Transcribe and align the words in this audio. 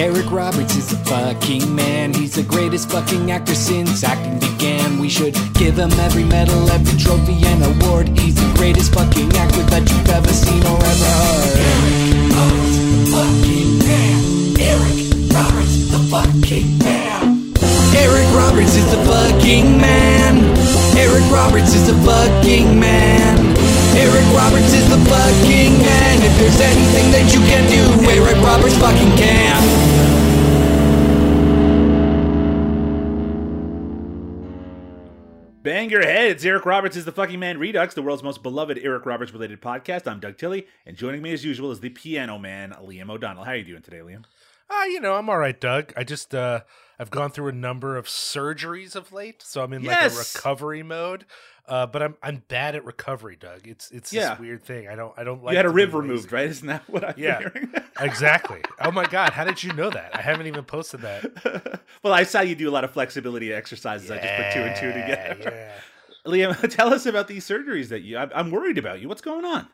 Eric 0.00 0.30
Roberts 0.30 0.76
is 0.76 0.94
a 0.94 0.96
fucking 1.04 1.74
man. 1.74 2.14
He's 2.14 2.34
the 2.34 2.42
greatest 2.42 2.88
fucking 2.90 3.30
actor 3.30 3.54
since 3.54 4.02
acting 4.02 4.38
began. 4.38 4.98
We 4.98 5.10
should 5.10 5.34
give 5.52 5.76
him 5.78 5.92
every 6.00 6.24
medal, 6.24 6.70
every 6.70 6.98
trophy, 6.98 7.36
and 7.44 7.62
award. 7.62 8.08
He's 8.18 8.34
the 8.34 8.50
greatest 8.56 8.94
fucking 8.94 9.30
actor 9.36 9.62
that 9.64 9.84
you've 9.90 10.08
ever 10.08 10.32
seen 10.32 10.64
or 10.64 10.78
ever 10.80 11.10
heard. 11.20 11.60
Eric 11.60 12.32
Roberts, 12.32 12.80
fucking 13.12 13.78
man. 13.84 14.56
Eric 14.56 15.04
Roberts, 15.36 15.76
the 15.92 16.00
fucking 16.08 16.78
man. 16.78 17.52
Eric 17.92 18.28
Roberts 18.32 18.76
is 18.76 18.90
the 18.90 19.04
fucking 19.04 19.76
man. 19.76 20.40
Eric 20.96 21.30
Roberts 21.30 21.74
is 21.74 21.86
the 21.86 21.96
fucking 22.08 22.80
man. 22.80 23.59
Eric 23.96 24.26
Roberts 24.36 24.72
is 24.72 24.88
the 24.88 24.98
fucking 25.10 25.72
man. 25.82 26.16
If 26.22 26.38
there's 26.38 26.60
anything 26.60 27.10
that 27.12 27.32
you 27.34 27.40
can 27.50 27.64
do, 27.68 27.82
Eric 28.10 28.36
Roberts 28.44 28.76
fucking 28.78 29.16
can. 29.16 29.60
Bang 35.62 35.90
your 35.90 36.02
heads! 36.02 36.44
Eric 36.46 36.64
Roberts 36.64 36.96
is 36.96 37.04
the 37.04 37.12
fucking 37.12 37.38
man 37.38 37.58
Redux, 37.58 37.94
the 37.94 38.00
world's 38.00 38.22
most 38.22 38.42
beloved 38.42 38.78
Eric 38.82 39.04
Roberts 39.04 39.32
related 39.32 39.60
podcast. 39.60 40.06
I'm 40.06 40.18
Doug 40.18 40.38
Tilley, 40.38 40.66
and 40.86 40.96
joining 40.96 41.20
me 41.20 41.34
as 41.34 41.44
usual 41.44 41.70
is 41.70 41.80
the 41.80 41.90
piano 41.90 42.38
man, 42.38 42.74
Liam 42.82 43.10
O'Donnell. 43.10 43.44
How 43.44 43.50
are 43.50 43.56
you 43.56 43.64
doing 43.64 43.82
today, 43.82 43.98
Liam? 43.98 44.24
Ah, 44.70 44.84
you 44.86 45.00
know, 45.00 45.14
I'm 45.14 45.28
all 45.28 45.36
right, 45.36 45.60
Doug. 45.60 45.92
I 45.96 46.04
just 46.04 46.34
uh 46.34 46.60
I've 46.98 47.10
gone 47.10 47.30
through 47.30 47.48
a 47.48 47.52
number 47.52 47.96
of 47.96 48.06
surgeries 48.06 48.96
of 48.96 49.12
late, 49.12 49.42
so 49.42 49.62
I'm 49.62 49.72
in 49.74 49.84
like 49.84 50.12
a 50.12 50.14
recovery 50.14 50.82
mode. 50.82 51.26
Uh, 51.70 51.86
but 51.86 52.02
I'm 52.02 52.16
I'm 52.22 52.42
bad 52.48 52.74
at 52.74 52.84
recovery, 52.84 53.36
Doug. 53.36 53.66
It's 53.68 53.90
it's 53.92 54.12
Yeah. 54.12 54.30
this 54.30 54.40
weird 54.40 54.62
thing. 54.64 54.88
I 54.88 54.96
don't 54.96 55.14
I 55.16 55.22
don't 55.24 55.42
like 55.44 55.52
you 55.52 55.56
had 55.56 55.66
a 55.66 55.70
rib 55.70 55.94
removed, 55.94 56.32
right? 56.32 56.48
Isn't 56.48 56.66
that 56.66 56.82
what 56.88 57.04
I'm 57.04 57.14
Yeah. 57.16 57.38
hearing? 57.38 57.72
Exactly. 58.00 58.62
Oh 58.80 58.90
my 58.90 59.04
god, 59.04 59.32
how 59.34 59.44
did 59.44 59.62
you 59.62 59.72
know 59.74 59.90
that? 59.90 60.16
I 60.16 60.22
haven't 60.22 60.46
even 60.46 60.64
posted 60.64 61.02
that. 61.02 61.80
well, 62.02 62.14
I 62.14 62.22
saw 62.22 62.40
you 62.40 62.54
do 62.54 62.68
a 62.68 62.72
lot 62.72 62.82
of 62.82 62.90
flexibility 62.92 63.52
exercises. 63.52 64.10
I 64.10 64.16
just 64.16 64.34
put 64.36 64.52
two 64.52 64.60
and 64.60 64.74
two 64.76 64.86
together. 64.92 65.50
Yeah. 65.54 65.72
Liam, 66.26 66.70
tell 66.74 66.92
us 66.94 67.04
about 67.06 67.28
these 67.28 67.46
surgeries 67.46 67.88
that 67.88 68.00
you. 68.02 68.16
I'm, 68.18 68.30
I'm 68.34 68.50
worried 68.50 68.78
about 68.78 69.00
you. 69.00 69.08
What's 69.08 69.20
going 69.22 69.44
on? 69.44 69.68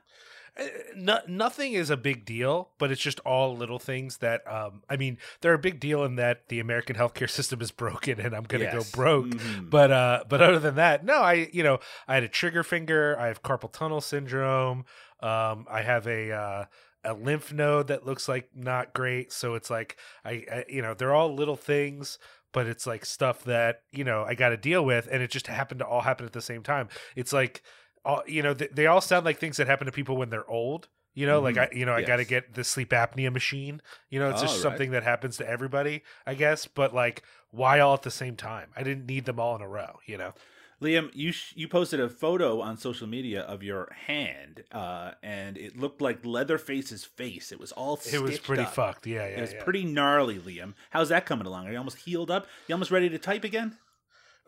Uh, 0.59 0.65
No, 0.95 1.19
nothing 1.29 1.75
is 1.75 1.91
a 1.91 1.97
big 1.97 2.25
deal, 2.25 2.71
but 2.79 2.91
it's 2.91 3.01
just 3.01 3.21
all 3.21 3.57
little 3.57 3.79
things 3.79 4.19
that 4.19 4.41
um 4.51 4.83
I 4.89 4.97
mean, 4.97 5.19
they're 5.41 5.55
a 5.55 5.59
big 5.59 5.81
deal 5.81 6.05
in 6.05 6.17
that 6.17 6.49
the 6.49 6.61
American 6.61 6.97
healthcare 6.97 7.29
system 7.39 7.61
is 7.61 7.71
broken 7.71 8.21
and 8.21 8.35
I'm 8.35 8.45
going 8.45 8.61
to 8.65 8.73
Yes. 8.73 8.91
go 8.91 8.97
broke. 8.97 9.27
Mhm. 9.27 9.71
But 9.71 9.91
uh 9.91 10.25
but 10.29 10.41
other 10.41 10.59
than 10.59 10.77
that, 10.77 11.05
no, 11.05 11.17
I 11.23 11.49
you 11.53 11.63
know, 11.63 11.79
I 12.09 12.15
had 12.15 12.23
a 12.23 12.29
trigger 12.29 12.63
finger, 12.63 13.19
I 13.19 13.27
have 13.29 13.43
carpal 13.43 13.71
tunnel 13.73 14.01
syndrome, 14.01 14.85
um 15.21 15.67
I 15.71 15.83
have 15.83 16.07
a 16.07 16.33
uh 16.33 16.65
a 17.05 17.13
lymph 17.15 17.53
node 17.53 17.87
that 17.89 18.05
looks 18.05 18.29
like 18.29 18.49
not 18.55 18.93
great, 18.93 19.33
so 19.33 19.55
it's 19.55 19.71
like 19.71 19.97
I, 20.25 20.31
I 20.51 20.65
you 20.69 20.83
know, 20.83 20.95
they're 20.95 21.15
all 21.15 21.35
little 21.35 21.57
things 21.57 22.19
but 22.53 22.67
it's 22.67 22.87
like 22.87 23.05
stuff 23.05 23.45
that 23.45 23.83
you 23.93 24.03
know 24.03 24.25
I 24.25 24.35
got 24.35 24.49
to 24.49 24.57
deal 24.57 24.83
with, 24.83 25.07
and 25.13 25.23
it 25.23 25.31
just 25.31 25.47
happened 25.47 25.81
to 25.81 25.87
all 25.87 26.01
happen 26.01 26.25
at 26.25 26.33
the 26.33 26.41
same 26.41 26.63
time. 26.63 26.89
It's 27.15 27.31
like, 27.31 27.63
all 28.07 28.23
you 28.27 28.43
know, 28.43 28.55
th- 28.55 28.71
they 28.73 28.87
all 28.87 29.01
sound 29.01 29.27
like 29.27 29.39
things 29.39 29.57
that 29.59 29.67
happen 29.67 29.87
to 29.87 29.93
people 29.93 30.17
when 30.17 30.31
they're 30.31 30.49
old. 30.49 30.89
You 31.15 31.27
know, 31.27 31.41
like 31.41 31.57
I, 31.57 31.71
you 31.73 31.87
know, 31.87 31.95
I 31.95 32.03
got 32.03 32.17
to 32.17 32.27
get 32.27 32.53
the 32.53 32.63
sleep 32.63 32.91
apnea 32.91 33.33
machine. 33.33 33.81
You 34.11 34.21
know, 34.21 34.29
it's 34.29 34.43
just 34.43 34.57
right. 34.57 34.63
something 34.63 34.91
that 34.91 35.03
happens 35.03 35.39
to 35.39 35.49
everybody, 35.49 36.03
I 36.27 36.35
guess. 36.35 36.67
But 36.67 36.95
like, 36.95 37.23
why 37.51 37.81
all 37.81 37.95
at 37.95 38.03
the 38.03 38.11
same 38.11 38.37
time? 38.37 38.69
I 38.77 38.83
didn't 38.83 39.07
need 39.07 39.25
them 39.25 39.41
all 39.41 39.57
in 39.57 39.63
a 39.63 39.69
row. 39.69 39.99
You 40.07 40.19
know. 40.19 40.35
Liam, 40.83 41.11
you 41.15 41.33
sh- 41.33 41.55
you 41.57 41.69
posted 41.69 42.01
a 42.01 42.09
photo 42.11 42.61
on 42.61 42.77
social 42.77 43.07
media 43.07 43.41
of 43.41 43.63
your 43.63 43.91
hand, 44.07 44.65
uh, 44.73 45.13
and 45.23 45.57
it 45.57 45.79
looked 45.79 46.03
like 46.03 46.23
Leatherface's 46.23 47.03
face. 47.03 47.51
It 47.51 47.59
was 47.59 47.73
all 47.73 47.99
It 48.13 48.21
was 48.21 48.39
pretty 48.39 48.65
up. 48.65 48.75
fucked. 48.75 49.07
Yeah, 49.07 49.27
yeah. 49.27 49.39
It 49.39 49.41
was 49.41 49.53
yeah. 49.55 49.65
pretty 49.65 49.85
gnarly, 49.85 50.39
Liam. 50.39 50.75
How's 50.91 51.09
that 51.09 51.25
coming 51.25 51.47
along? 51.47 51.67
Are 51.67 51.73
you 51.73 51.79
almost 51.79 51.99
healed 51.99 52.31
up? 52.31 52.47
You 52.69 52.75
almost 52.75 52.91
ready 52.91 53.09
to 53.09 53.19
type 53.19 53.43
again? 53.43 53.79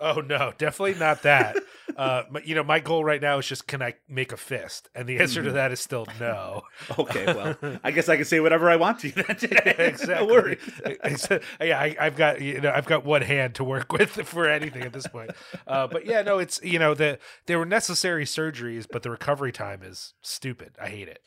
Oh 0.01 0.21
no, 0.21 0.53
definitely 0.59 0.95
not 0.99 1.23
that. 1.23 1.57
uh, 1.97 2.23
but 2.31 2.47
you 2.47 2.55
know, 2.55 2.63
my 2.63 2.79
goal 2.79 3.05
right 3.05 3.21
now 3.21 3.39
is 3.39 3.47
just 3.47 3.67
can 3.67 3.83
I 3.83 3.95
make 4.09 4.31
a 4.33 4.37
fist, 4.37 4.89
and 4.95 5.09
the 5.09 5.19
answer 5.19 5.43
to 5.43 5.51
Mhm. 5.51 5.55
that 5.55 5.73
is 5.73 5.81
still 5.81 6.07
no. 6.21 6.63
Okay, 6.99 7.27
well, 7.27 7.57
I 7.83 7.91
guess 7.91 8.09
I 8.09 8.17
can 8.17 8.25
say 8.25 8.39
whatever 8.41 8.71
I 8.71 8.77
want 8.77 9.01
to 9.01 9.09
you 9.09 9.13
then. 9.15 9.25
exactly. 9.79 10.27
no. 10.27 10.39
It's- 10.87 11.29
yeah, 11.61 11.81
I, 11.81 11.97
I've 11.99 12.17
got 12.17 12.41
you 12.41 12.61
know 12.61 12.71
I've 12.73 12.87
got 12.87 13.05
one 13.05 13.23
hand 13.23 13.57
to 13.57 13.65
work 13.65 13.93
with 13.93 14.11
for 14.11 14.49
anything 14.49 14.83
at 14.83 14.93
this 14.93 15.07
point. 15.09 15.31
Uh, 15.67 15.87
but 15.89 16.07
yeah, 16.07 16.23
no, 16.23 16.39
it's 16.39 16.61
you 16.63 16.79
know 16.79 16.95
the 16.95 17.19
they 17.47 17.57
were 17.57 17.67
necessary 17.67 18.25
surgeries, 18.25 18.87
but 18.91 19.03
the 19.03 19.11
recovery 19.11 19.51
time 19.53 19.83
is 19.83 20.15
stupid. 20.23 20.77
I 20.81 20.89
hate 20.91 21.09
it. 21.09 21.23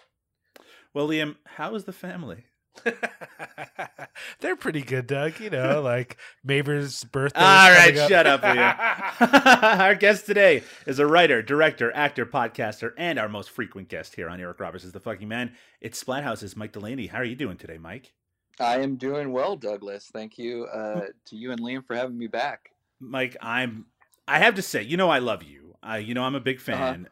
Well, 0.93 1.07
Liam, 1.07 1.35
how 1.57 1.75
is 1.75 1.83
the 1.85 1.93
family? 1.93 2.45
They're 4.39 4.55
pretty 4.55 4.81
good, 4.81 5.07
Doug. 5.07 5.39
You 5.39 5.49
know, 5.49 5.81
like 5.83 6.17
Maver's 6.43 7.03
birthday. 7.03 7.39
All 7.39 7.71
right, 7.71 7.93
coming 7.93 8.09
shut 8.09 8.27
up, 8.27 8.41
Liam. 8.41 9.79
our 9.79 9.95
guest 9.95 10.25
today 10.25 10.63
is 10.85 10.99
a 10.99 11.05
writer, 11.05 11.41
director, 11.41 11.91
actor, 11.93 12.25
podcaster, 12.25 12.93
and 12.97 13.19
our 13.19 13.29
most 13.29 13.49
frequent 13.49 13.87
guest 13.89 14.15
here 14.15 14.29
on 14.29 14.39
Eric 14.39 14.59
Roberts 14.59 14.83
is 14.83 14.91
the 14.91 14.99
fucking 14.99 15.27
man. 15.27 15.53
It's 15.79 16.01
Splathouse's 16.03 16.55
Mike 16.55 16.71
Delaney. 16.71 17.07
How 17.07 17.19
are 17.19 17.23
you 17.25 17.35
doing 17.35 17.57
today, 17.57 17.77
Mike? 17.77 18.13
I 18.59 18.79
am 18.79 18.95
doing 18.95 19.31
well, 19.31 19.55
Douglas. 19.55 20.09
Thank 20.11 20.37
you 20.37 20.65
uh, 20.65 21.07
to 21.25 21.35
you 21.35 21.51
and 21.51 21.61
Liam 21.61 21.85
for 21.85 21.95
having 21.95 22.17
me 22.17 22.27
back. 22.27 22.71
Mike, 22.99 23.37
I'm. 23.41 23.85
I 24.27 24.39
have 24.39 24.55
to 24.55 24.61
say, 24.61 24.83
you 24.83 24.97
know, 24.97 25.09
I 25.09 25.19
love 25.19 25.43
you. 25.43 25.75
I, 25.83 25.97
you 25.97 26.13
know, 26.13 26.23
I'm 26.23 26.35
a 26.35 26.39
big 26.39 26.57
Uh-huh. 26.57 26.77
fan, 26.77 27.09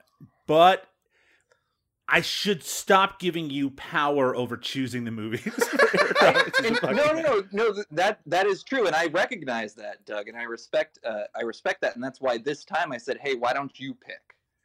but 0.47 0.85
I 2.11 2.21
should 2.21 2.63
stop 2.63 3.19
giving 3.19 3.49
you 3.49 3.69
power 3.71 4.35
over 4.35 4.57
choosing 4.57 5.05
the 5.05 5.11
movies. 5.11 5.41
Eric 5.47 6.21
Roberts 6.21 6.59
is 6.59 6.79
the 6.79 6.87
And 6.87 6.97
no, 6.97 7.11
no, 7.11 7.21
no, 7.21 7.43
no. 7.51 7.83
That 7.91 8.19
that 8.25 8.45
is 8.45 8.63
true, 8.63 8.87
and 8.87 8.95
I 8.95 9.07
recognize 9.07 9.73
that, 9.75 10.05
Doug, 10.05 10.27
and 10.27 10.37
I 10.37 10.43
respect. 10.43 10.99
Uh, 11.05 11.23
I 11.35 11.41
respect 11.41 11.81
that, 11.81 11.95
and 11.95 12.03
that's 12.03 12.19
why 12.19 12.37
this 12.37 12.63
time 12.63 12.91
I 12.91 12.97
said, 12.97 13.17
"Hey, 13.21 13.35
why 13.35 13.53
don't 13.53 13.79
you 13.79 13.93
pick?" 13.93 14.21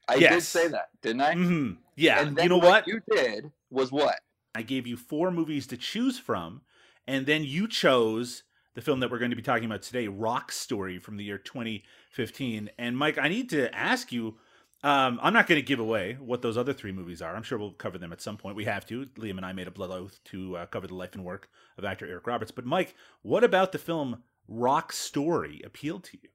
I 0.09 0.19
did 0.19 0.43
say 0.43 0.69
that, 0.69 0.89
didn't 1.03 1.23
I? 1.23 1.35
Mm-hmm. 1.35 1.73
Yeah, 1.97 2.21
And 2.21 2.39
you 2.39 2.49
know 2.49 2.59
what? 2.59 2.87
You 2.87 3.01
did 3.11 3.51
was 3.71 3.93
what? 3.93 4.21
I 4.55 4.63
gave 4.63 4.87
you 4.87 4.97
four 4.97 5.31
movies 5.31 5.67
to 5.69 5.77
choose 5.77 6.19
from, 6.19 6.63
and 7.07 7.27
then 7.27 7.45
you 7.45 7.69
chose 7.69 8.43
the 8.75 8.83
film 8.83 9.01
that 9.01 9.11
we're 9.11 9.19
going 9.19 9.31
to 9.31 9.37
be 9.37 9.43
talking 9.43 9.65
about 9.65 9.83
today, 9.83 10.09
Rock 10.09 10.51
Story 10.51 10.99
from 10.99 11.17
the 11.17 11.25
year 11.25 11.39
2015. 11.39 12.71
And 12.79 12.97
Mike, 12.97 13.19
I 13.19 13.29
need 13.29 13.51
to 13.51 13.75
ask 13.75 14.13
you. 14.13 14.39
Um, 14.85 15.19
I'm 15.23 15.33
not 15.33 15.47
going 15.47 15.59
to 15.59 15.67
give 15.67 15.79
away 15.81 16.19
what 16.21 16.43
those 16.43 16.59
other 16.59 16.75
three 16.75 16.93
movies 16.93 17.23
are. 17.23 17.35
I'm 17.35 17.43
sure 17.43 17.57
we'll 17.59 17.73
cover 17.73 17.97
them 17.97 18.13
at 18.13 18.21
some 18.21 18.37
point. 18.37 18.55
We 18.55 18.67
have 18.67 18.85
to. 18.89 19.07
Liam 19.17 19.39
and 19.39 19.47
I 19.47 19.55
made 19.55 19.67
a 19.67 19.71
blood 19.71 19.91
oath 19.91 20.21
to 20.25 20.59
uh, 20.59 20.67
cover 20.67 20.87
the 20.87 20.95
life 20.95 21.15
and 21.15 21.25
work 21.25 21.49
of 21.79 21.87
actor 21.87 22.07
Eric 22.07 22.27
Roberts. 22.27 22.51
But 22.51 22.67
Mike, 22.67 22.95
what 23.23 23.43
about 23.45 23.73
the 23.73 23.79
film 23.79 24.23
Rock 24.47 24.93
Story 24.93 25.63
appealed 25.65 26.05
to 26.05 26.19
you? 26.23 26.29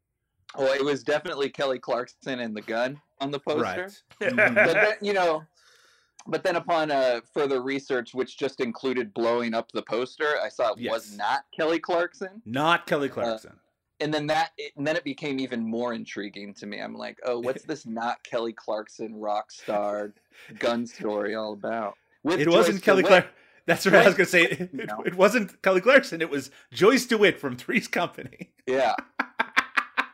Well, 0.58 0.74
it 0.74 0.84
was 0.84 1.04
definitely 1.04 1.50
Kelly 1.52 1.78
Clarkson 1.78 2.40
and 2.40 2.58
the 2.58 2.62
gun 2.64 3.00
on 3.22 3.30
the 3.30 3.40
poster. 3.40 3.62
Right. 3.62 4.04
But 4.20 4.34
Mhm. 4.34 4.66
then, 4.66 4.94
you 5.00 5.14
know, 5.14 5.44
but 6.26 6.44
then 6.44 6.56
upon 6.56 6.90
uh, 6.90 7.22
further 7.32 7.62
research, 7.62 8.16
which 8.16 8.36
just 8.36 8.62
included 8.62 9.14
blowing 9.14 9.54
up 9.54 9.72
the 9.72 9.84
poster, 9.84 10.40
I 10.44 10.50
saw 10.50 10.72
it 10.74 10.80
Yes. 10.80 10.92
was 10.92 11.18
not 11.18 11.44
Kelly 11.56 11.78
Clarkson. 11.78 12.42
Not 12.46 12.88
Kelly 12.88 13.10
Clarkson. 13.10 13.60
And 14.00 14.14
then 14.14 14.28
that 14.28 14.52
and 14.78 14.86
then 14.88 14.96
it 14.96 15.04
became 15.04 15.40
even 15.40 15.62
more 15.64 15.94
intriguing 15.94 16.54
to 16.54 16.66
me 16.66 16.80
i'm 16.80 16.96
like 16.96 17.18
oh 17.26 17.40
what's 17.40 17.64
this 17.72 17.86
not 17.86 18.24
kelly 18.24 18.54
clarkson 18.54 19.16
rock 19.20 19.52
star 19.52 20.14
gun 20.60 20.86
story 20.88 21.36
all 21.36 21.54
about 21.54 21.96
With 22.24 22.40
it 22.40 22.46
Joyce 22.46 22.54
wasn't 22.56 22.84
Kelly 22.84 23.04
clarkson 23.04 23.24
Clark. 23.24 23.36
That's 23.66 23.86
right. 23.86 23.96
I 24.04 24.06
was 24.08 24.16
going 24.16 24.26
to 24.26 24.32
say 24.32 24.44
it, 24.46 24.70
You 24.74 24.86
know. 24.88 25.04
it 25.06 25.14
wasn't 25.14 25.62
Kelly 25.62 25.80
Clarkson. 25.82 26.22
It 26.24 26.30
was 26.32 26.50
Joyce 26.74 27.06
DeWitt 27.06 27.40
from 27.40 27.56
Three's 27.56 27.88
Company. 27.88 28.52
yeah 28.66 28.96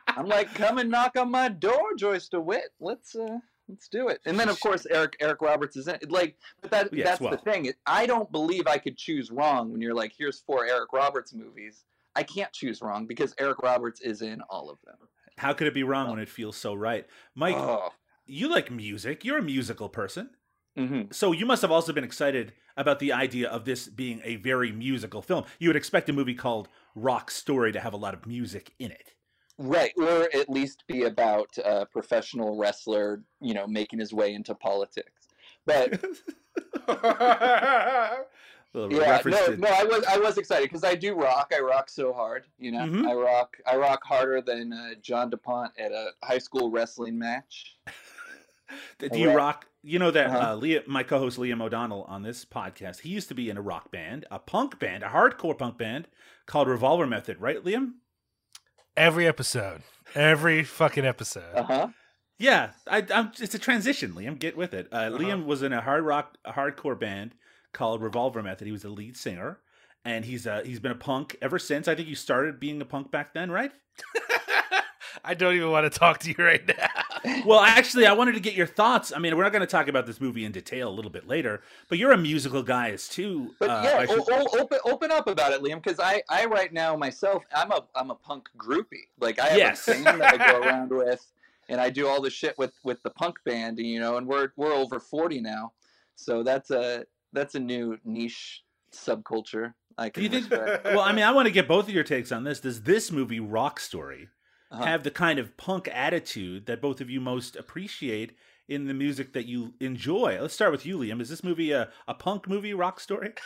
i'm 0.08 0.26
like 0.26 0.52
come 0.54 0.78
and 0.78 0.90
knock 0.90 1.16
on 1.18 1.30
my 1.30 1.48
door 1.48 1.94
joyce 1.98 2.28
dewitt 2.28 2.70
let's 2.80 3.14
uh 3.14 3.38
let's 3.68 3.86
do 3.88 4.08
it 4.08 4.18
and 4.24 4.38
then 4.40 4.48
of 4.48 4.58
course 4.60 4.86
eric 4.90 5.14
eric 5.20 5.42
roberts 5.42 5.76
is 5.76 5.88
in 5.88 5.94
it 5.96 6.10
like 6.10 6.36
but 6.62 6.70
that 6.70 6.88
Yes, 6.92 7.06
that's 7.06 7.20
well. 7.20 7.30
the 7.32 7.36
thing 7.38 7.70
i 7.86 8.06
don't 8.06 8.30
believe 8.32 8.66
i 8.66 8.78
could 8.78 8.96
choose 8.96 9.30
wrong 9.30 9.70
when 9.72 9.80
you're 9.82 9.94
like 9.94 10.12
here's 10.16 10.40
four 10.40 10.64
eric 10.64 10.92
roberts 10.94 11.34
movies 11.34 11.84
i 12.16 12.22
can't 12.22 12.52
choose 12.52 12.82
wrong 12.82 13.06
because 13.06 13.34
eric 13.38 13.62
roberts 13.62 14.00
is 14.00 14.22
in 14.22 14.40
all 14.50 14.68
of 14.70 14.78
them 14.84 14.96
How 15.38 15.52
could 15.52 15.66
it 15.66 15.74
be 15.74 15.82
wrong 15.82 16.10
when 16.10 16.18
it 16.18 16.28
feels 16.28 16.56
so 16.56 16.74
right? 16.74 17.06
Mike, 17.34 17.56
oh. 17.56 17.90
you 18.24 18.48
like 18.48 18.70
music. 18.70 19.24
You're 19.24 19.38
a 19.38 19.42
musical 19.42 19.88
person. 19.88 20.30
hmm 20.76 21.02
So 21.10 21.32
you 21.32 21.46
must 21.46 21.62
have 21.62 21.70
also 21.70 21.92
been 21.92 22.04
excited 22.04 22.52
about 22.76 22.98
the 22.98 23.12
idea 23.12 23.48
of 23.48 23.64
this 23.64 23.86
being 23.88 24.20
a 24.24 24.36
very 24.36 24.72
musical 24.72 25.22
film. 25.22 25.44
You 25.58 25.68
would 25.68 25.76
expect 25.76 26.08
a 26.08 26.12
movie 26.12 26.34
called 26.34 26.68
Rock 26.94 27.30
Story 27.30 27.72
to 27.72 27.80
have 27.80 27.92
a 27.94 27.98
lot 27.98 28.14
of 28.14 28.26
music 28.26 28.72
in 28.78 28.90
it. 28.90 29.12
Right, 29.58 29.92
or 29.96 30.28
at 30.34 30.50
least 30.50 30.84
be 30.86 31.04
about 31.04 31.48
a 31.64 31.86
professional 31.86 32.58
wrestler, 32.58 33.22
you 33.40 33.54
know, 33.54 33.66
making 33.66 33.98
his 33.98 34.12
way 34.12 34.34
into 34.34 34.54
politics. 34.54 35.28
But 35.64 36.02
Little 36.02 36.14
yeah, 38.90 39.20
no, 39.24 39.46
to- 39.46 39.56
no, 39.56 39.68
I 39.68 39.84
was 39.84 40.04
I 40.04 40.18
was 40.18 40.38
excited 40.38 40.64
because 40.68 40.84
I 40.84 40.94
do 40.94 41.14
rock. 41.14 41.52
I 41.56 41.60
rock 41.60 41.88
so 41.88 42.12
hard, 42.12 42.44
you 42.58 42.72
know. 42.72 42.80
Mhm. 42.80 43.06
I 43.08 43.14
rock 43.14 43.56
I 43.66 43.76
rock 43.76 44.02
harder 44.04 44.40
than 44.40 44.72
uh, 44.72 44.90
John 45.02 45.30
Dupont 45.30 45.72
at 45.78 45.92
a 45.92 46.10
high 46.22 46.38
school 46.38 46.70
wrestling 46.70 47.18
match. 47.18 47.76
Do 48.98 49.18
you 49.18 49.28
Right. 49.28 49.36
rock? 49.36 49.66
You 49.82 49.98
know 50.00 50.10
that 50.10 50.26
Uh-huh. 50.26 50.38
uh, 50.38 50.56
Liam, 50.56 50.86
my 50.88 51.02
co-host 51.04 51.38
Liam 51.38 51.62
O'Donnell 51.62 52.02
on 52.08 52.22
this 52.22 52.44
podcast, 52.44 53.00
he 53.00 53.10
used 53.10 53.28
to 53.28 53.34
be 53.34 53.48
in 53.48 53.56
a 53.56 53.62
rock 53.62 53.92
band, 53.92 54.24
a 54.30 54.38
punk 54.40 54.80
band, 54.80 55.04
a 55.04 55.08
hardcore 55.08 55.56
punk 55.56 55.78
band 55.78 56.08
called 56.46 56.66
Revolver 56.68 57.06
Method, 57.06 57.40
right, 57.40 57.62
Liam? 57.62 57.92
Every 58.96 59.26
episode, 59.26 59.82
every 60.14 60.64
fucking 60.64 61.04
episode. 61.04 61.54
Uh 61.54 61.62
huh. 61.62 61.88
Yeah, 62.38 62.70
I, 62.88 63.06
I'm, 63.14 63.30
it's 63.38 63.54
a 63.54 63.58
transition, 63.58 64.12
Liam. 64.14 64.38
Get 64.38 64.56
with 64.56 64.74
it. 64.74 64.88
Uh, 64.92 64.96
Uh-huh. 64.96 65.18
Liam 65.18 65.46
was 65.46 65.62
in 65.62 65.72
a 65.72 65.80
hard 65.80 66.04
rock, 66.04 66.36
a 66.44 66.52
hardcore 66.52 66.98
band 66.98 67.34
called 67.76 68.02
Revolver 68.02 68.42
Method. 68.42 68.66
He 68.66 68.72
was 68.72 68.82
the 68.82 68.88
lead 68.88 69.16
singer, 69.16 69.58
and 70.04 70.24
he's 70.24 70.46
uh, 70.46 70.62
he's 70.64 70.80
been 70.80 70.92
a 70.92 70.96
punk 70.96 71.36
ever 71.40 71.58
since. 71.58 71.86
I 71.86 71.94
think 71.94 72.08
you 72.08 72.14
started 72.16 72.58
being 72.58 72.80
a 72.80 72.84
punk 72.84 73.10
back 73.12 73.34
then, 73.34 73.50
right? 73.50 73.72
I 75.24 75.34
don't 75.34 75.54
even 75.54 75.70
want 75.70 75.90
to 75.90 75.98
talk 75.98 76.18
to 76.20 76.28
you 76.28 76.36
right 76.44 76.66
now. 76.66 76.74
Well, 77.44 77.58
actually, 77.60 78.06
I 78.06 78.12
wanted 78.12 78.34
to 78.34 78.40
get 78.40 78.54
your 78.54 78.68
thoughts. 78.68 79.12
I 79.14 79.18
mean, 79.18 79.36
we're 79.36 79.42
not 79.42 79.50
going 79.50 79.62
to 79.62 79.66
talk 79.66 79.88
about 79.88 80.06
this 80.06 80.20
movie 80.20 80.44
in 80.44 80.52
detail 80.52 80.88
a 80.88 80.94
little 80.94 81.10
bit 81.10 81.26
later, 81.26 81.60
but 81.88 81.98
you're 81.98 82.12
a 82.12 82.16
musical 82.18 82.62
guy 82.62 82.90
as 82.90 83.08
too. 83.08 83.52
But 83.58 83.68
uh, 83.70 83.80
yeah, 83.82 84.06
should- 84.06 84.20
o- 84.20 84.46
o- 84.52 84.60
open 84.60 84.78
open 84.84 85.10
up 85.10 85.26
about 85.26 85.52
it, 85.52 85.60
Liam, 85.60 85.82
because 85.82 85.98
I 85.98 86.22
I 86.28 86.44
right 86.44 86.72
now 86.72 86.94
myself 86.94 87.42
I'm 87.52 87.72
a 87.72 87.84
I'm 87.96 88.12
a 88.12 88.14
punk 88.14 88.48
groupie. 88.56 89.08
Like 89.18 89.40
I 89.40 89.46
have 89.46 89.58
Yes. 89.58 89.88
a 89.88 89.92
band 89.92 90.20
that 90.20 90.40
I 90.40 90.52
go 90.52 90.60
around 90.60 90.90
with, 90.96 91.26
and 91.68 91.80
I 91.80 91.90
do 91.90 92.06
all 92.06 92.20
the 92.22 92.30
shit 92.30 92.56
with 92.58 92.74
with 92.84 93.02
the 93.02 93.10
punk 93.10 93.38
band, 93.44 93.78
you 93.78 93.98
know. 93.98 94.18
And 94.18 94.26
we're 94.28 94.50
we're 94.56 94.72
over 94.74 95.00
forty 95.00 95.40
now, 95.40 95.72
so 96.14 96.44
that's 96.44 96.70
a 96.70 97.06
that's 97.36 97.54
a 97.54 97.60
new 97.60 97.98
niche 98.04 98.62
subculture. 98.92 99.74
I 99.98 100.08
Do 100.08 100.10
can 100.10 100.22
you 100.24 100.28
think? 100.40 100.50
well, 100.84 101.00
I 101.00 101.12
mean, 101.12 101.24
I 101.24 101.30
want 101.32 101.46
to 101.46 101.52
get 101.52 101.68
both 101.68 101.88
of 101.88 101.94
your 101.94 102.04
takes 102.04 102.32
on 102.32 102.42
this. 102.44 102.60
Does 102.60 102.82
this 102.82 103.12
movie, 103.12 103.40
Rock 103.40 103.78
Story, 103.78 104.28
Uh-huh. 104.70 104.84
have 104.84 105.04
the 105.04 105.10
kind 105.12 105.38
of 105.38 105.56
punk 105.56 105.88
attitude 105.92 106.66
that 106.66 106.82
both 106.82 107.00
of 107.00 107.08
you 107.08 107.20
most 107.20 107.54
appreciate 107.56 108.36
in 108.68 108.86
the 108.86 108.94
music 108.94 109.32
that 109.34 109.46
you 109.46 109.74
enjoy? 109.80 110.38
Let's 110.40 110.54
start 110.54 110.72
with 110.72 110.84
you, 110.84 110.98
Liam. 110.98 111.20
Is 111.20 111.28
this 111.28 111.44
movie 111.44 111.70
a, 111.72 111.88
a 112.08 112.14
punk 112.14 112.48
movie, 112.48 112.74
Rock 112.74 112.98
Story? 113.00 113.32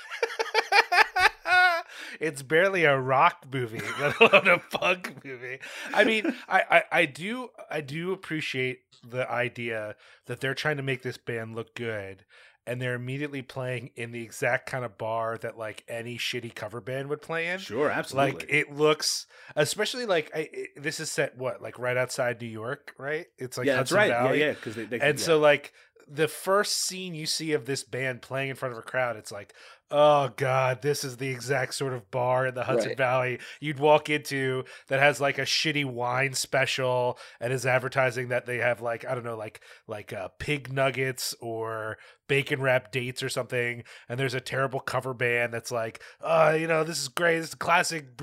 it's 2.21 2.43
barely 2.43 2.85
a 2.85 2.99
rock 2.99 3.47
movie, 3.53 3.81
let 4.01 4.19
alone 4.21 4.49
a 4.49 4.59
punk 4.77 5.25
movie. 5.25 5.59
I 5.93 6.05
mean, 6.05 6.35
I, 6.49 6.63
I, 6.71 6.83
I 7.01 7.05
do 7.07 7.49
I 7.71 7.81
do 7.81 8.13
appreciate 8.13 8.81
the 9.09 9.31
idea 9.31 9.97
that 10.27 10.41
they're 10.41 10.55
trying 10.55 10.77
to 10.77 10.83
make 10.83 11.03
this 11.03 11.17
band 11.17 11.55
look 11.55 11.75
good 11.75 12.25
and 12.71 12.81
they're 12.81 12.95
immediately 12.95 13.43
playing 13.43 13.91
in 13.97 14.13
the 14.13 14.23
exact 14.23 14.71
kind 14.71 14.85
of 14.85 14.97
bar 14.97 15.37
that 15.39 15.59
like 15.59 15.83
any 15.89 16.17
shitty 16.17 16.55
cover 16.55 16.81
band 16.81 17.09
would 17.09 17.21
play 17.21 17.49
in. 17.49 17.59
Sure, 17.59 17.91
absolutely. 17.91 18.33
Like 18.33 18.47
it 18.49 18.73
looks, 18.73 19.27
especially 19.57 20.07
like 20.07 20.31
I, 20.33 20.49
it, 20.53 20.69
this 20.77 21.01
is 21.01 21.11
set 21.11 21.37
what 21.37 21.61
like 21.61 21.81
right 21.81 21.97
outside 21.97 22.41
New 22.41 22.47
York, 22.47 22.95
right? 22.97 23.27
It's 23.39 23.59
like 23.59 23.67
yeah, 23.67 23.75
that's 23.75 23.91
right. 23.91 24.11
Valley. 24.11 24.39
Yeah, 24.39 24.47
yeah, 24.47 24.53
because 24.53 24.77
they, 24.77 24.85
they 24.85 25.01
And 25.01 25.19
yeah. 25.19 25.25
so 25.25 25.41
like 25.41 25.73
the 26.07 26.29
first 26.29 26.77
scene 26.77 27.13
you 27.13 27.27
see 27.27 27.55
of 27.55 27.67
this 27.67 27.83
band 27.83 28.23
playing 28.23 28.51
in 28.51 28.55
front 28.55 28.73
of 28.73 28.79
a 28.79 28.83
crowd, 28.83 29.17
it's 29.17 29.33
like, 29.33 29.53
oh 29.91 30.31
god, 30.37 30.83
this 30.83 31.05
is 31.05 31.17
the 31.17 31.29
exact 31.29 31.75
sort 31.75 31.93
of 31.93 32.11
bar 32.11 32.47
in 32.47 32.55
the 32.55 32.65
Hudson 32.65 32.91
Right. 32.91 32.97
Valley 32.97 33.39
you'd 33.61 33.79
walk 33.79 34.09
into 34.09 34.65
that 34.89 35.01
has 35.01 35.21
like 35.21 35.39
a 35.39 35.43
shitty 35.43 35.85
wine 35.85 36.35
special 36.35 37.19
and 37.41 37.53
is 37.53 37.67
advertising 37.67 38.29
that 38.29 38.47
they 38.47 38.59
have 38.59 38.81
like 38.81 39.05
I 39.05 39.15
don't 39.15 39.25
know, 39.25 39.37
like 39.37 39.61
like 39.87 40.13
uh, 40.13 40.29
pig 40.39 40.73
nuggets 40.73 41.35
or 41.41 41.99
bacon 42.29 42.63
wrap 42.63 42.93
dates 42.93 43.23
or 43.23 43.29
something. 43.29 43.83
And 44.09 44.19
there's 44.19 44.35
a 44.35 44.41
terrible 44.41 44.81
cover 44.81 45.13
band 45.13 45.53
that's 45.53 45.73
like, 45.73 46.01
uh, 46.21 46.57
you 46.59 46.69
know, 46.69 46.85
this 46.85 47.01
is 47.01 47.09
great. 47.09 47.39
This 47.39 47.49
is 47.49 47.55
a 47.55 47.59
classic 47.59 48.17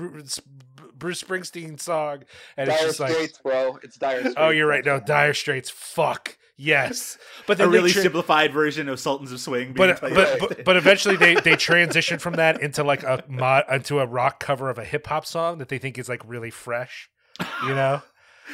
Bruce, 0.98 1.22
Bruce 1.22 1.50
Springsteen 1.50 1.80
song, 1.80 2.24
and 2.56 2.68
it's 2.68 2.78
Dire 2.78 2.86
just 2.88 3.00
like. 3.00 3.42
Bro. 3.42 3.78
It's 3.82 3.96
Dire 3.96 4.16
oh, 4.16 4.20
Straits. 4.20 4.34
Oh, 4.36 4.48
you're 4.50 4.66
right. 4.66 4.84
No, 4.84 5.00
Dire 5.00 5.34
Straits. 5.34 5.70
Fuck 5.70 6.36
yes, 6.58 7.16
but 7.46 7.54
a 7.54 7.58
then 7.58 7.70
they 7.70 7.78
really 7.78 7.92
tra- 7.92 8.02
simplified 8.02 8.52
version 8.52 8.88
of 8.88 9.00
Sultans 9.00 9.32
of 9.32 9.40
Swing. 9.40 9.72
Being 9.72 9.74
but, 9.74 10.00
but, 10.00 10.14
by- 10.14 10.46
but 10.46 10.64
but 10.64 10.76
eventually 10.76 11.16
they 11.16 11.36
they 11.36 11.56
transition 11.56 12.18
from 12.18 12.34
that 12.34 12.60
into 12.60 12.84
like 12.84 13.02
a 13.04 13.24
mod 13.28 13.64
into 13.70 14.00
a 14.00 14.06
rock 14.06 14.40
cover 14.40 14.68
of 14.68 14.78
a 14.78 14.84
hip 14.84 15.06
hop 15.06 15.24
song 15.24 15.58
that 15.58 15.68
they 15.68 15.78
think 15.78 15.98
is 15.98 16.08
like 16.08 16.22
really 16.26 16.50
fresh, 16.50 17.08
you 17.64 17.74
know? 17.74 18.02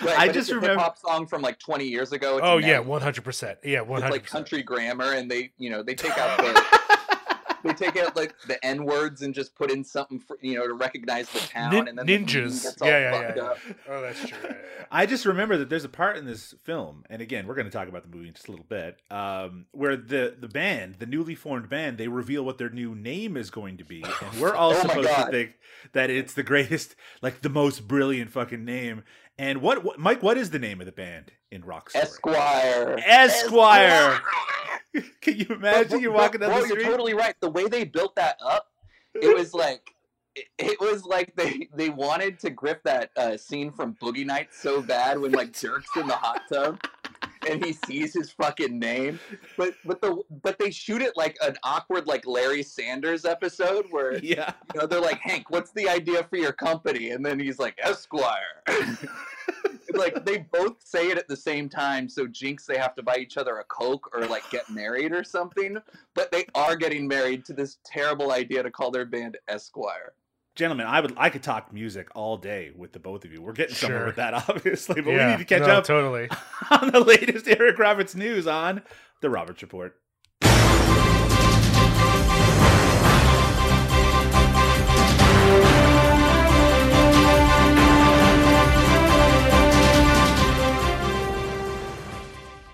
Right, 0.02 0.19
I 0.19 0.29
just 0.29 0.50
remember- 0.50 0.70
hip 0.70 0.79
hop 0.79 0.99
song 0.99 1.26
from 1.26 1.41
like 1.43 1.58
20 1.58 1.85
years 1.85 2.12
ago. 2.12 2.41
Oh 2.43 2.58
now 2.58 2.67
yeah, 2.67 2.79
one 2.81 3.00
hundred 3.00 3.25
percent. 3.25 3.58
Yeah, 3.64 3.85
hundred 3.85 4.11
like 4.11 4.26
country 4.26 4.62
grammar, 4.62 5.12
and 5.12 5.31
they 5.31 5.50
you 5.58 5.70
know 5.70 5.82
they 5.82 5.94
take 5.94 6.17
out 6.19 6.37
the 6.38 6.81
they 7.64 7.72
take 7.72 7.96
out 7.96 8.14
like 8.14 8.34
the 8.46 8.64
n 8.64 8.84
words 8.84 9.22
and 9.22 9.34
just 9.34 9.55
put 9.56 9.70
in 9.70 9.82
something 9.82 10.20
for, 10.20 10.38
you 10.40 10.55
know 10.55 10.66
to 10.66 10.75
recognize 10.75 11.28
the 11.31 11.40
town, 11.40 11.72
Nin- 11.72 11.88
and 11.88 11.99
then 11.99 12.06
the 12.06 12.19
ninjas. 12.19 12.62
gets 12.62 12.81
all 12.81 12.88
Yeah, 12.88 12.99
yeah, 12.99 13.11
fucked 13.11 13.37
yeah, 13.37 13.43
up. 13.43 13.58
Oh, 13.88 14.00
that's 14.02 14.20
true. 14.20 14.38
Yeah, 14.43 14.49
yeah, 14.50 14.56
yeah. 14.78 14.84
I 14.93 15.06
just 15.06 15.25
remember 15.26 15.56
that 15.56 15.69
there's 15.69 15.84
a 15.84 15.88
part 15.88 16.16
in 16.16 16.26
this 16.26 16.55
film, 16.62 17.05
and 17.11 17.20
again, 17.20 17.46
we're 17.46 17.55
going 17.55 17.66
to 17.66 17.72
talk 17.72 17.88
about 17.88 18.02
the 18.08 18.16
movie 18.16 18.28
in 18.28 18.34
just 18.34 18.46
a 18.49 18.50
little 18.52 18.66
bit, 18.69 19.00
um, 19.11 19.66
where 19.72 19.96
the 19.96 20.37
the 20.38 20.49
band, 20.49 20.96
the 21.00 21.06
newly 21.06 21.34
formed 21.34 21.69
band, 21.69 21.99
they 21.99 22.08
reveal 22.08 22.44
what 22.44 22.58
their 22.58 22.70
new 22.70 22.94
name 22.94 23.37
is 23.37 23.50
going 23.50 23.78
to 23.78 23.84
be, 23.84 24.05
and 24.22 24.40
we're 24.40 24.55
all 24.55 24.72
Oh 24.72 24.81
supposed 24.81 25.08
to 25.08 25.26
think 25.31 25.55
that 25.93 26.10
it's 26.10 26.34
the 26.34 26.43
greatest, 26.43 26.94
like 27.22 27.40
the 27.40 27.49
most 27.49 27.88
brilliant 27.88 28.31
fucking 28.31 28.64
name. 28.64 29.02
And 29.37 29.60
what, 29.60 29.82
what 29.82 29.99
Mike? 29.99 30.22
What 30.22 30.37
is 30.37 30.50
the 30.50 30.60
name 30.60 30.81
of 30.81 30.87
the 30.87 30.93
band 30.93 31.32
in 31.54 31.64
Rock 31.64 31.90
Story? 31.90 32.02
Esquire. 32.04 32.98
Esquire. 33.06 34.20
Can 35.20 35.38
you 35.38 35.46
imagine 35.50 35.90
but- 35.90 36.00
you're 36.00 36.12
but, 36.12 36.18
walking 36.20 36.40
down 36.40 36.50
bro, 36.50 36.60
the 36.60 36.66
street? 36.68 36.80
You're 36.82 36.90
totally 36.90 37.14
right. 37.14 37.34
The 37.40 37.50
way 37.50 37.66
they 37.66 37.84
built 37.84 38.14
that 38.16 38.36
up, 38.44 38.68
it 39.14 39.36
was 39.36 39.54
like. 39.64 39.80
it- 40.36 40.46
It 40.58 40.80
was 40.80 41.04
like 41.04 41.34
they, 41.36 41.68
they 41.74 41.90
wanted 41.90 42.38
to 42.40 42.50
grip 42.50 42.82
that 42.84 43.10
uh, 43.16 43.36
scene 43.36 43.70
from 43.72 43.94
Boogie 44.02 44.26
Nights 44.26 44.60
so 44.60 44.82
bad 44.82 45.18
when 45.18 45.30
like 45.32 45.52
Dirk's 45.52 45.96
in 45.96 46.06
the 46.08 46.14
hot 46.16 46.42
tub 46.52 46.80
and 47.48 47.64
he 47.64 47.72
sees 47.86 48.14
his 48.14 48.30
fucking 48.32 48.78
name, 48.78 49.20
but 49.58 49.74
but 49.84 50.00
the 50.00 50.22
but 50.42 50.58
they 50.58 50.70
shoot 50.70 51.02
it 51.02 51.12
like 51.16 51.36
an 51.42 51.54
awkward 51.62 52.06
like 52.06 52.26
Larry 52.26 52.62
Sanders 52.62 53.24
episode 53.26 53.84
where 53.90 54.16
yeah. 54.24 54.52
you 54.74 54.80
know, 54.80 54.86
they're 54.86 55.00
like, 55.00 55.20
Hank, 55.20 55.50
what's 55.50 55.70
the 55.72 55.88
idea 55.88 56.24
for 56.24 56.36
your 56.36 56.52
company? 56.52 57.10
And 57.10 57.24
then 57.24 57.38
he's 57.38 57.58
like, 57.58 57.76
Esquire. 57.82 58.62
It's 59.88 59.98
like 59.98 60.24
they 60.24 60.38
both 60.52 60.76
say 60.84 61.10
it 61.10 61.18
at 61.18 61.28
the 61.28 61.36
same 61.36 61.68
time, 61.68 62.08
so 62.08 62.26
jinx 62.26 62.66
they 62.66 62.78
have 62.78 62.94
to 62.96 63.02
buy 63.02 63.16
each 63.16 63.36
other 63.36 63.58
a 63.58 63.64
Coke 63.64 64.10
or 64.14 64.26
like 64.26 64.48
get 64.50 64.68
married 64.70 65.12
or 65.12 65.24
something. 65.24 65.76
But 66.14 66.30
they 66.32 66.46
are 66.54 66.76
getting 66.76 67.06
married 67.08 67.44
to 67.46 67.52
this 67.52 67.78
terrible 67.84 68.32
idea 68.32 68.62
to 68.62 68.70
call 68.70 68.90
their 68.90 69.04
band 69.04 69.36
Esquire. 69.48 70.12
Gentlemen, 70.56 70.86
I 70.86 71.00
would 71.00 71.14
I 71.16 71.30
could 71.30 71.42
talk 71.42 71.72
music 71.72 72.08
all 72.14 72.36
day 72.36 72.70
with 72.76 72.92
the 72.92 73.00
both 73.00 73.24
of 73.24 73.32
you. 73.32 73.42
We're 73.42 73.52
getting 73.52 73.74
somewhere 73.74 73.98
Sure. 74.00 74.06
with 74.06 74.16
that, 74.16 74.34
obviously, 74.48 75.00
but 75.00 75.10
Yeah, 75.10 75.26
we 75.26 75.32
need 75.32 75.38
to 75.38 75.44
catch 75.58 75.66
no, 75.66 75.74
up 75.78 75.84
Totally. 75.84 76.28
on 76.70 76.92
the 76.92 77.00
latest 77.00 77.48
Eric 77.48 77.78
Roberts 77.78 78.14
news 78.14 78.46
on 78.46 78.82
the 79.20 79.30
Roberts 79.30 79.62
Report. 79.62 79.96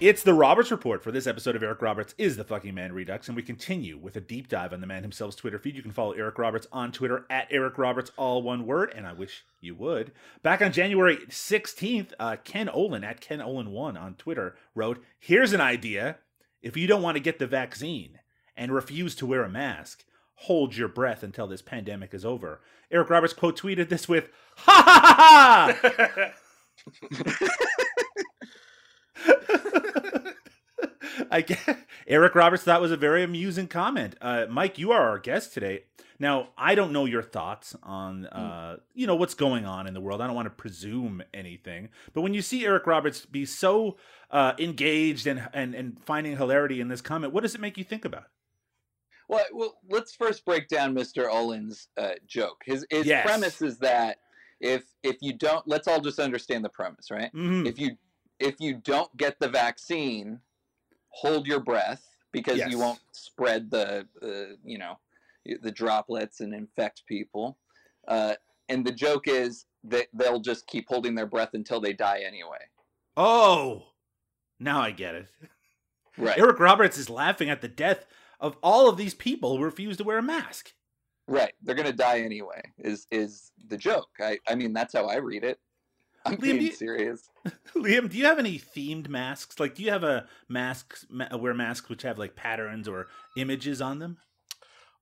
It's 0.00 0.22
the 0.22 0.32
Roberts 0.32 0.70
Report 0.70 1.04
for 1.04 1.12
this 1.12 1.26
episode 1.26 1.54
of 1.54 1.62
Eric 1.62 1.82
Roberts 1.82 2.14
is 2.16 2.38
the 2.38 2.44
Fucking 2.44 2.74
Man 2.74 2.94
Redux, 2.94 3.28
and 3.28 3.36
we 3.36 3.42
continue 3.42 3.98
with 3.98 4.16
a 4.16 4.20
deep 4.20 4.48
dive 4.48 4.72
on 4.72 4.80
the 4.80 4.86
man 4.86 5.02
himself's 5.02 5.36
Twitter 5.36 5.58
feed. 5.58 5.76
You 5.76 5.82
can 5.82 5.92
follow 5.92 6.12
Eric 6.12 6.38
Roberts 6.38 6.66
on 6.72 6.90
Twitter 6.90 7.26
at 7.28 7.48
Eric 7.50 7.76
Roberts, 7.76 8.10
all 8.16 8.40
one 8.40 8.64
word, 8.64 8.94
and 8.96 9.06
I 9.06 9.12
wish 9.12 9.44
you 9.60 9.74
would. 9.74 10.12
Back 10.42 10.62
on 10.62 10.72
January 10.72 11.18
16th, 11.28 12.14
uh, 12.18 12.36
Ken 12.42 12.70
Olin 12.70 13.04
at 13.04 13.20
Ken 13.20 13.40
Olin1 13.40 14.00
on 14.00 14.14
Twitter 14.14 14.56
wrote, 14.74 15.04
Here's 15.18 15.52
an 15.52 15.60
idea. 15.60 16.16
If 16.62 16.78
you 16.78 16.86
don't 16.86 17.02
want 17.02 17.16
to 17.16 17.22
get 17.22 17.38
the 17.38 17.46
vaccine 17.46 18.20
and 18.56 18.72
refuse 18.72 19.14
to 19.16 19.26
wear 19.26 19.44
a 19.44 19.50
mask, 19.50 20.04
hold 20.36 20.78
your 20.78 20.88
breath 20.88 21.22
until 21.22 21.46
this 21.46 21.60
pandemic 21.60 22.14
is 22.14 22.24
over. 22.24 22.62
Eric 22.90 23.10
Roberts 23.10 23.34
quote 23.34 23.60
tweeted 23.60 23.90
this 23.90 24.08
with, 24.08 24.30
Ha 24.56 24.82
ha 24.82 25.78
ha 25.82 26.10
ha! 26.14 27.46
I 31.30 31.42
guess 31.42 31.76
Eric 32.06 32.34
Roberts 32.34 32.62
thought 32.64 32.80
was 32.80 32.92
a 32.92 32.96
very 32.96 33.22
amusing 33.22 33.68
comment. 33.68 34.16
Uh, 34.20 34.46
Mike, 34.48 34.78
you 34.78 34.92
are 34.92 35.08
our 35.10 35.18
guest 35.18 35.54
today. 35.54 35.84
Now, 36.18 36.48
I 36.58 36.74
don't 36.74 36.92
know 36.92 37.06
your 37.06 37.22
thoughts 37.22 37.74
on 37.82 38.26
uh, 38.26 38.76
you 38.94 39.06
know 39.06 39.16
what's 39.16 39.34
going 39.34 39.64
on 39.64 39.86
in 39.86 39.94
the 39.94 40.00
world. 40.00 40.20
I 40.20 40.26
don't 40.26 40.36
want 40.36 40.46
to 40.46 40.50
presume 40.50 41.22
anything, 41.32 41.88
but 42.12 42.20
when 42.22 42.34
you 42.34 42.42
see 42.42 42.66
Eric 42.66 42.86
Roberts 42.86 43.24
be 43.24 43.46
so 43.46 43.96
uh, 44.30 44.52
engaged 44.58 45.26
and, 45.26 45.48
and 45.54 45.74
and 45.74 45.98
finding 46.00 46.36
hilarity 46.36 46.80
in 46.80 46.88
this 46.88 47.00
comment, 47.00 47.32
what 47.32 47.42
does 47.42 47.54
it 47.54 47.60
make 47.60 47.78
you 47.78 47.84
think 47.84 48.04
about? 48.04 48.24
Well, 49.28 49.44
well 49.52 49.78
let's 49.88 50.14
first 50.14 50.44
break 50.44 50.68
down 50.68 50.94
Mr. 50.94 51.26
Olin's 51.30 51.88
uh, 51.96 52.10
joke. 52.26 52.62
His 52.66 52.84
his 52.90 53.06
Yes. 53.06 53.24
premise 53.24 53.62
is 53.62 53.78
that 53.78 54.18
if 54.60 54.84
if 55.02 55.16
you 55.22 55.32
don't, 55.32 55.66
let's 55.66 55.88
all 55.88 56.00
just 56.02 56.18
understand 56.18 56.64
the 56.64 56.68
premise, 56.70 57.10
right? 57.10 57.32
Mhm. 57.32 57.66
if 57.66 57.78
you 57.78 57.96
if 58.40 58.56
you 58.58 58.74
don't 58.74 59.14
get 59.16 59.38
the 59.38 59.48
vaccine, 59.48 60.40
hold 61.10 61.46
your 61.46 61.60
breath 61.60 62.06
because 62.32 62.58
Yes. 62.58 62.70
you 62.70 62.78
won't 62.78 63.00
spread 63.12 63.70
the 63.70 64.06
uh, 64.22 64.56
you 64.64 64.78
know 64.78 64.98
the 65.62 65.70
droplets 65.72 66.40
and 66.40 66.54
infect 66.54 67.04
people. 67.06 67.58
Uh, 68.08 68.34
and 68.68 68.84
the 68.84 68.92
joke 68.92 69.26
is 69.28 69.66
that 69.84 70.06
they'll 70.12 70.40
just 70.40 70.66
keep 70.66 70.86
holding 70.88 71.14
their 71.14 71.26
breath 71.26 71.54
until 71.54 71.80
they 71.80 71.92
die 71.92 72.20
anyway. 72.26 72.58
Oh, 73.16 73.86
now 74.58 74.80
I 74.80 74.90
get 74.90 75.14
it. 75.14 75.26
Right. 76.18 76.36
Eric 76.38 76.58
Roberts 76.58 76.98
is 76.98 77.08
laughing 77.08 77.48
at 77.48 77.62
the 77.62 77.68
death 77.68 78.04
of 78.40 78.56
all 78.62 78.90
of 78.90 78.98
these 78.98 79.14
people 79.14 79.56
who 79.56 79.64
refuse 79.64 79.96
to 79.98 80.04
wear 80.04 80.18
a 80.18 80.22
mask. 80.22 80.74
Right. 81.26 81.54
They're 81.62 81.76
gonna 81.76 81.92
die 81.92 82.20
anyway. 82.20 82.60
Is 82.78 83.06
is 83.10 83.52
the 83.68 83.78
joke? 83.78 84.08
I 84.20 84.38
I 84.46 84.54
mean 84.56 84.74
that's 84.74 84.92
how 84.92 85.06
I 85.06 85.16
read 85.16 85.44
it. 85.44 85.58
I'm 86.26 86.36
Liam, 86.36 86.40
being 86.40 86.58
do 86.58 86.64
you- 86.66 86.72
serious. 86.72 87.30
Liam, 87.74 88.10
do 88.10 88.18
you 88.18 88.24
have 88.26 88.38
any 88.38 88.58
themed 88.58 89.08
masks? 89.08 89.58
Like, 89.58 89.74
do 89.74 89.82
you 89.82 89.90
have 89.90 90.04
a 90.04 90.26
mask, 90.48 90.98
ma- 91.08 91.34
wear 91.36 91.54
masks 91.54 91.88
which 91.88 92.02
have 92.02 92.18
like 92.18 92.36
patterns 92.36 92.86
or 92.88 93.06
images 93.36 93.80
on 93.80 93.98
them? 93.98 94.18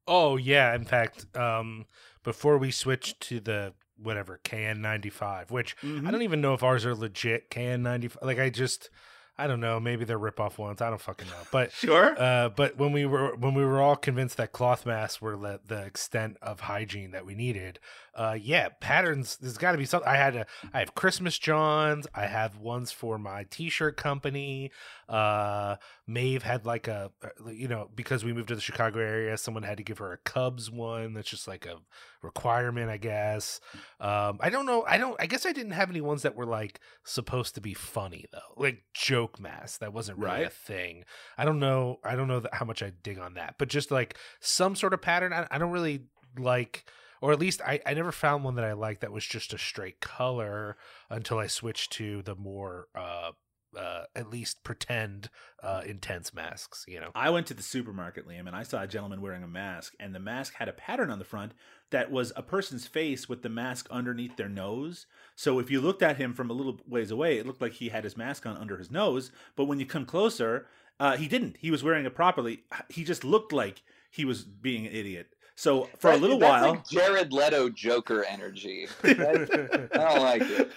Oh 0.07 0.37
yeah, 0.37 0.75
in 0.75 0.85
fact, 0.85 1.27
um, 1.37 1.87
before 2.25 2.57
we 2.59 2.71
switched 2.71 3.21
to 3.23 3.41
the 3.41 3.75
whatever 4.01 4.41
KN95, 4.45 5.51
which 5.51 5.77
Mm-hmm. 5.83 6.07
I 6.07 6.11
don't 6.11 6.23
even 6.23 6.41
know 6.41 6.55
if 6.55 6.63
ours 6.63 6.87
are 6.87 6.95
legit 6.95 7.51
KN95. 7.51 8.17
Like 8.23 8.39
I 8.39 8.49
just, 8.49 8.89
I 9.37 9.47
don't 9.47 9.61
know. 9.61 9.79
Maybe 9.81 10.05
they're 10.05 10.17
rip-off 10.19 10.59
ones. 10.59 10.81
I 10.81 10.89
don't 10.89 11.01
fucking 11.01 11.29
know. 11.29 11.43
But 11.53 11.73
Sure. 11.73 12.15
uh, 12.19 12.49
but 12.49 12.79
when 12.79 12.93
we 12.93 13.05
were 13.07 13.35
when 13.37 13.55
we 13.55 13.65
were 13.65 13.81
all 13.83 13.97
convinced 13.97 14.37
that 14.39 14.53
cloth 14.53 14.87
masks 14.87 15.21
were 15.21 15.37
the, 15.37 15.61
the 15.67 15.85
extent 15.85 16.37
of 16.41 16.61
hygiene 16.61 17.11
that 17.11 17.27
we 17.27 17.35
needed, 17.35 17.81
uh, 18.19 18.37
yeah, 18.39 18.69
patterns. 18.81 19.37
There's 19.41 19.59
got 19.59 19.73
to 19.73 19.79
be 19.79 19.85
something. 19.85 20.09
I 20.09 20.17
had 20.17 20.35
a. 20.35 20.47
I 20.75 20.81
have 20.81 20.97
Christmas 20.97 21.39
Johns. 21.39 22.09
I 22.13 22.27
have 22.27 22.59
ones 22.59 22.91
for 22.91 23.17
my 23.17 23.47
T-shirt 23.49 23.97
company. 23.97 24.73
Uh, 25.09 25.77
Maeve 26.09 26.43
had 26.43 26.67
like 26.67 26.89
a, 26.89 27.13
uh, 27.23 27.51
you 27.51 27.69
know, 27.69 27.89
because 27.95 28.25
we 28.25 28.33
moved 28.33 28.49
to 28.49 28.57
the 28.57 28.61
Chicago 28.61 28.99
area, 28.99 29.37
someone 29.39 29.63
had 29.63 29.77
to 29.77 29.85
give 29.85 29.99
her 29.99 30.13
a 30.13 30.19
Cubs 30.19 30.69
one. 30.69 31.15
That's 31.15 31.31
just 31.31 31.47
like 31.47 31.65
a 31.65 31.77
requirement, 32.21 32.91
I 32.91 32.97
guess. 32.97 33.61
Um, 34.01 34.39
I 34.41 34.51
don't 34.51 34.67
know. 34.67 34.85
I 34.87 34.99
don't. 34.99 35.17
I 35.21 35.27
guess 35.27 35.47
I 35.47 35.53
didn't 35.53 35.73
have 35.73 35.89
any 35.89 36.01
ones 36.01 36.23
that 36.23 36.35
were 36.35 36.47
like 36.47 36.81
supposed 37.05 37.55
to 37.55 37.61
be 37.61 37.73
funny 37.73 38.25
though, 38.33 38.41
like 38.57 38.83
joke 38.95 39.39
masks. 39.39 39.79
That 39.79 39.93
wasn't 39.93 40.19
really 40.19 40.43
a 40.43 40.51
thing. 40.51 41.05
I 41.39 41.45
don't 41.45 41.61
know. 41.61 42.01
I 42.03 42.17
don't 42.17 42.27
know 42.27 42.41
that, 42.41 42.55
how 42.55 42.65
much 42.65 42.83
I 42.83 42.91
dig 43.03 43.21
on 43.21 43.35
that, 43.35 43.55
but 43.59 43.69
just 43.69 43.93
like 43.93 44.19
some 44.41 44.75
sort 44.75 44.93
of 44.93 45.01
pattern. 45.01 45.33
I, 45.33 45.47
I 45.53 45.59
don't 45.59 45.71
really 45.71 46.07
like, 46.37 46.85
or 47.21 47.33
at 47.33 47.39
least 47.39 47.61
I, 47.63 47.81
I 47.87 47.95
never 47.95 48.13
found 48.13 48.45
one 48.45 48.55
that 48.57 48.65
I 48.65 48.73
liked 48.73 49.01
that 49.01 49.13
was 49.13 49.27
just 49.27 49.53
a 49.53 49.59
straight 49.59 50.01
color 50.01 50.77
until 51.11 51.39
I 51.39 51.47
switched 51.47 51.93
to 51.95 52.23
the 52.23 52.35
more, 52.35 52.89
uh, 52.95 53.33
uh, 53.77 54.05
at 54.17 54.31
least 54.31 54.65
pretend, 54.65 55.29
uh, 55.63 55.83
intense 55.85 56.33
masks. 56.33 56.85
You 56.89 57.01
know. 57.01 57.11
I 57.15 57.31
went 57.31 57.47
to 57.49 57.55
the 57.55 57.63
supermarket, 57.63 58.27
Liam, 58.27 58.47
and 58.47 58.57
I 58.57 58.63
saw 58.63 58.83
a 58.83 58.87
gentleman 58.87 59.21
wearing 59.21 59.43
a 59.43 59.49
mask, 59.49 59.95
and 60.01 60.15
the 60.15 60.21
mask 60.21 60.55
had 60.55 60.69
a 60.69 60.73
pattern 60.73 61.11
on 61.11 61.19
the 61.19 61.25
front 61.25 61.53
that 61.91 62.11
was 62.11 62.33
a 62.37 62.43
person's 62.43 62.87
face 62.87 63.29
with 63.29 63.43
the 63.43 63.49
mask 63.49 63.87
underneath 63.91 64.37
their 64.37 64.49
nose. 64.49 65.07
So 65.37 65.59
if 65.59 65.71
you 65.71 65.81
looked 65.81 66.03
at 66.03 66.17
him 66.17 66.35
from 66.35 66.51
a 66.51 66.55
little 66.55 66.81
ways 66.87 67.11
away, 67.11 67.39
it 67.39 67.47
looked 67.47 67.63
like 67.63 67.73
he 67.73 67.89
had 67.89 68.05
his 68.05 68.17
mask 68.17 68.47
on 68.47 68.57
under 68.57 68.77
his 68.77 68.91
nose. 68.91 69.31
But 69.57 69.65
when 69.67 69.81
you 69.81 69.87
come 69.87 70.07
closer, 70.07 70.67
uh, 71.01 71.17
he 71.17 71.29
didn't. 71.29 71.57
He 71.59 71.71
was 71.71 71.85
wearing 71.85 72.07
it 72.07 72.15
properly. 72.15 72.65
He 72.89 73.05
just 73.05 73.25
looked 73.25 73.53
like 73.53 73.83
he 74.11 74.25
was 74.25 74.45
being 74.45 74.87
an 74.87 74.93
idiot. 74.93 75.35
So 75.59 75.89
for 75.99 76.13
a 76.13 76.17
little 76.17 76.39
while, 76.39 76.71
like 76.71 76.89
Jared 76.89 77.33
Leto 77.33 77.69
Joker 77.69 78.23
energy. 78.23 78.87
That's- 79.03 79.51
I 79.93 79.99
don't 79.99 80.23
like 80.23 80.43
it. 80.43 80.71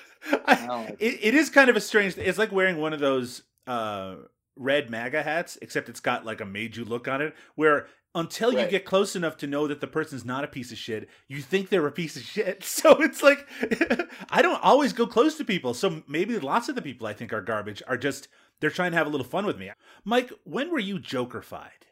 I 0.44 0.56
don't 0.56 0.86
like 0.86 0.98
it. 1.00 1.20
it, 1.22 1.36
is 1.36 1.52
kind 1.52 1.70
of 1.70 1.76
a 1.76 1.80
strange. 1.80 2.18
It's 2.18 2.40
like 2.40 2.52
wearing 2.52 2.78
one 2.78 2.92
of 2.92 3.00
those 3.00 3.44
uh, 3.68 4.16
red 4.56 4.90
MAGA 4.90 5.22
hats, 5.22 5.56
except 5.62 5.88
it's 5.88 6.00
got 6.00 6.26
like 6.26 6.42
a 6.42 6.46
made 6.46 6.76
you 6.78 6.84
look 6.84 7.08
on 7.08 7.22
it, 7.22 7.36
where 7.54 7.90
until 8.16 8.52
you 8.52 8.68
get 8.68 8.84
close 8.84 9.16
enough 9.16 9.38
to 9.38 9.46
know 9.46 9.68
that 9.68 9.82
the 9.82 9.88
person's 9.88 10.26
not 10.26 10.44
a 10.44 10.48
piece 10.48 10.72
of 10.72 10.80
shit, 10.80 11.08
you 11.28 11.44
think 11.44 11.70
they're 11.70 11.86
a 11.86 11.92
piece 11.92 12.16
of 12.16 12.24
shit. 12.24 12.64
So 12.68 13.04
it's 13.04 13.22
like 13.22 13.48
I 14.32 14.42
don't 14.42 14.64
always 14.64 14.94
go 14.94 15.06
close 15.06 15.38
to 15.38 15.46
people. 15.46 15.76
So 15.76 16.02
maybe 16.08 16.40
lots 16.40 16.70
of 16.70 16.76
the 16.76 16.82
people 16.82 17.06
I 17.06 17.14
think 17.14 17.32
are 17.32 17.42
garbage 17.42 17.84
are 17.88 17.98
just 17.98 18.30
they're 18.60 18.72
trying 18.72 18.94
to 18.94 18.98
have 18.98 19.06
a 19.06 19.12
little 19.12 19.28
fun 19.28 19.46
with 19.46 19.60
me. 19.60 19.70
Mike, 20.04 20.32
when 20.44 20.72
were 20.72 20.80
you 20.80 20.98
jokerfied? 20.98 21.91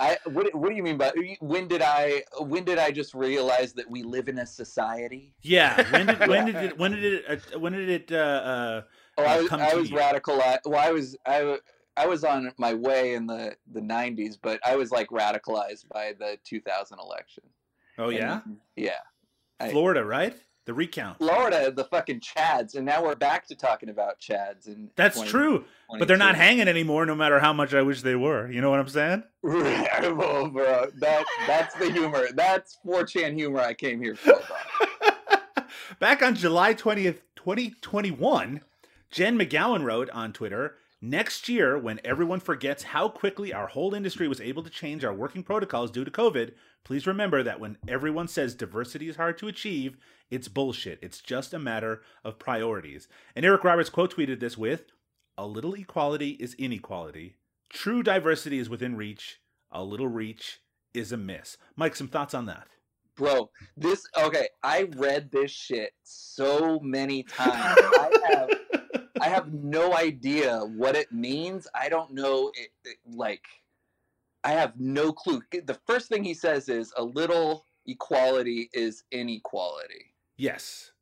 I 0.00 0.16
what 0.24 0.54
what 0.54 0.70
do 0.70 0.74
you 0.76 0.82
mean 0.82 0.96
by 0.96 1.12
when 1.40 1.68
did 1.68 1.82
I 1.82 2.22
when 2.40 2.64
did 2.64 2.78
I 2.78 2.90
just 2.90 3.14
realize 3.14 3.72
that 3.74 3.88
we 3.90 4.02
live 4.02 4.28
in 4.28 4.38
a 4.38 4.46
society? 4.46 5.34
Yeah, 5.42 5.76
when 5.92 6.06
did 6.06 6.26
when 6.26 6.46
did 6.46 6.56
it 6.56 6.78
when 6.78 6.92
did 6.92 7.04
it 7.04 7.24
uh, 7.54 7.58
when 7.58 7.72
did 7.72 7.88
it 7.88 8.12
uh, 8.12 8.16
uh, 8.16 8.82
Oh, 9.18 9.24
I 9.24 9.34
uh, 9.34 9.40
was 9.42 9.48
come 9.48 9.60
I 9.60 9.70
to 9.72 9.76
was 9.78 9.90
you? 9.90 9.96
radical. 9.96 10.38
Well, 10.38 10.80
I 10.80 10.90
was 10.90 11.16
I 11.26 11.58
I 11.96 12.06
was 12.06 12.24
on 12.24 12.52
my 12.58 12.72
way 12.74 13.14
in 13.14 13.26
the 13.26 13.56
the 13.72 13.80
'90s, 13.80 14.38
but 14.40 14.60
I 14.64 14.76
was 14.76 14.90
like 14.90 15.08
radicalized 15.10 15.88
by 15.88 16.14
the 16.18 16.38
2000 16.44 16.98
election. 16.98 17.44
Oh 17.98 18.08
yeah, 18.08 18.40
And, 18.46 18.56
yeah. 18.76 18.92
I- 19.58 19.70
Florida, 19.70 20.04
right? 20.04 20.34
The 20.70 20.74
recount. 20.74 21.18
Florida, 21.18 21.72
the 21.72 21.82
fucking 21.82 22.20
Chads, 22.20 22.76
and 22.76 22.86
now 22.86 23.02
we're 23.02 23.16
back 23.16 23.44
to 23.48 23.56
talking 23.56 23.88
about 23.88 24.20
Chads. 24.20 24.68
And 24.68 24.88
That's 24.94 25.20
true, 25.20 25.64
but 25.98 26.06
they're 26.06 26.16
not 26.16 26.36
hanging 26.36 26.68
anymore. 26.68 27.04
No 27.06 27.16
matter 27.16 27.40
how 27.40 27.52
much 27.52 27.74
I 27.74 27.82
wish 27.82 28.02
they 28.02 28.14
were. 28.14 28.48
You 28.48 28.60
know 28.60 28.70
what 28.70 28.78
I'm 28.78 28.88
saying? 28.88 29.24
well, 29.42 30.48
bro, 30.48 30.86
that 31.00 31.26
that's 31.48 31.74
the 31.74 31.90
humor. 31.90 32.28
That's 32.36 32.78
4chan 32.86 33.34
humor 33.34 33.58
I 33.58 33.74
came 33.74 34.00
here 34.00 34.14
for. 34.14 34.40
Back 35.98 36.22
on 36.22 36.36
July 36.36 36.74
20th, 36.74 37.18
2021, 37.34 38.60
Jen 39.10 39.36
McGowan 39.36 39.82
wrote 39.82 40.08
on 40.10 40.32
Twitter 40.32 40.76
Next 41.02 41.48
year, 41.48 41.78
when 41.78 41.98
everyone 42.04 42.40
forgets 42.40 42.82
how 42.82 43.08
quickly 43.08 43.54
our 43.54 43.68
whole 43.68 43.94
industry 43.94 44.28
was 44.28 44.38
able 44.38 44.62
to 44.62 44.68
change 44.68 45.02
our 45.02 45.14
working 45.14 45.42
protocols 45.42 45.90
due 45.90 46.04
to 46.04 46.10
COVID, 46.10 46.52
please 46.84 47.06
remember 47.06 47.42
that 47.42 47.60
when 47.60 47.78
everyone 47.88 48.28
says 48.28 48.54
diversity 48.54 49.08
is 49.08 49.16
hard 49.16 49.38
to 49.38 49.48
achieve, 49.48 49.96
it's 50.30 50.48
bullshit. 50.48 50.98
It's 51.02 51.20
just 51.20 51.52
a 51.54 51.58
matter 51.58 52.02
of 52.24 52.38
priorities. 52.38 53.08
And 53.34 53.44
Eric 53.44 53.64
Roberts 53.64 53.90
quote 53.90 54.14
tweeted 54.14 54.40
this 54.40 54.56
with 54.58 54.84
A 55.38 55.46
little 55.46 55.74
equality 55.74 56.30
is 56.40 56.54
inequality. 56.54 57.36
True 57.68 58.02
diversity 58.02 58.58
is 58.58 58.68
within 58.68 58.96
reach. 58.96 59.40
A 59.72 59.84
little 59.84 60.08
reach 60.08 60.60
is 60.94 61.12
a 61.12 61.16
miss. 61.16 61.56
Mike, 61.76 61.94
some 61.96 62.08
thoughts 62.08 62.34
on 62.34 62.46
that? 62.46 62.66
Bro, 63.16 63.50
this 63.76 64.02
okay. 64.18 64.48
I 64.62 64.88
read 64.96 65.30
this 65.30 65.50
shit 65.50 65.92
so 66.02 66.80
many 66.80 67.22
times. 67.24 67.52
I 67.78 68.10
have 68.32 68.50
I 69.20 69.28
have 69.28 69.52
no 69.52 69.94
idea 69.94 70.60
what 70.60 70.96
it 70.96 71.12
means. 71.12 71.68
I 71.74 71.88
don't 71.90 72.12
know 72.12 72.50
it, 72.54 72.70
it- 72.84 72.96
like 73.06 73.42
I 74.44 74.52
have 74.52 74.78
no 74.78 75.12
clue. 75.12 75.42
The 75.50 75.78
first 75.86 76.08
thing 76.08 76.24
he 76.24 76.34
says 76.34 76.68
is 76.68 76.92
a 76.96 77.02
little 77.02 77.64
equality 77.86 78.70
is 78.72 79.04
inequality. 79.10 80.14
Yes. 80.36 80.92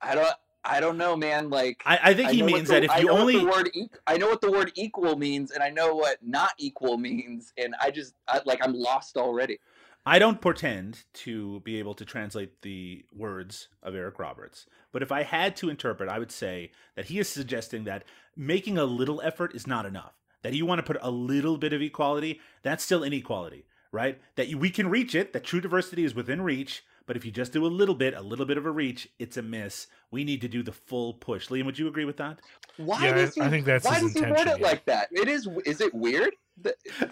I 0.00 0.14
don't 0.14 0.34
I 0.64 0.80
don't 0.80 0.96
know, 0.96 1.16
man. 1.16 1.50
Like 1.50 1.82
I, 1.86 1.98
I 2.02 2.14
think 2.14 2.30
I 2.30 2.32
he 2.32 2.42
means 2.42 2.68
the- 2.68 2.74
that 2.74 2.84
if 2.84 2.90
I 2.90 2.98
you 2.98 3.06
know 3.06 3.18
only 3.18 3.38
the 3.38 3.46
word 3.46 3.70
I 4.06 4.16
know 4.16 4.28
what 4.28 4.40
the 4.40 4.50
word 4.50 4.72
equal 4.74 5.16
means, 5.16 5.50
and 5.50 5.62
I 5.62 5.70
know 5.70 5.94
what 5.94 6.18
not 6.22 6.52
equal 6.58 6.98
means, 6.98 7.52
and 7.56 7.74
I 7.80 7.90
just 7.90 8.14
I, 8.28 8.40
like 8.44 8.60
I'm 8.62 8.74
lost 8.74 9.16
already. 9.16 9.58
I 10.04 10.18
don't 10.18 10.40
pretend 10.40 11.04
to 11.14 11.60
be 11.60 11.78
able 11.78 11.94
to 11.94 12.04
translate 12.04 12.62
the 12.62 13.04
words 13.14 13.68
of 13.84 13.94
Eric 13.94 14.18
Roberts, 14.18 14.66
but 14.90 15.00
if 15.00 15.12
I 15.12 15.22
had 15.22 15.54
to 15.56 15.70
interpret, 15.70 16.08
I 16.08 16.18
would 16.18 16.32
say 16.32 16.72
that 16.96 17.04
he 17.04 17.20
is 17.20 17.28
suggesting 17.28 17.84
that 17.84 18.02
making 18.36 18.78
a 18.78 18.84
little 18.84 19.20
effort 19.22 19.54
is 19.54 19.64
not 19.64 19.86
enough. 19.86 20.14
That 20.42 20.54
you 20.54 20.66
want 20.66 20.78
to 20.80 20.82
put 20.82 20.98
a 21.02 21.10
little 21.10 21.56
bit 21.56 21.72
of 21.72 21.80
equality, 21.82 22.40
that's 22.62 22.82
still 22.84 23.02
inequality, 23.04 23.64
right? 23.92 24.20
That 24.36 24.48
you, 24.48 24.58
we 24.58 24.70
can 24.70 24.88
reach 24.88 25.14
it, 25.14 25.32
that 25.32 25.44
true 25.44 25.60
diversity 25.60 26.04
is 26.04 26.14
within 26.14 26.42
reach, 26.42 26.84
but 27.06 27.16
if 27.16 27.24
you 27.24 27.30
just 27.32 27.52
do 27.52 27.64
a 27.64 27.68
little 27.68 27.94
bit, 27.94 28.14
a 28.14 28.20
little 28.20 28.46
bit 28.46 28.56
of 28.56 28.66
a 28.66 28.70
reach, 28.70 29.08
it's 29.18 29.36
a 29.36 29.42
miss. 29.42 29.86
We 30.10 30.24
need 30.24 30.40
to 30.42 30.48
do 30.48 30.62
the 30.62 30.72
full 30.72 31.14
push. 31.14 31.48
Liam, 31.48 31.64
would 31.66 31.78
you 31.78 31.88
agree 31.88 32.04
with 32.04 32.16
that? 32.18 32.40
Why 32.76 33.04
Yeah, 33.06 33.14
does 33.14 33.34
he? 33.34 33.40
I 33.40 33.48
think 33.50 33.66
that's 33.66 33.84
why 33.84 34.00
does 34.00 34.12
he 34.14 34.20
word 34.22 34.40
it 34.48 34.58
yeah. 34.60 34.66
like 34.66 34.84
that? 34.86 35.08
It 35.12 35.28
is. 35.28 35.48
Is 35.64 35.80
it 35.80 35.92
weird? 35.94 36.34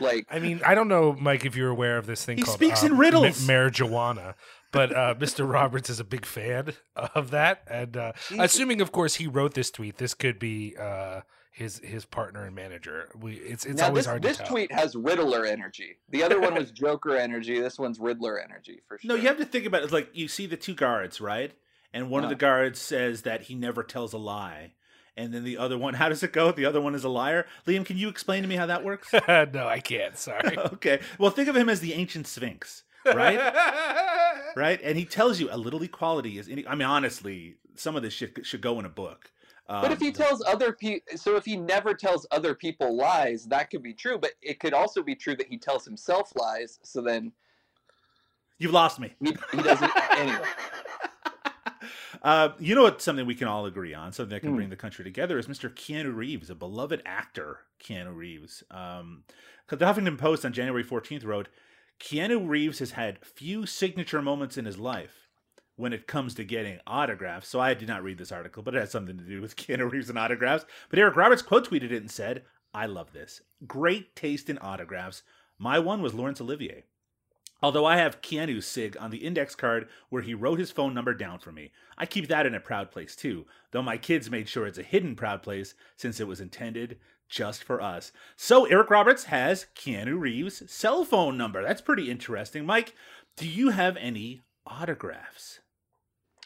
Like 0.00 0.26
I 0.30 0.38
mean, 0.38 0.60
I 0.64 0.75
don't 0.75 0.88
know, 0.88 1.16
Mike, 1.18 1.44
if 1.44 1.56
you're 1.56 1.70
aware 1.70 1.96
of 1.99 2.06
this 2.06 2.25
thing 2.25 2.37
He 2.37 2.42
called 2.44 2.56
speaks 2.56 2.82
uh, 2.82 2.87
in 2.87 2.99
riddles. 2.99 3.46
ma- 3.46 3.52
marijuana, 3.54 4.34
but 4.70 4.94
uh, 4.94 5.14
Mr. 5.18 5.50
Roberts 5.50 5.88
is 5.90 5.99
a 5.99 6.04
big 6.04 6.25
fan 6.26 6.75
of 6.94 7.30
that, 7.30 7.62
and 7.68 7.96
uh, 7.96 8.12
assuming, 8.38 8.80
of 8.80 8.92
course, 8.92 9.16
he 9.16 9.26
wrote 9.26 9.54
this 9.54 9.70
tweet, 9.70 9.96
this 9.96 10.14
could 10.14 10.38
be 10.38 10.76
uh, 10.78 11.22
his 11.50 11.78
his 11.80 12.04
partner 12.04 12.45
and 12.45 12.54
manager. 12.54 13.09
We 13.19 13.35
it's 13.35 13.64
it's 13.64 13.80
now 13.80 13.88
always 13.88 14.04
this 14.04 14.07
hard 14.07 14.23
this 14.23 14.37
to 14.38 14.42
tell. 14.45 14.52
tweet 14.52 14.73
has 14.73 14.95
Riddler 14.95 15.45
energy. 15.45 15.99
The 16.09 16.23
other 16.23 16.40
one 16.40 16.54
was 16.54 16.71
Joker 16.71 17.16
energy. 17.16 17.61
This 17.61 17.78
one's 17.78 17.99
Riddler 17.99 18.38
energy 18.38 18.80
for 18.87 18.99
sure. 18.99 19.09
No, 19.09 19.14
you 19.14 19.28
have 19.28 19.38
to 19.38 19.45
think 19.45 19.66
about 19.66 19.83
it. 19.83 19.92
Like 19.92 20.11
you 20.12 20.28
see 20.28 20.47
the 20.47 20.57
two 20.57 20.75
guards, 20.75 21.21
right? 21.21 21.52
And 21.92 22.09
one 22.09 22.21
of 22.21 22.26
uh-huh. 22.26 22.35
the 22.35 22.38
guards 22.38 22.80
says 22.80 23.23
that 23.23 23.42
he 23.42 23.54
never 23.54 23.83
tells 23.83 24.12
a 24.12 24.19
lie. 24.19 24.75
And 25.16 25.35
then 25.35 25.42
the 25.45 25.59
other 25.59 25.76
one, 25.76 25.95
how 25.95 26.09
does 26.09 26.23
it 26.23 26.33
go? 26.33 26.52
The 26.52 26.64
other 26.64 26.80
one 26.80 26.95
is 26.95 27.04
a 27.04 27.09
liar. 27.09 27.47
Liam, 27.66 27.85
can 27.85 27.97
you 27.97 28.09
explain 28.09 28.42
to 28.42 28.49
me 28.49 28.57
how 28.57 28.66
that 28.66 28.85
works? 28.85 29.12
no, 29.28 29.66
I 29.66 29.80
can't. 29.80 30.16
Sorry. 30.16 30.57
okay. 30.75 31.00
Well, 31.19 31.30
think 31.30 31.49
of 31.49 31.57
him 31.57 31.69
as 31.69 31.80
the 31.80 31.95
ancient 31.95 32.26
sphinx, 32.26 32.85
right? 33.04 33.54
right? 34.57 34.80
And 34.83 34.97
he 34.97 35.04
tells 35.04 35.40
you 35.40 35.49
a 35.50 35.59
little 35.59 35.83
equality 35.83 36.38
is. 36.38 36.49
Any- 36.49 36.66
I 36.66 36.75
mean, 36.75 36.88
honestly, 36.88 37.57
some 37.75 37.97
of 37.97 38.02
this 38.02 38.14
shit 38.14 38.47
should 38.47 38.61
go 38.61 38.78
in 38.78 38.85
a 38.85 38.90
book. 38.90 39.33
Um, 39.70 39.82
But 39.82 39.92
if 39.92 40.00
he 40.00 40.10
tells 40.10 40.42
other 40.42 40.72
people, 40.72 41.16
so 41.16 41.36
if 41.36 41.44
he 41.44 41.56
never 41.56 41.94
tells 41.94 42.26
other 42.32 42.54
people 42.54 42.96
lies, 42.96 43.46
that 43.46 43.70
could 43.70 43.82
be 43.82 43.94
true. 43.94 44.18
But 44.18 44.32
it 44.42 44.58
could 44.58 44.74
also 44.74 45.02
be 45.02 45.14
true 45.14 45.36
that 45.36 45.46
he 45.46 45.56
tells 45.56 45.84
himself 45.84 46.32
lies. 46.34 46.80
So 46.82 47.00
then 47.00 47.32
you've 48.58 48.72
lost 48.72 48.98
me. 48.98 49.14
he, 49.20 49.34
he 49.52 49.62
doesn't. 49.62 49.90
anyway, 50.18 50.38
Uh, 52.22 52.50
you 52.58 52.74
know 52.74 52.82
what? 52.82 53.00
Something 53.00 53.24
we 53.24 53.34
can 53.34 53.48
all 53.48 53.64
agree 53.64 53.94
on, 53.94 54.12
something 54.12 54.34
that 54.34 54.40
can 54.40 54.50
Hmm. 54.50 54.56
bring 54.56 54.68
the 54.68 54.76
country 54.76 55.02
together, 55.04 55.38
is 55.38 55.46
Mr. 55.46 55.72
Keanu 55.72 56.14
Reeves, 56.14 56.50
a 56.50 56.54
beloved 56.54 57.00
actor. 57.06 57.60
Keanu 57.82 58.14
Reeves. 58.14 58.62
Um, 58.70 59.24
the 59.68 59.76
Huffington 59.76 60.18
Post 60.18 60.44
on 60.44 60.52
January 60.52 60.84
14th 60.84 61.24
wrote, 61.24 61.48
Keanu 61.98 62.46
Reeves 62.46 62.80
has 62.80 62.90
had 62.90 63.24
few 63.24 63.64
signature 63.64 64.20
moments 64.20 64.58
in 64.58 64.66
his 64.66 64.78
life 64.78 65.29
when 65.80 65.92
it 65.92 66.06
comes 66.06 66.34
to 66.34 66.44
getting 66.44 66.78
autographs. 66.87 67.49
So 67.49 67.58
I 67.58 67.75
did 67.75 67.88
not 67.88 68.02
read 68.02 68.18
this 68.18 68.32
article, 68.32 68.62
but 68.62 68.75
it 68.75 68.80
has 68.80 68.90
something 68.90 69.16
to 69.16 69.25
do 69.25 69.40
with 69.40 69.56
Keanu 69.56 69.90
Reeves 69.90 70.10
and 70.10 70.18
autographs. 70.18 70.66
But 70.90 70.99
Eric 70.99 71.16
Roberts 71.16 71.42
quote 71.42 71.68
tweeted 71.68 71.90
it 71.90 72.02
and 72.02 72.10
said, 72.10 72.44
I 72.75 72.87
love 72.87 73.12
this. 73.12 73.40
Great 73.66 74.14
taste 74.14 74.50
in 74.50 74.58
autographs. 74.60 75.22
My 75.58 75.78
one 75.78 76.02
was 76.02 76.14
Laurence 76.14 76.40
Olivier. 76.40 76.84
Although 77.62 77.84
I 77.84 77.96
have 77.96 78.22
Keanu's 78.22 78.66
SIG 78.66 78.96
on 78.99 79.10
the 79.10 79.18
index 79.18 79.54
card 79.54 79.88
where 80.08 80.22
he 80.22 80.34
wrote 80.34 80.58
his 80.58 80.70
phone 80.70 80.94
number 80.94 81.12
down 81.12 81.38
for 81.38 81.52
me. 81.52 81.72
I 81.99 82.06
keep 82.06 82.28
that 82.28 82.46
in 82.46 82.54
a 82.54 82.60
proud 82.60 82.90
place 82.90 83.14
too, 83.16 83.46
though 83.70 83.82
my 83.82 83.99
kids 83.99 84.30
made 84.30 84.49
sure 84.49 84.66
it's 84.66 84.78
a 84.78 84.82
hidden 84.82 85.14
proud 85.14 85.42
place 85.42 85.75
since 85.96 86.20
it 86.20 86.28
was 86.28 86.40
intended 86.40 86.99
just 87.28 87.62
for 87.62 87.80
us. 87.80 88.12
So 88.37 88.64
Eric 88.64 88.90
Roberts 88.90 89.25
has 89.25 89.66
Keanu 89.75 90.18
Reeves' 90.18 90.70
cell 90.70 91.04
phone 91.04 91.37
number. 91.37 91.62
That's 91.62 91.82
pretty 91.82 92.10
interesting. 92.10 92.64
Mike, 92.64 92.94
do 93.37 93.46
you 93.46 93.70
have 93.70 93.96
any 93.99 94.40
autographs? 94.66 95.60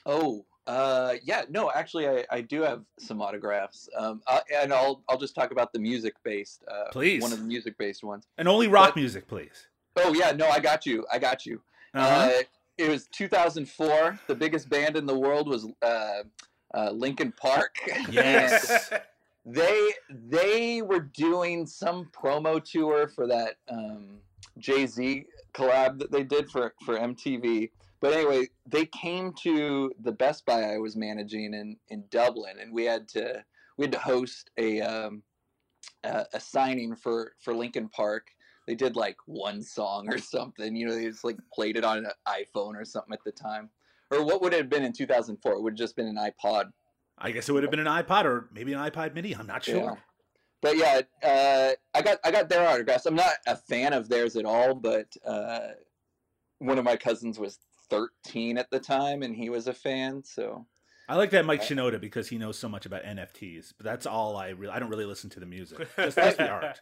Oh, 0.07 0.45
uh, 0.67 1.15
yeah. 1.25 1.43
No, 1.51 1.71
actually, 1.75 2.09
I, 2.09 2.25
I 2.31 2.41
do 2.41 2.63
have 2.63 2.83
some 2.99 3.21
autographs. 3.21 3.89
Um, 3.97 4.23
uh, 4.27 4.41
and 4.55 4.73
I'll 4.73 5.03
I'll 5.09 5.19
just 5.19 5.35
talk 5.35 5.51
about 5.51 5.73
the 5.73 5.79
music 5.79 6.15
based. 6.25 6.65
Uh, 6.69 6.91
Please. 6.93 7.23
One 7.23 7.33
of 7.33 7.39
the 7.39 7.45
music 7.45 7.77
based 7.79 8.03
ones. 8.05 8.27
And 8.39 8.49
only 8.49 8.69
rock 8.69 8.91
But- 8.91 8.97
music, 8.97 9.29
please. 9.29 9.67
Oh 9.97 10.13
yeah, 10.13 10.33
no, 10.33 10.49
I 10.49 10.59
got 10.59 10.87
you. 10.87 11.07
I 11.13 11.19
got 11.19 11.47
you. 11.47 11.61
Uh-huh. 11.95 12.31
Uh, 12.31 12.43
it 12.79 12.89
was 12.89 13.07
2004. 13.13 14.19
The 14.27 14.35
biggest 14.35 14.69
band 14.69 14.97
in 14.97 15.07
the 15.07 15.17
world 15.17 15.49
was 15.49 15.69
uh, 15.83 16.23
uh, 16.75 16.91
Linkin 16.91 17.33
Park. 17.33 17.77
yes. 18.11 18.91
they 19.47 19.91
they 20.09 20.83
were 20.83 21.01
doing 21.01 21.67
some 21.67 22.11
promo 22.13 22.63
tour 22.65 23.07
for 23.07 23.27
that 23.29 23.55
um, 23.69 24.19
Jay 24.59 24.87
Z 24.87 25.27
collab 25.53 25.99
that 26.01 26.11
they 26.11 26.25
did 26.25 26.51
for 26.51 26.75
for 26.85 26.99
MTV. 26.99 27.71
But 28.05 28.13
anyway, 28.13 28.49
they 28.67 28.85
came 28.85 29.33
to 29.45 29.91
the 30.03 30.13
Best 30.13 30.45
Buy 30.45 30.75
I 30.75 30.77
was 30.77 30.95
managing 30.95 31.55
in 31.55 31.79
in 31.89 32.05
Dublin, 32.11 32.57
and 32.61 32.71
we 32.71 32.85
had 32.85 33.09
to 33.09 33.43
we 33.79 33.85
had 33.85 33.93
to 33.93 33.99
host 33.99 34.51
a 34.59 34.83
um, 34.83 35.23
a, 36.03 36.27
a 36.35 36.39
signing 36.39 36.97
for 36.97 37.33
for 37.41 37.55
Linkin 37.55 37.89
Park. 37.89 38.27
They 38.67 38.75
did 38.75 38.95
like 38.95 39.17
one 39.25 39.63
song 39.63 40.13
or 40.13 40.19
something. 40.19 40.77
You 40.77 40.87
know, 40.87 40.95
they 40.95 41.07
just 41.07 41.25
like 41.25 41.39
played 41.51 41.79
it 41.79 41.85
on 41.85 42.05
an 42.05 42.11
iPhone 42.29 42.77
or 42.77 42.85
something 42.85 43.15
at 43.15 43.25
the 43.25 43.33
time. 43.33 43.71
Or 44.11 44.23
what 44.23 44.43
would 44.43 44.53
it 44.53 44.59
have 44.59 44.69
been 44.69 44.85
in 44.85 44.93
2004? 44.93 45.53
It 45.53 45.63
would 45.63 45.73
have 45.73 45.79
just 45.79 45.97
been 45.97 46.07
an 46.07 46.17
iPod 46.17 46.73
I 47.17 47.31
guess 47.31 47.49
it 47.49 47.53
would 47.53 47.63
have 47.63 47.71
been 47.71 47.81
an 47.81 47.87
iPod 47.87 48.27
or 48.27 48.51
maybe 48.53 48.75
an 48.75 48.81
iPod 48.81 49.15
mini. 49.15 49.35
I'm 49.35 49.47
not 49.47 49.65
sure. 49.65 49.77
Yeah. 49.77 49.95
But 50.61 50.77
yeah, 50.77 51.01
uh, 51.23 51.73
I 51.95 52.03
got 52.03 52.19
I 52.23 52.31
got 52.31 52.51
their 52.51 52.69
autographs. 52.69 53.07
I'm 53.07 53.15
not 53.15 53.33
a 53.47 53.57
fan 53.57 53.95
of 53.95 54.11
theirs 54.11 54.37
at 54.37 54.45
all, 54.45 54.75
but 54.75 55.07
uh, 55.27 55.69
one 56.59 56.77
of 56.77 56.85
my 56.85 56.97
cousins 56.97 57.39
was 57.39 57.61
13 57.91 58.59
at 58.59 58.71
the 58.71 58.81
time, 58.81 59.23
and 59.23 59.35
he 59.35 59.50
was 59.50 59.67
a 59.67 59.75
fan. 59.75 60.23
So 60.25 60.67
I 61.09 61.17
like 61.17 61.31
that 61.31 61.45
Mike 61.45 61.62
Shinoda 61.62 62.00
because 62.00 62.29
he 62.29 62.38
knows 62.38 62.59
so 62.59 62.69
much 62.69 62.87
about 62.87 63.03
NFTs. 63.05 63.73
But 63.76 63.85
that's 63.85 64.07
all 64.07 64.37
I 64.37 64.50
really. 64.50 64.73
I 64.73 64.79
don't 64.79 64.91
really 64.91 65.05
listen 65.07 65.31
to 65.31 65.41
the 65.41 65.47
music. 65.47 65.79
Just, 65.97 66.17
just 66.17 66.37
the 66.38 66.49
art. 66.49 66.81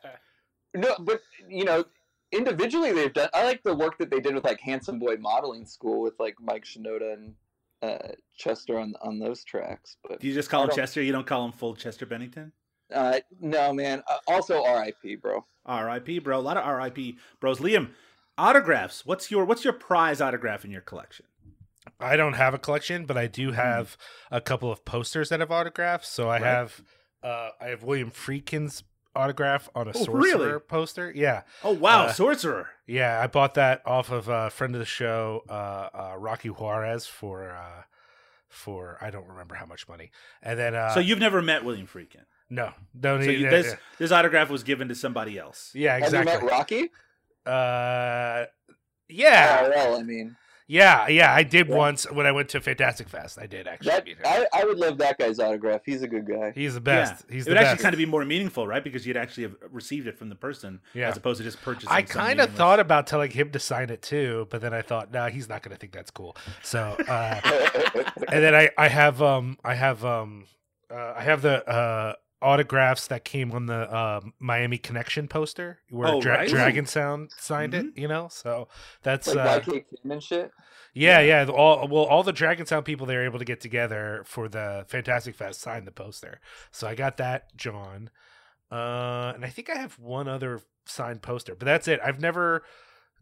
no, 0.74 0.94
but 1.00 1.20
you 1.48 1.64
know, 1.64 1.84
individually 2.30 2.92
they've 2.92 3.12
done. 3.12 3.28
I 3.34 3.44
like 3.44 3.62
the 3.62 3.74
work 3.74 3.98
that 3.98 4.10
they 4.10 4.20
did 4.20 4.34
with 4.34 4.44
like 4.44 4.60
Handsome 4.60 4.98
Boy 4.98 5.16
Modeling 5.18 5.66
School 5.66 6.00
with 6.02 6.14
like 6.18 6.36
Mike 6.40 6.64
Shinoda 6.64 7.14
and 7.14 7.34
uh, 7.82 8.12
Chester 8.36 8.78
on 8.78 8.94
on 9.02 9.18
those 9.18 9.44
tracks. 9.44 9.96
But 10.08 10.20
Do 10.20 10.28
you 10.28 10.34
just 10.34 10.50
call 10.50 10.62
I 10.62 10.64
him 10.66 10.70
Chester? 10.76 11.02
You 11.02 11.12
don't 11.12 11.26
call 11.26 11.44
him 11.44 11.52
full 11.52 11.74
Chester 11.74 12.06
Bennington? 12.06 12.52
uh, 12.94 13.18
no, 13.40 13.72
man. 13.72 14.02
Uh, 14.08 14.18
also, 14.28 14.62
R.I.P. 14.64 15.16
Bro. 15.16 15.44
R.I.P. 15.66 16.18
Bro. 16.20 16.38
A 16.38 16.40
lot 16.40 16.56
of 16.56 16.64
R.I.P. 16.64 17.16
Bros. 17.40 17.58
Liam, 17.58 17.90
autographs. 18.38 19.04
What's 19.06 19.30
your 19.30 19.44
What's 19.44 19.64
your 19.64 19.72
prize 19.72 20.20
autograph 20.20 20.64
in 20.64 20.70
your 20.70 20.80
collection? 20.80 21.26
I 21.98 22.16
don't 22.16 22.34
have 22.34 22.54
a 22.54 22.58
collection, 22.58 23.06
but 23.06 23.16
I 23.16 23.26
do 23.26 23.52
have 23.52 23.96
a 24.30 24.40
couple 24.40 24.70
of 24.70 24.84
posters 24.84 25.28
that 25.30 25.40
have 25.40 25.50
autographs. 25.50 26.08
So 26.08 26.28
I 26.28 26.34
Right. 26.34 26.42
have 26.42 26.82
uh 27.22 27.50
I 27.60 27.66
have 27.66 27.82
William 27.82 28.10
Friedkin's 28.10 28.84
autograph 29.14 29.68
on 29.74 29.88
a 29.88 29.90
Oh, 29.94 30.04
sorcerer 30.04 30.18
really? 30.20 30.60
poster. 30.60 31.12
Yeah. 31.14 31.42
Oh 31.62 31.72
wow, 31.72 32.04
Uh, 32.06 32.12
sorcerer. 32.12 32.70
Yeah, 32.86 33.20
I 33.20 33.26
bought 33.26 33.54
that 33.54 33.82
off 33.86 34.10
of 34.10 34.28
a 34.28 34.50
friend 34.50 34.74
of 34.74 34.78
the 34.78 34.84
show, 34.86 35.42
uh, 35.48 35.88
uh 35.94 36.14
Rocky 36.18 36.48
Juarez 36.48 37.06
for 37.06 37.50
uh 37.50 37.82
for 38.48 38.98
I 39.00 39.10
don't 39.10 39.26
remember 39.28 39.54
how 39.54 39.66
much 39.66 39.88
money. 39.88 40.10
And 40.42 40.58
then 40.58 40.74
uh 40.74 40.90
so 40.94 41.00
you've 41.00 41.18
never 41.18 41.42
met 41.42 41.64
William 41.64 41.86
Friedkin. 41.86 42.24
no, 42.50 42.72
don't 42.98 43.20
So 43.22 43.26
need 43.26 43.40
you, 43.40 43.50
this 43.50 43.76
this 43.98 44.12
autograph 44.12 44.50
was 44.50 44.62
given 44.62 44.88
to 44.88 44.94
somebody 44.94 45.38
else. 45.38 45.72
Yeah, 45.74 45.96
exactly. 45.96 46.18
Have 46.18 46.26
you 46.26 46.30
exactly. 46.30 46.46
met 46.48 46.58
Rocky? 46.58 46.90
Uh 47.46 48.46
yeah. 49.08 49.68
Well, 49.68 49.96
I 49.98 50.02
mean, 50.02 50.36
Yeah, 50.68 51.06
yeah, 51.08 51.34
I 51.34 51.42
did 51.42 51.68
Yeah. 51.68 51.76
once 51.76 52.10
when 52.10 52.24
I 52.24 52.32
went 52.32 52.48
to 52.50 52.60
Fantastic 52.62 53.08
Fest. 53.10 53.36
I 53.38 53.46
did 53.46 53.66
actually 53.66 53.90
that 53.90 54.04
meet 54.06 54.16
him. 54.16 54.22
I, 54.24 54.46
I 54.54 54.64
would 54.64 54.78
love 54.78 54.96
that 54.98 55.18
guy's 55.18 55.38
autograph. 55.38 55.82
He's 55.84 56.00
a 56.02 56.08
good 56.08 56.26
guy. 56.26 56.52
He's 56.54 56.74
the 56.74 56.80
best. 56.80 57.24
Yeah. 57.28 57.34
He's 57.34 57.42
it 57.42 57.44
the 57.46 57.50
would 57.50 57.56
best. 57.56 57.66
actually 57.72 57.82
kind 57.82 57.94
of 57.94 57.98
be 57.98 58.06
more 58.06 58.24
meaningful, 58.24 58.66
right? 58.66 58.82
Because 58.82 59.06
you'd 59.06 59.18
actually 59.18 59.42
have 59.42 59.56
received 59.70 60.06
it 60.06 60.16
from 60.16 60.30
the 60.30 60.34
person, 60.34 60.80
Yeah. 60.94 61.10
as 61.10 61.16
opposed 61.18 61.38
to 61.38 61.44
just 61.44 61.60
purchasing. 61.60 61.90
I 61.90 62.00
kind 62.02 62.40
of 62.40 62.50
thought 62.54 62.80
about 62.80 63.06
telling 63.06 63.30
him 63.32 63.50
to 63.50 63.58
sign 63.58 63.90
it 63.90 64.00
too, 64.00 64.46
but 64.50 64.62
then 64.62 64.72
I 64.72 64.80
thought, 64.80 65.12
nah, 65.12 65.28
he's 65.28 65.48
not 65.48 65.62
going 65.62 65.74
to 65.74 65.78
think 65.78 65.92
that's 65.92 66.10
cool. 66.12 66.36
So, 66.62 66.96
uh, 67.06 67.40
and 68.32 68.42
then 68.42 68.54
I, 68.54 68.70
I 68.78 68.88
have, 68.88 69.20
um, 69.20 69.58
I 69.64 69.74
have, 69.74 70.04
um, 70.06 70.46
uh, 70.90 71.14
I 71.16 71.22
have 71.22 71.42
the 71.42 71.68
uh, 71.68 72.14
autographs 72.42 73.06
that 73.06 73.24
came 73.24 73.52
on 73.52 73.66
the 73.66 73.74
uh, 73.92 74.20
Miami 74.38 74.78
Connection 74.78 75.28
poster 75.28 75.78
where 75.90 76.08
Oh, 76.08 76.20
Dra- 76.20 76.38
right. 76.38 76.48
Dragon 76.48 76.86
Sound 76.86 77.30
signed 77.38 77.72
Mhm. 77.72 77.88
it. 77.96 77.98
You 78.00 78.08
know, 78.08 78.28
so 78.30 78.68
that's 79.02 79.26
like 79.34 79.36
uh, 79.68 79.70
YK 79.72 79.84
Kim 80.02 80.10
and 80.10 80.22
shit. 80.22 80.50
yeah, 80.94 81.20
yeah. 81.20 81.44
the- 81.44 81.52
All 81.52 81.86
well, 81.88 82.04
all 82.04 82.22
the 82.22 82.32
Dragon 82.32 82.66
Sound 82.66 82.84
people 82.84 83.06
they 83.06 83.16
were 83.16 83.24
able 83.24 83.38
to 83.38 83.44
get 83.44 83.60
together 83.60 84.22
for 84.26 84.48
the 84.48 84.84
Fantastic 84.88 85.34
Fest 85.34 85.60
signed 85.60 85.86
the 85.86 85.92
poster. 85.92 86.40
So 86.70 86.86
I 86.88 86.94
got 86.94 87.16
that, 87.18 87.56
John, 87.56 88.10
uh, 88.70 89.32
and 89.34 89.44
I 89.44 89.48
think 89.48 89.70
I 89.70 89.76
have 89.76 89.98
one 89.98 90.28
other 90.28 90.60
signed 90.86 91.22
poster, 91.22 91.54
but 91.54 91.66
that's 91.66 91.86
it. 91.88 92.00
I've 92.04 92.20
never 92.20 92.64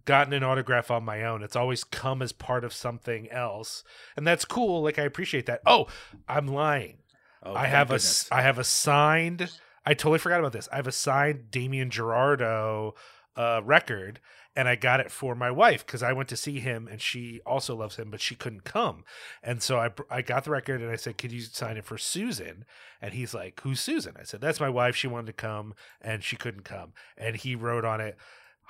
gotten 0.07 0.33
an 0.33 0.43
autograph 0.43 0.91
on 0.91 1.05
my 1.05 1.23
own. 1.25 1.43
It's 1.43 1.57
always 1.57 1.85
come 1.85 2.23
as 2.23 2.33
part 2.33 2.65
of 2.65 2.73
something 2.73 3.31
else, 3.31 3.85
and 4.17 4.27
that's 4.27 4.45
cool. 4.47 4.83
Like 4.83 4.99
I 4.99 5.03
appreciate 5.03 5.47
that. 5.47 5.61
Oh, 5.67 5.87
I'm 6.29 6.47
lying. 6.47 6.99
Oh, 7.43 7.55
I 7.55 7.67
have 7.67 7.89
a 7.91 7.95
goodness. 7.95 8.25
s- 8.25 8.29
I 8.33 8.43
have 8.43 8.59
a 8.59 8.65
signed. 8.65 9.51
I 9.87 9.95
totally 9.95 10.19
forgot 10.19 10.41
about 10.41 10.53
this. 10.53 10.69
I 10.73 10.77
have 10.77 10.87
a 10.87 10.93
signed 10.93 11.51
Damien 11.51 11.89
Jurado 11.91 12.93
uh, 13.37 13.63
record, 13.65 14.21
and 14.55 14.69
I 14.69 14.75
got 14.77 15.01
it 15.01 15.11
for 15.11 15.35
my 15.35 15.51
wife 15.51 15.87
because 15.87 16.03
I 16.03 16.13
went 16.13 16.29
to 16.29 16.37
see 16.37 16.61
him, 16.61 16.87
and 16.87 17.01
she 17.01 17.41
also 17.47 17.75
loves 17.75 17.97
him, 17.97 18.11
but 18.11 18.21
she 18.21 18.35
couldn't 18.35 18.65
come, 18.65 19.05
and 19.43 19.63
so 19.63 19.79
I 19.79 19.91
I 20.11 20.21
got 20.23 20.45
the 20.45 20.51
record, 20.51 20.83
and 20.83 20.91
I 20.91 20.97
said, 20.97 21.17
"Could 21.17 21.33
you 21.33 21.41
sign 21.41 21.77
it 21.79 21.85
for 21.87 21.97
Susan?" 21.97 22.65
And 23.01 23.15
he's 23.15 23.33
like, 23.33 23.61
"Who's 23.63 23.81
Susan?" 23.81 24.17
I 24.21 24.25
said, 24.25 24.41
"That's 24.43 24.61
my 24.61 24.69
wife. 24.69 24.95
She 24.97 25.07
wanted 25.09 25.29
to 25.29 25.33
come, 25.33 25.75
and 26.03 26.23
she 26.23 26.37
couldn't 26.37 26.65
come." 26.65 26.93
And 27.17 27.37
he 27.37 27.55
wrote 27.55 27.85
on 27.87 28.01
it. 28.03 28.17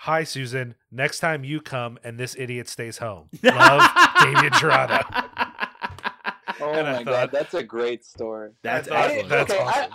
Hi 0.05 0.25
Susan. 0.25 0.77
Next 0.91 1.19
time 1.21 1.45
you 1.45 1.61
come 1.61 1.99
and 2.03 2.19
this 2.19 2.35
idiot 2.39 2.69
stays 2.69 2.97
home. 2.99 3.29
Love, 3.43 3.91
Damien 4.23 4.53
Jurado. 4.53 5.03
Oh 6.61 6.73
And 6.73 6.87
I 6.87 6.93
my 6.93 6.99
thought- 6.99 7.05
god, 7.07 7.31
that's 7.33 7.55
a 7.55 7.63
great 7.63 8.05
story. 8.05 8.51
That's 8.63 8.89
I 8.89 8.91
thought- 8.91 9.11
excellent. 9.11 9.29
That's 9.29 9.53
okay, 9.53 9.63
awesome. 9.63 9.93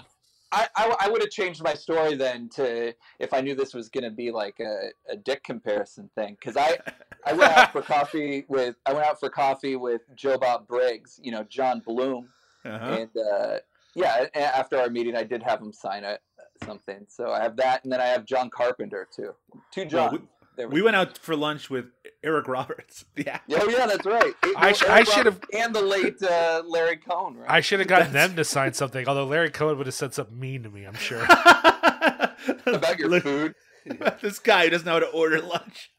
I, 0.52 0.68
I, 0.78 0.96
I 1.02 1.10
would 1.10 1.22
have 1.22 1.32
changed 1.32 1.62
my 1.64 1.74
story 1.74 2.16
then 2.16 2.48
to 2.56 2.94
if 3.20 3.34
I 3.34 3.42
knew 3.42 3.56
this 3.56 3.74
was 3.74 3.90
gonna 3.90 4.12
be 4.12 4.32
like 4.32 4.60
a, 4.62 4.90
a 5.12 5.18
dick 5.18 5.44
comparison 5.44 6.10
thing 6.16 6.38
because 6.40 6.56
I 6.56 6.78
I 7.26 7.34
went 7.34 7.52
out 7.58 7.72
for 7.74 7.82
coffee 7.96 8.46
with 8.48 8.76
I 8.86 8.94
went 8.94 9.06
out 9.06 9.20
for 9.20 9.30
coffee 9.30 9.76
with 9.76 10.02
Joe 10.16 10.38
Bob 10.38 10.68
Briggs, 10.68 11.20
you 11.22 11.32
know 11.32 11.44
John 11.44 11.82
Bloom, 11.86 12.30
Uh-huh. 12.64 12.86
and 12.86 13.10
uh, 13.18 13.58
yeah, 13.96 14.28
after 14.34 14.78
our 14.80 14.90
meeting 14.90 15.16
I 15.16 15.24
did 15.24 15.44
have 15.44 15.60
him 15.62 15.74
sign 15.74 16.04
a, 16.06 16.20
something. 16.64 17.06
So 17.10 17.32
I 17.32 17.42
have 17.42 17.58
that, 17.58 17.84
and 17.84 17.92
then 17.92 18.00
I 18.00 18.06
have 18.06 18.26
John 18.26 18.50
Carpenter 18.50 19.08
too. 19.14 19.34
Two 19.74 19.82
Well, 19.82 19.90
John. 19.90 20.28
We- 20.56 20.62
There 20.62 20.68
We 20.70 20.82
went 20.82 20.96
out 20.96 21.18
for 21.18 21.36
lunch 21.36 21.70
with 21.70 21.86
Eric 22.24 22.48
Roberts. 22.48 23.06
Yeah. 23.18 23.40
Oh 23.52 23.70
yeah, 23.70 23.86
that's 23.88 24.06
right. 24.06 24.34
It- 24.44 24.58
I 24.58 24.74
sh- 24.74 24.84
I 24.84 25.04
should 25.04 25.26
have- 25.26 25.40
and 25.54 25.74
the 25.76 25.82
late 25.82 26.22
uh, 26.24 26.64
Larry 26.66 26.98
Cohen. 26.98 27.38
Right? 27.38 27.50
I 27.50 27.62
should 27.62 27.80
have 27.80 27.88
gotten 27.88 28.14
them 28.14 28.36
to 28.36 28.44
sign 28.44 28.74
something. 28.74 29.08
Although 29.08 29.26
Larry 29.26 29.50
Cohen 29.52 29.78
would 29.78 29.88
have 29.88 29.94
said 29.96 30.14
something 30.14 30.40
mean 30.40 30.64
to 30.64 30.70
me, 30.70 30.86
I'm 30.86 30.96
sure. 30.96 31.24
about 32.66 33.00
your 33.00 33.10
Look, 33.10 33.24
food. 33.24 33.56
this 34.22 34.40
guy 34.40 34.66
who 34.66 34.70
doesn't 34.72 34.86
know 34.86 34.94
how 34.94 35.00
to 35.00 35.08
order 35.08 35.42
lunch. 35.42 35.92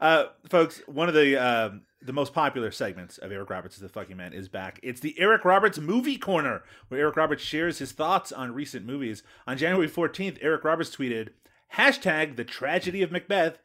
uh, 0.00 0.24
folks, 0.48 0.80
one 0.86 1.08
of 1.08 1.14
the 1.14 1.36
um, 1.36 1.82
the 2.02 2.12
most 2.12 2.32
popular 2.34 2.70
segments 2.70 3.18
of 3.18 3.32
Eric 3.32 3.50
Roberts 3.50 3.76
is 3.76 3.80
the 3.80 3.88
fucking 3.88 4.16
man 4.16 4.32
is 4.32 4.48
back. 4.48 4.78
It's 4.82 5.00
the 5.00 5.18
Eric 5.18 5.44
Roberts 5.44 5.78
Movie 5.78 6.18
Corner, 6.18 6.62
where 6.88 7.00
Eric 7.00 7.16
Roberts 7.16 7.42
shares 7.42 7.78
his 7.78 7.92
thoughts 7.92 8.30
on 8.32 8.52
recent 8.52 8.84
movies. 8.86 9.22
On 9.46 9.56
January 9.56 9.88
14th, 9.88 10.38
Eric 10.42 10.64
Roberts 10.64 10.94
tweeted, 10.94 11.30
hashtag 11.76 12.36
the 12.36 12.44
tragedy 12.44 13.02
of 13.02 13.10
Macbeth 13.10 13.58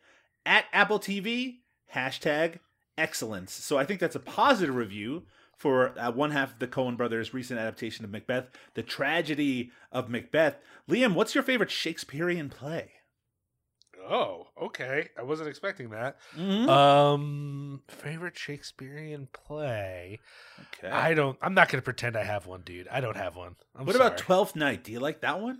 at 0.45 0.65
Apple 0.74 1.00
TV, 1.00 1.58
hashtag 1.93 2.60
excellence. 2.98 3.54
So 3.54 3.78
I 3.78 3.86
think 3.86 4.00
that's 4.00 4.15
a 4.15 4.19
positive 4.19 4.76
review 4.76 5.24
for 5.56 5.98
uh, 6.00 6.12
one 6.12 6.32
half 6.32 6.54
of 6.54 6.60
the 6.60 6.67
Coen 6.67 6.95
brothers' 6.95 7.34
recent 7.34 7.60
adaptation 7.60 8.06
of 8.06 8.12
Macbeth, 8.12 8.48
The 8.76 8.84
Tragedy 8.84 9.72
of 9.91 10.10
Macbeth. 10.10 10.56
Liam, 10.89 11.13
what's 11.13 11.36
your 11.36 11.43
favorite 11.43 11.69
Shakespearean 11.69 12.50
play? 12.50 12.91
Oh, 14.10 14.48
okay. 14.60 15.10
I 15.19 15.24
wasn't 15.24 15.50
expecting 15.50 15.89
that. 15.89 16.17
Mm-hmm. 16.36 16.69
Um, 16.69 17.82
favorite 17.88 18.38
Shakespearean 18.38 19.28
play. 19.34 20.19
okay. 20.78 20.89
I 20.89 21.13
don't. 21.13 21.38
I'm 21.41 21.54
not 21.54 21.69
going 21.69 21.80
to 21.80 21.84
pretend 21.86 22.15
I 22.15 22.24
have 22.24 22.48
one, 22.48 22.62
dude. 22.62 22.88
I 22.88 23.02
don't 23.02 23.17
have 23.17 23.36
one. 23.36 23.56
I'm 23.76 23.86
what 23.86 23.95
about. 23.95 24.17
Twelfth 24.17 24.56
Night? 24.56 24.84
Do 24.84 24.91
you 24.91 25.00
like 25.00 25.22
that 25.22 25.39
one? 25.41 25.60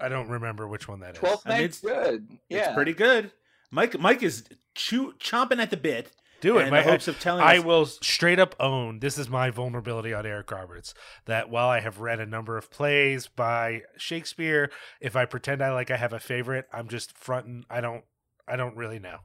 I 0.00 0.08
don't 0.08 0.28
remember 0.28 0.66
which 0.66 0.88
one 0.88 1.00
that 1.00 1.12
is. 1.14 1.18
Twelfth 1.18 1.42
I 1.46 1.50
mean, 1.50 1.58
Night's 1.62 1.84
it's- 1.84 2.04
good. 2.10 2.28
Yeah, 2.48 2.58
It's 2.66 2.74
pretty 2.74 2.94
good. 2.94 3.32
Mike 3.70 3.98
Mike 4.00 4.22
is 4.22 4.44
chew, 4.74 5.12
chomping 5.20 5.60
at 5.60 5.70
the 5.70 5.76
bit 5.76 6.10
Do 6.40 6.58
it. 6.58 6.64
in 6.64 6.70
My 6.70 6.82
the 6.82 6.90
hopes 6.90 7.06
of 7.06 7.20
telling 7.20 7.42
I 7.42 7.58
us. 7.58 7.64
will 7.64 7.86
straight 7.86 8.38
up 8.40 8.56
own 8.58 8.98
this 8.98 9.16
is 9.18 9.28
my 9.28 9.50
vulnerability 9.50 10.12
on 10.12 10.26
Eric 10.26 10.50
Roberts 10.50 10.92
that 11.26 11.50
while 11.50 11.68
I 11.68 11.78
have 11.80 12.00
read 12.00 12.18
a 12.18 12.26
number 12.26 12.56
of 12.56 12.70
plays 12.70 13.28
by 13.28 13.82
Shakespeare, 13.96 14.70
if 15.00 15.14
I 15.16 15.24
pretend 15.24 15.62
I 15.62 15.72
like 15.72 15.90
I 15.90 15.96
have 15.98 16.12
a 16.12 16.18
favorite, 16.18 16.66
I'm 16.72 16.88
just 16.88 17.16
fronting. 17.16 17.64
I 17.70 17.80
don't. 17.80 18.02
I 18.48 18.56
don't 18.56 18.76
really 18.76 18.98
know. 18.98 19.18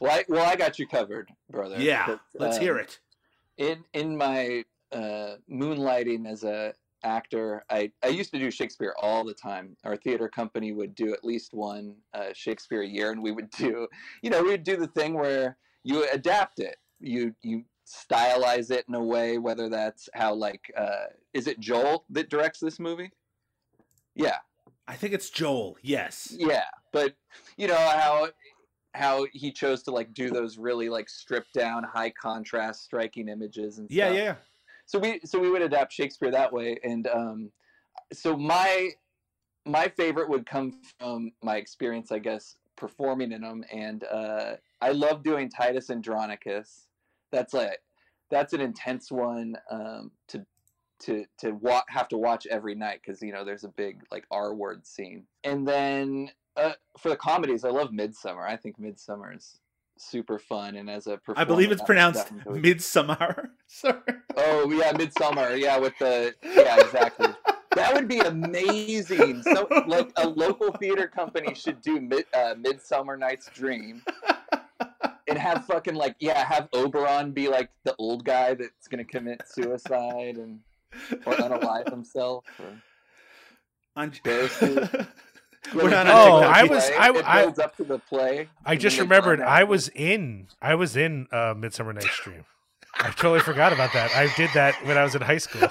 Well, 0.00 0.12
I, 0.12 0.24
well, 0.28 0.44
I 0.44 0.56
got 0.56 0.78
you 0.78 0.86
covered, 0.86 1.30
brother. 1.48 1.76
Yeah, 1.78 2.04
because, 2.06 2.20
let's 2.34 2.56
um, 2.56 2.62
hear 2.62 2.76
it. 2.76 2.98
in 3.56 3.84
in 3.94 4.16
my 4.18 4.64
uh, 4.90 5.36
moonlighting 5.50 6.26
as 6.26 6.44
a 6.44 6.74
actor, 7.04 7.64
I 7.70 7.90
I 8.02 8.08
used 8.08 8.30
to 8.32 8.38
do 8.38 8.50
Shakespeare 8.50 8.94
all 9.00 9.24
the 9.24 9.34
time. 9.34 9.76
Our 9.84 9.96
theater 9.96 10.28
company 10.28 10.72
would 10.72 10.94
do 10.94 11.12
at 11.12 11.24
least 11.24 11.54
one 11.54 11.96
uh, 12.14 12.32
Shakespeare 12.34 12.82
a 12.82 12.86
year, 12.86 13.10
and 13.12 13.22
we 13.22 13.32
would 13.32 13.50
do, 13.50 13.88
you 14.22 14.30
know, 14.30 14.42
we 14.42 14.50
would 14.50 14.64
do 14.64 14.76
the 14.76 14.86
thing 14.88 15.14
where 15.14 15.56
you 15.84 16.06
adapt 16.12 16.58
it, 16.60 16.76
you 17.00 17.34
you 17.42 17.64
stylize 17.86 18.70
it 18.70 18.84
in 18.88 18.94
a 18.94 19.02
way, 19.02 19.38
whether 19.38 19.68
that's 19.68 20.08
how 20.14 20.34
like 20.34 20.72
uh, 20.76 21.06
is 21.32 21.46
it 21.46 21.60
Joel 21.60 22.04
that 22.10 22.30
directs 22.30 22.60
this 22.60 22.78
movie? 22.78 23.10
Yeah, 24.14 24.38
I 24.86 24.94
think 24.94 25.14
it's 25.14 25.30
Joel. 25.30 25.76
Yes. 25.82 26.34
yeah, 26.36 26.64
but 26.92 27.14
you 27.56 27.66
know 27.66 27.76
how 27.76 28.28
how 28.94 29.26
he 29.32 29.50
chose 29.50 29.82
to 29.82 29.90
like 29.90 30.12
do 30.12 30.30
those 30.30 30.58
really 30.58 30.88
like 30.88 31.08
stripped 31.08 31.54
down, 31.54 31.82
high 31.82 32.10
contrast, 32.10 32.84
striking 32.84 33.28
images 33.28 33.78
and 33.78 33.88
Yeah, 33.90 34.08
stuff 34.08 34.16
yeah. 34.16 34.34
So 34.86 34.98
we 34.98 35.20
so 35.24 35.38
we 35.38 35.50
would 35.50 35.62
adapt 35.62 35.92
Shakespeare 35.92 36.30
that 36.30 36.52
way, 36.52 36.78
and 36.82 37.06
um, 37.06 37.50
so 38.12 38.36
my 38.36 38.90
my 39.64 39.88
favorite 39.88 40.28
would 40.28 40.46
come 40.46 40.80
from 40.98 41.32
my 41.42 41.56
experience, 41.56 42.10
I 42.10 42.18
guess, 42.18 42.56
performing 42.76 43.32
in 43.32 43.42
them, 43.42 43.64
and 43.72 44.04
uh, 44.04 44.54
I 44.80 44.92
love 44.92 45.22
doing 45.22 45.48
Titus 45.48 45.90
Andronicus. 45.90 46.88
That's 47.30 47.54
like 47.54 47.78
that's 48.30 48.52
an 48.52 48.60
intense 48.60 49.10
one 49.10 49.56
um, 49.70 50.10
to 50.28 50.44
to 51.00 51.24
to 51.38 51.52
wa- 51.52 51.84
have 51.88 52.08
to 52.08 52.18
watch 52.18 52.46
every 52.50 52.74
night 52.74 53.00
because 53.04 53.22
you 53.22 53.32
know 53.32 53.44
there's 53.44 53.64
a 53.64 53.68
big 53.68 54.02
like 54.10 54.24
R 54.30 54.54
word 54.54 54.86
scene, 54.86 55.24
and 55.44 55.66
then 55.66 56.30
uh, 56.56 56.72
for 56.98 57.08
the 57.08 57.16
comedies, 57.16 57.64
I 57.64 57.70
love 57.70 57.92
Midsummer. 57.92 58.46
I 58.46 58.56
think 58.56 58.78
Midsummer 58.78 59.34
is 59.34 59.60
super 60.02 60.38
fun, 60.38 60.76
and 60.76 60.90
as 60.90 61.06
a 61.06 61.20
I 61.36 61.44
believe 61.44 61.72
it's 61.72 61.82
pronounced 61.82 62.30
Midsummer. 62.46 63.50
Sorry. 63.66 63.98
Oh 64.36 64.70
yeah, 64.70 64.92
Midsummer. 64.92 65.54
Yeah, 65.54 65.78
with 65.78 65.94
the 65.98 66.34
yeah, 66.42 66.80
exactly. 66.80 67.28
That 67.74 67.94
would 67.94 68.06
be 68.06 68.18
amazing. 68.18 69.42
So, 69.42 69.66
like, 69.86 70.12
a 70.16 70.28
local 70.28 70.72
theater 70.72 71.08
company 71.08 71.54
should 71.54 71.80
do 71.80 72.00
mid, 72.00 72.26
uh, 72.34 72.54
Midsummer 72.58 73.16
Night's 73.16 73.48
Dream, 73.54 74.02
and 75.26 75.38
have 75.38 75.64
fucking 75.66 75.94
like 75.94 76.16
yeah, 76.18 76.44
have 76.44 76.68
Oberon 76.72 77.32
be 77.32 77.48
like 77.48 77.70
the 77.84 77.94
old 77.98 78.24
guy 78.24 78.54
that's 78.54 78.88
gonna 78.88 79.04
commit 79.04 79.42
suicide 79.46 80.36
and 80.36 80.60
or 81.24 81.34
unalive 81.34 81.90
himself. 81.90 82.44
Or... 82.58 82.82
On- 83.96 84.10
Beartooth. 84.10 85.06
We're 85.74 85.90
not 85.90 86.06
Oh, 86.08 86.38
I 86.42 86.64
was- 86.64 86.86
Play. 86.86 86.96
I- 86.96 87.10
it 87.10 87.24
I- 87.28 87.42
builds 87.42 87.58
up 87.58 87.76
to 87.76 87.84
the 87.84 87.98
play. 87.98 88.48
I 88.64 88.76
just 88.76 88.98
remembered 88.98 89.40
I 89.40 89.64
was 89.64 89.88
in 89.90 90.48
I 90.60 90.74
was 90.74 90.96
in 90.96 91.28
uh, 91.32 91.54
Midsummer 91.56 91.92
Night's 91.92 92.18
Dream. 92.20 92.44
I 92.96 93.10
totally 93.10 93.40
forgot 93.40 93.72
about 93.72 93.92
that. 93.94 94.14
I 94.14 94.32
did 94.36 94.50
that 94.54 94.74
when 94.86 94.98
I 94.98 95.02
was 95.04 95.14
in 95.14 95.22
high 95.22 95.38
school. 95.38 95.66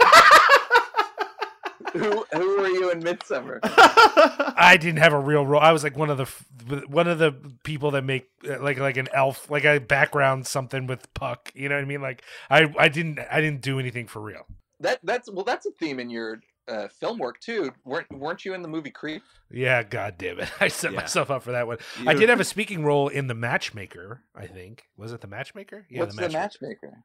Who 1.93 2.25
who 2.31 2.57
were 2.57 2.67
you 2.69 2.89
in 2.91 2.99
Midsummer? 3.03 3.59
I 3.63 4.77
didn't 4.79 4.99
have 4.99 5.11
a 5.11 5.19
real 5.19 5.45
role. 5.45 5.59
I 5.59 5.73
was 5.73 5.83
like 5.83 5.97
one 5.97 6.09
of 6.09 6.17
the 6.17 6.83
one 6.87 7.07
of 7.07 7.19
the 7.19 7.33
people 7.63 7.91
that 7.91 8.03
make 8.05 8.29
uh, 8.49 8.61
like 8.61 8.79
like 8.79 8.95
an 8.95 9.09
elf, 9.13 9.51
like 9.51 9.65
a 9.65 9.79
background 9.79 10.47
something 10.47 10.87
with 10.87 11.13
Puck. 11.15 11.51
You 11.53 11.67
know 11.67 11.75
what 11.75 11.81
I 11.81 11.85
mean? 11.85 12.01
Like 12.01 12.23
I 12.49 12.73
I 12.79 12.87
didn't 12.87 13.19
I 13.29 13.41
didn't 13.41 13.61
do 13.61 13.77
anything 13.77 14.07
for 14.07 14.21
real. 14.21 14.45
That 14.79 14.99
that's 15.03 15.29
well, 15.29 15.43
that's 15.43 15.65
a 15.65 15.71
theme 15.71 15.99
in 15.99 16.09
your 16.09 16.39
uh, 16.71 16.87
film 16.87 17.17
work 17.19 17.39
too. 17.39 17.71
weren't 17.83 18.07
weren't 18.11 18.45
you 18.45 18.53
in 18.53 18.61
the 18.61 18.67
movie 18.67 18.91
Creep? 18.91 19.21
Yeah, 19.51 19.83
god 19.83 20.15
damn 20.17 20.39
it. 20.39 20.49
I 20.61 20.67
set 20.69 20.91
Yeah. 20.93 21.01
myself 21.01 21.29
up 21.29 21.43
for 21.43 21.51
that 21.51 21.67
one. 21.67 21.77
I 22.07 22.13
did 22.13 22.29
have 22.29 22.39
a 22.39 22.43
speaking 22.55 22.83
role 22.83 23.07
in 23.09 23.27
The 23.27 23.33
Matchmaker, 23.35 24.23
I 24.35 24.47
think. 24.47 24.85
Was 24.97 25.11
it 25.13 25.21
The 25.21 25.27
Matchmaker? 25.27 25.85
Yeah, 25.89 26.01
What's 26.01 26.15
the 26.15 26.29
matchmaker? 26.29 27.03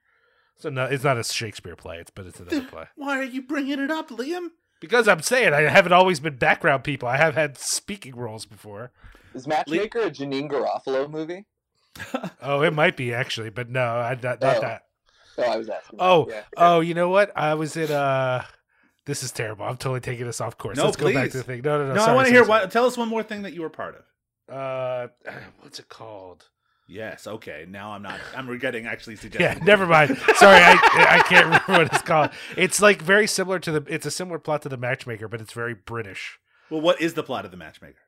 So 0.58 0.70
no, 0.70 0.84
it's 0.86 1.04
not 1.04 1.18
a 1.18 1.24
Shakespeare 1.24 1.76
play, 1.76 1.98
it's 1.98 2.10
but 2.10 2.26
it's 2.26 2.40
another 2.40 2.62
play. 2.70 2.84
Why 2.94 3.18
are 3.18 3.24
you 3.24 3.42
bringing 3.42 3.80
it 3.80 3.90
up, 3.90 4.08
Liam? 4.10 4.48
Because 4.80 5.08
I'm 5.08 5.22
saying 5.22 5.52
I 5.52 5.62
haven't 5.62 5.92
always 5.92 6.20
been 6.20 6.36
background 6.36 6.84
people. 6.84 7.08
I 7.08 7.16
have 7.16 7.34
had 7.34 7.58
speaking 7.58 8.14
roles 8.14 8.46
before. 8.46 8.92
Is 9.34 9.46
Matchmaker 9.46 10.00
a 10.00 10.10
Janeane 10.10 10.50
Garofalo 10.50 11.10
movie? 11.10 11.46
Oh, 12.42 12.62
it 12.62 12.72
might 12.74 12.96
be 12.96 13.12
actually, 13.14 13.50
but 13.50 13.70
no, 13.70 13.82
I 13.82 14.18
not, 14.22 14.40
not 14.40 14.56
Oh. 14.56 14.60
that. 14.60 14.82
Oh, 15.38 15.42
I 15.42 15.56
was 15.56 15.68
asking. 15.68 15.98
Oh, 16.00 16.26
yeah. 16.30 16.42
oh, 16.56 16.80
you 16.80 16.94
know 16.94 17.08
what? 17.10 17.30
I 17.36 17.54
was 17.54 17.76
in 17.76 17.90
uh 17.90 18.44
this 19.06 19.22
is 19.22 19.32
terrible. 19.32 19.64
I'm 19.64 19.76
totally 19.76 20.00
taking 20.00 20.26
us 20.26 20.40
off 20.40 20.58
course. 20.58 20.76
No, 20.76 20.84
Let's 20.84 20.96
go 20.96 21.12
back 21.12 21.30
to 21.30 21.38
the 21.38 21.42
thing. 21.42 21.62
No, 21.62 21.78
no, 21.78 21.88
no. 21.88 21.94
No, 21.94 22.04
I 22.04 22.14
want 22.14 22.26
to 22.26 22.32
hear. 22.32 22.44
sorry. 22.44 22.62
What, 22.64 22.70
tell 22.70 22.84
us 22.84 22.96
one 22.98 23.08
more 23.08 23.22
thing 23.22 23.42
that 23.42 23.54
you 23.54 23.62
were 23.62 23.70
part 23.70 23.96
of. 23.96 24.54
Uh, 24.54 25.08
what's 25.60 25.78
it 25.78 25.88
called? 25.88 26.46
Yes. 26.88 27.26
Okay. 27.26 27.66
Now 27.68 27.92
I'm 27.92 28.02
not. 28.02 28.20
I'm 28.36 28.48
regretting 28.48 28.86
actually 28.86 29.16
suggesting. 29.16 29.58
Yeah, 29.58 29.64
never 29.64 29.86
mind. 29.86 30.16
Sorry, 30.36 30.60
I 30.62 30.76
I 31.10 31.22
can't 31.28 31.46
remember 31.46 31.72
what 31.72 31.92
it's 31.92 32.02
called. 32.02 32.30
It's 32.56 32.80
like 32.80 33.02
very 33.02 33.26
similar 33.26 33.58
to 33.60 33.72
the. 33.72 33.92
It's 33.92 34.06
a 34.06 34.10
similar 34.10 34.38
plot 34.38 34.62
to 34.62 34.68
the 34.68 34.76
Matchmaker, 34.76 35.26
but 35.26 35.40
it's 35.40 35.52
very 35.52 35.74
British. 35.74 36.38
Well, 36.70 36.80
what 36.80 37.00
is 37.00 37.14
the 37.14 37.22
plot 37.24 37.44
of 37.44 37.50
the 37.50 37.56
Matchmaker? 37.56 37.98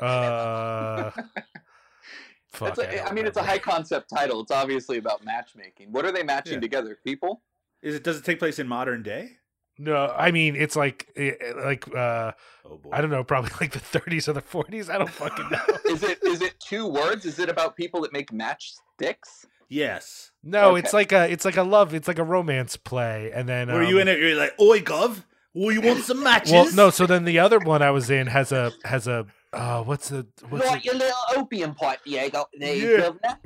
Uh, 0.00 1.10
fuck. 2.48 2.70
It's 2.70 2.78
a, 2.78 2.96
don't 2.96 3.10
I 3.10 3.12
mean, 3.12 3.26
it's 3.26 3.36
a 3.36 3.42
high 3.42 3.58
concept 3.58 4.10
title. 4.10 4.40
It's 4.40 4.50
obviously 4.50 4.98
about 4.98 5.24
matchmaking. 5.24 5.92
What 5.92 6.04
are 6.04 6.12
they 6.12 6.22
matching 6.24 6.54
Yeah. 6.54 6.60
together? 6.60 6.98
People? 7.04 7.42
Is 7.82 7.94
it? 7.94 8.02
Does 8.04 8.18
it 8.18 8.24
take 8.24 8.38
place 8.40 8.58
in 8.58 8.66
modern 8.66 9.02
day? 9.04 9.36
No, 9.78 10.14
I 10.16 10.30
mean 10.30 10.54
it's 10.56 10.76
like 10.76 11.08
eh, 11.16 11.32
eh, 11.40 11.52
like 11.64 11.94
uh 11.94 12.32
Oh 12.64 12.78
boy. 12.78 12.90
I 12.92 13.00
don't 13.00 13.10
know, 13.10 13.24
probably 13.24 13.50
like 13.60 13.72
the 13.72 13.78
30s 13.80 14.28
or 14.28 14.32
the 14.32 14.40
40s. 14.42 14.88
I 14.88 14.98
don't 14.98 15.10
fucking 15.10 15.50
know. 15.50 15.76
Is 15.92 16.02
it 16.02 16.22
is 16.22 16.40
it 16.42 16.58
two 16.60 16.86
words? 16.86 17.26
Is 17.26 17.38
it 17.38 17.48
about 17.48 17.76
people 17.76 18.00
that 18.02 18.12
make 18.12 18.30
matchsticks? 18.30 19.46
Yes. 19.68 20.30
No, 20.42 20.70
Okay. 20.70 20.80
it's 20.80 20.92
like 20.92 21.12
a 21.12 21.30
it's 21.30 21.44
like 21.44 21.56
a 21.56 21.62
love, 21.62 21.92
it's 21.94 22.06
like 22.08 22.18
a 22.18 22.24
romance 22.24 22.76
play, 22.76 23.32
and 23.34 23.48
then 23.48 23.72
Were 23.72 23.82
you 23.82 23.96
um, 23.96 24.02
in 24.02 24.08
it? 24.08 24.18
You're 24.20 24.36
like, 24.36 24.54
oi, 24.60 24.80
gov. 24.80 25.24
Oh, 25.56 25.70
you 25.70 25.80
want 25.80 26.04
some 26.04 26.22
matches? 26.22 26.52
Well, 26.52 26.72
no. 26.74 26.90
So 26.90 27.06
then 27.06 27.24
the 27.24 27.38
other 27.38 27.58
one 27.58 27.80
I 27.82 27.90
was 27.90 28.10
in 28.10 28.26
has 28.28 28.50
a 28.52 28.72
has 28.84 29.06
a 29.06 29.26
uh 29.52 29.82
what's 29.82 30.08
the 30.08 30.26
what's 30.48 30.64
Right, 30.66 30.78
it? 30.78 30.84
your 30.84 30.94
little 30.94 31.16
opium 31.36 31.74
pipe 31.74 32.00
Diego? 32.04 32.46
there, 32.58 32.74
Yeah. 32.74 32.96
governor. 32.98 33.38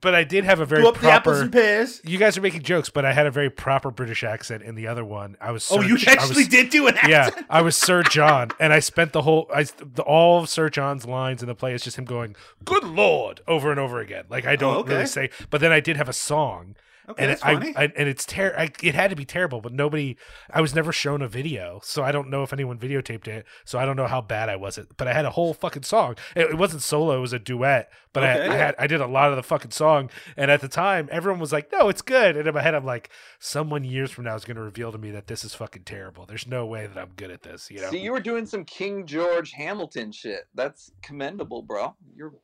But 0.00 0.14
I 0.14 0.24
did 0.24 0.44
have 0.44 0.60
a 0.60 0.64
very 0.66 0.82
Go 0.82 0.90
up 0.90 0.98
the 0.98 1.10
apples 1.10 1.34
proper. 1.38 1.42
and 1.44 1.52
pears. 1.52 2.00
You 2.04 2.18
guys 2.18 2.38
are 2.38 2.40
making 2.40 2.62
jokes, 2.62 2.88
but 2.90 3.04
I 3.04 3.12
had 3.12 3.26
a 3.26 3.30
very 3.30 3.50
proper 3.50 3.90
British 3.90 4.22
accent 4.22 4.62
in 4.62 4.74
the 4.74 4.86
other 4.86 5.04
one. 5.04 5.36
I 5.40 5.50
was. 5.50 5.68
Oh, 5.72 5.80
you 5.80 5.96
I 6.06 6.12
actually 6.12 6.36
was, 6.44 6.48
did 6.48 6.70
do 6.70 6.86
an 6.86 6.96
Yeah. 7.06 7.30
I 7.50 7.62
was 7.62 7.76
Sir 7.76 8.02
John, 8.02 8.50
and 8.60 8.72
I 8.72 8.78
spent 8.78 9.12
the 9.12 9.22
whole 9.22 9.48
I 9.52 9.64
the, 9.64 10.02
all 10.02 10.40
of 10.40 10.48
Sir 10.48 10.68
John's 10.70 11.04
lines 11.06 11.42
in 11.42 11.48
the 11.48 11.54
play 11.54 11.74
is 11.74 11.82
just 11.82 11.98
him 11.98 12.04
going 12.04 12.36
"Good 12.64 12.84
Lord" 12.84 13.40
over 13.48 13.70
and 13.70 13.80
over 13.80 14.00
again. 14.00 14.24
Like 14.28 14.46
I 14.46 14.56
don't 14.56 14.74
Oh, 14.76 14.78
okay. 14.80 14.92
really 14.94 15.06
say, 15.06 15.30
but 15.50 15.60
then 15.60 15.72
I 15.72 15.80
did 15.80 15.96
have 15.96 16.08
a 16.08 16.12
song, 16.12 16.76
Okay, 17.08 17.22
and 17.22 17.30
that's 17.30 17.40
it, 17.42 17.46
I, 17.46 17.54
funny. 17.54 17.72
I 17.76 17.84
and 17.96 18.08
it's 18.08 18.26
ter- 18.26 18.54
I, 18.56 18.70
It 18.82 18.94
had 18.94 19.10
to 19.10 19.16
be 19.16 19.24
terrible, 19.24 19.60
but 19.60 19.72
nobody. 19.72 20.16
I 20.50 20.60
was 20.60 20.74
never 20.74 20.92
shown 20.92 21.22
a 21.22 21.28
video, 21.28 21.80
so 21.82 22.02
I 22.02 22.12
don't 22.12 22.28
know 22.28 22.42
if 22.42 22.52
anyone 22.52 22.78
videotaped 22.78 23.26
it. 23.26 23.46
So 23.64 23.78
I 23.78 23.86
don't 23.86 23.96
know 23.96 24.06
how 24.06 24.20
bad 24.20 24.48
I 24.48 24.56
was 24.56 24.76
it. 24.76 24.88
But 24.96 25.08
I 25.08 25.14
had 25.14 25.24
a 25.24 25.30
whole 25.30 25.54
fucking 25.54 25.84
song. 25.84 26.16
It, 26.36 26.50
it 26.50 26.58
wasn't 26.58 26.82
solo; 26.82 27.16
it 27.16 27.20
was 27.20 27.32
a 27.32 27.38
duet. 27.38 27.90
But 28.12 28.24
I, 28.24 28.38
Okay. 28.38 28.48
I 28.48 28.56
had 28.56 28.74
I 28.78 28.86
did 28.86 29.00
a 29.00 29.06
lot 29.06 29.30
of 29.30 29.36
the 29.36 29.42
fucking 29.42 29.70
song, 29.70 30.10
and 30.36 30.50
at 30.50 30.60
the 30.60 30.68
time, 30.68 31.08
everyone 31.10 31.40
was 31.40 31.52
like, 31.52 31.72
"No, 31.72 31.88
it's 31.88 32.02
good." 32.02 32.36
And 32.36 32.46
in 32.46 32.54
my 32.54 32.60
head, 32.62 32.74
I'm 32.74 32.84
like, 32.84 33.08
"Someone 33.38 33.84
years 33.84 34.10
from 34.10 34.24
now 34.24 34.34
is 34.34 34.44
going 34.44 34.56
to 34.56 34.62
reveal 34.62 34.92
to 34.92 34.98
me 34.98 35.10
that 35.12 35.28
this 35.28 35.44
is 35.44 35.54
fucking 35.54 35.84
terrible. 35.84 36.26
There's 36.26 36.46
no 36.46 36.66
way 36.66 36.86
that 36.86 36.98
I'm 36.98 37.12
good 37.16 37.30
at 37.30 37.42
this." 37.42 37.70
You 37.70 37.80
know. 37.80 37.90
See, 37.90 38.00
you 38.00 38.12
were 38.12 38.20
doing 38.20 38.44
some 38.44 38.64
King 38.64 39.06
George 39.06 39.52
Hamilton 39.52 40.12
shit. 40.12 40.42
That's 40.54 40.92
commendable, 41.02 41.62
bro. 41.62 41.94
You're 42.14 42.34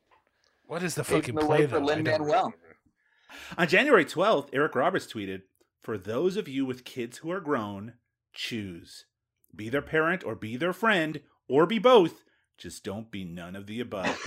what 0.66 0.83
is 0.83 0.94
the 0.94 1.05
fucking 1.05 1.35
the 1.35 1.42
play 1.42 1.66
for 1.66 1.72
though? 1.72 1.77
I 1.77 1.79
don't 1.81 1.87
Lin-Manuel. 2.05 2.27
remember. 2.27 2.57
On 3.56 3.68
January 3.68 4.04
12th, 4.04 4.48
Eric 4.52 4.74
Roberts 4.74 5.06
tweeted, 5.06 5.42
For 5.82 5.98
those 5.98 6.36
of 6.36 6.48
you 6.48 6.64
with 6.64 6.84
kids 6.84 7.18
who 7.18 7.30
are 7.30 7.40
grown, 7.40 7.94
choose. 8.32 9.04
Be 9.54 9.68
their 9.68 9.82
parent 9.82 10.24
or 10.24 10.34
be 10.34 10.56
their 10.56 10.72
friend 10.72 11.20
or 11.48 11.66
be 11.66 11.78
both. 11.78 12.24
Just 12.58 12.84
don't 12.84 13.10
be 13.10 13.24
none 13.24 13.56
of 13.56 13.66
the 13.66 13.80
above. 13.80 14.18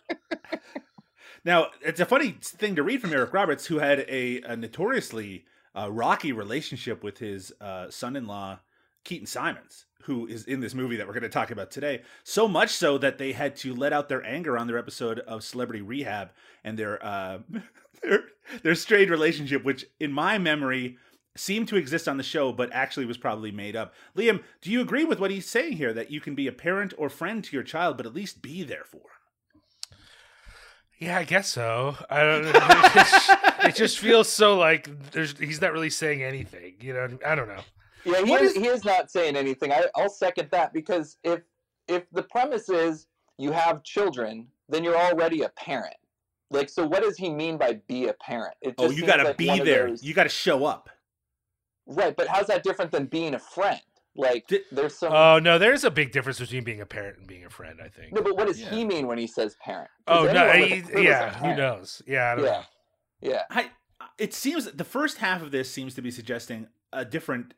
Now, 1.44 1.68
it's 1.82 2.00
a 2.00 2.06
funny 2.06 2.36
thing 2.40 2.74
to 2.76 2.82
read 2.82 3.02
from 3.02 3.12
Eric 3.12 3.34
Roberts, 3.34 3.66
who 3.66 3.78
had 3.78 4.00
a, 4.08 4.40
a 4.42 4.56
notoriously 4.56 5.44
uh, 5.76 5.92
rocky 5.92 6.32
relationship 6.32 7.04
with 7.04 7.18
his 7.18 7.52
uh, 7.60 7.90
son-in-law 7.90 8.60
Keaton 9.04 9.26
Simons, 9.26 9.84
who 10.02 10.26
is 10.26 10.44
in 10.44 10.60
this 10.60 10.74
movie 10.74 10.96
that 10.96 11.06
we're 11.06 11.12
going 11.12 11.22
to 11.22 11.28
talk 11.28 11.50
about 11.50 11.70
today. 11.70 12.02
So 12.24 12.48
much 12.48 12.70
so 12.70 12.98
that 12.98 13.18
they 13.18 13.32
had 13.32 13.56
to 13.56 13.74
let 13.74 13.92
out 13.92 14.08
their 14.08 14.24
anger 14.24 14.58
on 14.58 14.66
their 14.66 14.78
episode 14.78 15.20
of 15.20 15.44
Celebrity 15.44 15.82
Rehab 15.82 16.30
and 16.62 16.78
their 16.78 17.04
uh, 17.04 17.38
their 18.02 18.24
their 18.62 18.74
strained 18.74 19.10
relationship, 19.10 19.64
which 19.64 19.86
in 20.00 20.12
my 20.12 20.38
memory 20.38 20.98
seemed 21.36 21.68
to 21.68 21.76
exist 21.76 22.06
on 22.06 22.16
the 22.16 22.22
show, 22.22 22.52
but 22.52 22.72
actually 22.72 23.06
was 23.06 23.18
probably 23.18 23.50
made 23.50 23.74
up. 23.74 23.92
Liam, 24.16 24.42
do 24.60 24.70
you 24.70 24.80
agree 24.80 25.04
with 25.04 25.18
what 25.18 25.30
he's 25.30 25.48
saying 25.48 25.72
here 25.72 25.92
that 25.92 26.10
you 26.10 26.20
can 26.20 26.34
be 26.34 26.46
a 26.46 26.52
parent 26.52 26.94
or 26.96 27.08
friend 27.08 27.42
to 27.42 27.56
your 27.56 27.64
child, 27.64 27.96
but 27.96 28.06
at 28.06 28.14
least 28.14 28.40
be 28.40 28.62
there 28.62 28.84
for 28.84 28.98
him? 28.98 29.98
Yeah, 30.98 31.18
I 31.18 31.24
guess 31.24 31.48
so. 31.48 31.96
I 32.08 32.22
don't 32.22 32.44
know. 32.44 32.50
It 32.54 32.94
just, 32.94 33.30
it 33.64 33.74
just 33.74 33.98
feels 34.00 34.28
so 34.28 34.56
like 34.56 34.88
there's 35.10 35.36
he's 35.38 35.60
not 35.60 35.72
really 35.72 35.90
saying 35.90 36.22
anything. 36.22 36.74
You 36.80 36.94
know, 36.94 37.18
I 37.26 37.34
don't 37.34 37.48
know. 37.48 37.62
Yeah, 38.04 38.22
he 38.24 38.30
What 38.30 38.42
is, 38.42 38.52
is- 38.52 38.56
he 38.62 38.66
is 38.68 38.84
not 38.84 39.10
saying 39.10 39.36
anything. 39.36 39.72
I, 39.72 39.84
I'll 39.96 40.08
second 40.10 40.48
that 40.52 40.72
because 40.72 41.16
if 41.24 41.40
if 41.88 42.04
the 42.12 42.22
premise 42.22 42.68
is 42.68 43.06
you 43.38 43.52
have 43.52 43.82
children, 43.82 44.46
then 44.68 44.84
you're 44.84 44.96
already 44.96 45.42
a 45.42 45.48
parent. 45.50 45.94
Like, 46.50 46.68
so 46.68 46.86
what 46.86 47.02
does 47.02 47.16
he 47.16 47.30
mean 47.30 47.56
by 47.58 47.80
be 47.88 48.08
a 48.08 48.12
parent? 48.14 48.54
It 48.62 48.74
Oh, 48.78 48.84
you 48.90 48.96
seems 48.98 49.06
got 49.06 49.16
to 49.16 49.24
like 49.24 49.36
be 49.36 49.58
there. 49.60 49.88
those- 49.88 50.02
You 50.04 50.14
got 50.14 50.22
to 50.24 50.28
show 50.28 50.64
up. 50.64 50.88
right, 51.86 52.16
but 52.16 52.28
how's 52.28 52.46
that 52.46 52.62
different 52.62 52.90
than 52.92 53.06
being 53.06 53.34
a 53.34 53.38
friend? 53.38 53.80
Like, 54.16 54.46
Di- 54.46 54.60
there's 54.70 54.94
some. 54.96 55.12
Oh 55.12 55.40
no, 55.40 55.58
there's 55.58 55.82
a 55.82 55.90
big 55.90 56.12
difference 56.12 56.38
between 56.38 56.62
being 56.62 56.80
a 56.80 56.86
parent 56.86 57.18
and 57.18 57.26
being 57.26 57.44
a 57.44 57.50
friend. 57.50 57.80
I 57.82 57.88
think. 57.88 58.12
no, 58.12 58.22
but 58.22 58.36
what 58.36 58.46
does 58.46 58.60
Yeah. 58.60 58.70
he 58.70 58.84
mean 58.84 59.06
when 59.08 59.18
he 59.18 59.26
says 59.26 59.56
parent? 59.60 59.90
Oh 60.06 60.24
no, 60.24 60.46
anyone 60.46 60.60
with 60.60 60.72
a 60.72 60.74
he- 60.76 60.82
clue 60.92 61.02
yeah, 61.02 61.34
who 61.34 61.56
knows? 61.56 62.00
Yeah, 62.06 62.30
I 62.30 62.34
don't 62.36 62.44
Yeah, 62.44 62.50
know. 62.52 62.62
yeah. 63.20 63.42
I 63.50 63.70
it 64.18 64.32
seems 64.32 64.66
the 64.70 64.84
first 64.84 65.18
half 65.18 65.42
of 65.42 65.50
this 65.50 65.68
seems 65.70 65.94
to 65.96 66.02
be 66.02 66.12
suggesting 66.12 66.68
a 66.92 67.04
different 67.04 67.54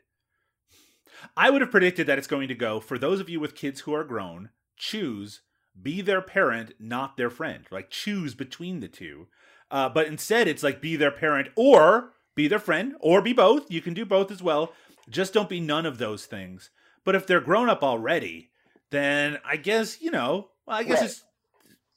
I 1.36 1.50
would 1.50 1.60
have 1.62 1.70
predicted 1.70 2.06
that 2.06 2.18
it's 2.18 2.26
going 2.26 2.48
to 2.48 2.54
go 2.54 2.80
for 2.80 2.98
those 2.98 3.20
of 3.20 3.28
you 3.28 3.40
with 3.40 3.54
kids 3.54 3.80
who 3.80 3.94
are 3.94 4.04
grown, 4.04 4.50
choose 4.76 5.40
be 5.80 6.00
their 6.00 6.22
parent, 6.22 6.72
not 6.78 7.16
their 7.16 7.30
friend. 7.30 7.64
Like 7.70 7.90
choose 7.90 8.34
between 8.34 8.80
the 8.80 8.88
two. 8.88 9.28
Uh, 9.70 9.88
but 9.88 10.06
instead 10.06 10.48
it's 10.48 10.62
like 10.62 10.80
be 10.80 10.96
their 10.96 11.10
parent 11.10 11.48
or 11.56 12.12
be 12.34 12.48
their 12.48 12.58
friend 12.58 12.94
or 13.00 13.20
be 13.22 13.32
both. 13.32 13.70
You 13.70 13.80
can 13.80 13.94
do 13.94 14.04
both 14.04 14.30
as 14.30 14.42
well. 14.42 14.72
Just 15.08 15.32
don't 15.32 15.48
be 15.48 15.60
none 15.60 15.86
of 15.86 15.98
those 15.98 16.26
things. 16.26 16.70
But 17.04 17.14
if 17.14 17.26
they're 17.26 17.40
grown 17.40 17.68
up 17.68 17.82
already, 17.82 18.50
then 18.90 19.38
I 19.44 19.56
guess, 19.56 20.00
you 20.00 20.10
know, 20.10 20.48
well, 20.66 20.76
I 20.78 20.82
guess 20.82 21.00
Right. 21.00 21.10
it's 21.10 21.24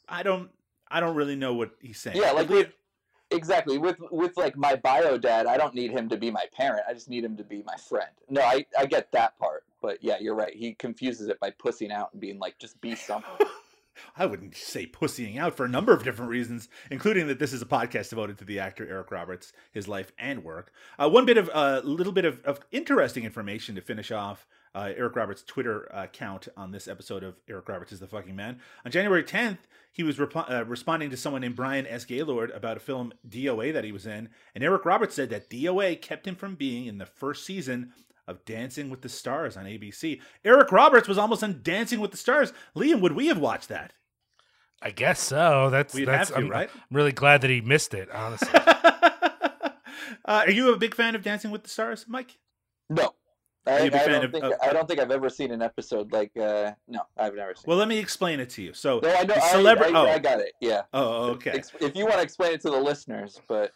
I 0.08 0.24
don't 0.24 0.50
I 0.92 1.00
don't 1.00 1.16
really 1.16 1.36
know 1.36 1.54
what 1.54 1.72
he's 1.82 2.00
saying. 2.00 2.18
Yeah, 2.18 2.32
like 2.32 2.50
with, 2.50 2.70
exactly 3.32 3.78
with 3.78 3.98
with 4.12 4.38
like 4.38 4.58
my 4.58 4.76
bio 4.76 5.18
dad, 5.18 5.46
I 5.46 5.58
don't 5.58 5.76
need 5.76 5.92
him 5.92 6.10
to 6.10 6.18
be 6.18 6.32
my 6.32 6.46
parent. 6.56 6.84
I 6.88 6.94
just 6.94 7.10
need 7.10 7.24
him 7.24 7.38
to 7.38 7.44
be 7.44 7.64
my 7.66 7.76
friend. 7.76 8.10
No, 8.30 8.42
I 8.42 8.66
I 8.78 8.86
get 8.86 9.12
that 9.12 9.38
part, 9.40 9.64
but 9.82 10.04
yeah, 10.04 10.18
you're 10.20 10.36
right. 10.36 10.56
He 10.56 10.74
confuses 10.74 11.28
it 11.28 11.40
by 11.40 11.52
pussing 11.52 11.92
out 11.92 12.10
and 12.14 12.22
being 12.22 12.40
like, 12.40 12.58
just 12.60 12.80
be 12.82 12.96
something. 12.96 13.48
I 14.16 14.26
wouldn't 14.26 14.56
say 14.56 14.86
pussying 14.86 15.38
out 15.38 15.58
for 15.58 15.66
a 15.66 15.70
number 15.70 15.94
of 15.94 16.04
different 16.04 16.32
reasons, 16.32 16.70
including 16.90 17.28
that 17.28 17.40
this 17.40 17.52
is 17.52 17.62
a 17.62 17.66
podcast 17.66 18.10
devoted 18.10 18.38
to 18.38 18.46
the 18.46 18.60
actor 18.60 18.88
Eric 18.88 19.12
Roberts, 19.12 19.52
his 19.72 19.88
life 19.88 20.14
and 20.18 20.44
work. 20.44 20.72
Uh, 20.98 21.10
one 21.10 21.26
bit 21.26 21.38
of 21.38 21.50
a 21.50 21.56
uh, 21.56 21.82
little 21.84 22.14
bit 22.14 22.26
of, 22.26 22.42
of 22.46 22.60
interesting 22.72 23.26
information 23.26 23.76
to 23.76 23.82
finish 23.82 24.12
off 24.12 24.48
uh, 24.76 24.92
Eric 24.96 25.16
Roberts' 25.16 25.44
Twitter 25.44 25.94
uh, 25.94 26.04
account 26.04 26.48
on 26.56 26.72
this 26.72 26.88
episode 26.88 27.24
of 27.24 27.36
Eric 27.50 27.68
Roberts 27.68 27.92
is 27.92 28.00
the 28.00 28.08
fucking 28.08 28.36
man. 28.36 28.60
On 28.86 28.92
January 28.92 29.24
10th, 29.24 29.60
he 29.92 30.04
was 30.04 30.20
rep- 30.20 30.50
uh, 30.50 30.64
responding 30.66 31.10
to 31.10 31.18
someone 31.18 31.42
named 31.42 31.56
Brian 31.56 31.88
S. 31.88 32.06
Gaylord 32.06 32.52
about 32.52 32.78
a 32.78 32.80
film 32.80 33.12
DOA 33.28 33.74
that 33.74 33.84
he 33.84 33.92
was 33.92 34.06
in, 34.06 34.30
and 34.54 34.64
Eric 34.64 34.86
Roberts 34.86 35.16
said 35.16 35.30
that 35.32 35.50
DOA 35.50 36.00
kept 36.00 36.28
him 36.28 36.36
from 36.36 36.56
being 36.56 36.86
in 36.86 36.98
the 36.98 37.06
first 37.06 37.46
season 37.46 37.94
of 38.28 38.46
Dancing 38.46 38.92
with 38.92 39.02
the 39.02 39.10
Stars 39.10 39.58
on 39.58 39.66
ABC. 39.66 40.22
Eric 40.46 40.72
Roberts 40.72 41.08
was 41.08 41.18
almost 41.18 41.44
on 41.44 41.62
Dancing 41.64 42.00
with 42.00 42.12
the 42.12 42.18
Stars. 42.18 42.54
Liam, 42.76 43.02
would 43.02 43.14
we 43.14 43.28
have 43.28 43.40
watched 43.40 43.70
that? 43.70 43.94
I 44.82 44.92
guess 44.92 45.20
so. 45.20 45.70
That's 45.72 45.94
We'd 45.94 46.08
that's 46.08 46.30
have 46.30 46.38
to, 46.38 46.44
I'm, 46.44 46.50
right? 46.50 46.70
I'm 46.74 46.96
really 46.96 47.12
glad 47.12 47.42
that 47.42 47.50
he 47.50 47.60
missed 47.60 47.94
it. 47.94 48.10
Honestly, 48.12 48.50
uh, 48.54 49.72
are 50.26 50.52
you 50.52 50.72
a 50.72 50.78
big 50.78 50.96
fan 50.96 51.16
of 51.16 51.24
Dancing 51.24 51.52
with 51.52 51.64
the 51.64 51.70
Stars, 51.70 52.06
Mike? 52.08 52.38
No. 52.90 53.14
I, 53.68 53.80
you 53.82 53.88
a 53.88 53.92
big 53.92 54.02
I 54.02 54.08
don't 54.08 54.26
of- 54.26 54.32
think 54.32 54.44
of- 54.46 54.54
I 54.62 54.74
don't 54.74 54.88
think 54.88 55.00
I've 55.00 55.12
ever 55.12 55.30
seen 55.30 55.52
an 55.52 55.62
episode 55.62 56.12
like 56.12 56.32
uh 56.38 56.72
no 56.88 57.02
I've 57.18 57.36
never 57.36 57.54
seen. 57.56 57.64
Well, 57.68 57.78
let 57.78 57.88
me 57.88 57.98
explain 58.00 58.40
it 58.40 58.50
to 58.52 58.62
you. 58.62 58.74
So, 58.74 59.00
no, 59.04 59.10
I 59.14 59.24
know. 59.24 59.36
the 59.36 59.42
I, 59.44 59.74
I, 59.86 59.92
oh. 59.94 60.08
I 60.08 60.20
got 60.20 60.40
it. 60.40 60.54
Yeah. 60.62 60.82
oh, 60.94 61.32
okay. 61.32 61.52
Ex- 61.52 61.72
If 61.80 61.96
you 61.96 62.06
want 62.06 62.16
to 62.18 62.22
explain 62.24 62.54
it 62.54 62.62
to 62.62 62.70
the 62.70 62.80
listeners, 62.80 63.40
but 63.48 63.72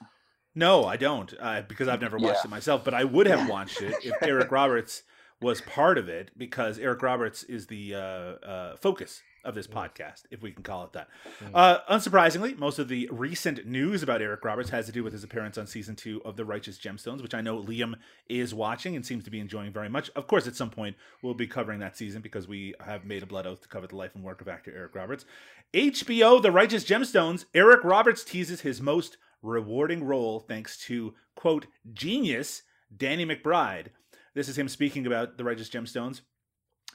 No, 0.55 0.85
I 0.85 0.97
don't, 0.97 1.33
uh, 1.39 1.61
because 1.67 1.87
I've 1.87 2.01
never 2.01 2.17
watched 2.17 2.39
Yeah. 2.43 2.47
it 2.47 2.49
myself. 2.49 2.83
But 2.83 2.93
I 2.93 3.03
would 3.03 3.27
have 3.27 3.49
watched 3.55 3.81
it 3.81 3.93
if 4.03 4.13
Eric 4.21 4.51
Roberts 4.51 5.03
was 5.41 5.61
part 5.61 5.97
of 5.97 6.07
it, 6.09 6.31
because 6.37 6.79
Eric 6.79 7.01
Roberts 7.01 7.43
is 7.43 7.67
the 7.67 7.95
uh, 7.95 7.99
uh, 7.99 8.75
focus 8.77 9.21
of 9.43 9.55
this 9.55 9.67
podcast, 9.67 10.23
if 10.31 10.41
we 10.41 10.51
can 10.51 10.63
call 10.63 10.85
it 10.85 10.93
that. 10.93 11.07
Mm. 11.43 11.51
Uh, 11.53 11.79
unsurprisingly, 11.89 12.57
most 12.57 12.79
of 12.79 12.87
the 12.87 13.09
recent 13.11 13.65
news 13.65 14.01
about 14.01 14.21
Eric 14.21 14.43
Roberts 14.45 14.69
has 14.69 14.85
to 14.85 14.91
do 14.91 15.03
with 15.03 15.13
his 15.13 15.23
appearance 15.23 15.57
on 15.57 15.67
season 15.67 15.95
two 15.95 16.21
of 16.23 16.35
The 16.35 16.45
Righteous 16.45 16.77
Gemstones, 16.77 17.21
which 17.21 17.33
I 17.33 17.41
know 17.41 17.61
Liam 17.61 17.95
is 18.29 18.53
watching 18.53 18.95
and 18.95 19.05
seems 19.05 19.23
to 19.25 19.31
be 19.31 19.39
enjoying 19.39 19.71
very 19.71 19.89
much. 19.89 20.09
Of 20.15 20.27
course, 20.27 20.47
at 20.47 20.55
some 20.55 20.69
point 20.69 20.95
we'll 21.21 21.33
be 21.33 21.47
covering 21.47 21.79
that 21.79 21.97
season 21.97 22.21
because 22.21 22.47
we 22.47 22.73
have 22.85 23.05
made 23.05 23.23
a 23.23 23.27
blood 23.27 23.47
oath 23.47 23.61
to 23.61 23.67
cover 23.67 23.87
the 23.87 23.95
life 23.95 24.15
and 24.15 24.23
work 24.23 24.41
of 24.41 24.47
actor 24.47 24.73
Eric 24.75 24.95
Roberts. 24.95 25.25
HBO 25.73 26.41
The 26.41 26.51
Righteous 26.51 26.85
Gemstones, 26.85 27.45
Eric 27.53 27.83
Roberts 27.83 28.23
teases 28.23 28.61
his 28.61 28.81
most 28.81 29.17
rewarding 29.41 30.03
role 30.03 30.39
thanks 30.39 30.77
to, 30.77 31.13
quote, 31.35 31.67
genius 31.93 32.63
Danny 32.95 33.25
McBride. 33.25 33.87
This 34.33 34.47
is 34.47 34.57
him 34.57 34.69
speaking 34.69 35.05
about 35.05 35.37
The 35.37 35.43
Righteous 35.43 35.69
Gemstones. 35.69 36.21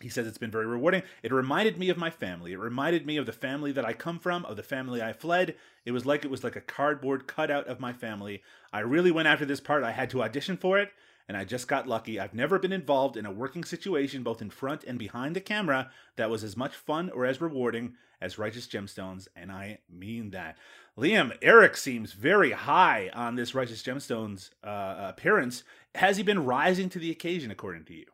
He 0.00 0.08
says 0.08 0.26
it's 0.26 0.38
been 0.38 0.50
very 0.50 0.66
rewarding. 0.66 1.02
It 1.22 1.32
reminded 1.32 1.76
me 1.76 1.88
of 1.88 1.96
my 1.96 2.11
family. 2.11 2.52
It 2.52 2.58
reminded 2.58 3.04
me 3.04 3.16
of 3.16 3.26
the 3.26 3.32
family 3.32 3.72
that 3.72 3.84
I 3.84 3.92
come 3.92 4.18
from, 4.18 4.44
of 4.44 4.56
the 4.56 4.62
family 4.62 5.02
I 5.02 5.12
fled. 5.12 5.56
It 5.84 5.92
was 5.92 6.06
like 6.06 6.24
it 6.24 6.30
was 6.30 6.44
like 6.44 6.56
a 6.56 6.61
cardboard 6.61 7.26
cutout 7.26 7.66
of 7.66 7.80
my 7.80 7.92
family. 7.92 8.42
I 8.72 8.80
really 8.80 9.11
went 9.11 9.28
after 9.28 9.44
this 9.44 9.61
part. 9.61 9.82
I 9.82 9.92
had 9.92 10.11
to 10.11 10.22
audition 10.22 10.56
for 10.56 10.78
it, 10.78 10.92
and 11.26 11.37
I 11.37 11.44
just 11.44 11.68
got 11.68 11.88
lucky. 11.88 12.20
I've 12.20 12.34
never 12.34 12.58
been 12.58 12.72
involved 12.72 13.16
in 13.16 13.26
a 13.26 13.32
working 13.32 13.64
situation, 13.64 14.22
both 14.22 14.40
in 14.40 14.50
front 14.50 14.84
and 14.84 14.98
behind 14.98 15.34
the 15.34 15.40
camera, 15.40 15.90
that 16.16 16.30
was 16.30 16.44
as 16.44 16.56
much 16.56 16.76
fun 16.76 17.11
or 17.11 17.26
as 17.26 17.40
rewarding 17.40 17.94
as 18.20 18.38
Righteous 18.38 18.66
Gemstones, 18.66 19.28
and 19.37 19.52
I 19.52 19.78
mean 19.88 20.30
that. 20.30 20.56
Liam, 20.96 21.37
Eric 21.40 21.76
seems 21.76 22.12
very 22.12 22.50
high 22.50 23.11
on 23.14 23.37
this 23.37 23.54
Righteous 23.54 23.82
Gemstones 23.82 24.50
uh, 24.64 24.96
appearance. 24.98 25.62
Has 25.94 26.16
he 26.16 26.24
been 26.24 26.44
rising 26.44 26.88
to 26.90 26.98
the 26.98 27.12
occasion, 27.12 27.52
according 27.52 27.84
to 27.84 27.94
you? 27.94 28.06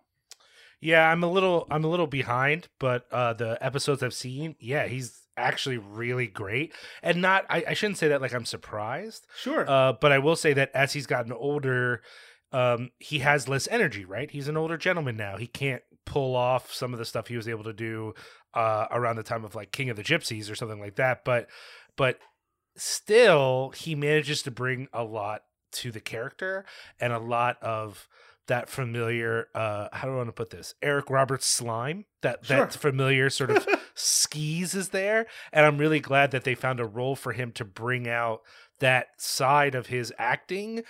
Yeah, 0.80 1.10
I'm 1.10 1.22
a 1.22 1.30
little 1.30 1.66
I'm 1.70 1.84
a 1.84 1.88
little 1.88 2.06
behind, 2.06 2.68
but 2.78 3.06
uh, 3.12 3.32
the 3.32 3.58
episodes 3.60 4.02
I've 4.02 4.14
seen, 4.14 4.56
yeah, 4.58 4.87
he's 4.87 5.20
actually 5.37 5.78
really 5.78 6.26
great. 6.26 6.72
And 7.02 7.20
not 7.20 7.44
I, 7.50 7.64
I 7.68 7.74
shouldn't 7.74 7.98
say 7.98 8.08
that 8.08 8.20
like 8.20 8.32
I'm 8.34 8.44
surprised, 8.44 9.26
Sure. 9.37 9.68
uh, 9.68 9.92
but 10.00 10.12
I 10.12 10.18
will 10.18 10.37
say 10.37 10.52
that 10.54 10.70
as 10.74 10.92
he's 10.92 11.06
gotten 11.06 11.32
older, 11.32 12.02
um, 12.52 12.90
he 12.98 13.18
has 13.20 13.48
less 13.48 13.66
energy. 13.68 14.04
Right, 14.04 14.30
he's 14.30 14.48
an 14.48 14.56
older 14.56 14.76
gentleman 14.76 15.16
now. 15.16 15.37
He 15.37 15.46
can't 15.46 15.82
pull 16.06 16.37
off 16.37 16.72
some 16.72 16.92
of 16.92 16.98
the 16.98 17.04
stuff 17.04 17.28
he 17.28 17.37
was 17.37 17.48
able 17.48 17.64
to 17.64 17.72
do 17.72 18.12
uh, 18.52 18.87
around 18.90 19.16
the 19.16 19.22
time 19.22 19.44
of 19.44 19.54
like 19.54 19.72
King 19.72 19.90
of 19.90 19.96
the 19.96 20.04
Gypsies 20.04 20.50
or 20.50 20.54
something 20.54 20.80
like 20.80 20.96
that. 20.96 21.24
But 21.24 21.48
but 21.96 22.18
still, 22.76 23.70
he 23.76 23.94
manages 23.94 24.42
to 24.42 24.50
bring 24.50 24.88
a 24.92 25.02
lot 25.04 25.42
to 25.72 25.90
the 25.90 26.00
character 26.00 26.64
and 27.00 27.12
a 27.12 27.18
lot 27.18 27.60
of 27.62 28.06
that 28.46 28.68
familiar 28.68 29.48
uh 29.54 29.88
how 29.92 30.07
do 30.07 30.14
I 30.14 30.16
want 30.18 30.28
to 30.28 30.33
put 30.33 30.50
this? 30.50 30.74
Eric 30.83 31.11
Roberts 31.11 31.46
slime. 31.46 32.04
That 32.22 32.44
Sure. 32.44 32.59
that 32.59 32.74
familiar 32.74 33.30
sort 33.30 33.50
of 33.50 33.66
skis 33.94 34.74
is 34.74 34.90
there. 34.90 35.26
And 35.52 35.64
I'm 35.66 35.78
really 35.78 36.00
glad 36.00 36.30
that 36.33 36.44
they 36.44 36.54
found 36.54 36.80
a 36.80 36.85
role 36.87 37.16
for 37.16 37.33
him 37.33 37.52
to 37.52 37.64
bring 37.64 38.09
out 38.09 38.42
that 38.80 39.09
side 39.18 39.74
of 39.74 39.87
his 39.87 40.12
acting 40.18 40.83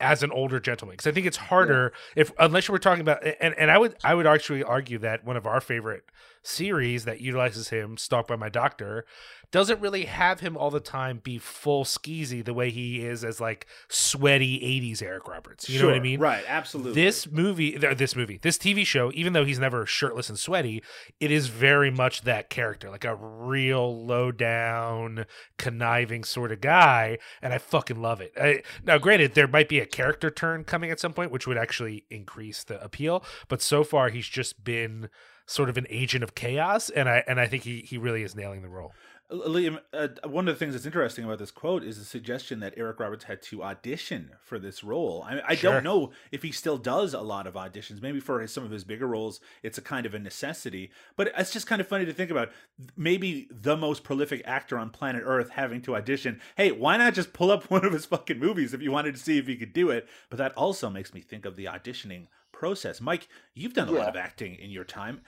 as 0.00 0.22
an 0.22 0.32
older 0.32 0.58
gentleman 0.58 0.94
because 0.94 1.06
I 1.06 1.12
think 1.12 1.26
it's 1.26 1.36
harder 1.36 1.92
if 2.16 2.32
unless 2.38 2.66
you 2.66 2.72
were 2.72 2.78
talking 2.80 3.02
about 3.02 3.24
and 3.40 3.54
and 3.56 3.70
I 3.70 3.78
would 3.78 3.94
I 4.02 4.14
would 4.14 4.26
actually 4.26 4.64
argue 4.64 4.98
that 4.98 5.24
one 5.24 5.36
of 5.36 5.46
our 5.46 5.60
favorite 5.60 6.02
series 6.42 7.04
that 7.04 7.20
utilizes 7.20 7.68
him 7.68 7.96
stalked 7.96 8.28
by 8.28 8.36
my 8.36 8.48
doctor 8.48 9.04
doesn't 9.50 9.80
really 9.80 10.06
have 10.06 10.40
him 10.40 10.56
all 10.56 10.70
the 10.70 10.80
time 10.80 11.18
be 11.22 11.36
full 11.38 11.84
skeezy 11.84 12.42
the 12.44 12.54
way 12.54 12.70
he 12.70 13.04
is 13.04 13.22
as 13.22 13.38
like 13.40 13.66
sweaty 13.88 14.58
80s 14.60 15.02
Eric 15.02 15.28
Roberts 15.28 15.68
you 15.68 15.78
know 15.80 15.86
what 15.88 15.94
I 15.94 16.00
mean 16.00 16.20
Right, 16.20 16.44
absolutely. 16.48 16.94
this 16.94 17.30
movie, 17.30 17.72
th- 17.72 17.96
this 17.98 18.16
movie, 18.16 18.38
this 18.42 18.56
TV 18.58 18.84
show, 18.86 19.10
even 19.14 19.32
though 19.32 19.44
he's 19.44 19.58
never 19.58 19.84
shirtless 19.86 20.28
and 20.28 20.38
sweaty, 20.38 20.82
it 21.20 21.30
is 21.30 21.48
very 21.48 21.90
much 21.90 22.22
that 22.22 22.48
character, 22.50 22.90
like 22.90 23.04
a 23.04 23.14
real 23.14 24.04
low 24.06 24.30
down, 24.30 25.26
conniving 25.58 26.24
sort 26.24 26.52
of 26.52 26.60
guy, 26.60 27.18
and 27.40 27.52
I 27.52 27.58
fucking 27.58 28.00
love 28.00 28.20
it. 28.20 28.32
I, 28.40 28.62
now, 28.84 28.98
granted, 28.98 29.34
there 29.34 29.48
might 29.48 29.68
be 29.68 29.80
a 29.80 29.86
character 29.86 30.30
turn 30.30 30.64
coming 30.64 30.90
at 30.90 31.00
some 31.00 31.12
point, 31.12 31.30
which 31.30 31.46
would 31.46 31.58
actually 31.58 32.04
increase 32.10 32.62
the 32.64 32.82
appeal, 32.82 33.24
but 33.48 33.62
so 33.62 33.84
far 33.84 34.08
he's 34.10 34.28
just 34.28 34.62
been 34.64 35.08
sort 35.46 35.68
of 35.68 35.76
an 35.76 35.86
agent 35.90 36.24
of 36.24 36.34
chaos, 36.34 36.90
and 36.90 37.08
I 37.08 37.24
and 37.26 37.40
I 37.40 37.46
think 37.46 37.64
he 37.64 37.80
he 37.80 37.98
really 37.98 38.22
is 38.22 38.34
nailing 38.34 38.62
the 38.62 38.68
role. 38.68 38.92
Liam, 39.32 39.80
uh, 39.94 40.08
one 40.28 40.46
of 40.46 40.54
the 40.54 40.58
things 40.58 40.74
that's 40.74 40.84
interesting 40.84 41.24
about 41.24 41.38
this 41.38 41.50
quote 41.50 41.82
is 41.82 41.98
the 41.98 42.04
suggestion 42.04 42.60
that 42.60 42.74
Eric 42.76 43.00
Roberts 43.00 43.24
had 43.24 43.40
to 43.42 43.62
audition 43.62 44.32
for 44.42 44.58
this 44.58 44.84
role. 44.84 45.24
I, 45.26 45.40
I 45.48 45.54
Sure. 45.54 45.72
don't 45.72 45.84
know 45.84 46.12
if 46.30 46.42
he 46.42 46.52
still 46.52 46.76
does 46.76 47.14
a 47.14 47.20
lot 47.22 47.46
of 47.46 47.54
auditions. 47.54 48.02
Maybe 48.02 48.20
for 48.20 48.40
his, 48.40 48.52
some 48.52 48.64
of 48.64 48.70
his 48.70 48.84
bigger 48.84 49.06
roles, 49.06 49.40
it's 49.62 49.78
a 49.78 49.82
kind 49.82 50.04
of 50.04 50.12
a 50.14 50.18
necessity. 50.18 50.90
But 51.16 51.32
it's 51.36 51.50
just 51.50 51.66
kind 51.66 51.80
of 51.80 51.88
funny 51.88 52.04
to 52.04 52.12
think 52.12 52.30
about. 52.30 52.50
Maybe 52.96 53.48
the 53.50 53.76
most 53.76 54.04
prolific 54.04 54.42
actor 54.44 54.76
on 54.78 54.90
planet 54.90 55.22
Earth 55.24 55.50
having 55.50 55.80
to 55.82 55.96
audition. 55.96 56.40
Hey, 56.56 56.70
why 56.70 56.96
not 56.98 57.14
just 57.14 57.32
pull 57.32 57.50
up 57.50 57.64
one 57.70 57.84
of 57.84 57.92
his 57.92 58.04
fucking 58.06 58.38
movies 58.38 58.74
if 58.74 58.82
you 58.82 58.92
wanted 58.92 59.14
to 59.14 59.20
see 59.22 59.38
if 59.38 59.46
he 59.46 59.56
could 59.56 59.72
do 59.72 59.88
it? 59.90 60.06
But 60.28 60.38
that 60.38 60.52
also 60.56 60.90
makes 60.90 61.14
me 61.14 61.20
think 61.22 61.46
of 61.46 61.56
the 61.56 61.64
auditioning 61.64 62.26
process. 62.52 63.00
Mike, 63.00 63.28
you've 63.54 63.74
done 63.74 63.88
a 63.88 63.92
lot 63.92 64.08
of 64.08 64.16
acting 64.16 64.54
in 64.56 64.70
your 64.70 64.84
time. 64.84 65.22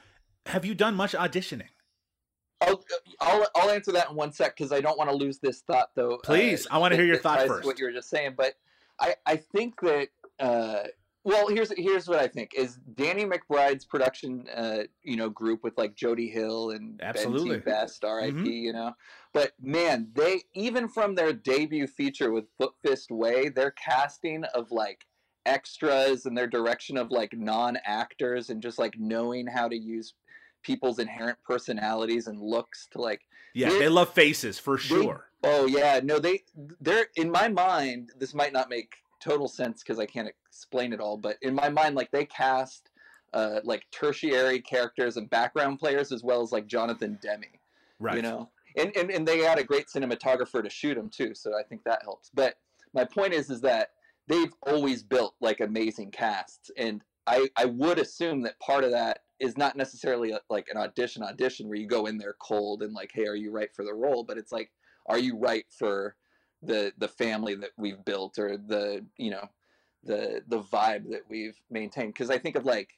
Have 0.47 0.65
you 0.67 0.75
done 0.75 0.95
much 0.95 1.13
auditioning? 1.13 1.69
I'll, 2.67 2.85
I'll 3.21 3.47
I'll 3.55 3.71
answer 3.71 3.93
that 3.93 4.11
in 4.11 4.17
one 4.17 4.33
sec 4.33 4.57
because 4.57 4.73
I 4.73 4.81
don't 4.81 4.99
want 4.99 5.11
to 5.11 5.17
lose 5.17 5.39
this 5.39 5.61
thought 5.61 5.91
though. 5.95 6.15
uh, 6.15 6.19
Please, 6.25 6.67
I 6.71 6.79
wanna 6.79 6.97
hear 6.97 7.05
your 7.05 7.19
thought 7.19 7.47
first. 7.47 7.67
What 7.67 7.79
you 7.79 7.87
were 7.87 7.93
just 7.93 8.11
saying, 8.11 8.35
but 8.37 8.55
I 9.01 9.15
I 9.27 9.37
think 9.37 9.81
that 9.81 10.09
uh, 10.41 10.85
well 11.25 11.49
here's 11.49 11.73
here's 11.77 12.09
what 12.09 12.19
I 12.19 12.29
think 12.29 12.53
is 12.57 12.77
Danny 12.95 13.25
McBride's 13.25 13.85
production 13.85 14.47
uh, 14.55 14.83
you 15.03 15.17
know 15.17 15.31
group 15.31 15.63
with 15.65 15.77
like 15.79 15.95
Jody 15.95 16.29
Hill 16.29 16.71
and 16.71 17.01
Absolutely. 17.03 17.51
Ben 17.51 17.59
T. 17.61 17.65
Best 17.65 18.05
R.I.P. 18.05 18.33
Mhm. 18.33 18.63
You 18.63 18.73
know, 18.73 18.93
but 19.33 19.53
man, 19.61 20.09
they 20.15 20.43
even 20.55 20.89
from 20.89 21.15
their 21.15 21.33
debut 21.33 21.87
feature 21.87 22.31
with 22.31 22.45
Foot 22.59 22.75
Fist 22.85 23.11
Way, 23.11 23.49
their 23.49 23.71
casting 23.73 24.45
of 24.55 24.71
like 24.71 25.07
extras 25.47 26.25
and 26.25 26.37
their 26.37 26.47
direction 26.47 26.97
of 26.97 27.11
like 27.11 27.37
non-actors 27.37 28.49
and 28.49 28.63
just 28.63 28.79
like 28.79 28.95
knowing 28.99 29.47
how 29.47 29.69
to 29.69 29.77
use 29.77 30.15
people's 30.65 30.99
inherent 30.99 31.39
personalities 31.47 32.27
and 32.27 32.41
looks 32.41 32.89
to 32.93 33.01
like 33.01 33.21
Yeah, 33.55 33.69
They- 33.71 33.79
they 33.81 33.89
love 33.89 34.13
faces 34.13 34.59
for 34.59 34.77
they- 34.77 34.83
sure. 34.83 35.29
oh 35.45 35.67
yeah 35.67 36.01
no 36.03 36.19
they 36.19 36.43
they're 36.81 37.07
in 37.17 37.31
my 37.31 37.49
mind 37.49 38.11
this 38.19 38.35
might 38.35 38.53
not 38.53 38.69
make 38.69 38.97
total 39.21 39.47
sense 39.49 39.83
because 39.83 39.99
i 39.99 40.07
can't 40.07 40.29
explain 40.49 40.93
it 40.93 41.01
all 41.01 41.17
but 41.17 41.37
in 41.43 41.55
my 41.55 41.69
mind 41.69 41.95
like 41.95 42.11
they 42.11 42.25
cast 42.25 42.91
uh 43.35 43.61
like 43.65 43.85
tertiary 43.91 44.61
characters 44.61 45.17
and 45.19 45.29
background 45.31 45.79
players 45.79 46.13
as 46.13 46.23
well 46.23 46.41
as 46.43 46.51
like 46.53 46.67
jonathan 46.67 47.19
demme 47.23 47.45
right. 48.01 48.17
you 48.17 48.23
know 48.23 48.49
and, 48.77 48.95
and 48.97 49.11
and 49.11 49.27
they 49.29 49.39
had 49.39 49.59
a 49.59 49.65
great 49.65 49.87
cinematographer 49.87 50.63
to 50.63 50.71
shoot 50.71 50.95
them 50.95 51.09
too 51.11 51.35
so 51.35 51.53
i 51.59 51.63
think 51.63 51.83
that 51.85 52.01
helps 52.03 52.31
but 52.35 52.55
my 52.95 53.05
point 53.05 53.33
is 53.35 53.51
is 53.51 53.61
that 53.61 53.91
they've 54.29 54.53
always 54.67 55.03
built 55.03 55.35
like 55.41 55.61
amazing 55.61 56.11
casts 56.11 56.71
and 56.79 57.03
i 57.27 57.47
i 57.57 57.65
would 57.67 57.99
assume 57.99 58.41
that 58.43 58.59
part 58.61 58.85
of 58.85 58.91
that 58.91 59.21
is 59.41 59.57
not 59.57 59.77
necessarily 59.77 60.33
a, 60.33 60.41
like 60.49 60.69
an 60.71 60.77
audition 60.77 61.23
audition 61.23 61.69
where 61.69 61.79
you 61.79 61.87
go 61.87 62.07
in 62.07 62.19
there 62.19 62.35
cold 62.41 62.83
and 62.83 62.93
like 62.95 63.11
hey 63.15 63.27
are 63.27 63.37
you 63.37 63.51
right 63.51 63.75
for 63.75 63.85
the 63.85 63.95
role 63.95 64.25
but 64.25 64.39
it's 64.39 64.53
like 64.53 64.73
are 65.07 65.19
you 65.19 65.37
right 65.37 65.67
for 65.71 66.17
the 66.63 66.93
the 66.99 67.09
family 67.09 67.55
that 67.55 67.71
we've 67.77 68.05
built 68.05 68.39
or 68.39 68.57
the 68.57 69.05
you 69.19 69.31
know 69.31 69.49
the 70.03 70.43
the 70.47 70.61
vibe 70.63 71.11
that 71.11 71.23
we've 71.29 71.61
maintained 71.71 72.13
because 72.13 72.31
i 72.31 72.39
think 72.39 72.57
of 72.57 72.65
like 72.65 72.91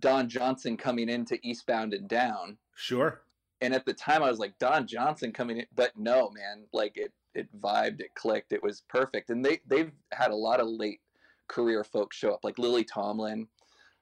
don 0.00 0.28
johnson 0.28 0.76
coming 0.76 1.08
into 1.08 1.38
eastbound 1.42 1.92
and 1.94 2.08
down 2.08 2.58
Sure. 2.74 3.22
and 3.60 3.74
at 3.74 3.84
the 3.86 3.92
time 3.94 4.22
I 4.22 4.30
was 4.30 4.38
like 4.40 4.58
Don 4.58 4.86
Johnson 4.86 5.32
coming 5.32 5.58
in, 5.58 5.66
but 5.74 5.96
no, 5.96 6.30
man, 6.30 6.66
like 6.72 6.96
it 6.96 7.12
it 7.34 7.48
vibed, 7.60 8.00
it 8.00 8.14
clicked, 8.14 8.52
it 8.52 8.62
was 8.62 8.80
perfect. 8.88 9.30
And 9.30 9.44
they 9.44 9.60
they've 9.66 9.92
had 10.12 10.30
a 10.30 10.36
lot 10.36 10.58
of 10.60 10.66
late 10.68 11.00
career 11.48 11.84
folks 11.84 12.16
show 12.16 12.32
up, 12.32 12.40
like 12.44 12.58
Lily 12.58 12.82
Tomlin, 12.84 13.48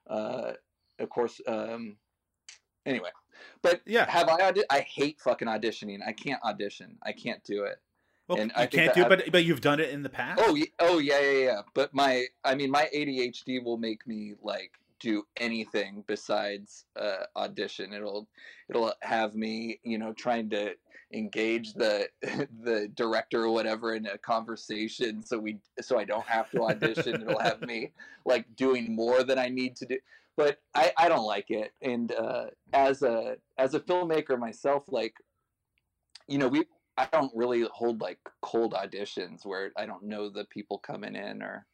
uh, 0.09 0.53
of 1.01 1.09
course. 1.11 1.41
Um, 1.47 1.97
anyway, 2.87 3.11
but 3.63 3.81
Yeah. 3.87 4.09
have 4.11 4.29
I? 4.29 4.49
Audi- 4.49 4.65
I 4.71 4.81
hate 4.81 5.21
fucking 5.21 5.49
auditioning. 5.49 6.01
I 6.07 6.13
can't 6.13 6.43
audition. 6.45 6.99
I 7.03 7.13
can't 7.13 7.43
do 7.45 7.65
it. 7.65 7.81
Well, 8.29 8.39
And 8.39 8.53
you 8.57 8.63
I 8.63 8.67
can't 8.67 8.95
do 8.95 9.03
it, 9.03 9.09
but 9.09 9.33
but 9.33 9.45
you've 9.45 9.61
done 9.61 9.81
it 9.81 9.91
in 9.91 10.03
the 10.03 10.09
past. 10.09 10.41
Oh, 10.45 10.57
oh 10.79 10.99
yeah, 10.99 11.19
yeah, 11.21 11.39
yeah. 11.39 11.63
But 11.75 11.93
my, 11.93 12.27
I 12.45 12.55
mean, 12.55 12.71
my 12.71 12.89
ADHD 12.95 13.63
will 13.65 13.77
make 13.79 14.07
me 14.07 14.35
like 14.41 14.73
do 15.01 15.27
anything 15.39 16.05
besides 16.07 16.85
uh, 16.95 17.25
audition. 17.35 17.93
It'll, 17.93 18.29
it'll 18.69 18.93
have 19.01 19.35
me, 19.35 19.81
you 19.83 19.99
know, 19.99 20.13
trying 20.13 20.49
to 20.51 20.75
engage 21.13 21.73
the 21.75 22.09
the 22.63 22.89
director 22.95 23.43
or 23.45 23.51
whatever 23.51 23.95
in 23.95 24.07
a 24.07 24.17
conversation, 24.19 25.25
so 25.25 25.39
we, 25.39 25.59
so 25.81 25.99
I 25.99 26.05
don't 26.05 26.27
have 26.27 26.51
to 26.53 26.63
audition. 26.63 27.23
it'll 27.23 27.41
have 27.41 27.63
me 27.63 27.91
like 28.25 28.45
doing 28.55 28.95
more 28.95 29.25
than 29.25 29.39
I 29.39 29.49
need 29.49 29.75
to 29.77 29.87
do. 29.87 29.99
But 30.41 30.59
I, 30.75 30.91
I 30.97 31.09
don't 31.11 31.27
like 31.27 31.51
it. 31.51 31.75
And 31.83 32.11
uh, 32.13 32.47
as 32.73 33.03
a 33.03 33.37
as 33.59 33.75
a 33.75 33.81
filmmaker 33.81 34.39
myself, 34.39 34.85
like, 34.89 35.17
you 36.29 36.39
know, 36.39 36.49
we 36.49 36.65
I 36.97 37.07
don't 37.13 37.31
really 37.35 37.67
hold 37.71 38.01
like 38.01 38.21
cold 38.41 38.73
auditions 38.73 39.45
where 39.45 39.71
I 39.77 39.85
don't 39.85 40.05
know 40.05 40.31
the 40.31 40.47
people 40.47 40.79
coming 40.79 41.15
in 41.15 41.43
or 41.43 41.67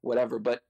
whatever. 0.00 0.38
But 0.38 0.62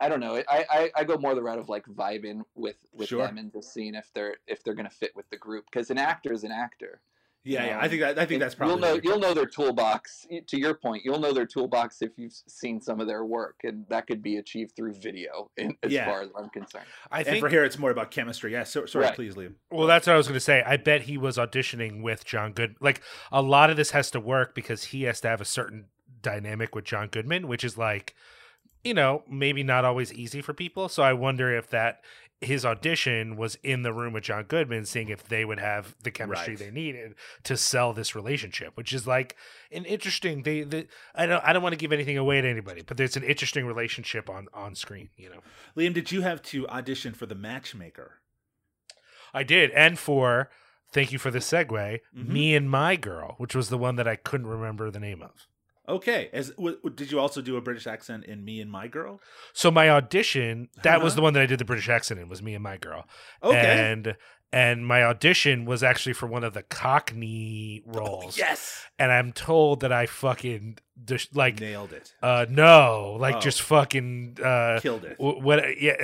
I 0.00 0.08
don't 0.08 0.18
know. 0.18 0.34
I, 0.48 0.66
I, 0.68 0.90
I 0.96 1.04
go 1.04 1.16
more 1.16 1.36
the 1.36 1.44
route 1.44 1.60
of 1.60 1.68
like 1.68 1.86
vibing 1.86 2.42
with 2.56 2.84
with 2.92 3.08
Sure. 3.08 3.24
them 3.24 3.38
and 3.38 3.52
just 3.52 3.72
seeing 3.72 3.94
if 3.94 4.10
they're 4.12 4.38
if 4.48 4.64
they're 4.64 4.74
gonna 4.74 4.90
fit 4.90 5.14
with 5.14 5.30
the 5.30 5.36
group 5.36 5.64
because 5.70 5.90
an 5.90 5.98
actor 5.98 6.32
is 6.32 6.42
an 6.42 6.50
actor. 6.50 7.02
Yeah, 7.48 7.66
yeah. 7.66 7.76
um, 7.78 7.84
I 7.84 7.88
think 7.88 8.00
that, 8.02 8.18
I 8.18 8.26
think 8.26 8.32
And 8.32 8.42
that's 8.42 8.54
probably 8.54 8.74
you'll 8.74 8.80
know 8.96 9.00
you'll 9.02 9.18
know 9.18 9.34
their 9.34 9.46
toolbox. 9.46 10.26
To 10.46 10.58
your 10.58 10.74
point, 10.74 11.04
you'll 11.04 11.18
know 11.18 11.32
their 11.32 11.46
toolbox 11.46 12.02
if 12.02 12.12
you've 12.16 12.32
seen 12.46 12.80
some 12.80 13.00
of 13.00 13.06
their 13.06 13.24
work, 13.24 13.60
and 13.64 13.86
that 13.88 14.06
could 14.06 14.22
be 14.22 14.36
achieved 14.36 14.76
through 14.76 14.94
video. 14.94 15.50
In, 15.56 15.76
as 15.82 15.92
Yeah. 15.92 16.04
far 16.06 16.22
as 16.22 16.30
I'm 16.38 16.50
concerned. 16.50 16.84
I 17.10 17.18
and 17.18 17.26
think 17.26 17.40
for 17.40 17.48
here, 17.48 17.64
it's 17.64 17.78
more 17.78 17.90
about 17.90 18.10
chemistry. 18.10 18.52
Yeah. 18.52 18.64
So, 18.64 18.86
sorry, 18.86 19.06
Right. 19.06 19.14
please, 19.14 19.34
Liam. 19.34 19.54
Well, 19.70 19.86
that's 19.86 20.06
what 20.06 20.12
I 20.12 20.16
was 20.16 20.26
going 20.26 20.34
to 20.34 20.40
say. 20.40 20.62
I 20.64 20.76
bet 20.76 21.02
he 21.02 21.16
was 21.16 21.36
auditioning 21.38 22.02
with 22.02 22.24
John 22.24 22.52
Good. 22.52 22.76
Like 22.80 23.00
a 23.32 23.42
lot 23.42 23.70
of 23.70 23.76
this 23.76 23.90
has 23.92 24.10
to 24.12 24.20
work 24.20 24.54
because 24.54 24.84
he 24.84 25.02
has 25.04 25.20
to 25.22 25.28
have 25.28 25.40
a 25.40 25.44
certain 25.46 25.86
dynamic 26.20 26.74
with 26.74 26.84
John 26.84 27.08
Goodman, 27.08 27.48
which 27.48 27.64
is 27.64 27.78
like, 27.78 28.14
you 28.84 28.94
know, 28.94 29.22
maybe 29.28 29.62
not 29.62 29.84
always 29.84 30.12
easy 30.12 30.40
for 30.40 30.52
people. 30.52 30.88
So 30.88 31.02
I 31.02 31.12
wonder 31.12 31.56
if 31.56 31.68
that 31.70 32.02
his 32.40 32.64
audition 32.64 33.36
was 33.36 33.56
in 33.64 33.82
the 33.82 33.92
room 33.92 34.12
with 34.12 34.22
John 34.24 34.44
Goodman, 34.44 34.84
seeing 34.84 35.08
if 35.08 35.26
they 35.26 35.44
would 35.44 35.58
have 35.58 35.96
the 36.02 36.10
chemistry 36.12 36.54
Right. 36.54 36.58
they 36.58 36.70
needed 36.70 37.14
to 37.42 37.56
sell 37.56 37.92
this 37.92 38.14
relationship, 38.14 38.76
which 38.76 38.92
is 38.92 39.06
like 39.06 39.34
an 39.72 39.84
interesting. 39.84 40.42
They, 40.44 40.62
they 40.62 40.86
I 41.14 41.26
don't, 41.26 41.42
I 41.44 41.52
don't 41.52 41.62
want 41.62 41.72
to 41.72 41.76
give 41.78 41.92
anything 41.92 42.16
away 42.16 42.40
to 42.40 42.48
anybody, 42.48 42.82
but 42.82 42.96
there's 42.96 43.16
an 43.16 43.24
interesting 43.24 43.66
relationship 43.66 44.30
on 44.30 44.46
on 44.54 44.74
screen. 44.76 45.10
You 45.16 45.30
know, 45.30 45.40
Liam, 45.76 45.92
did 45.94 46.12
you 46.12 46.20
have 46.22 46.40
to 46.42 46.68
audition 46.68 47.12
for 47.12 47.26
the 47.26 47.34
matchmaker? 47.34 48.20
I 49.34 49.42
did, 49.42 49.70
and 49.72 49.98
for 49.98 50.48
thank 50.92 51.12
you 51.12 51.18
for 51.18 51.30
the 51.30 51.40
segue, 51.40 52.00
Mhm. 52.16 52.28
me 52.28 52.54
and 52.54 52.70
my 52.70 52.96
girl, 52.96 53.34
which 53.38 53.54
was 53.54 53.68
the 53.68 53.76
one 53.78 53.96
that 53.96 54.08
I 54.08 54.16
couldn't 54.16 54.46
remember 54.46 54.90
the 54.90 55.00
name 55.00 55.22
of. 55.22 55.46
Okay. 55.88 56.28
As 56.32 56.50
w- 56.50 56.78
did 56.94 57.10
you 57.10 57.18
also 57.18 57.40
do 57.40 57.56
a 57.56 57.60
British 57.60 57.86
accent 57.86 58.24
in 58.26 58.44
Me 58.44 58.60
and 58.60 58.70
My 58.70 58.88
Girl? 58.88 59.20
So 59.54 59.70
my 59.70 59.88
audition, 59.88 60.68
that 60.82 61.02
was 61.02 61.12
Uh-huh. 61.12 61.16
the 61.16 61.22
one 61.22 61.32
that 61.34 61.42
I 61.42 61.46
did 61.46 61.58
the 61.58 61.64
British 61.64 61.88
accent 61.88 62.20
in, 62.20 62.28
was 62.28 62.42
me 62.42 62.54
and 62.54 62.62
my 62.62 62.76
girl. 62.76 63.06
Okay. 63.42 63.56
And 63.92 64.16
and 64.52 64.86
my 64.86 65.02
audition 65.02 65.64
was 65.66 65.82
actually 65.82 66.14
for 66.14 66.26
one 66.26 66.42
of 66.44 66.54
the 66.54 66.62
Cockney 66.62 67.82
roles. 67.86 68.38
yes. 68.38 68.86
And 68.98 69.12
I'm 69.12 69.32
told 69.32 69.80
that 69.80 69.92
I 69.92 70.06
fucking 70.06 70.78
like 71.32 71.60
Nailed 71.60 71.92
it. 71.92 72.12
uh 72.22 72.46
no, 72.48 73.16
like 73.18 73.36
Oh. 73.36 73.40
just 73.40 73.62
fucking 73.62 74.38
uh 74.42 74.80
Killed 74.80 75.04
it. 75.04 75.16
wh- 75.16 75.42
what 75.42 75.80
yeah 75.80 75.96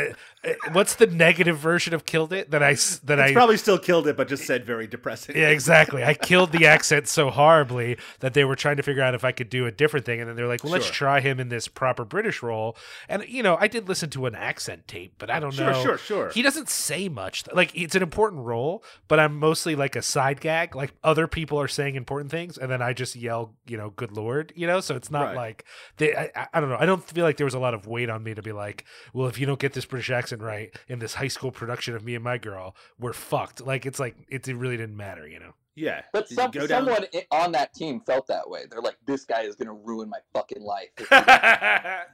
uh, 0.44 0.48
uh, 0.48 0.52
what's 0.72 0.96
the 0.96 1.06
negative 1.06 1.58
version 1.58 1.94
of 1.94 2.04
killed 2.04 2.32
it 2.32 2.50
that 2.50 2.62
I 2.62 2.72
that 2.74 3.18
It's 3.18 3.30
I 3.30 3.32
probably 3.32 3.56
still 3.56 3.78
killed 3.78 4.06
it, 4.06 4.16
but 4.16 4.28
just 4.28 4.44
said 4.44 4.64
very 4.64 4.86
depressing. 4.86 5.36
Yeah, 5.36 5.48
exactly. 5.48 6.04
I 6.04 6.14
killed 6.14 6.52
the 6.52 6.66
accent 6.66 7.08
so 7.08 7.30
horribly 7.30 7.96
that 8.20 8.34
they 8.34 8.44
were 8.44 8.56
trying 8.56 8.76
to 8.76 8.82
figure 8.82 9.02
out 9.02 9.14
if 9.14 9.24
I 9.24 9.32
could 9.32 9.48
do 9.50 9.66
a 9.66 9.72
different 9.72 10.04
thing. 10.06 10.20
And 10.20 10.28
then 10.28 10.36
they're 10.36 10.46
like, 10.46 10.62
well, 10.62 10.72
let's 10.72 10.90
try 10.90 11.20
him 11.20 11.40
in 11.40 11.48
this 11.48 11.66
proper 11.68 12.04
British 12.04 12.42
role. 12.42 12.76
And, 13.08 13.24
you 13.26 13.42
know, 13.42 13.56
I 13.58 13.68
did 13.68 13.88
listen 13.88 14.10
to 14.10 14.26
an 14.26 14.34
accent 14.34 14.86
tape, 14.86 15.14
but 15.18 15.30
I 15.30 15.40
don't 15.40 15.52
Sure, 15.52 15.66
know. 15.72 15.82
Sure, 15.82 15.98
sure, 15.98 15.98
sure. 15.98 16.30
He 16.30 16.42
doesn't 16.42 16.68
say 16.68 17.08
much. 17.08 17.44
Like, 17.52 17.72
it's 17.74 17.94
an 17.94 18.02
important 18.02 18.42
role, 18.42 18.84
but 19.08 19.18
I'm 19.18 19.38
mostly 19.38 19.74
like 19.74 19.96
a 19.96 20.02
side 20.02 20.40
gag. 20.40 20.76
Like, 20.76 20.92
other 21.02 21.26
people 21.26 21.58
are 21.60 21.68
saying 21.68 21.94
important 21.94 22.30
things, 22.30 22.58
and 22.58 22.70
then 22.70 22.82
I 22.82 22.92
just 22.92 23.16
yell, 23.16 23.54
you 23.66 23.76
know, 23.78 23.90
good 23.90 24.12
Lord, 24.12 24.52
you 24.54 24.66
know? 24.66 24.80
So 24.84 24.94
it's 24.96 25.10
not 25.10 25.26
Right. 25.28 25.36
like, 25.36 25.64
they, 25.96 26.14
I, 26.14 26.30
I- 26.36 26.46
I 26.54 26.60
don't 26.60 26.68
know. 26.70 26.76
I 26.78 26.86
don't 26.86 27.02
feel 27.02 27.24
like 27.24 27.36
there 27.36 27.46
was 27.46 27.54
a 27.54 27.58
lot 27.58 27.74
of 27.74 27.86
weight 27.86 28.10
on 28.10 28.22
me 28.22 28.34
to 28.34 28.42
be 28.42 28.52
like, 28.52 28.84
well, 29.12 29.26
if 29.28 29.38
you 29.38 29.46
don't 29.46 29.58
get 29.58 29.72
this 29.72 29.84
British 29.84 30.10
accent 30.10 30.42
right 30.42 30.70
in 30.88 30.98
this 30.98 31.14
high 31.14 31.28
school 31.28 31.50
production 31.50 31.94
of 31.96 32.04
Me 32.04 32.14
and 32.14 32.22
My 32.24 32.38
Girl, 32.38 32.74
we're 32.98 33.12
fucked. 33.12 33.60
Like, 33.64 33.86
it's 33.86 33.98
like, 33.98 34.16
it 34.28 34.46
really 34.46 34.76
didn't 34.76 34.96
matter, 34.96 35.26
you 35.26 35.38
know? 35.40 35.54
yeah. 35.76 36.02
But 36.12 36.28
some, 36.28 36.50
go 36.52 36.66
down- 36.66 36.84
someone 36.86 37.06
on 37.32 37.52
that 37.52 37.74
team 37.74 38.00
felt 38.06 38.26
that 38.28 38.48
way. 38.48 38.62
They're 38.70 38.80
like, 38.80 38.96
this 39.06 39.24
guy 39.24 39.42
is 39.42 39.56
gonna 39.56 39.74
ruin 39.74 40.08
my 40.08 40.18
fucking 40.32 40.62
life. 40.62 40.90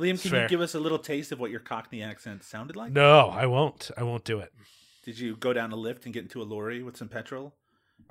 Liam, 0.00 0.20
can 0.20 0.30
Fair. 0.30 0.42
you 0.42 0.48
give 0.48 0.60
us 0.60 0.74
a 0.74 0.80
little 0.80 0.98
taste 0.98 1.32
of 1.32 1.40
what 1.40 1.50
your 1.50 1.60
Cockney 1.60 2.02
accent 2.02 2.44
sounded 2.44 2.76
like? 2.76 2.92
No, 2.92 3.28
I 3.30 3.46
won't. 3.46 3.90
I 3.96 4.04
won't 4.04 4.24
do 4.24 4.38
it. 4.38 4.52
Did 5.04 5.18
you 5.18 5.36
go 5.36 5.52
down 5.52 5.72
a 5.72 5.76
lift 5.76 6.04
and 6.04 6.14
get 6.14 6.22
into 6.22 6.40
a 6.40 6.44
lorry 6.44 6.82
with 6.82 6.96
some 6.96 7.08
petrol 7.08 7.54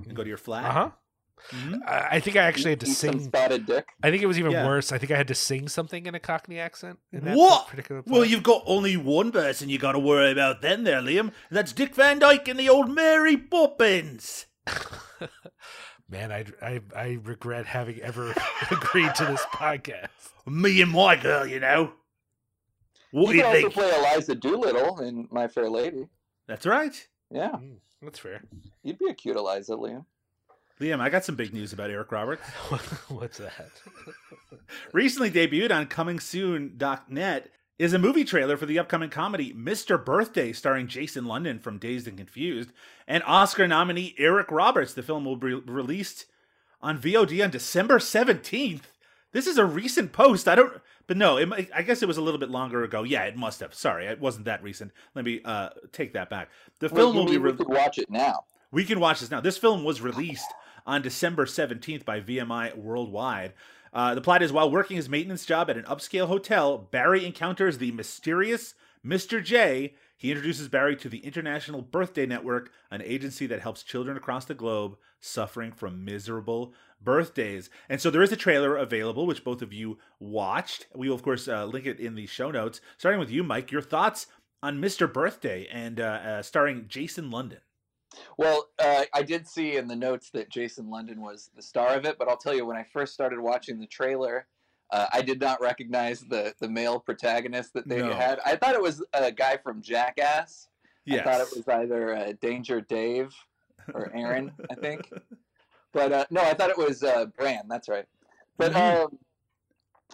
and 0.04 0.14
go 0.14 0.24
to 0.24 0.28
your 0.28 0.38
flat? 0.38 0.66
Uh 0.66 0.72
huh. 0.72 0.90
Mhm. 1.52 1.80
I, 1.88 2.08
I 2.18 2.20
think 2.20 2.36
I 2.36 2.44
actually 2.44 2.72
had 2.72 2.80
to 2.82 2.88
Eat 2.88 2.94
sing. 2.94 3.24
spotted 3.24 3.66
dick. 3.66 3.88
I 4.04 4.10
think 4.12 4.22
it 4.24 4.26
was 4.26 4.38
even 4.40 4.52
Yeah. 4.52 4.66
worse. 4.66 4.92
I 4.92 4.98
think 4.98 5.12
I 5.12 5.16
had 5.18 5.28
to 5.30 5.36
sing 5.36 5.68
something 5.70 6.06
in 6.06 6.16
a 6.16 6.20
Cockney 6.20 6.60
accent. 6.60 7.00
In 7.12 7.24
that 7.26 7.38
What? 7.38 7.68
particular 7.68 8.04
Well, 8.06 8.26
you've 8.26 8.44
got 8.44 8.64
only 8.66 8.98
one 8.98 9.32
person 9.32 9.70
you 9.70 9.78
got 9.80 9.94
to 9.94 10.00
worry 10.00 10.32
about 10.32 10.62
then, 10.62 10.84
there, 10.84 11.02
Liam. 11.02 11.32
That's 11.52 11.72
Dick 11.74 11.96
Van 11.96 12.20
Dyke 12.20 12.48
and 12.48 12.60
the 12.60 12.70
old 12.70 12.90
Mary 12.90 13.38
Poppins. 13.38 14.46
Man, 16.10 16.32
I, 16.32 16.46
I 16.62 16.82
I 16.96 17.18
regret 17.24 17.66
having 17.66 18.00
ever 18.02 18.34
agreed 18.72 19.14
to 19.16 19.26
this 19.26 19.42
podcast. 19.54 20.08
Me 20.46 20.82
and 20.82 20.92
my 20.92 21.18
girl, 21.18 21.46
you 21.46 21.60
know. 21.60 21.94
What 23.12 23.28
you 23.28 23.28
do 23.34 23.38
you 23.38 23.44
can 23.44 23.46
also 23.56 23.62
think? 23.62 23.74
play 23.74 23.96
Eliza 23.98 24.36
Doolittle 24.36 25.00
in 25.02 25.28
My 25.32 25.48
Fair 25.48 25.70
Lady. 25.70 26.08
That's 26.48 26.66
right. 26.66 27.08
Yeah, 27.30 27.50
Mm, 27.52 27.78
that's 28.02 28.20
fair. 28.20 28.42
you'd 28.84 28.98
be 29.00 29.10
a 29.10 29.14
cute 29.14 29.36
Eliza, 29.36 29.74
Liam. 29.74 30.06
Liam, 30.80 31.00
I 31.00 31.10
got 31.10 31.26
some 31.26 31.36
big 31.36 31.54
news 31.54 31.74
about 31.74 31.90
Eric 31.90 32.12
Roberts. 32.12 32.48
What's 33.10 33.40
that? 33.40 33.72
Recently 34.94 35.32
debuted 35.32 35.72
on 35.72 35.88
ComingSoon.net 35.88 37.50
is 37.80 37.94
a 37.94 38.00
movie 38.00 38.24
trailer 38.24 38.58
for 38.58 38.66
the 38.66 38.78
upcoming 38.78 39.10
comedy 39.10 39.54
Mr. 39.54 40.04
Birthday, 40.04 40.54
starring 40.54 40.88
Jason 40.88 41.26
London 41.26 41.60
from 41.60 41.80
Dazed 41.80 42.08
and 42.08 42.18
Confused, 42.18 42.72
and 43.08 43.24
Oscar 43.26 43.68
nominee 43.68 44.14
Eric 44.18 44.52
Roberts. 44.52 44.94
The 44.94 45.04
film 45.04 45.26
will 45.26 45.36
be 45.36 45.54
released 45.54 46.26
on 46.82 47.00
VOD 47.02 47.44
on 47.44 47.50
December 47.50 47.98
17th. 47.98 48.84
This 49.32 49.48
is 49.48 49.58
a 49.58 49.66
recent 49.66 50.12
post. 50.12 50.48
I 50.48 50.56
don't, 50.56 50.74
but 51.08 51.18
no, 51.18 51.38
it, 51.38 51.70
I 51.74 51.82
guess 51.82 52.04
it 52.04 52.08
was 52.08 52.18
a 52.18 52.22
little 52.22 52.40
bit 52.40 52.50
longer 52.50 52.84
ago. 52.84 53.04
Yeah, 53.04 53.24
it 53.24 53.36
must 53.36 53.60
have. 53.62 53.74
Sorry, 53.74 54.06
it 54.06 54.20
wasn't 54.20 54.46
that 54.46 54.62
recent. 54.64 54.92
Let 55.16 55.26
me 55.26 55.42
uh, 55.44 55.70
take 55.92 56.14
that 56.14 56.30
back. 56.30 56.50
The 56.80 56.88
Wait, 56.88 56.96
film 56.96 57.14
you 57.16 57.20
will 57.20 57.26
be 57.26 57.32
mean 57.34 57.44
we 57.44 57.54
could 57.54 57.68
watch 57.68 57.98
it 57.98 58.10
now. 58.10 58.42
we 58.72 58.86
can 58.86 59.00
watch 59.00 59.20
this 59.20 59.32
now. 59.32 59.42
This 59.42 59.58
film 59.58 59.84
was 59.84 60.02
released 60.02 60.48
on 60.88 61.04
December 61.04 61.46
17th 61.46 62.06
by 62.06 62.22
VMI 62.22 62.76
Worldwide. 62.76 63.54
Uh, 63.94 64.16
the 64.16 64.22
plot 64.22 64.42
is 64.42 64.52
while 64.52 64.72
working 64.72 64.96
his 64.96 65.10
maintenance 65.10 65.46
job 65.46 65.70
at 65.70 65.78
an 65.78 65.84
upscale 65.84 66.28
hotel, 66.28 66.78
Barry 66.78 67.26
encounters 67.26 67.78
the 67.78 67.92
mysterious 67.92 68.74
Mr. 69.06 69.44
J. 69.44 69.94
He 70.16 70.32
introduces 70.32 70.68
Barry 70.68 70.96
to 70.98 71.10
the 71.10 71.20
International 71.20 71.82
Birthday 71.82 72.26
Network, 72.26 72.72
an 72.90 73.02
agency 73.02 73.46
that 73.48 73.62
helps 73.62 73.84
children 73.84 74.18
across 74.18 74.46
the 74.46 74.56
globe 74.56 74.98
suffering 75.20 75.72
from 75.72 76.04
miserable 76.04 76.74
birthdays. 77.02 77.70
And 77.88 78.02
so 78.02 78.10
there 78.10 78.24
is 78.24 78.32
a 78.32 78.38
trailer 78.38 78.76
available, 78.76 79.28
which 79.28 79.44
both 79.44 79.62
of 79.62 79.74
you 79.74 80.00
watched. 80.20 80.88
We 80.96 81.08
will, 81.10 81.16
of 81.16 81.24
course, 81.24 81.48
uh, 81.48 81.66
link 81.66 81.86
it 81.86 82.00
in 82.00 82.16
the 82.16 82.26
show 82.26 82.50
notes. 82.50 82.82
Starting 82.98 83.20
with 83.20 83.30
you, 83.30 83.44
Mike, 83.44 83.72
your 83.72 83.82
thoughts 83.82 84.28
on 84.64 84.82
Mr. 84.82 85.12
Birthday 85.12 85.68
and 85.72 86.00
uh, 86.00 86.04
uh, 86.04 86.42
starring 86.42 86.86
Jason 86.88 87.30
London. 87.30 87.60
Well, 88.38 88.70
uh, 88.80 89.06
I 89.14 89.22
did 89.24 89.48
see 89.48 89.76
in 89.76 89.88
the 89.88 89.96
notes 89.96 90.30
that 90.32 90.50
Jason 90.50 90.90
London 90.90 91.22
was 91.22 91.50
the 91.56 91.62
star 91.62 91.96
of 91.96 92.06
it, 92.06 92.18
but 92.18 92.28
I'll 92.30 92.38
tell 92.38 92.56
you, 92.56 92.66
when 92.66 92.78
I 92.78 92.84
first 92.84 93.14
started 93.14 93.40
watching 93.40 93.80
the 93.80 93.88
trailer, 93.88 94.48
uh, 94.92 95.08
I 95.12 95.22
did 95.22 95.40
not 95.42 95.60
recognize 95.62 96.22
the 96.22 96.54
the 96.60 96.70
male 96.70 97.00
protagonist 97.00 97.74
that 97.74 97.88
they 97.88 97.98
No. 98.00 98.14
had. 98.14 98.40
I 98.46 98.56
thought 98.56 98.74
it 98.76 98.82
was 98.82 99.04
a 99.14 99.32
guy 99.32 99.58
from 99.58 99.82
Jackass. 99.82 100.70
Yes. 101.06 101.28
I 101.28 101.32
thought 101.32 101.42
it 101.42 101.56
was 101.58 101.68
either 101.68 102.16
uh, 102.16 102.34
Danger 102.42 102.82
Dave 102.82 103.34
or 103.94 104.12
Aaron, 104.16 104.52
I 104.70 104.76
think. 104.76 105.10
But 105.94 106.12
uh, 106.12 106.26
no, 106.30 106.42
I 106.42 106.54
thought 106.54 106.70
it 106.70 106.78
was 106.78 107.02
uh, 107.02 107.26
Brand. 107.38 107.72
That's 107.72 107.88
right. 107.90 108.06
But 108.58 108.74
Mhm. 108.74 109.06
um, 109.06 109.20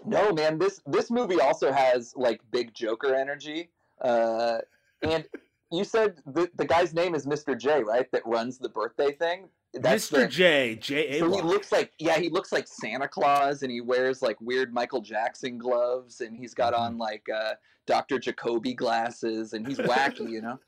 no, 0.05 0.31
man, 0.31 0.57
this 0.57 0.79
this 0.85 1.11
movie 1.11 1.41
also 1.41 1.71
has 1.73 2.13
like 2.15 2.39
big 2.51 2.73
Joker 2.73 3.13
energy. 3.15 3.69
Uh, 3.99 4.59
and 5.01 5.27
you 5.73 5.83
said 5.83 6.19
the 6.25 6.49
the 6.55 6.65
guy's 6.65 6.93
name 6.93 7.15
is 7.15 7.25
Mr. 7.25 7.57
J, 7.57 7.83
right? 7.83 8.09
That 8.11 8.21
runs 8.25 8.57
the 8.57 8.69
birthday 8.69 9.11
thing. 9.11 9.49
Mr. 9.75 10.11
the- 10.21 10.27
J. 10.27 10.75
J. 10.75 11.07
A. 11.07 11.19
So 11.19 11.31
he 11.31 11.41
looks 11.41 11.71
like 11.71 11.91
yeah, 11.99 12.19
he 12.19 12.29
looks 12.29 12.51
like 12.51 12.67
Santa 12.67 13.07
Claus, 13.07 13.63
and 13.63 13.71
he 13.71 13.81
wears 13.81 14.21
like 14.21 14.39
weird 14.39 14.73
Michael 14.73 15.01
Jackson 15.01 15.57
gloves, 15.57 16.21
and 16.21 16.37
he's 16.37 16.53
got 16.53 16.73
Mm-hmm. 16.73 16.83
on 16.83 16.97
like 16.97 17.25
uh, 17.33 17.53
Dr. 17.87 18.19
Jacoby 18.19 18.73
glasses, 18.75 19.53
and 19.53 19.67
he's 19.67 19.77
wacky, 19.91 20.29
you 20.29 20.41
know. 20.41 20.59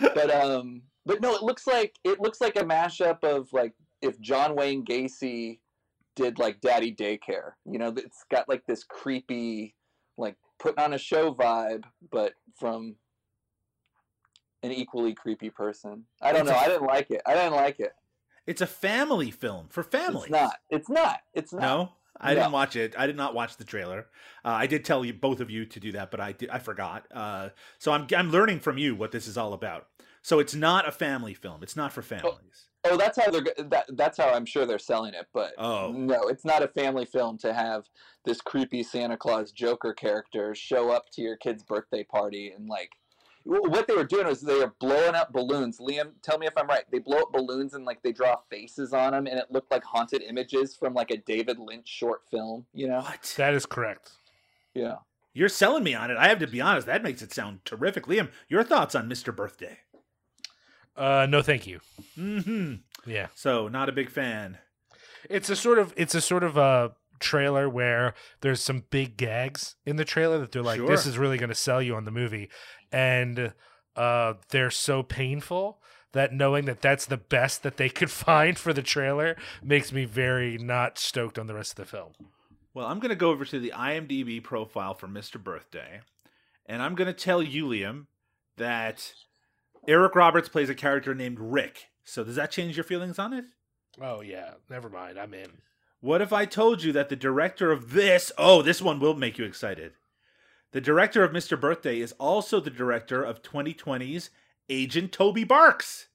But 0.00 0.30
um, 0.34 0.82
but 1.06 1.20
no, 1.20 1.34
it 1.34 1.42
looks 1.42 1.66
like 1.66 1.94
it 2.04 2.20
looks 2.20 2.40
like 2.40 2.56
a 2.56 2.64
mashup 2.64 3.22
of 3.24 3.52
like 3.52 3.74
if 4.02 4.20
John 4.20 4.54
Wayne 4.56 4.84
Gacy 4.84 5.60
did 6.16 6.38
like 6.40 6.60
Daddy 6.60 6.92
Daycare, 6.94 7.52
you 7.64 7.78
know. 7.78 7.94
It's 7.96 8.24
got 8.30 8.48
like 8.48 8.66
this 8.66 8.82
creepy, 8.82 9.74
like 10.16 10.34
putting 10.58 10.82
on 10.82 10.94
a 10.94 10.98
show 10.98 11.32
vibe, 11.32 11.84
but 12.10 12.32
from 12.58 12.96
an 14.62 14.72
equally 14.72 15.14
creepy 15.14 15.50
person. 15.50 16.04
I 16.20 16.32
don't 16.32 16.42
It's 16.42 16.50
know. 16.50 16.56
I 16.56 16.66
didn't 16.68 16.86
like 16.86 17.10
it. 17.10 17.22
I 17.26 17.34
didn't 17.34 17.54
like 17.54 17.80
it. 17.80 17.92
It's 18.46 18.60
a 18.60 18.66
family 18.66 19.30
film 19.30 19.66
for 19.68 19.82
families. 19.82 20.24
It's 20.24 20.30
not. 20.32 20.56
It's 20.70 20.88
not. 20.88 21.20
It's 21.34 21.52
not. 21.52 21.60
No, 21.60 21.92
I 22.18 22.30
No. 22.34 22.40
didn't 22.40 22.52
watch 22.52 22.76
it. 22.76 22.94
I 22.98 23.06
did 23.06 23.16
not 23.16 23.34
watch 23.34 23.56
the 23.56 23.64
trailer. 23.64 24.06
Uh, 24.44 24.48
I 24.48 24.66
did 24.66 24.84
tell 24.84 25.04
you 25.04 25.12
both 25.12 25.40
of 25.40 25.50
you 25.50 25.66
to 25.66 25.80
do 25.80 25.92
that, 25.92 26.10
but 26.10 26.20
I 26.20 26.32
did. 26.32 26.48
I 26.50 26.58
forgot. 26.58 27.06
Uh, 27.12 27.50
so 27.78 27.92
I'm 27.92 28.06
I'm 28.16 28.30
learning 28.30 28.60
from 28.60 28.78
you 28.78 28.94
what 28.94 29.12
this 29.12 29.26
is 29.26 29.36
all 29.36 29.52
about. 29.52 29.88
So 30.22 30.38
it's 30.40 30.54
not 30.54 30.88
a 30.88 30.92
family 30.92 31.34
film. 31.34 31.62
It's 31.62 31.76
not 31.76 31.92
for 31.92 32.02
families. 32.02 32.68
Oh, 32.84 32.96
that's 32.96 33.18
how 33.22 33.30
they're. 33.30 33.44
That, 33.68 33.86
that's 33.96 34.16
how 34.16 34.30
I'm 34.30 34.46
sure 34.46 34.64
they're 34.64 34.78
selling 34.78 35.12
it. 35.14 35.26
But 35.34 35.52
Oh. 35.58 35.92
no, 35.92 36.22
it's 36.28 36.44
not 36.44 36.62
a 36.62 36.68
family 36.68 37.04
film 37.04 37.36
to 37.38 37.52
have 37.52 37.84
this 38.24 38.40
creepy 38.40 38.82
Santa 38.82 39.16
Claus 39.16 39.52
Joker 39.52 39.92
character 39.92 40.54
show 40.54 40.90
up 40.90 41.10
to 41.12 41.22
your 41.22 41.36
kid's 41.36 41.62
birthday 41.62 42.02
party 42.02 42.50
and 42.50 42.66
like. 42.68 42.90
Wh- 43.48 43.70
What 43.70 43.86
they 43.86 43.94
were 43.94 44.04
doing 44.04 44.26
was 44.26 44.40
they 44.40 44.54
were 44.58 44.74
blowing 44.78 45.14
up 45.14 45.32
balloons. 45.32 45.78
Liam, 45.78 46.12
tell 46.22 46.38
me 46.38 46.46
if 46.46 46.52
I'm 46.56 46.66
right. 46.68 46.84
They 46.90 46.98
blow 46.98 47.18
up 47.18 47.32
balloons 47.32 47.74
and 47.74 47.84
like 47.84 48.02
they 48.02 48.12
draw 48.12 48.36
faces 48.50 48.92
on 48.92 49.12
them, 49.12 49.26
and 49.26 49.38
it 49.38 49.46
looked 49.50 49.70
like 49.70 49.82
haunted 49.84 50.22
images 50.22 50.76
from 50.76 50.94
like 50.94 51.10
a 51.10 51.16
David 51.16 51.58
Lynch 51.58 51.88
short 51.88 52.22
film. 52.30 52.66
You 52.72 52.88
know? 52.88 53.00
What? 53.00 53.34
That 53.36 53.54
is 53.54 53.66
correct. 53.66 54.12
Yeah. 54.74 54.96
You're 55.34 55.48
selling 55.48 55.84
me 55.84 55.94
on 55.94 56.10
it. 56.10 56.16
I 56.16 56.28
have 56.28 56.38
to 56.40 56.46
be 56.46 56.60
honest. 56.60 56.86
That 56.86 57.02
makes 57.02 57.22
it 57.22 57.32
sound 57.32 57.64
terrific. 57.64 58.06
Liam, 58.06 58.30
your 58.48 58.64
thoughts 58.64 58.94
on 58.94 59.08
Mr. 59.08 59.34
Birthday? 59.34 59.78
Uh, 60.96 61.26
no, 61.30 61.42
thank 61.42 61.66
you. 61.66 61.80
hmm 62.16 62.74
Yeah, 63.06 63.28
So 63.34 63.68
not 63.68 63.88
a 63.88 63.92
big 63.92 64.10
fan. 64.10 64.58
it's 65.30 65.48
a 65.48 65.54
sort 65.56 65.78
of 65.78 65.94
it's 65.96 66.14
a 66.14 66.20
sort 66.20 66.42
of 66.42 66.56
a 66.56 66.92
trailer 67.18 67.68
where 67.68 68.14
there's 68.40 68.62
some 68.62 68.84
big 68.90 69.16
gags 69.16 69.76
in 69.84 69.96
the 69.96 70.04
trailer 70.04 70.38
that 70.38 70.52
they're 70.52 70.62
like, 70.62 70.84
this 70.86 71.06
is 71.06 71.18
really 71.18 71.38
going 71.38 71.48
to 71.48 71.54
sell 71.54 71.82
you 71.82 71.94
on 71.94 72.04
the 72.04 72.10
movie, 72.10 72.48
and 72.92 73.52
uh, 73.96 74.34
they're 74.50 74.70
so 74.70 75.02
painful 75.02 75.80
that 76.12 76.32
knowing 76.32 76.64
that 76.64 76.80
that's 76.80 77.06
the 77.06 77.16
best 77.16 77.62
that 77.62 77.76
they 77.76 77.88
could 77.88 78.10
find 78.26 78.58
for 78.58 78.72
the 78.72 78.82
trailer 78.82 79.36
makes 79.62 79.92
me 79.92 80.04
very 80.04 80.56
not 80.58 80.98
stoked 80.98 81.38
on 81.38 81.46
the 81.46 81.54
rest 81.54 81.72
of 81.72 81.76
the 81.76 81.84
film. 81.84 82.12
Well, 82.74 82.86
I'm 82.86 83.00
going 83.00 83.10
to 83.10 83.16
go 83.16 83.30
over 83.30 83.44
to 83.44 83.58
the 83.58 83.72
IMDb 83.74 84.42
profile 84.42 84.94
for 84.94 85.08
Mr. 85.08 85.42
Birthday, 85.42 86.00
and 86.66 86.82
I'm 86.82 86.94
going 86.94 87.08
to 87.08 87.12
tell 87.12 87.42
you, 87.42 87.66
Liam, 87.66 88.06
that 88.56 89.12
Eric 89.86 90.14
Roberts 90.14 90.48
plays 90.48 90.68
a 90.70 90.74
character 90.74 91.14
named 91.14 91.38
Rick. 91.40 91.86
So 92.04 92.24
does 92.24 92.36
that 92.36 92.50
change 92.50 92.76
your 92.76 92.84
feelings 92.84 93.18
on 93.18 93.32
it? 93.32 93.44
Oh 94.00 94.20
yeah, 94.20 94.52
never 94.70 94.88
mind. 94.88 95.18
I'm 95.18 95.34
in. 95.34 95.50
What 96.00 96.22
if 96.22 96.32
I 96.32 96.44
told 96.44 96.82
you 96.82 96.92
that 96.92 97.08
the 97.08 97.16
director 97.16 97.72
of 97.72 97.92
this, 97.92 98.30
oh, 98.38 98.62
this 98.62 98.80
one 98.80 99.00
will 99.00 99.14
make 99.14 99.36
you 99.36 99.44
excited. 99.44 99.92
The 100.72 100.80
director 100.80 101.24
of 101.24 101.32
Mr. 101.32 101.60
Birthday 101.60 101.98
is 101.98 102.12
also 102.12 102.60
the 102.60 102.70
director 102.70 103.22
of 103.22 103.42
2020's 103.42 104.30
Agent 104.68 105.12
Toby 105.12 105.44
Barks. 105.44 106.08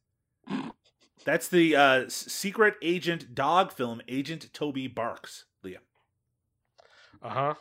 That's 1.25 1.47
the 1.47 1.75
uh, 1.75 2.09
secret 2.09 2.75
agent 2.81 3.34
dog 3.34 3.71
film, 3.71 4.01
Agent 4.07 4.53
Toby 4.53 4.88
Barks, 4.88 5.45
Leah. 5.63 5.79
Uh 7.21 7.29
huh. 7.29 7.53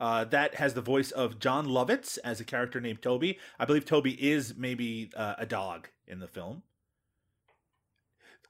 Uh, 0.00 0.24
that 0.24 0.56
has 0.56 0.74
the 0.74 0.80
voice 0.80 1.10
of 1.10 1.38
Jon 1.38 1.66
Lovitz 1.66 2.18
as 2.22 2.40
a 2.40 2.44
character 2.44 2.80
named 2.80 3.02
Toby. 3.02 3.38
I 3.58 3.64
believe 3.64 3.84
Toby 3.84 4.12
is 4.12 4.54
maybe 4.56 5.10
uh, 5.16 5.34
a 5.38 5.46
dog 5.46 5.88
in 6.06 6.20
the 6.20 6.28
film. 6.28 6.62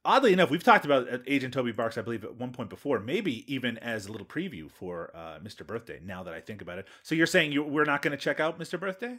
Oddly 0.05 0.32
enough, 0.32 0.51
we've 0.51 0.62
talked 0.62 0.84
about 0.84 1.12
uh, 1.12 1.18
Agent 1.26 1.53
Toby 1.53 1.72
Barks, 1.72 1.99
I 1.99 2.03
believe, 2.03 2.24
at 2.24 2.36
one 2.36 2.53
point 2.53 2.70
before, 2.70 3.01
maybe 3.01 3.53
even 3.53 3.78
as 3.78 4.07
a 4.07 4.12
little 4.12 4.26
preview 4.26 4.70
for 4.70 5.11
uh, 5.14 5.38
Mr. 5.42 5.66
Birthday. 5.66 6.01
Now 6.05 6.22
that 6.22 6.34
I 6.34 6.40
think 6.40 6.62
about 6.62 6.78
it, 6.78 6.86
so 7.03 7.14
you're 7.14 7.26
saying 7.26 7.53
you, 7.53 7.62
we're 7.62 7.84
not 7.84 8.03
going 8.03 8.12
to 8.12 8.16
check 8.16 8.40
out 8.40 8.59
Mr. 8.59 8.78
Birthday 8.78 9.18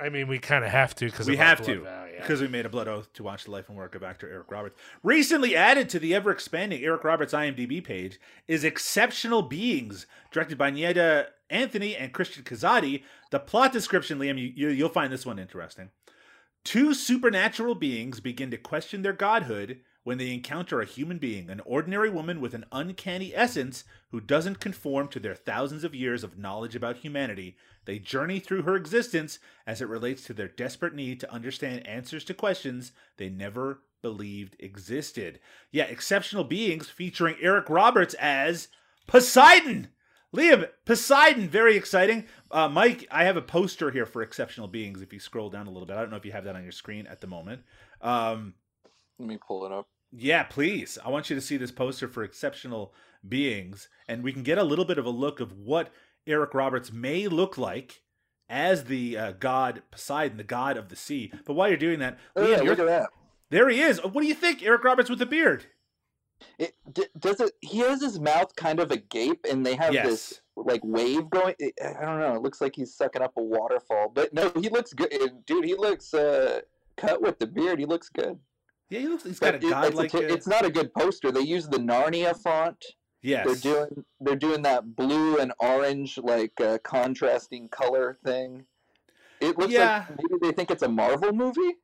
I 0.00 0.10
mean, 0.10 0.28
we 0.28 0.38
kind 0.38 0.64
of 0.64 0.70
have 0.70 0.94
to 0.96 1.06
because 1.06 1.26
we 1.26 1.36
have 1.36 1.60
to 1.62 1.84
because 2.16 2.40
we 2.40 2.46
made 2.46 2.64
a 2.64 2.68
blood 2.68 2.86
oath 2.86 3.12
to 3.14 3.24
watch 3.24 3.44
the 3.44 3.50
life 3.50 3.68
and 3.68 3.76
work 3.76 3.96
of 3.96 4.04
actor 4.04 4.30
Eric 4.30 4.50
Roberts. 4.50 4.78
Recently 5.02 5.56
added 5.56 5.88
to 5.88 5.98
the 5.98 6.14
ever 6.14 6.30
expanding 6.30 6.84
Eric 6.84 7.02
Roberts 7.02 7.32
IMDb 7.32 7.82
page 7.82 8.20
is 8.46 8.62
Exceptional 8.62 9.42
Beings, 9.42 10.06
directed 10.30 10.56
by 10.56 10.70
Nieda 10.70 11.26
Anthony 11.50 11.96
and 11.96 12.12
Christian 12.12 12.44
Kazadi. 12.44 13.02
The 13.32 13.40
plot 13.40 13.72
description, 13.72 14.20
Liam, 14.20 14.38
you, 14.38 14.52
you, 14.54 14.68
you'll 14.68 14.88
find 14.88 15.12
this 15.12 15.26
one 15.26 15.40
interesting. 15.40 15.90
Two 16.64 16.92
supernatural 16.94 17.74
beings 17.74 18.20
begin 18.20 18.50
to 18.50 18.58
question 18.58 19.02
their 19.02 19.12
godhood 19.12 19.80
when 20.04 20.16
they 20.16 20.32
encounter 20.32 20.80
a 20.80 20.86
human 20.86 21.18
being, 21.18 21.50
an 21.50 21.60
ordinary 21.66 22.08
woman 22.08 22.40
with 22.40 22.54
an 22.54 22.64
uncanny 22.72 23.34
essence 23.34 23.84
who 24.10 24.20
doesn't 24.20 24.58
conform 24.58 25.08
to 25.08 25.20
their 25.20 25.34
thousands 25.34 25.84
of 25.84 25.94
years 25.94 26.24
of 26.24 26.38
knowledge 26.38 26.74
about 26.74 26.96
humanity. 26.96 27.56
They 27.84 27.98
journey 27.98 28.40
through 28.40 28.62
her 28.62 28.74
existence 28.74 29.38
as 29.66 29.82
it 29.82 29.88
relates 29.88 30.24
to 30.24 30.32
their 30.32 30.48
desperate 30.48 30.94
need 30.94 31.20
to 31.20 31.32
understand 31.32 31.86
answers 31.86 32.24
to 32.24 32.34
questions 32.34 32.92
they 33.18 33.28
never 33.28 33.82
believed 34.00 34.56
existed. 34.60 35.40
Yeah, 35.72 35.84
exceptional 35.84 36.44
beings 36.44 36.88
featuring 36.88 37.36
Eric 37.40 37.68
Roberts 37.68 38.14
as 38.14 38.68
Poseidon. 39.06 39.88
Liam, 40.34 40.68
Poseidon, 40.84 41.48
very 41.48 41.76
exciting. 41.76 42.26
Uh, 42.50 42.68
Mike, 42.68 43.06
I 43.10 43.24
have 43.24 43.36
a 43.36 43.42
poster 43.42 43.90
here 43.90 44.04
for 44.04 44.20
Exceptional 44.22 44.68
Beings. 44.68 45.00
If 45.00 45.12
you 45.12 45.20
scroll 45.20 45.48
down 45.48 45.66
a 45.66 45.70
little 45.70 45.86
bit, 45.86 45.96
I 45.96 46.00
don't 46.00 46.10
know 46.10 46.16
if 46.18 46.26
you 46.26 46.32
have 46.32 46.44
that 46.44 46.54
on 46.56 46.62
your 46.62 46.72
screen 46.72 47.06
at 47.06 47.20
the 47.20 47.26
moment. 47.26 47.62
Um, 48.02 48.54
Let 49.18 49.28
me 49.28 49.38
pull 49.46 49.64
it 49.64 49.72
up. 49.72 49.88
yeah, 50.12 50.42
please. 50.42 50.98
I 51.02 51.08
want 51.08 51.30
you 51.30 51.36
to 51.36 51.40
see 51.42 51.56
this 51.56 51.70
poster 51.72 52.08
for 52.08 52.22
Exceptional 52.24 52.92
Beings, 53.26 53.88
and 54.06 54.22
we 54.22 54.32
can 54.32 54.42
get 54.42 54.58
a 54.58 54.64
little 54.64 54.84
bit 54.84 54.98
of 54.98 55.06
a 55.06 55.10
look 55.10 55.40
of 55.40 55.52
what 55.52 55.90
Eric 56.26 56.52
Roberts 56.52 56.92
may 56.92 57.26
look 57.26 57.56
like 57.56 58.02
as 58.50 58.84
the 58.84 59.16
uh, 59.16 59.32
god 59.32 59.82
Poseidon, 59.90 60.36
the 60.36 60.44
god 60.44 60.76
of 60.76 60.90
the 60.90 60.96
sea. 60.96 61.32
But 61.46 61.54
while 61.54 61.68
you're 61.68 61.76
doing 61.78 62.00
that, 62.00 62.18
Oh, 62.36 62.42
Liam, 62.44 62.50
yeah, 62.64 62.68
look 62.70 62.78
at 62.78 62.86
that. 62.86 63.08
there 63.50 63.68
he 63.70 63.80
is. 63.80 63.98
What 64.04 64.20
do 64.20 64.26
you 64.26 64.34
think, 64.34 64.62
Eric 64.62 64.84
Roberts 64.84 65.08
with 65.08 65.18
the 65.20 65.26
beard? 65.26 65.66
It, 66.58 66.74
d- 66.92 67.06
does 67.18 67.40
it? 67.40 67.52
He 67.60 67.78
has 67.78 68.00
his 68.02 68.18
mouth 68.20 68.54
kind 68.56 68.80
of 68.80 68.90
agape, 68.90 69.44
and 69.50 69.64
they 69.64 69.74
have 69.76 69.92
Yes. 69.94 70.06
this 70.06 70.40
like 70.56 70.80
wave 70.84 71.28
going. 71.30 71.54
I 71.60 72.04
don't 72.04 72.20
know. 72.20 72.34
It 72.36 72.42
looks 72.42 72.60
like 72.60 72.74
he's 72.76 72.94
sucking 72.94 73.22
up 73.22 73.32
a 73.36 73.42
waterfall, 73.42 74.10
but 74.14 74.32
no, 74.32 74.50
he 74.60 74.68
looks 74.68 74.92
good, 74.92 75.10
dude. 75.46 75.64
He 75.64 75.74
looks 75.74 76.14
uh, 76.14 76.60
cut 76.96 77.20
with 77.22 77.38
the 77.38 77.46
beard. 77.46 77.78
He 77.78 77.86
looks 77.86 78.08
good. 78.08 78.38
Yeah, 78.90 79.00
he 79.00 79.08
looks. 79.08 79.24
He's 79.24 79.38
got 79.38 79.54
a 79.54 79.58
But 79.58 79.64
it- 79.66 79.70
godlike. 79.70 80.04
it's, 80.06 80.14
a, 80.14 80.18
uh, 80.30 80.34
it's 80.34 80.46
not 80.46 80.64
a 80.64 80.70
good 80.70 80.92
poster. 80.94 81.30
They 81.30 81.40
use 81.40 81.68
the 81.68 81.78
Narnia 81.78 82.36
font. 82.40 82.84
yes. 83.22 83.44
They're 83.46 83.72
doing 83.74 84.04
they're 84.20 84.36
doing 84.36 84.62
that 84.62 84.96
blue 84.96 85.38
and 85.38 85.52
orange 85.58 86.18
like 86.18 86.58
uh, 86.60 86.78
contrasting 86.84 87.68
color 87.68 88.18
thing. 88.24 88.64
It 89.40 89.58
looks 89.58 89.72
Yeah. 89.72 90.06
like 90.08 90.18
maybe 90.30 90.38
they 90.40 90.52
think 90.52 90.70
it's 90.70 90.82
a 90.82 90.88
Marvel 90.88 91.32
movie. 91.32 91.74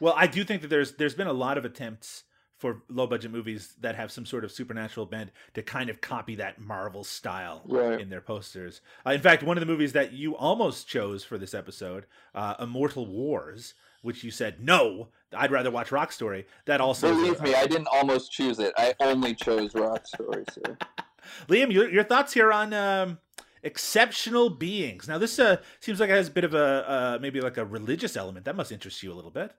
Well, 0.00 0.14
I 0.16 0.26
do 0.26 0.44
think 0.44 0.60
that 0.62 0.68
there's 0.68 0.94
there's 0.96 1.14
been 1.14 1.26
a 1.26 1.32
lot 1.32 1.56
of 1.58 1.64
attempts 1.64 2.24
for 2.58 2.82
low 2.88 3.06
budget 3.06 3.30
movies 3.30 3.74
that 3.80 3.96
have 3.96 4.10
some 4.10 4.24
sort 4.24 4.44
of 4.44 4.50
supernatural 4.50 5.04
bent 5.06 5.30
to 5.54 5.62
kind 5.62 5.90
of 5.90 6.00
copy 6.00 6.34
that 6.36 6.58
Marvel 6.60 7.04
style 7.04 7.62
Right. 7.66 8.00
in 8.00 8.08
their 8.08 8.20
posters. 8.22 8.80
Uh, 9.06 9.10
in 9.10 9.20
fact, 9.20 9.42
one 9.42 9.56
of 9.56 9.60
the 9.60 9.66
movies 9.66 9.92
that 9.92 10.12
you 10.12 10.34
almost 10.36 10.88
chose 10.88 11.22
for 11.22 11.36
this 11.36 11.52
episode, 11.52 12.06
uh, 12.34 12.54
Immortal 12.58 13.06
Wars, 13.06 13.74
which 14.02 14.24
you 14.24 14.30
said 14.30 14.60
no, 14.62 15.08
I'd 15.36 15.50
rather 15.50 15.70
watch 15.70 15.92
Rock 15.92 16.12
Story. 16.12 16.46
That 16.64 16.80
also 16.80 17.08
is 17.12 17.18
a- 17.18 17.20
Believe 17.20 17.42
me, 17.42 17.54
I 17.54 17.66
didn't 17.66 17.88
almost 17.92 18.32
choose 18.32 18.58
it. 18.58 18.72
I 18.78 18.94
only 19.00 19.34
chose 19.34 19.74
Rock 19.74 20.06
Story. 20.06 20.44
So. 20.50 20.62
Liam, 21.48 21.70
your, 21.72 21.90
your 21.90 22.04
thoughts 22.04 22.32
here 22.32 22.52
on 22.52 22.72
um, 22.72 23.18
exceptional 23.62 24.48
beings? 24.48 25.08
Now, 25.08 25.18
this 25.18 25.38
uh, 25.38 25.56
seems 25.80 26.00
like 26.00 26.08
it 26.08 26.14
has 26.14 26.28
a 26.28 26.30
bit 26.30 26.44
of 26.44 26.54
a 26.54 26.88
uh, 26.90 27.18
maybe 27.20 27.40
like 27.40 27.56
a 27.58 27.64
religious 27.66 28.16
element. 28.16 28.44
That 28.46 28.56
must 28.56 28.72
interest 28.72 29.02
you 29.02 29.12
a 29.12 29.14
little 29.14 29.30
bit. 29.32 29.52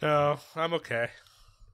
No, 0.00 0.38
I'm 0.56 0.72
okay. 0.74 1.10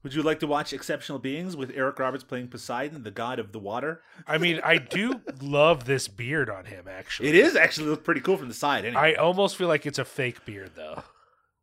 Would 0.02 0.14
you 0.14 0.22
like 0.22 0.38
to 0.40 0.46
watch 0.46 0.72
Exceptional 0.72 1.18
Beings 1.18 1.56
with 1.56 1.72
Eric 1.74 1.98
Roberts 1.98 2.22
playing 2.24 2.48
Poseidon, 2.48 3.02
the 3.02 3.10
god 3.10 3.38
of 3.38 3.52
the 3.52 3.58
water? 3.58 4.00
I 4.26 4.38
mean, 4.38 4.60
I 4.64 4.78
do 4.78 5.20
love 5.42 5.86
this 5.86 6.06
beard 6.08 6.48
on 6.48 6.66
him. 6.66 6.86
Actually, 6.88 7.30
It 7.30 7.34
is 7.34 7.56
actually 7.56 7.88
look 7.88 8.04
pretty 8.04 8.20
cool 8.20 8.36
from 8.36 8.48
the 8.48 8.54
side. 8.54 8.84
Anyway. 8.84 9.00
I 9.00 9.14
almost 9.14 9.56
feel 9.56 9.68
like 9.68 9.86
it's 9.86 9.98
a 9.98 10.04
fake 10.04 10.44
beard, 10.44 10.72
though. 10.76 11.02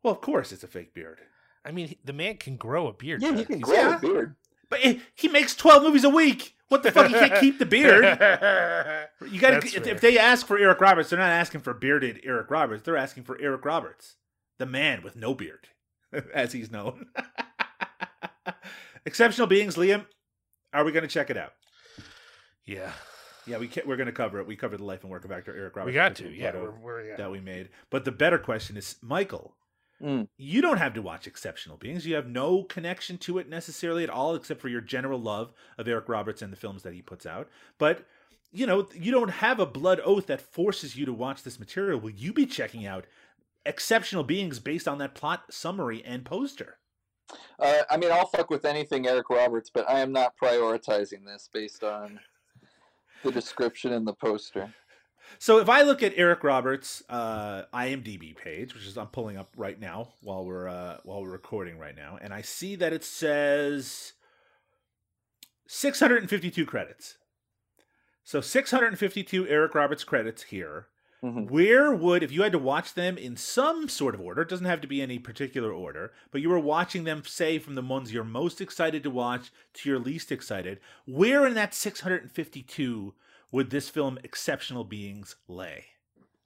well, 0.03 0.13
of 0.13 0.21
course, 0.21 0.51
it's 0.51 0.63
a 0.63 0.67
fake 0.67 0.93
beard, 0.93 1.19
I 1.63 1.71
mean, 1.71 1.95
the 2.03 2.13
man 2.13 2.37
can 2.37 2.57
grow 2.57 2.87
a 2.87 2.93
beard. 2.93 3.21
Yeah, 3.23 3.35
he 3.35 3.43
can 3.45 3.59
grow 3.59 3.73
Yeah. 3.73 3.95
a 3.95 3.99
beard. 3.99 4.35
but 4.69 4.79
he, 4.81 5.01
he 5.15 5.27
makes 5.29 5.55
twelve 5.55 5.81
movies 5.81 6.03
a 6.03 6.09
week. 6.09 6.53
What 6.67 6.83
the 6.83 6.91
fuck? 6.91 7.07
He 7.07 7.13
can't 7.13 7.39
keep 7.39 7.57
the 7.59 7.65
beard. 7.65 8.03
You 9.31 9.39
got 9.39 9.61
to. 9.61 9.67
If, 9.67 9.87
if 9.87 10.01
they 10.01 10.19
ask 10.19 10.45
for 10.45 10.57
Eric 10.59 10.79
Roberts, 10.81 11.09
they're 11.09 11.17
not 11.19 11.29
asking 11.31 11.61
for 11.61 11.73
bearded 11.73 12.19
Eric 12.23 12.51
Roberts. 12.51 12.83
They're 12.83 12.97
asking 12.97 13.23
for 13.23 13.39
Eric 13.41 13.63
Roberts, 13.65 14.15
the 14.59 14.65
man 14.67 15.01
with 15.01 15.15
no 15.15 15.33
beard, 15.33 15.69
as 16.33 16.51
he's 16.51 16.69
known. 16.69 17.07
Exceptional 19.05 19.47
Beings, 19.47 19.75
Liam. 19.75 20.05
Are 20.73 20.83
we 20.83 20.91
going 20.91 21.03
to 21.03 21.07
check 21.09 21.29
it 21.29 21.37
out? 21.37 21.53
yeah, 22.65 22.91
Yeah, 23.47 23.57
we 23.57 23.67
can, 23.67 23.87
we're 23.87 23.95
going 23.97 24.07
to 24.07 24.11
cover 24.13 24.39
it. 24.39 24.47
We 24.47 24.55
covered 24.55 24.79
the 24.79 24.83
life 24.85 25.03
and 25.03 25.11
work 25.11 25.23
of 25.25 25.31
actor 25.31 25.55
Eric 25.55 25.75
Roberts. 25.75 25.87
we 25.87 25.93
got 25.93 26.15
to. 26.15 26.29
Yeah, 26.29 26.53
we're, 26.53 26.71
we're 26.71 27.03
yeah. 27.09 27.15
that 27.17 27.31
we 27.31 27.39
made. 27.39 27.69
But 27.89 28.05
the 28.05 28.11
better 28.11 28.37
question 28.39 28.77
is, 28.77 28.95
Michael, 29.01 29.55
Mm. 30.03 30.27
you 30.35 30.61
don't 30.61 30.75
have 30.79 30.93
to 30.95 31.01
watch 31.01 31.25
Exceptional 31.25 31.77
Beings. 31.77 32.05
You 32.05 32.15
have 32.15 32.27
no 32.27 32.63
connection 32.63 33.17
to 33.19 33.37
it 33.37 33.47
necessarily 33.47 34.03
at 34.03 34.09
all, 34.09 34.35
except 34.35 34.59
for 34.59 34.67
your 34.67 34.81
general 34.81 35.17
love 35.21 35.53
of 35.77 35.87
Eric 35.87 36.09
Roberts 36.09 36.41
and 36.41 36.51
the 36.51 36.57
films 36.57 36.83
that 36.83 36.93
he 36.93 37.01
puts 37.01 37.25
out. 37.25 37.47
But 37.77 38.05
you 38.51 38.67
know, 38.67 38.89
you 38.93 39.11
don't 39.13 39.29
have 39.29 39.57
a 39.59 39.65
blood 39.65 40.01
oath 40.03 40.27
that 40.27 40.41
forces 40.41 40.97
you 40.97 41.05
to 41.05 41.13
watch 41.13 41.43
this 41.43 41.59
material. 41.59 41.97
Will 41.97 42.09
you 42.11 42.33
be 42.33 42.45
checking 42.45 42.85
out 42.85 43.05
Exceptional 43.65 44.23
Beings 44.25 44.59
based 44.59 44.85
on 44.85 44.97
that 44.97 45.15
plot 45.15 45.43
summary 45.49 46.03
and 46.05 46.25
poster? 46.25 46.77
Uh, 47.59 47.81
I 47.89 47.97
mean, 47.97 48.11
I'll 48.11 48.27
fuck 48.27 48.49
with 48.49 48.65
anything 48.65 49.07
Eric 49.07 49.29
Roberts, 49.29 49.69
but 49.73 49.89
I 49.89 49.99
am 49.99 50.11
not 50.11 50.33
prioritizing 50.41 51.25
this 51.25 51.49
based 51.51 51.83
on 51.83 52.19
the 53.23 53.31
description 53.31 53.93
in 53.93 54.05
the 54.05 54.13
poster. 54.13 54.73
So 55.39 55.59
if 55.59 55.69
I 55.69 55.81
look 55.81 56.03
at 56.03 56.13
Eric 56.15 56.43
Roberts' 56.43 57.03
uh, 57.09 57.63
IMDb 57.73 58.35
page, 58.35 58.73
which 58.73 58.85
is 58.85 58.97
I'm 58.97 59.07
pulling 59.07 59.37
up 59.37 59.49
right 59.57 59.79
now 59.79 60.13
while 60.21 60.45
we're 60.45 60.67
uh, 60.67 60.97
while 61.03 61.21
we're 61.21 61.31
recording 61.31 61.77
right 61.77 61.95
now, 61.95 62.17
and 62.21 62.33
I 62.33 62.41
see 62.41 62.75
that 62.75 62.93
it 62.93 63.03
says 63.03 64.13
652 65.67 66.65
credits. 66.65 67.17
So 68.23 68.41
652 68.41 69.47
Eric 69.47 69.75
Roberts 69.75 70.03
credits 70.03 70.43
here. 70.43 70.87
Mhm. 71.23 71.49
Where 71.49 71.93
would, 71.93 72.21
if 72.23 72.31
you 72.31 72.43
had 72.43 72.51
to 72.51 72.59
watch 72.59 72.93
them 72.93 73.17
in 73.17 73.35
some 73.35 73.89
sort 73.89 74.13
of 74.15 74.21
order, 74.21 74.41
it 74.43 74.49
doesn't 74.49 74.65
have 74.65 74.81
to 74.81 74.87
be 74.87 75.01
any 75.01 75.17
particular 75.17 75.71
order, 75.71 76.13
but 76.31 76.41
you 76.41 76.49
were 76.49 76.59
watching 76.59 77.03
them, 77.03 77.23
say, 77.25 77.57
from 77.57 77.75
the 77.75 77.81
ones 77.81 78.13
you're 78.13 78.23
most 78.23 78.61
excited 78.61 79.01
to 79.03 79.09
watch 79.09 79.51
to 79.73 79.89
your 79.89 79.99
least 79.99 80.31
excited, 80.31 80.79
where 81.05 81.47
in 81.47 81.53
that 81.55 81.73
652 81.73 83.13
would 83.51 83.69
this 83.69 83.89
film 83.89 84.19
Exceptional 84.23 84.83
Beings 84.83 85.35
lay? 85.47 85.85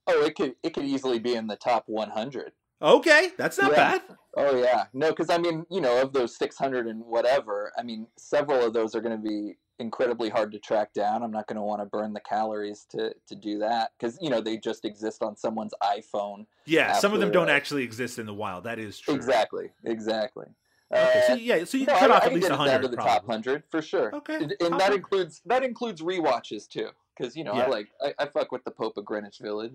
Oh, 0.08 0.24
it 0.24 0.36
could 0.36 0.56
it 0.64 0.74
could 0.74 0.86
easily 0.86 1.20
be 1.20 1.36
in 1.36 1.48
the 1.48 1.56
top 1.56 1.84
100. 1.88 2.54
Okay, 2.82 3.32
that's 3.38 3.58
not 3.58 3.72
Yeah. 3.72 3.98
bad. 3.98 4.18
Oh 4.38 4.56
yeah, 4.58 4.86
no, 4.94 5.10
because 5.10 5.30
I 5.30 5.38
mean, 5.38 5.66
you 5.70 5.82
know, 5.82 6.02
of 6.02 6.14
those 6.14 6.38
600 6.38 6.88
and 6.88 7.04
whatever, 7.06 7.74
I 7.78 7.84
mean, 7.84 8.08
several 8.18 8.64
of 8.66 8.74
those 8.74 8.96
are 8.96 9.02
going 9.02 9.22
to 9.22 9.30
be 9.30 9.58
incredibly 9.80 10.30
hard 10.30 10.52
to 10.52 10.60
track 10.60 10.94
down. 10.94 11.24
I'm 11.24 11.32
not 11.32 11.48
going 11.48 11.56
to 11.58 11.62
want 11.62 11.82
to 11.82 11.86
burn 11.86 12.14
the 12.14 12.20
calories 12.22 12.86
to 12.92 13.14
to 13.28 13.36
do 13.36 13.60
that 13.60 13.92
because 13.98 14.18
you 14.22 14.30
know 14.30 14.42
they 14.42 14.58
just 14.58 14.86
exist 14.86 15.24
on 15.24 15.36
someone's 15.36 15.74
iPhone. 15.84 16.46
Yeah, 16.66 16.94
some 16.94 17.14
of 17.14 17.20
them 17.20 17.32
don't 17.32 17.50
actually 17.50 17.84
exist 17.84 18.20
in 18.20 18.26
the 18.26 18.34
wild. 18.34 18.64
That 18.66 18.80
is 18.80 19.00
true. 19.00 19.14
Exactly, 19.16 19.72
exactly. 19.86 20.46
Okay, 20.92 21.24
so 21.28 21.34
Uh, 21.34 21.36
yeah, 21.38 21.64
so 21.66 21.78
you 21.78 21.86
no, 21.86 21.94
cut 22.00 22.12
I, 22.12 22.16
off 22.18 22.24
I 22.24 22.26
at 22.28 22.34
least 22.34 22.46
it 22.48 22.50
down 22.50 22.60
100 22.60 22.82
to 22.82 22.88
the 22.88 22.96
probably. 22.98 23.12
top 23.14 23.26
hundred 23.28 23.64
for 23.70 23.82
sure. 23.82 24.14
Okay, 24.16 24.36
and, 24.36 24.56
and 24.60 24.80
that 24.80 24.94
includes 24.94 25.42
that 25.46 25.64
includes 25.64 26.02
rewatches 26.02 26.68
too, 26.68 26.90
because 27.18 27.36
you 27.36 27.44
know 27.44 27.54
Yeah. 27.56 27.64
I 27.64 27.68
like 27.68 27.88
I, 28.02 28.14
I 28.20 28.26
fuck 28.26 28.52
with 28.52 28.64
the 28.64 28.72
Pope 28.72 28.98
of 28.98 29.06
Greenwich 29.06 29.38
Village. 29.40 29.74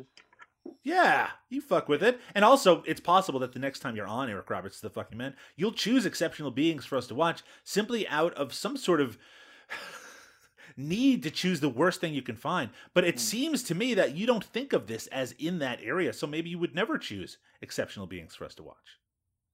Yeah, 0.83 1.29
you 1.51 1.61
fuck 1.61 1.89
with 1.91 2.03
it. 2.03 2.19
And 2.35 2.43
also, 2.45 2.83
it's 2.87 3.01
possible 3.01 3.39
that 3.41 3.53
the 3.53 3.59
next 3.59 3.81
time 3.81 3.97
you're 3.97 4.07
on 4.07 4.31
Eric 4.31 4.49
Roberts, 4.49 4.81
the 4.81 4.89
fucking 4.89 5.17
man, 5.19 5.35
you'll 5.57 5.73
choose 5.73 6.07
exceptional 6.07 6.51
beings 6.51 6.87
for 6.87 6.97
us 6.97 7.07
to 7.09 7.15
watch 7.15 7.43
simply 7.65 8.09
out 8.09 8.33
of 8.35 8.55
some 8.55 8.77
sort 8.79 9.01
of 9.03 9.19
need 10.77 11.23
to 11.23 11.31
choose 11.31 11.61
the 11.61 11.69
worst 11.69 12.01
thing 12.01 12.15
you 12.15 12.23
can 12.23 12.37
find. 12.37 12.71
But 12.95 13.05
it 13.05 13.17
Mm. 13.17 13.21
seems 13.21 13.63
to 13.65 13.75
me 13.75 13.95
that 13.95 14.17
you 14.17 14.27
don't 14.27 14.45
think 14.45 14.73
of 14.73 14.87
this 14.87 15.07
as 15.09 15.33
in 15.33 15.59
that 15.61 15.81
area, 15.83 16.13
so 16.13 16.27
maybe 16.27 16.51
you 16.51 16.59
would 16.59 16.75
never 16.75 16.99
choose 16.99 17.39
exceptional 17.63 18.07
beings 18.07 18.35
for 18.35 18.45
us 18.45 18.55
to 18.57 18.63
watch. 18.63 18.99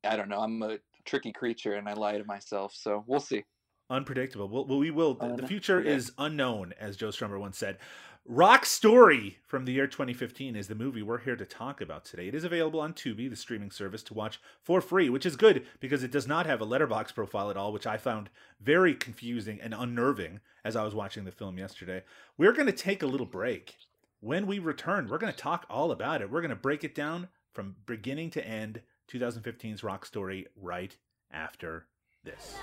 I 0.05 0.17
don't 0.17 0.29
know. 0.29 0.41
I'm 0.41 0.63
a 0.63 0.79
tricky 1.05 1.33
creature, 1.33 1.75
and 1.75 1.89
I 1.89 1.93
lie 1.93 2.17
to 2.19 2.25
myself. 2.25 2.75
So 2.75 3.05
we'll 3.07 3.21
see. 3.21 3.45
Unpredictable. 3.91 4.49
Well, 4.49 4.79
we 4.79 4.91
will. 4.91 5.15
The, 5.15 5.19
the 5.19 5.25
Unpredictable. 5.25 5.49
future 5.49 5.81
is 5.81 6.13
unknown, 6.17 6.73
as 6.79 6.97
Joe 6.97 7.09
Strummer 7.09 7.39
once 7.41 7.59
said. 7.59 7.79
Rock 8.27 8.65
Story 8.67 9.39
from 9.47 9.65
the 9.65 9.73
year 9.73 9.87
2015 9.87 10.55
is 10.55 10.69
the 10.69 10.75
movie 10.75 11.03
we're 11.03 11.19
here 11.19 11.37
to 11.37 11.47
talk 11.47 11.81
about 11.81 12.05
today. 12.05 12.29
It 12.29 12.35
is 12.35 12.45
available 12.45 12.79
on 12.79 12.93
Tubi, 12.93 13.29
the 13.29 13.35
streaming 13.35 13.71
service, 13.71 14.03
to 14.05 14.15
watch 14.15 14.41
for 14.63 14.81
free, 14.81 15.09
which 15.09 15.27
is 15.27 15.37
good 15.37 15.67
because 15.81 16.05
it 16.05 16.13
does 16.13 16.29
not 16.29 16.47
have 16.47 16.61
a 16.61 16.67
Letterboxd 16.67 17.15
profile 17.15 17.51
at 17.51 17.57
all, 17.57 17.73
which 17.73 17.87
I 17.87 17.97
found 17.97 18.31
very 18.61 18.95
confusing 18.95 19.59
and 19.61 19.75
unnerving 19.75 20.41
as 20.65 20.77
I 20.77 20.85
was 20.85 20.95
watching 20.95 21.25
the 21.25 21.33
film 21.33 21.59
yesterday. 21.59 22.05
We're 22.37 22.53
going 22.53 22.67
to 22.67 22.73
take 22.73 23.03
a 23.03 23.07
little 23.07 23.27
break. 23.27 23.77
When 24.21 24.47
we 24.47 24.59
return, 24.59 25.09
we're 25.09 25.19
going 25.19 25.33
to 25.33 25.39
talk 25.39 25.67
all 25.71 25.91
about 25.91 26.21
it. 26.21 26.31
We're 26.31 26.43
going 26.43 26.51
to 26.51 26.57
break 26.57 26.85
it 26.85 26.95
down 26.95 27.29
from 27.53 27.77
beginning 27.87 28.31
to 28.31 28.47
end, 28.47 28.83
2015's 29.11 29.83
Rock 29.83 30.05
Story, 30.05 30.47
right 30.55 30.95
after 31.33 31.87
this. 32.23 32.55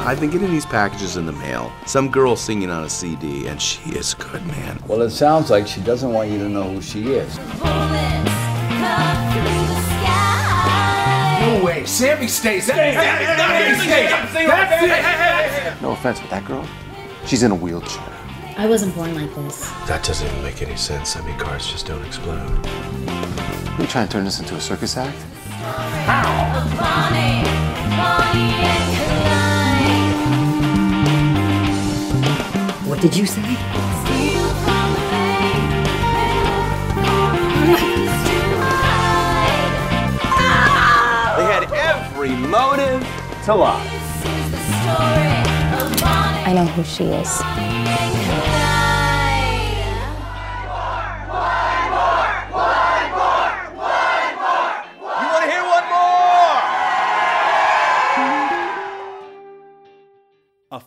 I've 0.00 0.20
been 0.20 0.30
getting 0.30 0.50
these 0.50 0.66
packages 0.66 1.16
in 1.16 1.26
the 1.26 1.32
mail. 1.32 1.72
Some 1.86 2.10
girl 2.10 2.36
singing 2.36 2.70
on 2.70 2.84
a 2.84 2.88
CD, 2.88 3.46
and 3.46 3.60
she 3.60 3.90
is 3.90 4.14
good, 4.14 4.46
man. 4.46 4.78
Well, 4.86 5.02
it 5.02 5.10
sounds 5.10 5.50
like 5.50 5.66
she 5.66 5.80
doesn't 5.80 6.12
want 6.12 6.30
you 6.30 6.38
to 6.38 6.48
know 6.48 6.64
who 6.64 6.80
she 6.80 7.12
is. 7.12 7.36
Bullets 7.36 8.30
come 8.68 9.32
through 9.32 9.66
the 9.66 9.80
sky. 9.82 10.26
You 11.46 11.60
stays. 11.68 11.90
Sammy 11.90 12.28
stays. 12.28 12.66
That's 12.66 13.06
it. 14.82 15.82
No 15.82 15.90
offense, 15.92 16.20
but 16.20 16.30
that 16.30 16.44
girl, 16.44 16.64
she's 17.26 17.42
in 17.42 17.50
a 17.50 17.54
wheelchair. 17.54 18.12
I 18.58 18.66
wasn't 18.66 18.94
born 18.94 19.14
like 19.14 19.34
this. 19.34 19.60
That 19.86 20.02
doesn't 20.02 20.26
even 20.26 20.42
make 20.42 20.62
any 20.62 20.76
sense. 20.76 21.14
I 21.16 21.20
mean, 21.26 21.38
cars 21.38 21.66
just 21.70 21.86
don't 21.86 22.04
explode. 22.06 22.66
Are 22.66 23.80
you 23.82 23.86
trying 23.86 24.06
to 24.06 24.12
turn 24.12 24.24
this 24.24 24.40
into 24.40 24.54
a 24.54 24.60
circus 24.60 24.96
act? 24.96 25.16
What 32.96 33.02
did 33.02 33.14
you 33.14 33.26
say? 33.26 33.42
They 33.42 33.46
had 41.44 41.70
every 41.74 42.30
motive 42.30 43.06
to 43.44 43.54
lie. 43.54 43.86
I 46.46 46.54
know 46.54 46.64
who 46.64 46.84
she 46.84 47.04
is. 47.04 48.65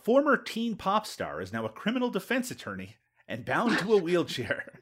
Former 0.10 0.36
teen 0.38 0.76
pop 0.76 1.05
star 1.05 1.39
is 1.39 1.53
now 1.53 1.68
a 1.68 1.70
criminal 1.70 2.10
defense 2.10 2.49
attorney 2.49 2.95
and 3.28 3.45
bound 3.45 3.78
to 3.78 3.93
a 3.93 3.97
wheelchair. 4.01 4.82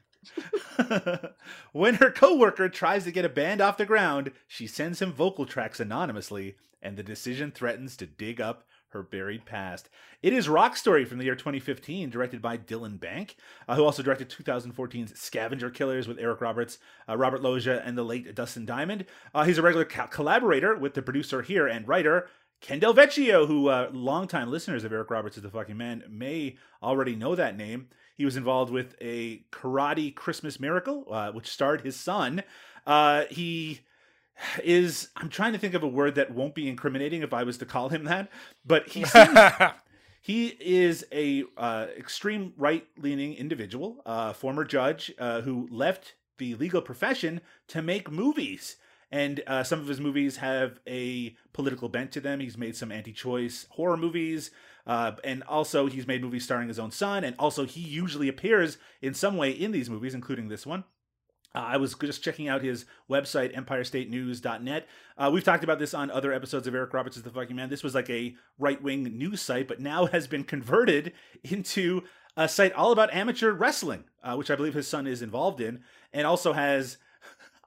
when 1.72 1.96
her 1.96 2.10
coworker 2.10 2.66
tries 2.70 3.04
to 3.04 3.10
get 3.10 3.26
a 3.26 3.28
band 3.28 3.60
off 3.60 3.76
the 3.76 3.84
ground, 3.84 4.32
she 4.46 4.66
sends 4.66 5.02
him 5.02 5.12
vocal 5.12 5.44
tracks 5.44 5.80
anonymously, 5.80 6.56
and 6.80 6.96
the 6.96 7.02
decision 7.02 7.50
threatens 7.50 7.94
to 7.94 8.06
dig 8.06 8.40
up 8.40 8.64
her 8.92 9.02
buried 9.02 9.44
past. 9.44 9.90
It 10.22 10.32
is 10.32 10.48
Rock 10.48 10.78
Story 10.78 11.04
from 11.04 11.18
the 11.18 11.26
year 11.26 11.36
2015, 11.36 12.08
directed 12.08 12.40
by 12.40 12.56
Dylan 12.56 12.98
Bank, 12.98 13.36
uh, 13.68 13.76
who 13.76 13.84
also 13.84 14.02
directed 14.02 14.30
2014's 14.30 15.20
Scavenger 15.20 15.68
Killers 15.68 16.08
with 16.08 16.18
Eric 16.18 16.40
Roberts, 16.40 16.78
uh, 17.06 17.18
Robert 17.18 17.42
Loggia, 17.42 17.82
and 17.84 17.98
the 17.98 18.02
late 18.02 18.34
Dustin 18.34 18.64
Diamond. 18.64 19.04
Uh, 19.34 19.44
he's 19.44 19.58
a 19.58 19.62
regular 19.62 19.84
co- 19.84 20.06
collaborator 20.06 20.74
with 20.74 20.94
the 20.94 21.02
producer 21.02 21.42
here 21.42 21.66
and 21.66 21.86
writer 21.86 22.30
Ken 22.60 22.78
Del 22.78 22.94
Vecchio, 22.94 23.46
who 23.46 23.68
uh, 23.68 23.88
longtime 23.92 24.50
listeners 24.50 24.84
of 24.84 24.92
Eric 24.92 25.10
Roberts 25.10 25.36
is 25.36 25.42
the 25.42 25.50
fucking 25.50 25.76
man 25.76 26.02
may 26.08 26.56
already 26.82 27.14
know 27.14 27.34
that 27.34 27.56
name. 27.56 27.88
He 28.16 28.24
was 28.24 28.36
involved 28.36 28.72
with 28.72 28.96
a 29.00 29.44
karate 29.52 30.14
Christmas 30.14 30.58
miracle, 30.58 31.06
uh, 31.10 31.30
which 31.30 31.48
starred 31.48 31.82
his 31.82 31.94
son. 31.94 32.42
Uh, 32.86 33.24
he 33.30 33.80
is 34.62 35.08
I'm 35.16 35.28
trying 35.28 35.52
to 35.52 35.58
think 35.58 35.74
of 35.74 35.82
a 35.82 35.88
word 35.88 36.16
that 36.16 36.32
won't 36.32 36.54
be 36.54 36.68
incriminating 36.68 37.22
if 37.22 37.32
I 37.32 37.44
was 37.44 37.58
to 37.58 37.66
call 37.66 37.88
him 37.88 38.04
that, 38.04 38.30
but 38.64 38.88
he 38.88 39.04
seems 39.04 39.38
he 40.20 40.48
is 40.60 41.06
a 41.12 41.44
uh, 41.56 41.86
extreme 41.96 42.52
right 42.56 42.86
leaning 42.98 43.34
individual, 43.34 44.02
uh, 44.04 44.32
former 44.32 44.64
judge 44.64 45.12
uh, 45.18 45.42
who 45.42 45.68
left 45.70 46.14
the 46.38 46.54
legal 46.56 46.82
profession 46.82 47.40
to 47.68 47.82
make 47.82 48.10
movies. 48.10 48.76
And 49.10 49.42
uh, 49.46 49.64
some 49.64 49.80
of 49.80 49.86
his 49.86 50.00
movies 50.00 50.36
have 50.36 50.80
a 50.86 51.34
political 51.52 51.88
bent 51.88 52.12
to 52.12 52.20
them. 52.20 52.40
He's 52.40 52.58
made 52.58 52.76
some 52.76 52.92
anti-choice 52.92 53.66
horror 53.70 53.96
movies, 53.96 54.50
uh, 54.86 55.12
and 55.24 55.42
also 55.44 55.86
he's 55.86 56.06
made 56.06 56.22
movies 56.22 56.44
starring 56.44 56.68
his 56.68 56.78
own 56.78 56.90
son. 56.90 57.24
And 57.24 57.34
also 57.38 57.64
he 57.64 57.80
usually 57.80 58.28
appears 58.28 58.76
in 59.00 59.14
some 59.14 59.36
way 59.36 59.50
in 59.50 59.72
these 59.72 59.88
movies, 59.88 60.14
including 60.14 60.48
this 60.48 60.66
one. 60.66 60.84
Uh, 61.54 61.60
I 61.60 61.76
was 61.78 61.94
just 61.94 62.22
checking 62.22 62.48
out 62.48 62.62
his 62.62 62.84
website, 63.10 63.56
EmpireStateNews.net. 63.56 64.86
Uh, 65.16 65.30
we've 65.32 65.44
talked 65.44 65.64
about 65.64 65.78
this 65.78 65.94
on 65.94 66.10
other 66.10 66.32
episodes 66.32 66.66
of 66.66 66.74
Eric 66.74 66.92
Roberts 66.92 67.16
is 67.16 67.22
the 67.22 67.30
Fucking 67.30 67.56
Man. 67.56 67.70
This 67.70 67.82
was 67.82 67.94
like 67.94 68.10
a 68.10 68.36
right 68.58 68.82
wing 68.82 69.04
news 69.04 69.40
site, 69.40 69.66
but 69.66 69.80
now 69.80 70.06
has 70.06 70.26
been 70.26 70.44
converted 70.44 71.12
into 71.44 72.02
a 72.36 72.48
site 72.48 72.72
all 72.74 72.92
about 72.92 73.12
amateur 73.12 73.52
wrestling, 73.52 74.04
uh, 74.22 74.36
which 74.36 74.50
I 74.50 74.56
believe 74.56 74.74
his 74.74 74.86
son 74.86 75.06
is 75.06 75.22
involved 75.22 75.60
in, 75.60 75.82
and 76.12 76.26
also 76.26 76.52
has 76.52 76.98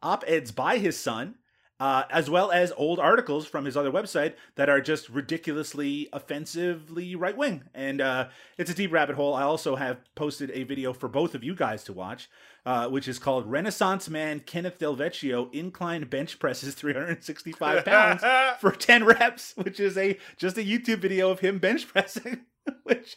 op 0.02 0.24
eds 0.28 0.52
by 0.52 0.78
his 0.78 0.97
son. 0.97 1.36
Uh, 1.80 2.04
as 2.12 2.30
well 2.30 2.52
as 2.52 2.72
old 2.78 2.99
articles 2.99 3.47
from 3.47 3.66
his 3.66 3.76
other 3.76 3.89
website 3.89 4.36
that 4.54 4.70
are 4.70 4.80
just 4.80 5.10
ridiculously 5.10 6.08
offensively 6.14 7.16
right 7.16 7.36
wing. 7.36 7.64
And 7.74 7.99
uh, 7.99 8.28
it's 8.60 8.70
a 8.70 8.76
deep 8.76 8.91
rabbit 8.91 9.16
hole. 9.16 9.34
I 9.34 9.41
also 9.41 9.76
have 9.76 9.97
posted 10.14 10.52
a 10.52 10.62
video 10.64 10.93
for 10.93 11.10
both 11.10 11.34
of 11.34 11.43
you 11.43 11.56
guys 11.56 11.84
to 11.86 11.93
watch, 11.93 12.30
uh, 12.68 12.88
which 12.89 13.08
is 13.08 13.18
called 13.18 13.47
Renaissance 13.49 14.10
Man 14.10 14.41
Kenneth 14.41 14.78
Del 14.78 14.95
Vecchio 14.95 15.52
Incline 15.56 16.04
Bench 16.08 16.38
Presses 16.38 16.76
365 16.76 17.84
Pounds 17.86 18.24
for 18.60 18.72
10 18.72 19.04
reps, 19.04 19.54
which 19.56 19.80
is 19.80 19.97
a 19.97 20.20
just 20.38 20.60
a 20.60 20.62
YouTube 20.64 20.99
video 20.99 21.32
of 21.32 21.39
him 21.39 21.58
bench 21.58 21.88
pressing, 21.88 22.41
which 22.84 23.16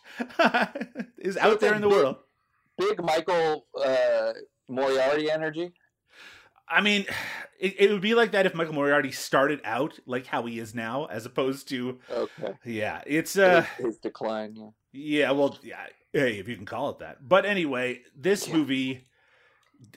is 1.18 1.36
out 1.36 1.52
it's 1.52 1.60
there 1.60 1.74
in 1.74 1.82
the 1.82 1.88
big- 1.88 1.96
world. 1.96 2.16
Big 2.78 3.02
Michael 3.04 3.66
uh, 3.84 4.32
Moriarty 4.70 5.30
energy. 5.30 5.74
I 6.68 6.80
mean, 6.80 7.06
it, 7.58 7.74
it 7.78 7.90
would 7.90 8.00
be 8.00 8.14
like 8.14 8.32
that 8.32 8.46
if 8.46 8.54
Michael 8.54 8.74
Moriarty 8.74 9.10
started 9.12 9.60
out 9.64 9.98
like 10.06 10.26
how 10.26 10.44
he 10.46 10.58
is 10.58 10.74
now, 10.74 11.06
as 11.06 11.26
opposed 11.26 11.68
to 11.68 11.98
Okay. 12.10 12.54
yeah, 12.64 13.02
it's 13.06 13.36
uh 13.36 13.62
his, 13.76 13.86
his 13.86 13.98
decline. 13.98 14.54
Yeah. 14.56 14.68
yeah, 14.92 15.30
well 15.32 15.58
yeah, 15.62 15.86
hey, 16.12 16.38
if 16.38 16.48
you 16.48 16.56
can 16.56 16.66
call 16.66 16.90
it 16.90 16.98
that. 17.00 17.28
But 17.28 17.44
anyway, 17.46 18.00
this 18.16 18.48
Yeah. 18.48 18.54
movie 18.56 19.04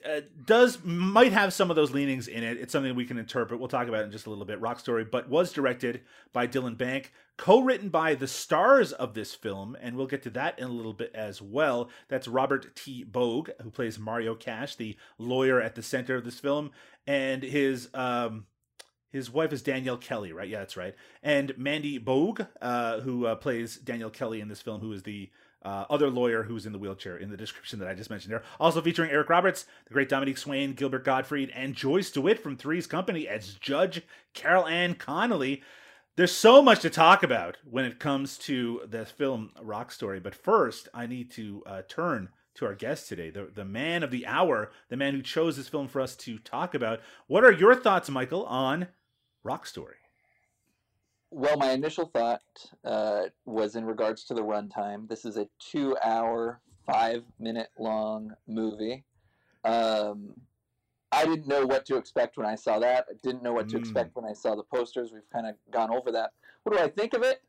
uh, 0.08 0.20
does 0.44 0.78
might 0.84 1.32
have 1.32 1.52
some 1.52 1.70
of 1.70 1.76
those 1.76 1.90
leanings 1.90 2.28
in 2.28 2.42
it. 2.42 2.56
It's 2.58 2.72
something 2.72 2.94
we 2.94 3.04
can 3.04 3.18
interpret. 3.18 3.60
We'll 3.60 3.68
talk 3.68 3.88
about 3.88 4.02
it 4.02 4.06
in 4.06 4.12
just 4.12 4.26
a 4.26 4.30
little 4.30 4.44
bit. 4.44 4.60
Rock 4.60 4.80
Story, 4.80 5.04
but 5.04 5.28
was 5.28 5.52
directed 5.52 6.02
by 6.32 6.46
Dylan 6.46 6.76
Bank, 6.76 7.12
co-written 7.36 7.88
by 7.88 8.14
the 8.14 8.26
stars 8.26 8.92
of 8.92 9.14
this 9.14 9.34
film, 9.34 9.76
and 9.80 9.96
we'll 9.96 10.06
get 10.06 10.22
to 10.24 10.30
that 10.30 10.58
in 10.58 10.64
a 10.64 10.72
little 10.72 10.92
bit 10.92 11.12
as 11.14 11.42
well. 11.42 11.90
That's 12.08 12.28
Robert 12.28 12.74
T. 12.76 13.04
Bogue, 13.04 13.50
who 13.62 13.70
plays 13.70 13.98
Mario 13.98 14.34
Cash, 14.34 14.76
the 14.76 14.96
lawyer 15.18 15.60
at 15.60 15.74
the 15.74 15.82
center 15.82 16.16
of 16.16 16.24
this 16.24 16.40
film, 16.40 16.70
and 17.06 17.42
his 17.42 17.88
um 17.94 18.46
his 19.10 19.30
wife 19.30 19.52
is 19.52 19.62
Danielle 19.62 19.96
Kelly, 19.96 20.32
right? 20.32 20.48
Yeah, 20.48 20.58
that's 20.58 20.76
right. 20.76 20.94
And 21.22 21.56
Mandy 21.56 21.96
Bogue, 21.98 22.42
uh, 22.60 23.00
who 23.00 23.26
uh, 23.26 23.36
plays 23.36 23.76
Danielle 23.76 24.10
Kelly 24.10 24.40
in 24.40 24.48
this 24.48 24.60
film, 24.60 24.80
who 24.80 24.92
is 24.92 25.02
the 25.02 25.30
uh, 25.62 25.84
other 25.90 26.10
lawyer 26.10 26.44
who's 26.44 26.66
in 26.66 26.72
the 26.72 26.78
wheelchair 26.78 27.16
in 27.16 27.30
the 27.30 27.36
description 27.36 27.78
that 27.78 27.88
I 27.88 27.94
just 27.94 28.10
mentioned 28.10 28.32
there. 28.32 28.42
Also 28.60 28.80
featuring 28.80 29.10
Eric 29.10 29.28
Roberts, 29.28 29.66
the 29.86 29.94
great 29.94 30.08
Dominique 30.08 30.38
Swain, 30.38 30.74
Gilbert 30.74 31.04
Gottfried, 31.04 31.50
and 31.54 31.74
Joyce 31.74 32.10
DeWitt 32.10 32.42
from 32.42 32.56
Three's 32.56 32.86
Company 32.86 33.26
as 33.26 33.54
Judge 33.54 34.02
Carol 34.34 34.66
Ann 34.66 34.94
Connolly. 34.94 35.62
There's 36.16 36.32
so 36.32 36.62
much 36.62 36.80
to 36.80 36.90
talk 36.90 37.22
about 37.22 37.58
when 37.68 37.84
it 37.84 38.00
comes 38.00 38.38
to 38.38 38.82
the 38.88 39.06
film 39.06 39.52
Rock 39.60 39.92
Story, 39.92 40.18
but 40.20 40.34
first 40.34 40.88
I 40.92 41.06
need 41.06 41.30
to 41.32 41.62
uh, 41.66 41.82
turn 41.88 42.30
to 42.56 42.66
our 42.66 42.74
guest 42.74 43.08
today, 43.08 43.30
the, 43.30 43.48
the 43.54 43.64
man 43.64 44.02
of 44.02 44.10
the 44.10 44.26
hour, 44.26 44.72
the 44.88 44.96
man 44.96 45.14
who 45.14 45.22
chose 45.22 45.56
this 45.56 45.68
film 45.68 45.86
for 45.86 46.00
us 46.00 46.16
to 46.16 46.38
talk 46.38 46.74
about. 46.74 47.00
What 47.28 47.44
are 47.44 47.52
your 47.52 47.76
thoughts, 47.76 48.10
Michael, 48.10 48.44
on 48.46 48.88
Rock 49.44 49.64
Story? 49.64 49.94
Well, 51.30 51.56
my 51.58 51.72
initial 51.72 52.06
thought 52.06 52.42
uh, 52.84 53.24
was 53.44 53.76
in 53.76 53.84
regards 53.84 54.24
to 54.24 54.34
the 54.34 54.42
runtime. 54.42 55.08
This 55.08 55.24
is 55.24 55.36
a 55.36 55.46
two-hour, 55.58 56.60
five-minute-long 56.86 58.34
movie. 58.46 59.04
Um, 59.64 60.34
I 61.12 61.24
didn't 61.26 61.46
know 61.46 61.66
what 61.66 61.84
to 61.86 61.96
expect 61.96 62.36
when 62.38 62.46
I 62.46 62.54
saw 62.54 62.78
that. 62.78 63.06
I 63.10 63.14
didn't 63.22 63.42
know 63.42 63.52
what 63.52 63.68
to 63.70 63.76
Mm. 63.76 63.80
expect 63.80 64.14
when 64.16 64.24
I 64.24 64.32
saw 64.32 64.54
the 64.54 64.62
posters. 64.62 65.12
We've 65.12 65.28
kind 65.30 65.46
of 65.46 65.56
gone 65.70 65.90
over 65.90 66.10
that. 66.12 66.32
What 66.62 66.76
do 66.76 66.82
I 66.82 66.88
think 66.88 67.14
of 67.14 67.22
it? 67.22 67.42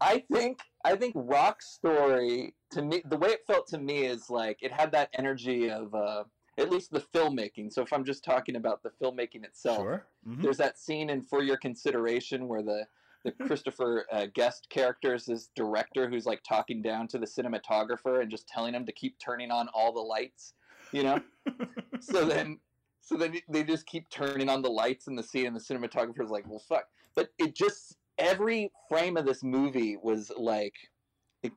I 0.00 0.18
think 0.32 0.60
I 0.84 0.96
think 0.96 1.12
Rock 1.16 1.62
Story 1.62 2.54
to 2.70 2.82
me, 2.82 3.02
the 3.04 3.16
way 3.16 3.28
it 3.30 3.46
felt 3.46 3.68
to 3.68 3.78
me 3.78 4.04
is 4.06 4.28
like 4.30 4.58
it 4.62 4.72
had 4.72 4.90
that 4.92 5.10
energy 5.12 5.70
of 5.70 5.94
uh, 5.94 6.24
at 6.58 6.70
least 6.70 6.90
the 6.90 6.98
filmmaking. 7.00 7.72
So 7.72 7.82
if 7.82 7.92
I'm 7.92 8.04
just 8.04 8.24
talking 8.24 8.56
about 8.56 8.82
the 8.82 8.90
filmmaking 8.90 9.44
itself, 9.44 9.78
Sure. 9.78 10.06
Mhm. 10.26 10.42
there's 10.42 10.56
that 10.56 10.76
scene 10.78 11.08
in 11.10 11.22
For 11.22 11.42
Your 11.42 11.56
Consideration 11.56 12.48
where 12.48 12.62
the 12.62 12.88
the 13.24 13.32
Christopher 13.32 14.06
uh, 14.10 14.26
Guest 14.34 14.66
character 14.70 15.14
is 15.14 15.26
this 15.26 15.50
director 15.54 16.08
who's 16.08 16.26
like 16.26 16.42
talking 16.48 16.82
down 16.82 17.06
to 17.08 17.18
the 17.18 17.26
cinematographer 17.26 18.20
and 18.20 18.30
just 18.30 18.48
telling 18.48 18.74
him 18.74 18.84
to 18.86 18.92
keep 18.92 19.18
turning 19.18 19.50
on 19.50 19.68
all 19.68 19.92
the 19.92 20.00
lights, 20.00 20.54
you 20.92 21.02
know. 21.02 21.20
so 22.00 22.24
then, 22.24 22.58
so 23.00 23.16
then 23.16 23.38
they 23.48 23.62
just 23.62 23.86
keep 23.86 24.08
turning 24.10 24.48
on 24.48 24.62
the 24.62 24.70
lights 24.70 25.06
in 25.06 25.14
the 25.14 25.22
scene, 25.22 25.46
and 25.46 25.56
the 25.56 25.60
cinematographer's 25.60 26.30
like, 26.30 26.48
"Well, 26.48 26.62
fuck." 26.68 26.86
But 27.14 27.28
it 27.38 27.54
just 27.54 27.96
every 28.18 28.70
frame 28.88 29.16
of 29.16 29.26
this 29.26 29.42
movie 29.42 29.96
was 30.02 30.30
like. 30.36 30.74
It, 31.42 31.52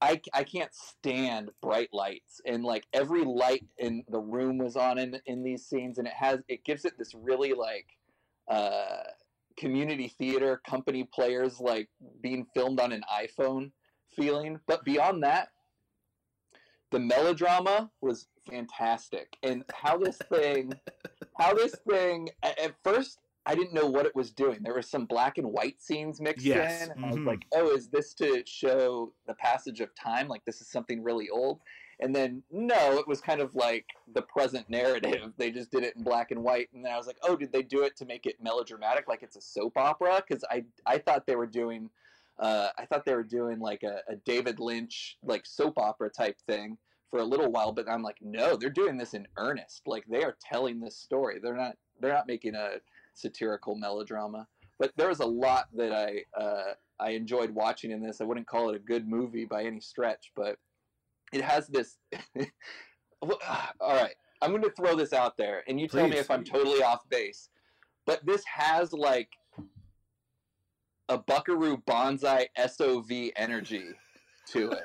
I, 0.00 0.20
I 0.32 0.44
can't 0.44 0.72
stand 0.72 1.50
bright 1.60 1.88
lights 1.92 2.40
and 2.46 2.64
like 2.64 2.84
every 2.92 3.24
light 3.24 3.66
in 3.78 4.04
the 4.08 4.20
room 4.20 4.56
was 4.58 4.76
on 4.76 4.96
in, 4.96 5.20
in 5.26 5.42
these 5.42 5.66
scenes 5.66 5.98
and 5.98 6.06
it 6.06 6.14
has 6.14 6.38
it 6.46 6.62
gives 6.62 6.84
it 6.84 6.96
this 6.96 7.16
really 7.16 7.52
like 7.52 7.86
uh 8.48 9.02
community 9.58 10.08
theater 10.18 10.60
company 10.66 11.08
players 11.12 11.60
like 11.60 11.88
being 12.22 12.46
filmed 12.54 12.80
on 12.80 12.92
an 12.92 13.02
iPhone 13.12 13.70
feeling. 14.14 14.58
But 14.66 14.84
beyond 14.84 15.22
that, 15.24 15.48
the 16.90 16.98
melodrama 16.98 17.90
was 18.00 18.28
fantastic. 18.48 19.36
And 19.42 19.64
how 19.74 19.98
this 19.98 20.18
thing, 20.32 20.72
how 21.38 21.54
this 21.54 21.74
thing, 21.88 22.28
at 22.42 22.74
first, 22.82 23.18
I 23.46 23.54
didn't 23.54 23.72
know 23.72 23.86
what 23.86 24.06
it 24.06 24.14
was 24.14 24.30
doing. 24.30 24.58
There 24.62 24.74
were 24.74 24.82
some 24.82 25.06
black 25.06 25.38
and 25.38 25.52
white 25.52 25.80
scenes 25.80 26.20
mixed 26.20 26.44
Yes, 26.44 26.84
in. 26.84 26.90
And 26.92 27.04
I 27.04 27.08
was 27.08 27.16
mhm. 27.16 27.26
like, 27.26 27.46
oh, 27.54 27.70
is 27.74 27.88
this 27.88 28.12
to 28.14 28.42
show 28.46 29.12
the 29.26 29.34
passage 29.34 29.80
of 29.80 29.94
time? 29.94 30.28
Like 30.28 30.44
this 30.44 30.60
is 30.60 30.70
something 30.70 31.02
really 31.02 31.30
old? 31.30 31.60
And 32.00 32.14
then 32.14 32.42
no, 32.50 32.98
it 32.98 33.08
was 33.08 33.20
kind 33.20 33.40
of 33.40 33.54
like 33.54 33.86
the 34.14 34.22
present 34.22 34.68
narrative. 34.70 35.32
They 35.36 35.50
just 35.50 35.70
did 35.70 35.84
it 35.84 35.96
in 35.96 36.02
black 36.02 36.30
and 36.30 36.42
white. 36.42 36.68
And 36.72 36.84
then 36.84 36.92
I 36.92 36.96
was 36.96 37.06
like, 37.06 37.18
oh, 37.22 37.36
did 37.36 37.52
they 37.52 37.62
do 37.62 37.82
it 37.82 37.96
to 37.96 38.04
make 38.04 38.26
it 38.26 38.42
melodramatic, 38.42 39.08
like 39.08 39.22
it's 39.22 39.36
a 39.36 39.40
soap 39.40 39.76
opera? 39.76 40.22
Because 40.26 40.44
I 40.50 40.64
I 40.86 40.98
thought 40.98 41.26
they 41.26 41.36
were 41.36 41.46
doing, 41.46 41.90
uh, 42.38 42.68
I 42.78 42.86
thought 42.86 43.04
they 43.04 43.14
were 43.14 43.22
doing 43.22 43.58
like 43.58 43.82
a, 43.82 44.00
a 44.08 44.16
David 44.16 44.60
Lynch 44.60 45.16
like 45.22 45.46
soap 45.46 45.78
opera 45.78 46.10
type 46.10 46.38
thing 46.46 46.78
for 47.10 47.20
a 47.20 47.24
little 47.24 47.50
while. 47.50 47.72
But 47.72 47.88
I'm 47.88 48.02
like, 48.02 48.18
no, 48.20 48.56
they're 48.56 48.70
doing 48.70 48.96
this 48.96 49.14
in 49.14 49.26
earnest. 49.36 49.82
Like 49.86 50.04
they 50.08 50.24
are 50.24 50.36
telling 50.40 50.80
this 50.80 50.96
story. 50.96 51.38
They're 51.42 51.56
not 51.56 51.76
they're 52.00 52.12
not 52.12 52.28
making 52.28 52.54
a 52.54 52.76
satirical 53.14 53.74
melodrama. 53.74 54.46
But 54.78 54.92
there 54.96 55.08
was 55.08 55.20
a 55.20 55.26
lot 55.26 55.66
that 55.74 55.92
I 55.92 56.40
uh, 56.40 56.74
I 57.00 57.10
enjoyed 57.10 57.50
watching 57.50 57.90
in 57.90 58.02
this. 58.02 58.20
I 58.20 58.24
wouldn't 58.24 58.46
call 58.46 58.70
it 58.70 58.76
a 58.76 58.80
good 58.80 59.08
movie 59.08 59.44
by 59.44 59.64
any 59.64 59.80
stretch, 59.80 60.32
but 60.34 60.58
it 61.32 61.42
has 61.42 61.66
this. 61.68 61.96
Uh, 63.20 63.66
all 63.80 63.96
right, 63.96 64.14
I'm 64.40 64.50
going 64.50 64.62
to 64.62 64.70
throw 64.70 64.94
this 64.94 65.12
out 65.12 65.36
there, 65.36 65.64
and 65.66 65.80
you 65.80 65.88
tell 65.88 66.06
me 66.06 66.18
if 66.18 66.30
I'm 66.30 66.44
totally 66.44 66.84
off 66.84 67.00
base. 67.08 67.48
But 68.06 68.24
this 68.24 68.44
has 68.44 68.92
like 68.92 69.28
a 71.08 71.18
Buckaroo 71.18 71.78
Banzai 71.78 72.46
SOV 72.64 73.10
energy 73.34 73.86
to 74.52 74.70
it. 74.70 74.84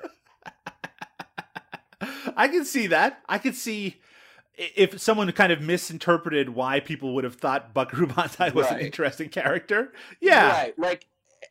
I 2.36 2.48
can 2.48 2.66
see 2.66 2.88
that. 2.88 3.22
I 3.30 3.38
could 3.38 3.56
see 3.56 4.02
if 4.56 5.00
someone 5.00 5.32
kind 5.32 5.52
of 5.52 5.62
misinterpreted 5.62 6.50
why 6.50 6.80
people 6.80 7.14
would 7.16 7.24
have 7.24 7.36
thought 7.36 7.74
Buckaroo 7.74 8.08
Banzai 8.08 8.50
was 8.50 8.68
an 8.68 8.80
interesting 8.80 9.30
character. 9.30 9.94
Yeah. 10.22 10.52
Right. 10.52 10.80
Like 10.80 11.06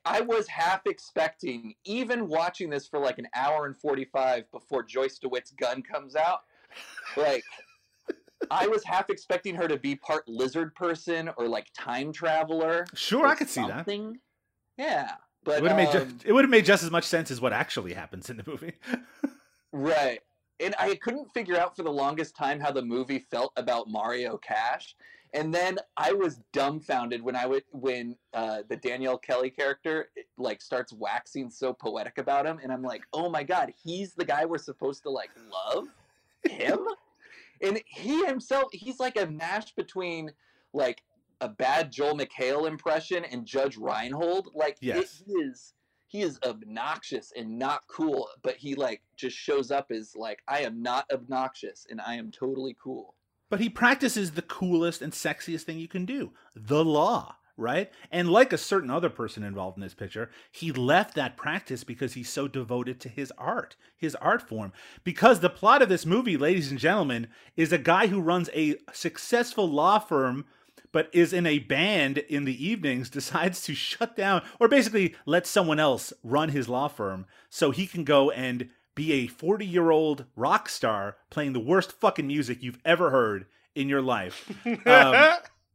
I 0.05 0.21
was 0.21 0.47
half 0.49 0.83
expecting, 0.87 1.75
even 1.85 2.29
watching 2.29 2.71
this 2.71 2.87
for 2.87 2.99
like 2.99 3.19
an 3.19 3.29
hour 3.35 3.67
and 3.67 3.77
45 3.77 4.51
before 4.53 4.83
Joyce 4.83 5.19
DeWitt's 5.19 5.51
gun 5.53 5.83
comes 5.83 6.17
out, 6.17 6.41
like 7.17 7.45
I 8.51 8.67
was 8.67 8.85
half 8.85 9.11
expecting 9.11 9.55
her 9.57 9.69
to 9.69 9.77
be 9.79 9.95
part 9.97 10.27
lizard 10.29 10.75
person 10.75 11.31
or 11.37 11.49
like 11.49 11.69
time 11.79 12.13
traveler. 12.13 12.87
Sure, 12.95 13.27
I 13.27 13.35
could 13.35 13.49
see 13.49 13.61
that. 13.63 13.71
something. 13.71 14.19
Yeah. 14.77 15.13
But 15.45 15.59
It 15.59 15.63
would 15.63 15.71
have 15.73 15.77
made 15.77 15.97
um, 16.01 16.09
ju- 16.09 16.17
it 16.29 16.33
would 16.33 16.45
have 16.45 16.51
made 16.51 16.65
just 16.65 16.83
as 16.85 16.91
much 16.91 17.05
sense 17.05 17.31
as 17.31 17.41
what 17.41 17.53
actually 17.53 17.95
happens 17.95 18.31
in 18.31 18.37
the 18.37 18.45
movie. 18.47 18.75
Right. 19.73 20.21
And 20.61 20.75
I 20.79 20.97
couldn't 20.97 21.33
figure 21.33 21.59
out 21.59 21.75
for 21.75 21.83
the 21.83 21.91
longest 21.91 22.37
time 22.37 22.61
how 22.61 22.71
the 22.73 22.83
movie 22.83 23.25
felt 23.31 23.53
about 23.57 23.89
Mario 23.89 24.37
Cash. 24.37 24.95
And 25.35 25.53
then 25.55 25.79
I 25.97 26.13
was 26.13 26.41
dumbfounded 26.53 27.23
when 27.23 27.35
I 27.37 27.47
would 27.47 27.65
when 27.71 28.17
uh, 28.35 28.63
the 28.69 28.77
Danielle 28.77 29.17
Kelly 29.19 29.49
character 29.51 30.11
it, 30.15 30.27
like 30.37 30.61
starts 30.61 30.93
waxing 30.93 31.51
so 31.51 31.73
poetic 31.73 32.19
about 32.19 32.45
him, 32.47 32.59
and 32.63 32.71
I'm 32.71 32.83
like, 32.83 33.03
oh 33.13 33.31
my 33.31 33.43
god, 33.43 33.73
he's 33.83 34.13
the 34.15 34.25
guy 34.27 34.45
we're 34.45 34.59
supposed 34.59 35.03
to 35.05 35.11
like 35.11 35.31
love, 35.51 35.87
him, 36.45 36.81
and 37.63 37.81
he 37.87 38.25
himself, 38.27 38.65
he's 38.73 39.01
like 39.01 39.19
a 39.19 39.27
mash 39.27 39.73
between 39.75 40.33
like 40.75 41.03
a 41.41 41.49
bad 41.49 41.91
Joel 41.91 42.17
McHale 42.19 42.69
impression 42.69 43.25
and 43.25 43.47
Judge 43.47 43.77
Reinhold. 43.77 44.49
Like 44.55 44.77
it 44.81 44.87
Yes. 44.87 45.23
is 45.27 45.75
he 46.09 46.21
is 46.21 46.39
obnoxious 46.45 47.33
and 47.35 47.59
not 47.59 47.87
cool, 47.89 48.29
but 48.43 48.57
he 48.57 48.75
like 48.75 49.01
just 49.17 49.37
shows 49.37 49.71
up 49.71 49.91
as 49.91 50.15
like 50.15 50.43
I 50.47 50.61
am 50.61 50.83
not 50.83 51.07
obnoxious 51.11 51.87
and 51.89 52.03
I 52.03 52.17
am 52.17 52.31
totally 52.31 52.77
cool. 52.83 53.15
But 53.53 53.61
he 53.61 53.69
practices 53.69 54.31
the 54.31 54.41
coolest 54.41 55.03
and 55.03 55.13
sexiest 55.13 55.65
thing 55.65 55.79
you 55.79 55.87
can 55.87 56.07
do 56.07 56.31
the 56.57 56.83
law, 56.83 57.37
right? 57.59 57.93
And 58.11 58.31
like 58.31 58.51
a 58.51 58.57
certain 58.57 58.89
other 58.89 59.11
person 59.11 59.43
involved 59.43 59.77
in 59.77 59.83
this 59.83 59.93
picture, 59.93 60.31
he 60.51 60.73
left 60.73 61.15
that 61.17 61.37
practice 61.37 61.85
because 61.85 62.15
he's 62.15 62.31
so 62.31 62.49
devoted 62.49 62.99
to 63.01 63.11
his 63.11 63.31
art, 63.37 63.77
his 63.95 64.15
art 64.15 64.41
form. 64.41 64.73
Because 65.05 65.41
the 65.41 65.51
plot 65.51 65.83
of 65.83 65.91
this 65.91 66.07
movie, 66.07 66.39
ladies 66.39 66.71
and 66.71 66.81
gentlemen, 66.81 67.27
is 67.55 67.75
a 67.75 67.79
guy 67.79 68.07
who 68.07 68.23
runs 68.23 68.49
a 68.55 68.77
successful 68.91 69.69
law 69.69 69.99
firm. 69.99 70.47
But 70.91 71.11
is 71.13 71.35
in 71.35 71.45
a 71.45 71.59
band 71.59 72.19
in 72.19 72.47
the 72.47 72.67
evenings, 72.67 73.11
decides 73.11 73.61
to 73.65 73.75
shut 73.75 74.17
down 74.17 74.41
or 74.61 74.67
basically 74.67 75.15
let 75.27 75.47
someone 75.47 75.79
else 75.79 76.15
run 76.25 76.49
his 76.49 76.71
law 76.71 76.89
firm 76.89 77.27
so 77.51 77.71
he 77.71 77.87
can 77.87 78.05
go 78.05 78.31
and 78.31 78.71
be 78.95 79.13
a 79.13 79.27
40 79.27 79.65
year 79.67 79.91
old 79.91 80.27
rock 80.37 80.69
star 80.69 81.17
playing 81.31 81.53
the 81.53 81.61
worst 81.61 81.93
fucking 81.93 82.27
music 82.27 82.63
you've 82.63 82.79
ever 82.85 83.11
heard 83.11 83.47
in 83.75 83.89
your 83.89 84.03
life. 84.03 84.51
Um, 84.87 85.35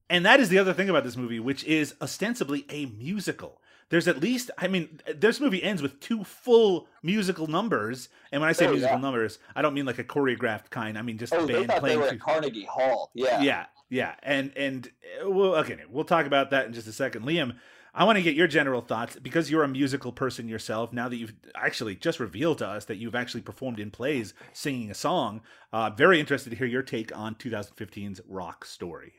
and 0.10 0.26
that 0.26 0.40
is 0.40 0.48
the 0.50 0.58
other 0.60 0.74
thing 0.74 0.90
about 0.90 1.04
this 1.04 1.18
movie, 1.18 1.40
which 1.40 1.64
is 1.66 1.94
ostensibly 2.02 2.66
a 2.70 2.86
musical. 2.86 3.60
There's 3.90 4.08
at 4.08 4.20
least, 4.22 4.52
I 4.58 4.68
mean, 4.68 5.00
this 5.16 5.40
movie 5.42 5.62
ends 5.64 5.82
with 5.82 6.00
two 6.00 6.24
full 6.24 6.88
musical 7.04 7.48
numbers. 7.48 8.08
And 8.32 8.40
when 8.42 8.50
I 8.50 8.54
say 8.54 8.68
Oh, 8.68 8.72
musical 8.72 8.96
yeah. 8.98 9.02
numbers, 9.02 9.40
I 9.56 9.62
don't 9.62 9.74
mean 9.74 9.86
like 9.86 10.00
a 10.00 10.04
choreographed 10.06 10.70
kind. 10.70 10.98
I 10.98 11.02
mean 11.02 11.18
just 11.18 11.34
Oh, 11.34 11.42
the 11.42 11.48
they 11.48 11.54
band 11.54 11.68
thought 11.68 11.76
they 11.76 11.80
playing. 11.82 12.00
were 12.00 12.08
two- 12.10 12.16
at 12.16 12.20
Carnegie 12.22 12.66
Hall. 12.66 13.12
Yeah. 13.14 13.42
yeah, 13.42 13.66
yeah, 13.90 14.16
and 14.24 14.52
and 14.58 14.90
uh, 15.26 15.30
well, 15.30 15.56
okay, 15.58 15.80
we'll 15.90 16.04
talk 16.06 16.26
about 16.26 16.52
that 16.52 16.68
in 16.68 16.74
just 16.74 16.88
a 16.88 16.94
second. 16.94 17.24
Liam, 17.26 17.56
I 18.00 18.04
want 18.04 18.18
to 18.18 18.22
get 18.22 18.36
your 18.36 18.46
general 18.48 18.82
thoughts 18.82 19.18
because 19.20 19.50
you're 19.50 19.64
a 19.64 19.68
musical 19.68 20.12
person 20.12 20.48
yourself. 20.48 20.94
Now 20.94 21.10
that 21.10 21.16
you've 21.18 21.34
actually 21.56 21.96
just 21.96 22.20
revealed 22.20 22.60
to 22.60 22.68
us 22.68 22.86
that 22.86 22.98
you've 22.98 23.16
actually 23.16 23.42
performed 23.42 23.80
in 23.80 23.90
plays 23.90 24.36
singing 24.54 24.92
a 24.92 24.94
song, 24.94 25.42
uh, 25.74 25.90
very 25.90 26.20
interested 26.20 26.52
to 26.52 26.56
hear 26.56 26.68
your 26.68 26.84
take 26.84 27.16
on 27.18 27.34
2015's 27.36 28.22
Rock 28.28 28.66
Story. 28.66 29.14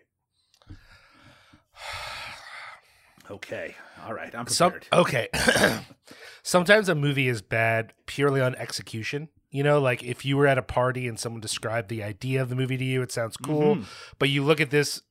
Okay, 3.30 3.74
all 4.06 4.14
right, 4.14 4.34
I'm 4.34 4.46
Some 4.46 4.72
prepared. 4.72 5.00
okay. 5.00 5.28
Sometimes 6.42 6.88
a 6.88 6.94
movie 6.94 7.28
is 7.28 7.42
bad 7.42 7.92
purely 8.06 8.40
on 8.40 8.54
execution. 8.54 9.28
You 9.50 9.62
know, 9.62 9.80
like 9.82 10.02
if 10.02 10.24
you 10.24 10.38
were 10.38 10.46
at 10.46 10.56
a 10.56 10.62
party 10.62 11.06
and 11.06 11.18
someone 11.20 11.42
described 11.42 11.90
the 11.90 12.02
idea 12.02 12.40
of 12.40 12.48
the 12.48 12.54
movie 12.56 12.78
to 12.78 12.84
you, 12.84 13.02
it 13.02 13.12
sounds 13.12 13.36
cool. 13.36 13.76
Mhm. 13.76 13.84
But 14.18 14.30
you 14.30 14.42
look 14.42 14.62
at 14.62 14.70
this, 14.70 15.02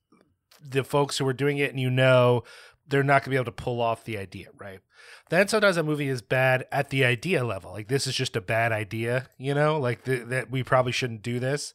the 0.60 0.82
folks 0.82 1.18
who 1.18 1.28
are 1.28 1.32
doing 1.32 1.58
it, 1.58 1.70
and 1.70 1.78
you 1.78 1.90
know 1.90 2.42
they're 2.88 3.02
not 3.02 3.22
going 3.22 3.24
to 3.24 3.30
be 3.30 3.36
able 3.36 3.44
to 3.44 3.52
pull 3.52 3.80
off 3.80 4.04
the 4.04 4.18
idea, 4.18 4.48
right? 4.56 4.80
Then 5.30 5.48
sometimes 5.48 5.76
a 5.76 5.82
movie 5.82 6.08
is 6.08 6.22
bad 6.22 6.66
at 6.72 6.90
the 6.90 7.04
idea 7.04 7.44
level. 7.44 7.72
Like 7.72 7.88
this 7.88 8.06
is 8.06 8.14
just 8.14 8.36
a 8.36 8.40
bad 8.40 8.72
idea, 8.72 9.28
you 9.38 9.54
know, 9.54 9.78
like 9.78 10.04
th- 10.04 10.26
that 10.26 10.50
we 10.50 10.62
probably 10.62 10.92
shouldn't 10.92 11.22
do 11.22 11.38
this. 11.38 11.74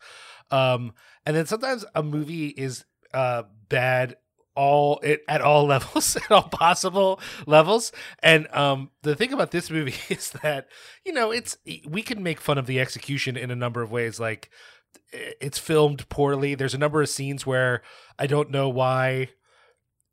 Um, 0.51 0.93
and 1.25 1.35
then 1.35 1.45
sometimes 1.45 1.85
a 1.95 2.03
movie 2.03 2.47
is 2.47 2.85
uh, 3.13 3.43
bad 3.69 4.17
all 4.55 4.99
it 5.01 5.23
at 5.27 5.41
all 5.41 5.65
levels 5.67 6.15
at 6.15 6.31
all 6.31 6.43
possible 6.43 7.19
levels 7.47 7.91
and 8.21 8.47
um 8.55 8.91
the 9.01 9.15
thing 9.15 9.33
about 9.33 9.49
this 9.49 9.71
movie 9.71 9.95
is 10.13 10.29
that 10.43 10.67
you 11.03 11.11
know 11.11 11.31
it's 11.31 11.57
we 11.87 12.03
can 12.03 12.21
make 12.21 12.39
fun 12.39 12.59
of 12.59 12.67
the 12.67 12.79
execution 12.79 13.35
in 13.35 13.49
a 13.49 13.55
number 13.55 13.81
of 13.81 13.91
ways 13.91 14.19
like 14.19 14.51
it's 15.11 15.57
filmed 15.57 16.07
poorly 16.09 16.53
there's 16.53 16.75
a 16.75 16.77
number 16.77 17.01
of 17.01 17.09
scenes 17.09 17.47
where 17.47 17.81
i 18.19 18.27
don't 18.27 18.51
know 18.51 18.69
why 18.69 19.27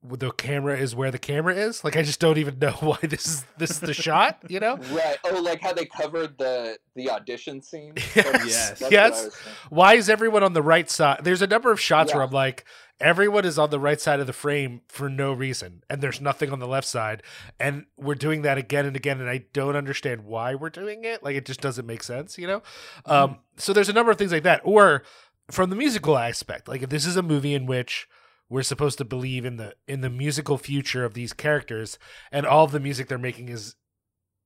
the 0.03 0.31
camera 0.31 0.79
is 0.79 0.95
where 0.95 1.11
the 1.11 1.19
camera 1.19 1.55
is 1.55 1.85
like 1.85 1.95
i 1.95 2.03
just 2.03 2.21
don't 2.21 2.39
even 2.39 2.59
know 2.59 2.71
why 2.81 2.97
this 3.03 3.27
is 3.27 3.45
this 3.59 3.71
is 3.71 3.81
the 3.81 3.93
shot 3.93 4.43
you 4.49 4.59
know 4.59 4.77
Right. 4.93 5.19
Oh, 5.25 5.41
like 5.43 5.61
how 5.61 5.73
they 5.75 5.85
covered 5.85 6.39
the 6.39 6.79
the 6.95 7.11
audition 7.11 7.61
scene. 7.63 7.95
Yes. 8.17 8.81
Yes. 8.81 8.91
Yes. 8.91 9.37
why 9.69 9.95
is 9.95 10.09
everyone 10.09 10.43
on 10.43 10.53
the 10.55 10.63
right 10.63 10.89
side? 10.91 11.21
There's 11.23 11.43
a 11.43 11.47
number 11.47 11.71
of 11.71 11.81
shots 11.81 12.13
where 12.13 12.23
I'm 12.23 12.31
like, 12.31 12.65
everyone 13.01 13.45
is 13.45 13.59
on 13.59 13.71
the 13.71 13.79
right 13.79 14.01
side 14.01 14.21
of 14.21 14.27
the 14.27 14.33
frame 14.33 14.81
for 14.89 15.09
no 15.09 15.33
reason, 15.33 15.83
and 15.89 16.03
there's 16.03 16.21
nothing 16.21 16.51
on 16.53 16.59
the 16.59 16.67
left 16.67 16.87
side, 16.89 17.23
and 17.59 17.87
we're 17.97 18.15
doing 18.15 18.43
that 18.43 18.59
again 18.59 18.87
and 18.87 18.97
again, 18.97 19.21
and 19.21 19.29
I 19.31 19.45
don't 19.53 19.77
understand 19.77 20.25
why 20.25 20.55
we're 20.55 20.71
doing 20.71 21.05
it. 21.05 21.23
Like 21.23 21.37
it 21.37 21.47
just 21.47 21.61
doesn't 21.61 21.87
make 21.87 22.03
sense, 22.03 22.37
you 22.39 22.47
know. 22.47 22.63
Um, 23.07 23.39
so 23.57 23.73
there's 23.73 23.89
a 23.89 23.95
number 23.95 24.11
of 24.11 24.19
things 24.19 24.33
like 24.33 24.43
that, 24.45 24.61
or 24.65 25.03
from 25.51 25.71
the 25.71 25.77
musical 25.77 26.19
aspect, 26.19 26.69
like 26.69 26.83
if 26.83 26.91
this 26.91 27.07
is 27.07 27.17
a 27.17 27.23
movie 27.23 27.55
in 27.55 27.67
which 27.67 28.09
we're 28.51 28.63
supposed 28.63 28.99
to 28.99 29.05
believe 29.05 29.45
in 29.47 29.57
the 29.57 29.75
in 29.87 30.03
the 30.03 30.11
musical 30.11 30.59
future 30.59 31.05
of 31.05 31.15
these 31.15 31.33
characters, 31.33 31.99
and 32.31 32.45
all 32.45 32.65
of 32.65 32.73
the 32.73 32.81
music 32.81 33.09
they're 33.09 33.17
making 33.17 33.49
is 33.49 33.77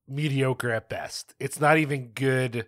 mediocre 0.07 0.71
at 0.71 0.87
best. 0.87 1.33
It's 1.39 1.59
not 1.59 1.77
even 1.77 2.09
good. 2.09 2.67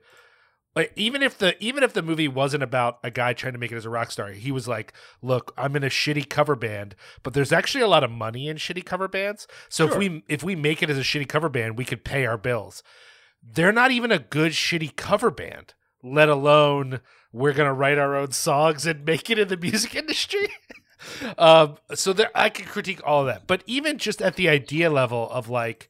Like 0.75 0.91
even 0.95 1.23
if 1.23 1.37
the 1.37 1.55
even 1.63 1.83
if 1.83 1.93
the 1.93 2.01
movie 2.01 2.27
wasn't 2.27 2.63
about 2.63 2.99
a 3.03 3.11
guy 3.11 3.33
trying 3.33 3.53
to 3.53 3.59
make 3.59 3.71
it 3.71 3.77
as 3.77 3.85
a 3.85 3.89
rock 3.89 4.11
star 4.11 4.29
he 4.29 4.51
was 4.51 4.67
like 4.67 4.93
look 5.23 5.51
i'm 5.57 5.75
in 5.75 5.83
a 5.83 5.89
shitty 5.89 6.29
cover 6.29 6.55
band 6.55 6.95
but 7.23 7.33
there's 7.33 7.51
actually 7.51 7.81
a 7.81 7.87
lot 7.87 8.03
of 8.03 8.11
money 8.11 8.47
in 8.47 8.57
shitty 8.57 8.85
cover 8.85 9.07
bands. 9.07 9.47
So 9.69 9.87
if 9.87 9.97
we 9.97 10.23
if 10.27 10.43
we 10.43 10.55
make 10.55 10.83
it 10.83 10.91
as 10.91 10.97
a 10.97 11.01
shitty 11.01 11.27
cover 11.27 11.49
band 11.49 11.77
we 11.77 11.85
could 11.85 12.03
pay 12.03 12.25
our 12.25 12.37
bills. 12.37 12.83
They're 13.41 13.71
not 13.71 13.91
even 13.91 14.11
a 14.11 14.19
good 14.19 14.51
shitty 14.51 14.95
cover 14.95 15.31
band 15.31 15.73
let 16.03 16.29
alone 16.29 16.99
we're 17.33 17.53
gonna 17.53 17.73
write 17.73 17.97
our 17.97 18.15
own 18.15 18.31
songs 18.31 18.85
and 18.85 19.03
make 19.05 19.31
it 19.31 19.39
in 19.39 19.47
the 19.47 19.57
music 19.57 19.95
industry 19.95 20.47
um 21.37 21.77
so 21.93 22.11
there 22.13 22.31
i 22.33 22.49
can 22.49 22.65
critique 22.65 23.01
all 23.05 23.21
of 23.21 23.27
that 23.27 23.45
but 23.47 23.63
even 23.65 23.97
just 23.97 24.21
at 24.21 24.35
the 24.35 24.49
idea 24.49 24.89
level 24.89 25.29
of 25.29 25.49
like 25.49 25.89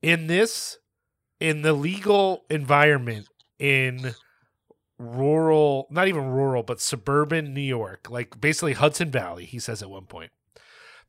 in 0.00 0.26
this 0.26 0.78
in 1.40 1.62
the 1.62 1.72
legal 1.72 2.44
environment 2.50 3.28
in 3.58 4.14
rural 4.98 5.86
not 5.90 6.08
even 6.08 6.26
rural 6.26 6.62
but 6.62 6.80
suburban 6.80 7.52
new 7.54 7.60
york 7.60 8.08
like 8.10 8.40
basically 8.40 8.72
hudson 8.72 9.10
valley 9.10 9.44
he 9.44 9.58
says 9.58 9.82
at 9.82 9.90
one 9.90 10.04
point 10.06 10.30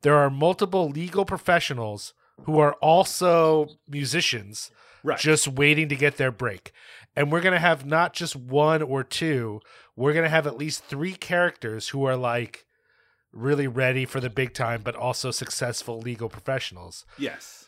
there 0.02 0.16
are 0.16 0.30
multiple 0.30 0.88
legal 0.88 1.24
professionals 1.24 2.12
who 2.44 2.58
are 2.58 2.74
also 2.74 3.68
musicians 3.88 4.70
Right. 5.04 5.18
just 5.18 5.46
waiting 5.46 5.90
to 5.90 5.96
get 5.96 6.16
their 6.16 6.32
break. 6.32 6.72
And 7.14 7.30
we're 7.30 7.42
going 7.42 7.52
to 7.52 7.58
have 7.58 7.84
not 7.84 8.14
just 8.14 8.34
one 8.34 8.80
or 8.80 9.04
two, 9.04 9.60
we're 9.96 10.14
going 10.14 10.24
to 10.24 10.30
have 10.30 10.46
at 10.46 10.56
least 10.56 10.84
three 10.84 11.12
characters 11.12 11.90
who 11.90 12.06
are 12.06 12.16
like 12.16 12.64
really 13.34 13.66
ready 13.66 14.04
for 14.04 14.20
the 14.20 14.30
big 14.30 14.54
time, 14.54 14.82
but 14.82 14.94
also 14.94 15.30
successful 15.30 15.98
legal 16.00 16.28
professionals. 16.28 17.04
yes. 17.18 17.60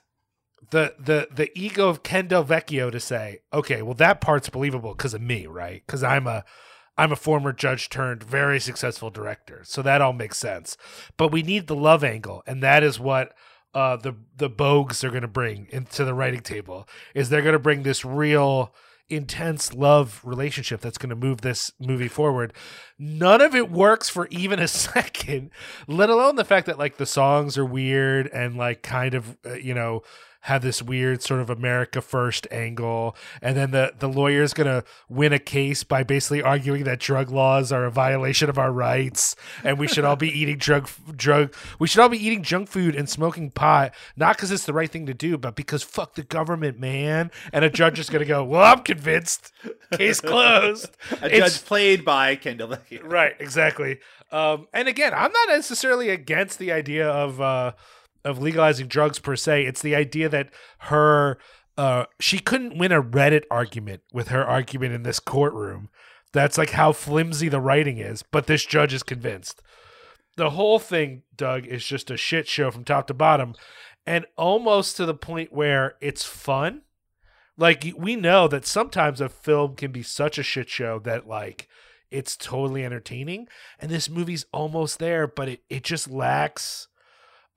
The 0.70 0.94
the 0.98 1.28
the 1.30 1.50
ego 1.56 1.88
of 1.88 2.02
Ken 2.02 2.28
Del 2.28 2.44
Vecchio 2.44 2.90
to 2.90 2.98
say, 2.98 3.40
okay, 3.52 3.82
well 3.82 3.94
that 3.94 4.22
part's 4.22 4.48
believable 4.48 4.94
because 4.94 5.12
of 5.12 5.20
me, 5.20 5.46
right? 5.46 5.82
Because 5.86 6.02
I'm 6.02 6.26
a 6.26 6.44
I'm 6.96 7.12
a 7.12 7.16
former 7.16 7.52
judge 7.52 7.90
turned 7.90 8.24
very 8.24 8.58
successful 8.58 9.10
director, 9.10 9.62
so 9.64 9.82
that 9.82 10.00
all 10.00 10.14
makes 10.14 10.38
sense. 10.38 10.76
But 11.18 11.30
we 11.30 11.42
need 11.42 11.66
the 11.66 11.76
love 11.76 12.02
angle, 12.02 12.42
and 12.46 12.62
that 12.62 12.82
is 12.82 12.98
what 12.98 13.34
uh, 13.74 13.96
the 13.96 14.14
the 14.34 14.48
Bogues 14.48 15.04
are 15.04 15.10
going 15.10 15.22
to 15.22 15.28
bring 15.28 15.68
into 15.70 16.04
the 16.04 16.14
writing 16.14 16.40
table. 16.40 16.88
Is 17.14 17.28
they're 17.28 17.42
going 17.42 17.52
to 17.52 17.58
bring 17.58 17.82
this 17.82 18.04
real 18.04 18.74
intense 19.08 19.72
love 19.72 20.20
relationship 20.24 20.80
that's 20.80 20.98
going 20.98 21.10
to 21.10 21.16
move 21.16 21.40
this 21.40 21.70
movie 21.78 22.08
forward. 22.08 22.52
None 22.98 23.40
of 23.40 23.54
it 23.54 23.70
works 23.70 24.08
for 24.08 24.26
even 24.30 24.58
a 24.58 24.68
second, 24.68 25.50
let 25.86 26.10
alone 26.10 26.36
the 26.36 26.44
fact 26.44 26.66
that 26.66 26.78
like 26.78 26.96
the 26.96 27.06
songs 27.06 27.56
are 27.56 27.64
weird 27.64 28.28
and 28.28 28.56
like 28.56 28.82
kind 28.82 29.14
of 29.14 29.36
uh, 29.44 29.54
you 29.54 29.74
know 29.74 30.02
have 30.46 30.62
this 30.62 30.80
weird 30.82 31.22
sort 31.22 31.40
of 31.40 31.50
America 31.50 32.00
first 32.00 32.46
angle, 32.50 33.16
and 33.42 33.56
then 33.56 33.70
the 33.72 33.92
the 33.98 34.08
lawyer's 34.08 34.54
gonna 34.54 34.84
win 35.08 35.32
a 35.32 35.38
case 35.38 35.82
by 35.84 36.02
basically 36.02 36.40
arguing 36.40 36.84
that 36.84 37.00
drug 37.00 37.30
laws 37.30 37.72
are 37.72 37.84
a 37.84 37.90
violation 37.90 38.48
of 38.48 38.56
our 38.58 38.70
rights, 38.72 39.34
and 39.64 39.78
we 39.78 39.88
should 39.88 40.04
all 40.04 40.16
be 40.16 40.28
eating 40.40 40.56
drug 40.56 40.88
drug 41.16 41.52
we 41.78 41.88
should 41.88 42.00
all 42.00 42.08
be 42.08 42.24
eating 42.24 42.42
junk 42.42 42.68
food 42.68 42.94
and 42.94 43.08
smoking 43.10 43.50
pot, 43.50 43.92
not 44.16 44.36
because 44.36 44.50
it's 44.52 44.66
the 44.66 44.72
right 44.72 44.90
thing 44.90 45.06
to 45.06 45.14
do, 45.14 45.36
but 45.36 45.56
because 45.56 45.82
fuck 45.82 46.14
the 46.14 46.22
government, 46.22 46.78
man. 46.78 47.30
And 47.52 47.64
a 47.64 47.70
judge 47.70 47.98
is 47.98 48.08
gonna 48.08 48.24
go, 48.24 48.44
well, 48.44 48.62
I'm 48.62 48.82
convinced, 48.84 49.52
case 49.92 50.20
closed. 50.20 50.90
A 51.22 51.26
It's- 51.26 51.54
judge 51.54 51.64
played 51.66 52.04
by 52.04 52.36
Kendall 52.36 52.76
right 53.02 53.34
exactly 53.38 53.98
um 54.32 54.66
and 54.72 54.88
again 54.88 55.12
i'm 55.14 55.30
not 55.30 55.48
necessarily 55.48 56.08
against 56.10 56.58
the 56.58 56.72
idea 56.72 57.08
of 57.08 57.40
uh 57.40 57.72
of 58.26 58.42
legalizing 58.42 58.88
drugs 58.88 59.18
per 59.18 59.36
se 59.36 59.64
it's 59.64 59.80
the 59.80 59.94
idea 59.94 60.28
that 60.28 60.50
her 60.80 61.38
uh 61.78 62.04
she 62.20 62.38
couldn't 62.38 62.76
win 62.76 62.92
a 62.92 63.02
reddit 63.02 63.44
argument 63.50 64.02
with 64.12 64.28
her 64.28 64.44
argument 64.44 64.92
in 64.92 65.02
this 65.02 65.20
courtroom. 65.20 65.88
That's 66.32 66.58
like 66.58 66.70
how 66.70 66.92
flimsy 66.92 67.48
the 67.48 67.60
writing 67.60 67.98
is 67.98 68.22
but 68.22 68.46
this 68.46 68.64
judge 68.64 68.92
is 68.92 69.02
convinced. 69.02 69.62
The 70.36 70.50
whole 70.50 70.78
thing 70.78 71.22
doug 71.34 71.66
is 71.66 71.86
just 71.86 72.10
a 72.10 72.16
shit 72.16 72.48
show 72.48 72.70
from 72.70 72.84
top 72.84 73.06
to 73.06 73.14
bottom 73.14 73.54
and 74.06 74.26
almost 74.36 74.96
to 74.96 75.06
the 75.06 75.14
point 75.14 75.52
where 75.52 75.94
it's 76.00 76.24
fun. 76.24 76.82
Like 77.56 77.90
we 77.96 78.16
know 78.16 78.48
that 78.48 78.66
sometimes 78.66 79.20
a 79.20 79.28
film 79.28 79.76
can 79.76 79.92
be 79.92 80.02
such 80.02 80.36
a 80.36 80.42
shit 80.42 80.68
show 80.68 80.98
that 81.00 81.26
like 81.26 81.68
it's 82.10 82.36
totally 82.36 82.84
entertaining 82.84 83.48
and 83.78 83.90
this 83.90 84.08
movie's 84.08 84.46
almost 84.52 84.98
there 84.98 85.26
but 85.26 85.48
it, 85.48 85.60
it 85.68 85.82
just 85.82 86.10
lacks 86.10 86.88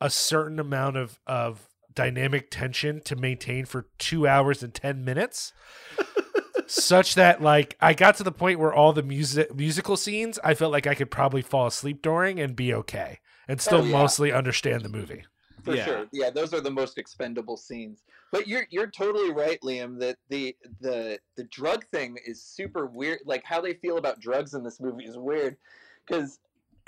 a 0.02 0.10
certain 0.10 0.60
amount 0.60 0.97
of 0.97 1.20
of 1.28 1.68
dynamic 1.93 2.50
tension 2.52 3.02
to 3.02 3.16
maintain 3.16 3.66
for 3.66 3.88
two 3.97 4.28
hours 4.28 4.64
and 4.64 4.74
10 4.74 5.04
minutes 5.04 5.52
such 6.68 7.16
that 7.16 7.41
like 7.41 7.76
i 7.82 7.93
got 7.93 8.16
to 8.16 8.24
the 8.24 8.32
point 8.32 8.60
where 8.60 8.72
all 8.74 8.93
the 8.93 9.02
music 9.04 9.54
musical 9.56 9.97
scenes 9.97 10.38
i 10.43 10.54
felt 10.54 10.72
like 10.72 10.86
i 10.88 10.93
could 10.93 11.10
probably 11.12 11.41
fall 11.41 11.66
asleep 11.68 12.02
during 12.02 12.39
and 12.39 12.56
be 12.56 12.74
okay 12.74 13.20
and 13.47 13.60
oh, 13.60 13.62
still 13.64 13.82
Oh, 13.82 13.84
yeah. 13.84 13.91
mostly 13.97 14.32
understand 14.32 14.84
the 14.84 14.89
movie 14.89 15.24
for 15.64 15.76
Yeah. 15.76 15.84
sure. 15.86 16.08
Yeah, 16.14 16.30
those 16.30 16.54
are 16.54 16.62
the 16.62 16.72
most 16.72 16.97
expendable 16.97 17.58
scenes. 17.58 18.04
But 18.32 18.47
you're 18.47 18.66
you're 18.70 18.88
totally 18.88 19.32
right, 19.32 19.60
Liam. 19.62 20.00
That 20.00 20.16
the 20.30 20.56
the 20.80 21.20
the 21.36 21.43
drug 21.45 21.84
thing 21.88 22.18
is 22.26 22.41
super 22.41 22.86
weird. 22.86 23.20
Like 23.26 23.43
how 23.43 23.60
they 23.60 23.74
feel 23.74 23.97
about 23.97 24.22
drugs 24.22 24.54
in 24.54 24.64
this 24.64 24.80
movie 24.80 25.04
is 25.06 25.18
weird, 25.18 25.58
because 26.08 26.39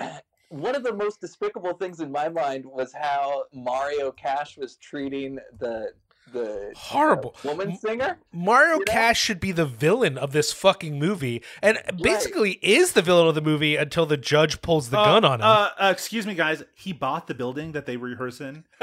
one 0.52 0.74
of 0.74 0.82
the 0.82 0.92
most 0.92 1.18
despicable 1.18 1.72
things 1.72 2.00
in 2.00 2.12
my 2.12 2.28
mind 2.28 2.66
was 2.66 2.92
how 2.92 3.44
Mario 3.54 4.12
Cash 4.12 4.58
was 4.58 4.76
treating 4.76 5.38
the 5.58 5.92
the 6.32 6.72
Horrible. 6.76 7.34
uh, 7.44 7.48
woman 7.48 7.76
singer. 7.76 8.18
Mario 8.32 8.74
You 8.74 8.78
know? 8.86 8.92
Cash 8.92 9.20
should 9.20 9.40
be 9.40 9.52
the 9.52 9.66
villain 9.66 10.16
of 10.16 10.32
this 10.32 10.52
fucking 10.52 10.98
movie, 10.98 11.42
and 11.60 11.78
basically 12.00 12.52
is 12.62 12.92
the 12.92 13.02
villain 13.02 13.26
of 13.28 13.34
the 13.34 13.40
movie 13.42 13.76
until 13.76 14.06
the 14.06 14.16
judge 14.16 14.62
pulls 14.62 14.90
the 14.90 14.98
Uh, 14.98 15.04
gun 15.04 15.24
on 15.24 15.40
him. 15.40 15.46
Uh, 15.46 15.68
uh, 15.78 15.90
excuse 15.92 16.26
me, 16.26 16.34
guys. 16.34 16.62
He 16.74 16.92
bought 16.92 17.26
the 17.26 17.34
building 17.34 17.72
that 17.72 17.86
they 17.86 17.96
rehearse 17.96 18.40
in. 18.40 18.64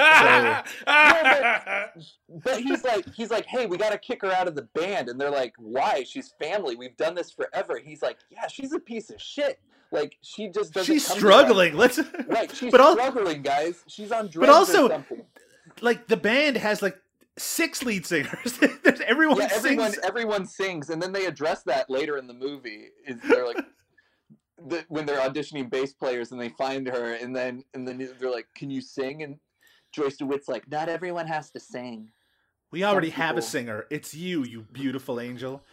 But 2.44 2.60
he's 2.60 2.84
like, 2.84 3.06
he's 3.14 3.32
like, 3.32 3.46
hey, 3.46 3.66
we 3.66 3.78
got 3.78 3.92
to 3.92 3.98
kick 3.98 4.22
her 4.22 4.32
out 4.32 4.48
of 4.48 4.56
the 4.56 4.64
band, 4.76 5.10
and 5.10 5.20
they're 5.20 5.32
like, 5.32 5.54
why? 5.58 6.04
She's 6.04 6.34
family. 6.40 6.76
We've 6.76 6.96
done 6.98 7.16
this 7.16 7.32
forever. 7.32 7.80
He's 7.84 8.02
like, 8.02 8.18
yeah, 8.30 8.48
she's 8.48 8.74
a 8.74 8.80
piece 8.80 9.10
of 9.10 9.22
shit. 9.22 9.60
Like 9.92 10.18
she 10.22 10.50
just 10.50 10.72
doesn't. 10.74 10.94
She's 10.94 11.08
come 11.08 11.18
struggling. 11.18 11.76
Let's. 11.76 12.00
Right, 12.28 12.56
she's 12.56 12.72
but 12.72 12.80
al- 12.80 12.94
struggling, 12.94 13.42
guys. 13.42 13.84
She's 13.88 14.12
on 14.12 14.28
drugs. 14.28 14.50
also- 14.54 14.86
or 14.86 14.90
something. 14.92 15.24
like 15.82 16.06
the 16.08 16.18
band 16.18 16.58
has 16.58 16.84
like 16.84 16.96
six 17.40 17.84
lead 17.84 18.06
singers. 18.06 18.58
There's 18.84 19.02
everyone 19.02 19.38
yeah, 19.38 19.50
everyone, 19.52 19.92
sings. 19.92 20.06
everyone 20.06 20.46
sings, 20.46 20.90
and 20.90 21.02
then 21.02 21.12
they 21.12 21.26
address 21.26 21.64
that 21.64 21.90
later 21.90 22.18
in 22.18 22.28
the 22.28 22.34
movie. 22.34 22.90
Is 23.08 23.18
they're 23.28 23.46
like. 23.46 23.58
The, 24.68 24.84
when 24.90 25.06
they're 25.06 25.22
auditioning 25.22 25.70
bass 25.70 25.94
players 25.94 26.34
and 26.34 26.42
they 26.42 26.50
find 26.50 26.86
her 26.86 27.14
and 27.14 27.34
then 27.34 27.64
and 27.74 27.88
then 27.88 27.98
they're 28.20 28.30
like, 28.30 28.48
"Can 28.58 28.70
you 28.70 28.82
sing?" 28.82 29.24
And 29.24 29.38
Joyce 29.94 30.18
DeWitt's 30.18 30.50
like, 30.50 30.70
"Not 30.70 30.90
everyone 30.90 31.28
has 31.28 31.50
to 31.52 31.62
sing." 31.62 32.10
We 32.70 32.84
already 32.84 33.12
have 33.12 33.38
a 33.38 33.42
singer. 33.42 33.86
It's 33.90 34.14
you, 34.14 34.44
you 34.44 34.64
beautiful 34.74 35.22
angel. 35.22 35.64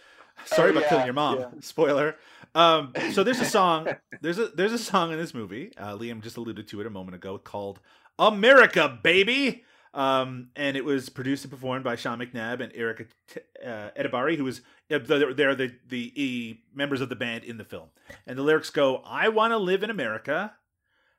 Sorry 0.44 0.68
Oh, 0.68 0.70
about 0.70 0.82
yeah, 0.84 0.88
killing 0.88 1.04
your 1.06 1.14
mom. 1.14 1.38
yeah. 1.40 1.48
Spoiler. 1.58 2.14
Um, 2.54 2.92
so 3.10 3.24
there's 3.24 3.40
a 3.40 3.44
song. 3.44 3.88
There's 4.20 4.38
a 4.38 4.50
there's 4.50 4.72
a 4.72 4.78
song 4.78 5.10
in 5.10 5.18
this 5.18 5.34
movie. 5.34 5.72
Uh, 5.76 5.96
Liam 5.96 6.22
just 6.22 6.36
alluded 6.36 6.68
to 6.68 6.80
it 6.80 6.86
a 6.86 6.90
moment 6.90 7.16
ago 7.16 7.38
called 7.38 7.80
"America, 8.20 9.00
Baby," 9.02 9.64
um, 9.96 10.50
and 10.54 10.76
it 10.76 10.84
was 10.84 11.08
produced 11.08 11.44
and 11.44 11.50
performed 11.50 11.82
by 11.82 11.96
Sean 11.96 12.20
McNabb 12.20 12.60
and 12.60 12.72
Erica 12.74 13.06
T- 13.26 13.40
uh, 13.64 13.90
Edibari, 13.98 14.36
who 14.36 14.44
was 14.44 14.60
uh, 14.90 14.98
they're 14.98 15.54
the 15.54 15.74
the 15.88 16.12
e 16.14 16.60
members 16.72 17.00
of 17.00 17.08
the 17.08 17.16
band 17.16 17.42
in 17.42 17.56
the 17.56 17.64
film. 17.64 17.88
And 18.26 18.38
the 18.38 18.42
lyrics 18.42 18.70
go, 18.70 19.02
"I 19.04 19.28
want 19.28 19.52
to 19.52 19.58
live 19.58 19.82
in 19.82 19.90
America, 19.90 20.54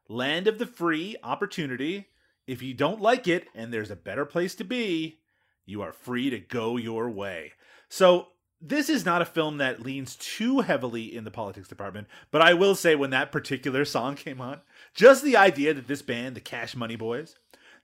land 0.08 0.48
of 0.48 0.60
the 0.60 0.66
free, 0.66 1.18
opportunity. 1.24 2.08
If 2.46 2.62
you 2.62 2.74
don't 2.74 3.02
like 3.02 3.28
it, 3.28 3.48
and 3.54 3.74
there's 3.74 3.92
a 3.92 3.96
better 3.96 4.26
place 4.26 4.56
to 4.56 4.64
be." 4.64 5.20
you 5.68 5.82
are 5.82 5.92
free 5.92 6.32
to 6.32 6.40
go 6.40 6.78
your 6.78 7.10
way. 7.12 7.52
So 7.90 8.30
this 8.60 8.90
is 8.90 9.06
not 9.06 9.22
a 9.22 9.26
film 9.26 9.58
that 9.58 9.84
leans 9.84 10.16
too 10.16 10.62
heavily 10.62 11.16
in 11.16 11.26
the 11.26 11.32
politics 11.32 11.68
department, 11.68 12.08
but 12.32 12.42
I 12.42 12.56
will 12.56 12.74
say 12.74 12.96
when 12.96 13.12
that 13.12 13.32
particular 13.32 13.86
song 13.86 14.16
came 14.16 14.42
on, 14.42 14.62
just 14.96 15.24
the 15.24 15.38
idea 15.38 15.76
that 15.76 15.88
this 15.88 16.02
band, 16.02 16.36
the 16.36 16.42
Cash 16.42 16.76
Money 16.76 16.96
Boys, 16.96 17.36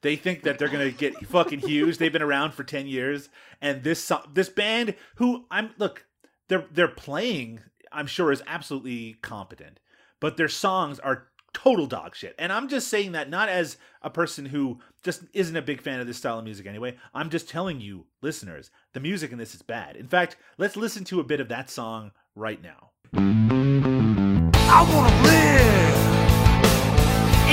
they 0.04 0.16
think 0.16 0.44
that 0.44 0.60
they're 0.60 0.68
gonna 0.70 0.92
get 0.92 1.16
fucking 1.26 1.60
huge. 1.60 1.98
They've 1.98 2.14
been 2.14 2.22
around 2.22 2.54
for 2.54 2.64
ten 2.64 2.86
years, 2.86 3.30
and 3.62 3.84
this 3.84 4.12
this 4.32 4.50
band, 4.50 4.94
who 5.16 5.46
I'm 5.50 5.72
look, 5.80 6.06
they're 6.50 6.66
they're 6.72 6.88
playing, 6.88 7.62
I'm 7.92 8.06
sure 8.06 8.32
is 8.32 8.44
absolutely 8.46 9.16
competent, 9.22 9.80
but 10.20 10.38
their 10.38 10.48
songs 10.48 11.00
are 11.00 11.30
total 11.54 11.86
dog 11.88 12.16
shit. 12.16 12.36
And 12.38 12.52
I'm 12.52 12.68
just 12.68 12.88
saying 12.88 13.14
that 13.14 13.30
not 13.30 13.48
as 13.48 13.78
a 14.02 14.10
person 14.10 14.46
who 14.46 14.80
just 15.04 15.22
isn't 15.34 15.56
a 15.56 15.62
big 15.62 15.82
fan 15.82 16.00
of 16.00 16.08
this 16.08 16.18
style 16.18 16.40
of 16.40 16.44
music 16.44 16.66
anyway. 16.66 16.98
I'm 17.14 17.30
just 17.30 17.48
telling 17.48 17.80
you, 17.80 18.08
listeners, 18.22 18.72
the 18.94 19.00
music 19.00 19.32
in 19.32 19.38
this 19.38 19.54
is 19.56 19.62
bad. 19.62 19.96
In 19.96 20.08
fact, 20.08 20.36
let's 20.58 20.76
listen 20.76 21.04
to 21.06 21.20
a 21.20 21.24
bit 21.24 21.40
of 21.40 21.50
that 21.50 21.70
song 21.70 22.12
right 22.36 22.62
now. 22.62 22.90
I 23.16 24.82
wanna 24.92 25.22
live 25.24 25.74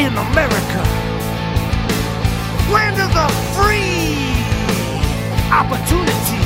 in 0.01 0.17
America, 0.17 1.10
land 2.71 3.01
of 3.01 3.11
the 3.13 3.29
free 3.59 4.31
opportunity. 5.51 6.39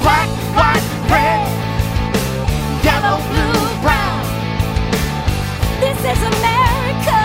Black, 0.00 0.28
white, 0.56 0.86
red, 1.12 1.44
yellow, 2.82 3.18
blue, 3.28 3.82
brown. 3.82 4.24
This 5.80 5.98
is 5.98 6.22
America. 6.38 7.20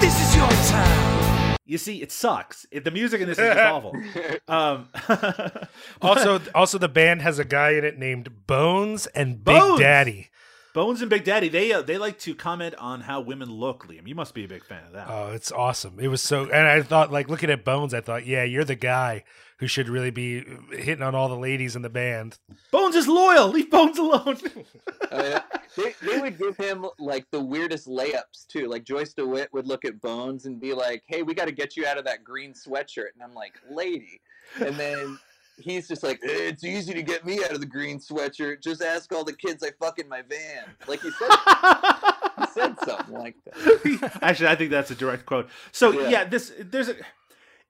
This 0.00 0.20
is 0.20 0.36
your 0.36 0.50
time. 0.70 1.56
You 1.64 1.78
see, 1.78 2.02
it 2.02 2.12
sucks. 2.12 2.66
It, 2.70 2.84
the 2.84 2.90
music 2.90 3.22
in 3.22 3.28
this 3.28 3.38
is 3.38 3.44
just 3.44 3.58
awful. 3.72 3.96
Um, 4.46 4.88
also, 6.02 6.40
also 6.54 6.78
the 6.78 6.88
band 6.88 7.22
has 7.22 7.38
a 7.38 7.44
guy 7.44 7.70
in 7.70 7.84
it 7.84 7.98
named 7.98 8.46
Bones 8.46 9.06
and 9.08 9.42
Big 9.42 9.78
Daddy. 9.78 10.28
Bones 10.76 11.00
and 11.00 11.08
Big 11.08 11.24
Daddy, 11.24 11.48
they 11.48 11.72
uh, 11.72 11.80
they 11.80 11.96
like 11.96 12.18
to 12.18 12.34
comment 12.34 12.74
on 12.74 13.00
how 13.00 13.22
women 13.22 13.50
look. 13.50 13.88
Liam, 13.88 14.06
you 14.06 14.14
must 14.14 14.34
be 14.34 14.44
a 14.44 14.48
big 14.48 14.62
fan 14.62 14.84
of 14.84 14.92
that. 14.92 15.06
Oh, 15.08 15.32
it's 15.32 15.50
awesome. 15.50 15.98
It 15.98 16.08
was 16.08 16.20
so, 16.20 16.50
and 16.50 16.68
I 16.68 16.82
thought, 16.82 17.10
like, 17.10 17.30
looking 17.30 17.48
at 17.48 17.64
Bones, 17.64 17.94
I 17.94 18.02
thought, 18.02 18.26
yeah, 18.26 18.44
you're 18.44 18.62
the 18.62 18.74
guy 18.74 19.24
who 19.56 19.68
should 19.68 19.88
really 19.88 20.10
be 20.10 20.44
hitting 20.72 21.02
on 21.02 21.14
all 21.14 21.30
the 21.30 21.38
ladies 21.38 21.76
in 21.76 21.80
the 21.80 21.88
band. 21.88 22.38
Bones 22.70 22.94
is 22.94 23.08
loyal. 23.08 23.48
Leave 23.48 23.70
Bones 23.70 23.96
alone. 23.96 24.36
I 25.10 25.22
mean, 25.22 25.40
they, 25.78 25.94
they 26.06 26.20
would 26.20 26.36
give 26.36 26.58
him 26.58 26.84
like 26.98 27.26
the 27.30 27.40
weirdest 27.40 27.86
layups 27.86 28.46
too. 28.46 28.68
Like 28.68 28.84
Joyce 28.84 29.14
DeWitt 29.14 29.50
would 29.54 29.66
look 29.66 29.86
at 29.86 29.98
Bones 30.02 30.44
and 30.44 30.60
be 30.60 30.74
like, 30.74 31.04
"Hey, 31.06 31.22
we 31.22 31.32
got 31.32 31.46
to 31.46 31.52
get 31.52 31.74
you 31.78 31.86
out 31.86 31.96
of 31.96 32.04
that 32.04 32.22
green 32.22 32.52
sweatshirt," 32.52 33.14
and 33.14 33.22
I'm 33.24 33.32
like, 33.32 33.54
"Lady," 33.70 34.20
and 34.60 34.76
then 34.76 35.18
he's 35.58 35.88
just 35.88 36.02
like, 36.02 36.20
"Eh, 36.24 36.48
"It's 36.48 36.64
easy 36.64 36.92
to 36.94 37.02
get 37.02 37.24
me 37.24 37.42
out 37.44 37.52
of 37.52 37.60
the 37.60 37.66
green 37.66 37.98
sweatshirt. 37.98 38.62
Just 38.62 38.82
ask 38.82 39.12
all 39.12 39.24
the 39.24 39.32
kids 39.32 39.62
I 39.62 39.70
fuck 39.80 39.98
in 39.98 40.08
my 40.08 40.22
van." 40.22 40.64
Like 40.86 41.00
he 41.00 41.10
said, 41.10 41.30
he 42.38 42.46
said 42.52 42.76
something 42.84 43.14
like 43.14 43.36
that. 43.44 44.18
Actually, 44.22 44.48
I 44.48 44.54
think 44.56 44.70
that's 44.70 44.90
a 44.90 44.94
direct 44.94 45.26
quote. 45.26 45.48
So 45.72 45.90
yeah, 45.92 46.08
Yeah. 46.08 46.24
this 46.24 46.52
there's 46.58 46.88
a 46.88 46.96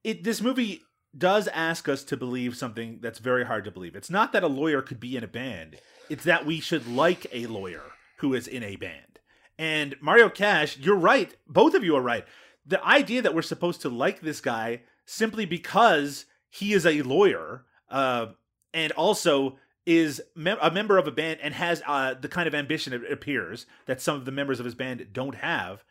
it 0.05 0.25
this 0.25 0.41
movie 0.41 0.83
does 1.17 1.49
ask 1.49 1.89
us 1.89 2.05
to 2.05 2.17
believe 2.17 2.57
something 2.57 2.99
that's 3.01 3.19
very 3.19 3.45
hard 3.47 3.65
to 3.65 3.71
believe. 3.71 3.97
It's 3.97 4.11
not 4.11 4.33
that 4.33 4.43
a 4.43 4.49
lawyer 4.49 4.83
could 4.83 5.01
be 5.01 5.17
in 5.17 5.25
a 5.25 5.29
band. 5.29 5.77
It's 6.11 6.25
that 6.25 6.45
we 6.45 6.61
should 6.61 6.87
like 6.87 7.27
a 7.33 7.47
lawyer 7.47 7.83
who 8.19 8.35
is 8.35 8.47
in 8.47 8.63
a 8.63 8.77
band. 8.77 9.19
And 9.59 9.97
Mario 10.03 10.29
Cash, 10.29 10.77
you're 10.79 10.95
right. 10.97 11.35
Both 11.49 11.75
of 11.75 11.83
you 11.83 11.97
are 11.97 12.03
right. 12.03 12.27
The 12.67 12.85
idea 12.85 13.23
that 13.23 13.35
we're 13.35 13.41
supposed 13.43 13.81
to 13.83 13.89
like 13.89 14.21
this 14.21 14.41
guy 14.43 14.83
simply 15.07 15.47
because 15.47 16.27
he 16.51 16.75
is 16.75 16.85
a 16.85 17.01
lawyer 17.03 17.65
uh, 17.91 18.27
and 18.73 18.93
also 18.93 19.59
is 19.85 20.21
mem- 20.35 20.59
a 20.61 20.71
member 20.71 20.99
of 20.99 21.07
a 21.07 21.13
band 21.13 21.39
and 21.43 21.55
has 21.55 21.83
uh, 21.87 22.15
the 22.15 22.29
kind 22.29 22.49
of 22.49 22.55
ambition 22.55 22.93
it 22.93 23.11
appears 23.11 23.67
that 23.87 24.01
some 24.01 24.17
of 24.17 24.25
the 24.25 24.33
members 24.33 24.59
of 24.59 24.65
his 24.65 24.75
band 24.75 25.07
don't 25.13 25.37
have 25.37 25.85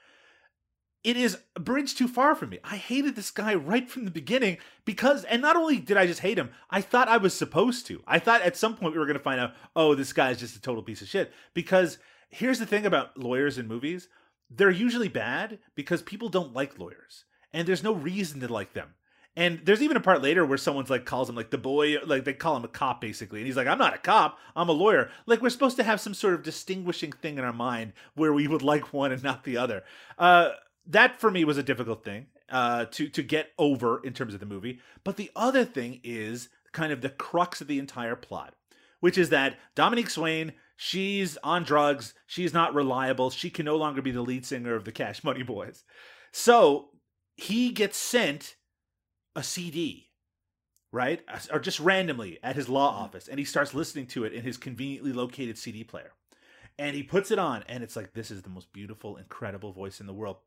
it 1.06 1.16
is 1.16 1.38
a 1.56 1.60
bridge 1.60 1.94
too 1.94 2.08
far 2.08 2.34
for 2.34 2.48
me. 2.48 2.58
I 2.64 2.78
hated 2.78 3.16
this 3.16 3.30
guy 3.30 3.54
right 3.54 3.88
from 3.88 4.06
the 4.06 4.12
beginning 4.12 4.58
because, 4.86 5.24
and 5.26 5.40
not 5.40 5.56
only 5.56 5.78
did 5.78 5.98
I 5.98 6.08
just 6.08 6.22
hate 6.22 6.40
him, 6.40 6.50
I 6.72 6.82
thought 6.82 7.08
I 7.08 7.18
was 7.18 7.36
supposed 7.36 7.86
to. 7.88 8.02
I 8.08 8.18
thought 8.18 8.42
at 8.42 8.58
some 8.58 8.76
point 8.76 8.94
we 8.94 9.00
were 9.00 9.06
going 9.06 9.16
to 9.16 9.24
find 9.24 9.40
out, 9.40 9.54
oh, 9.76 9.94
this 9.94 10.14
guy 10.14 10.32
is 10.32 10.40
just 10.40 10.56
a 10.56 10.62
total 10.62 10.82
piece 10.82 11.04
of 11.04 11.08
shit. 11.08 11.32
Because 11.54 12.00
here's 12.30 12.58
the 12.58 12.66
thing 12.66 12.88
about 12.88 13.16
lawyers 13.20 13.60
in 13.60 13.68
movies 13.68 14.10
they're 14.50 14.72
usually 14.72 15.08
bad 15.08 15.60
because 15.74 16.02
people 16.02 16.30
don't 16.30 16.54
like 16.54 16.78
lawyers, 16.78 17.26
and 17.54 17.68
there's 17.68 17.84
no 17.84 17.94
reason 17.94 18.40
to 18.40 18.52
like 18.52 18.74
them. 18.74 18.94
And 19.38 19.60
there's 19.66 19.82
even 19.82 19.98
a 19.98 20.02
part 20.02 20.22
later 20.22 20.46
where 20.46 20.58
someone's 20.58 20.90
like 20.90 21.06
calls 21.06 21.30
him 21.30 21.36
like 21.36 21.50
the 21.50 21.58
boy, 21.58 21.98
like 22.06 22.24
they 22.24 22.34
call 22.34 22.56
him 22.56 22.64
a 22.64 22.70
cop 22.70 23.02
basically, 23.02 23.40
and 23.40 23.48
he's 23.48 23.58
like, 23.58 23.68
"I'm 23.68 23.78
not 23.78 23.94
a 23.94 23.98
cop, 23.98 24.40
I'm 24.56 24.70
a 24.70 24.74
lawyer." 24.74 25.10
Like 25.26 25.42
we're 25.42 25.50
supposed 25.50 25.76
to 25.78 25.84
have 25.84 26.00
some 26.00 26.14
sort 26.14 26.36
of 26.36 26.44
distinguishing 26.44 27.12
thing 27.12 27.38
in 27.38 27.44
our 27.44 27.54
mind 27.54 27.94
where 28.16 28.32
we 28.32 28.48
would 28.48 28.62
like 28.64 28.94
one 28.94 29.12
and 29.12 29.24
not 29.24 29.44
the 29.44 29.58
other. 29.58 29.84
Uh, 30.18 30.52
that 30.88 31.20
for 31.20 31.30
me 31.32 31.44
was 31.44 31.58
a 31.58 31.64
difficult 31.64 32.04
thing 32.06 32.28
uh, 32.50 32.86
to 32.92 33.10
to 33.10 33.24
get 33.24 33.52
over 33.58 34.02
in 34.06 34.14
terms 34.14 34.34
of 34.34 34.40
the 34.40 34.46
movie. 34.46 34.80
But 35.04 35.18
the 35.18 35.32
other 35.36 35.66
thing 35.66 36.00
is 36.04 36.50
kind 36.72 36.94
of 36.94 37.02
the 37.02 37.10
crux 37.10 37.60
of 37.60 37.68
the 37.68 37.80
entire 37.80 38.16
plot, 38.16 38.54
which 39.02 39.18
is 39.18 39.30
that 39.30 39.58
Dominique 39.76 40.10
Swain, 40.10 40.54
she's 40.78 41.38
on 41.44 41.64
drugs, 41.64 42.14
she's 42.26 42.54
not 42.54 42.74
reliable, 42.74 43.30
she 43.30 43.50
can 43.50 43.66
no 43.66 43.76
longer 43.76 44.02
be 44.02 44.12
the 44.12 44.22
lead 44.22 44.46
singer 44.46 44.76
of 44.76 44.86
the 44.86 44.92
Cash 44.94 45.24
Money 45.26 45.44
Boys. 45.44 45.84
So 46.32 46.90
he 47.36 47.72
gets 47.72 47.98
sent 47.98 48.56
a 49.36 49.44
CD, 49.44 50.10
right? 50.92 51.22
Or 51.52 51.60
just 51.60 51.80
randomly 51.80 52.40
at 52.44 52.56
his 52.56 52.70
law 52.70 52.92
mm-hmm. 52.94 53.04
office, 53.04 53.28
and 53.28 53.40
he 53.40 53.46
starts 53.46 53.74
listening 53.74 54.08
to 54.08 54.24
it 54.24 54.34
in 54.34 54.44
his 54.44 54.58
conveniently 54.58 55.14
located 55.14 55.58
CD 55.58 55.84
player. 55.84 56.12
And 56.78 56.96
he 56.96 57.04
puts 57.04 57.32
it 57.32 57.40
on, 57.40 57.64
and 57.70 57.84
it's 57.84 57.96
like, 57.96 58.14
this 58.14 58.32
is 58.32 58.42
the 58.42 58.50
most 58.50 58.74
beautiful, 58.74 59.16
incredible 59.18 59.72
voice 59.72 60.02
in 60.02 60.08
the 60.08 60.14
world. 60.14 60.38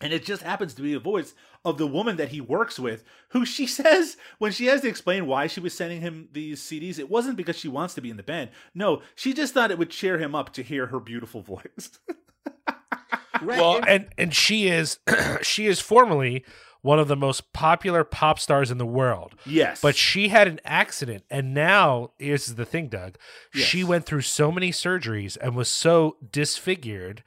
And 0.00 0.12
it 0.12 0.24
just 0.24 0.42
happens 0.42 0.74
to 0.74 0.82
be 0.82 0.92
the 0.92 1.00
voice 1.00 1.34
of 1.64 1.78
the 1.78 1.86
woman 1.86 2.16
that 2.16 2.28
he 2.28 2.40
works 2.40 2.78
with, 2.78 3.04
who 3.30 3.46
she 3.46 3.66
says, 3.66 4.16
when 4.38 4.52
she 4.52 4.66
has 4.66 4.82
to 4.82 4.88
explain 4.88 5.26
why 5.26 5.46
she 5.46 5.60
was 5.60 5.74
sending 5.74 6.00
him 6.00 6.28
these 6.32 6.60
CDs, 6.62 6.98
it 6.98 7.10
wasn't 7.10 7.36
because 7.36 7.56
she 7.56 7.68
wants 7.68 7.94
to 7.94 8.00
be 8.00 8.10
in 8.10 8.16
the 8.16 8.22
band. 8.22 8.50
No, 8.74 9.02
she 9.14 9.32
just 9.32 9.54
thought 9.54 9.70
it 9.70 9.78
would 9.78 9.90
cheer 9.90 10.18
him 10.18 10.34
up 10.34 10.52
to 10.54 10.62
hear 10.62 10.86
her 10.86 11.00
beautiful 11.00 11.42
voice. 11.42 11.98
Right, 13.42 13.58
Well, 13.60 13.76
and- 13.76 13.88
and 13.88 14.06
and 14.16 14.34
she 14.34 14.68
is 14.68 14.98
she 15.42 15.66
is 15.66 15.78
formerly 15.78 16.44
one 16.86 16.98
of 17.00 17.08
the 17.08 17.16
most 17.16 17.52
popular 17.52 18.04
pop 18.04 18.38
stars 18.38 18.70
in 18.70 18.78
the 18.78 18.86
world. 18.86 19.34
yes. 19.44 19.80
But 19.82 19.96
she 19.96 20.28
had 20.28 20.46
an 20.46 20.60
accident, 20.64 21.24
and 21.28 21.52
now 21.52 22.12
here's 22.18 22.54
the 22.54 22.64
thing, 22.64 22.88
Doug. 22.88 23.16
She 23.52 23.82
went 23.82 24.06
through 24.06 24.22
so 24.22 24.52
many 24.52 24.70
surgeries 24.70 25.36
and 25.40 25.56
was 25.56 25.68
so 25.68 26.16
disfigured 26.30 27.24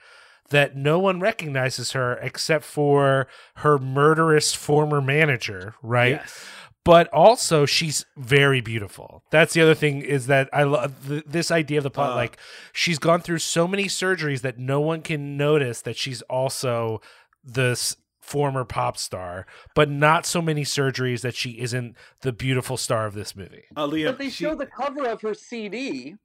that 0.50 0.76
no 0.76 0.98
one 0.98 1.20
recognizes 1.20 1.92
her 1.92 2.14
except 2.22 2.64
for 2.64 3.28
her 3.58 3.78
murderous 3.78 4.56
former 4.56 5.02
manager, 5.02 5.76
right? 5.84 6.22
Yes. 6.22 6.46
But 6.86 7.08
also, 7.10 7.66
she's 7.66 8.06
very 8.18 8.62
beautiful. 8.62 9.24
That's 9.30 9.54
the 9.54 9.62
other 9.62 9.76
thing 9.76 10.02
is 10.02 10.28
that 10.28 10.50
I 10.54 10.64
love 10.64 11.08
th- 11.08 11.26
this 11.28 11.52
idea 11.52 11.78
of 11.80 11.84
the 11.84 11.92
plot. 11.92 12.12
Uh. 12.14 12.16
like, 12.16 12.38
she's 12.72 12.98
gone 12.98 13.22
through 13.22 13.40
so 13.40 13.68
many 13.68 13.86
surgeries 13.86 14.42
that 14.42 14.58
no 14.58 14.80
one 14.80 15.02
can 15.02 15.36
notice 15.38 15.82
that 15.82 15.98
she's 15.98 16.22
also 16.24 17.02
this 17.44 17.98
former 18.20 18.66
pop 18.66 18.98
star, 18.98 19.46
but 19.76 19.90
not 19.90 20.26
so 20.26 20.42
many 20.42 20.64
surgeries 20.64 21.22
that 21.22 21.36
she 21.36 21.52
isn't 21.60 21.96
the 22.22 22.32
beautiful 22.34 22.78
star 22.78 23.06
of 23.06 23.14
this 23.14 23.36
movie. 23.36 23.64
Uh, 23.76 23.88
Liam, 23.88 24.06
But 24.08 24.18
they 24.20 24.30
she- 24.30 24.44
show 24.44 24.56
the 24.56 24.66
cover 24.66 25.08
of 25.08 25.22
her 25.22 25.34
CD 25.34 26.16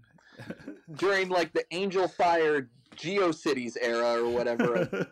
during 0.97 1.29
like 1.29 1.53
the 1.53 1.65
Angelfire 1.73 2.67
GeoCities 2.97 3.77
era 3.81 4.23
or 4.23 4.29
whatever 4.31 5.07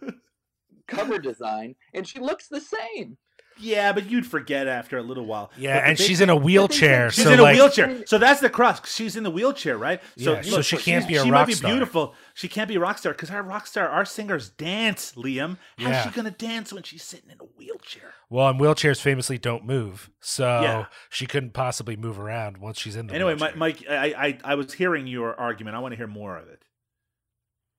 cover 0.89 1.19
design, 1.19 1.75
and 1.95 2.07
she 2.07 2.19
looks 2.21 2.49
the 2.49 2.61
same. 2.61 3.17
Yeah, 3.59 3.93
but 3.93 4.11
you'd 4.11 4.27
forget 4.27 4.67
after 4.67 4.99
a 4.99 5.03
little 5.03 5.27
while. 5.27 5.51
Yeah, 5.57 5.79
and 5.79 5.97
big 5.97 6.07
she's 6.07 6.21
in 6.21 6.31
a 6.31 6.37
wheelchair. 6.37 7.11
She's 7.11 7.25
so 7.25 7.33
in 7.33 7.39
a 7.39 7.43
like, 7.43 7.55
wheelchair, 7.57 8.07
so 8.07 8.19
that's 8.19 8.41
the 8.41 8.51
crux. 8.51 8.95
She's 8.95 9.17
in 9.17 9.23
the 9.23 9.31
wheelchair, 9.31 9.77
right? 9.79 10.01
So, 10.19 10.35
Yeah, 10.35 10.43
so 10.43 10.63
she 10.63 10.77
can't 10.77 11.07
be 11.07 11.17
a 11.17 11.23
She 11.25 11.31
rock 11.31 11.49
might 11.49 11.61
be 11.61 11.67
beautiful. 11.67 12.15
She 12.35 12.49
can't 12.49 12.69
be 12.69 12.77
a 12.77 12.81
rock 12.81 12.99
star 12.99 13.13
because 13.13 13.31
our 13.31 13.43
rock 13.43 13.67
star, 13.67 13.89
our 13.89 14.05
singers 14.05 14.51
dance. 14.51 15.13
Liam, 15.17 15.59
how's 15.79 15.89
Yeah. 15.91 16.03
she 16.05 16.11
gonna 16.11 16.31
dance 16.31 16.73
when 16.73 16.83
she's 16.83 17.03
sitting 17.03 17.31
in 17.31 17.37
a 17.41 17.45
wheelchair? 17.59 18.15
Well, 18.31 18.49
and 18.49 18.59
wheelchairs 18.61 19.01
famously 19.01 19.37
don't 19.39 19.65
move, 19.67 20.11
so 20.21 20.63
Yeah. 20.63 20.87
she 21.11 21.27
couldn't 21.27 21.53
possibly 21.53 21.97
move 21.97 22.19
around 22.19 22.59
once 22.59 22.79
she's 22.79 22.97
in 22.97 23.07
the 23.09 23.15
Anyway, 23.15 23.35
wheelchair. 23.35 23.57
Mike, 23.57 23.85
I, 23.89 24.07
I, 24.17 24.39
I 24.45 24.55
was 24.55 24.73
hearing 24.73 25.07
your 25.07 25.39
argument. 25.39 25.77
I 25.77 25.81
want 25.81 25.93
to 25.93 25.97
hear 25.97 26.07
more 26.07 26.37
of 26.39 26.49
it. 26.49 26.63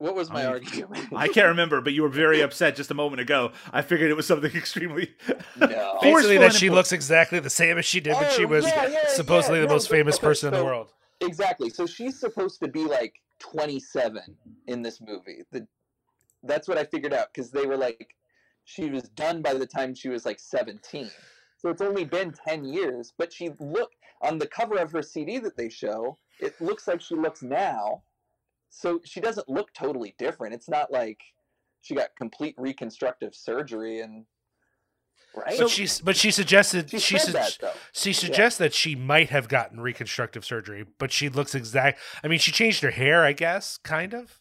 What 0.03 0.15
was 0.15 0.29
my 0.29 0.43
I- 0.43 0.47
argument? 0.47 1.07
I 1.15 1.29
can't 1.29 1.47
remember, 1.47 1.79
but 1.79 1.93
you 1.93 2.01
were 2.01 2.09
very 2.09 2.41
upset 2.41 2.75
just 2.75 2.91
a 2.91 2.93
moment 2.93 3.21
ago. 3.21 3.53
I 3.71 3.81
figured 3.81 4.11
it 4.11 4.15
was 4.15 4.27
something 4.27 4.51
extremely. 4.55 5.13
No. 5.57 5.97
Basically, 6.01 6.37
that 6.39 6.53
she 6.53 6.69
looks 6.69 6.91
exactly 6.91 7.39
the 7.39 7.49
same 7.49 7.77
as 7.77 7.85
she 7.85 8.01
did 8.01 8.15
when 8.15 8.25
oh, 8.25 8.29
she 8.29 8.43
Oh, 8.43 8.49
was 8.49 8.65
yeah, 8.65 8.87
yeah, 8.87 9.07
supposedly 9.07 9.59
yeah, 9.59 9.61
the 9.61 9.67
no, 9.69 9.75
most 9.75 9.89
famous 9.89 10.17
okay, 10.17 10.27
person 10.27 10.53
in 10.53 10.59
the 10.59 10.65
world. 10.65 10.91
Exactly. 11.21 11.69
So 11.69 11.85
she's 11.85 12.19
supposed 12.19 12.59
to 12.61 12.67
be 12.67 12.83
like 12.83 13.13
27 13.39 14.21
in 14.67 14.81
this 14.81 14.99
movie. 14.99 15.43
The, 15.53 15.65
that's 16.43 16.67
what 16.67 16.77
I 16.77 16.83
figured 16.83 17.13
out 17.13 17.27
because 17.33 17.51
they 17.51 17.65
were 17.65 17.77
like, 17.77 18.13
she 18.65 18.89
was 18.89 19.03
done 19.03 19.41
by 19.41 19.53
the 19.53 19.65
time 19.65 19.95
she 19.95 20.09
was 20.09 20.25
like 20.25 20.41
17. 20.41 21.09
So 21.55 21.69
it's 21.69 21.81
only 21.81 22.03
been 22.03 22.33
10 22.45 22.65
years, 22.65 23.13
but 23.17 23.31
she 23.31 23.51
look 23.61 23.91
on 24.21 24.37
the 24.37 24.47
cover 24.47 24.75
of 24.79 24.91
her 24.91 25.01
CD 25.01 25.39
that 25.39 25.55
they 25.55 25.69
show, 25.69 26.17
it 26.41 26.59
looks 26.59 26.89
like 26.89 26.99
she 26.99 27.15
looks 27.15 27.41
now. 27.41 28.03
So 28.75 28.99
she 29.05 29.21
doesn't 29.21 29.47
look 29.47 29.71
totally 29.73 30.15
different. 30.17 30.55
It's 30.55 30.67
not 30.67 30.91
like 30.91 31.19
she 31.81 31.93
got 31.93 32.09
complete 32.17 32.55
reconstructive 32.57 33.35
surgery 33.35 33.99
and 33.99 34.25
right. 35.35 35.57
but 35.59 35.69
she 35.69 35.87
but 36.03 36.15
she 36.15 36.31
suggested 36.31 36.89
She 36.89 36.99
she 36.99 37.19
said 37.19 37.45
su- 37.45 37.57
that, 37.61 37.75
she 37.93 38.13
suggests 38.13 38.57
that 38.57 38.73
she 38.73 38.95
might 38.95 39.29
have 39.29 39.47
gotten 39.47 39.79
reconstructive 39.79 40.43
surgery, 40.43 40.85
but 40.97 41.11
she 41.11 41.29
looks 41.29 41.53
exact. 41.53 41.99
I 42.23 42.27
mean, 42.27 42.39
she 42.39 42.51
changed 42.51 42.81
her 42.81 42.91
hair, 42.91 43.23
I 43.23 43.33
guess, 43.33 43.77
kind 43.77 44.13
of. 44.13 44.39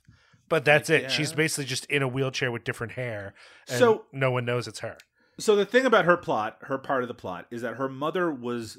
But 0.48 0.64
that's 0.64 0.90
it. 0.90 1.10
She's 1.10 1.32
basically 1.32 1.64
just 1.66 1.84
in 1.86 2.02
a 2.02 2.08
wheelchair 2.08 2.50
with 2.50 2.64
different 2.64 2.94
hair, 2.94 3.34
and 3.68 3.78
So- 3.78 4.06
no 4.12 4.30
one 4.30 4.44
knows 4.44 4.66
it's 4.66 4.80
her. 4.80 4.96
So 5.38 5.56
the 5.56 5.64
thing 5.66 5.86
about 5.86 6.04
her 6.04 6.16
plot, 6.16 6.58
her 6.62 6.78
part 6.78 7.02
of 7.02 7.08
the 7.08 7.14
plot, 7.14 7.46
is 7.50 7.62
that 7.62 7.76
her 7.76 7.88
mother 7.88 8.30
was 8.30 8.78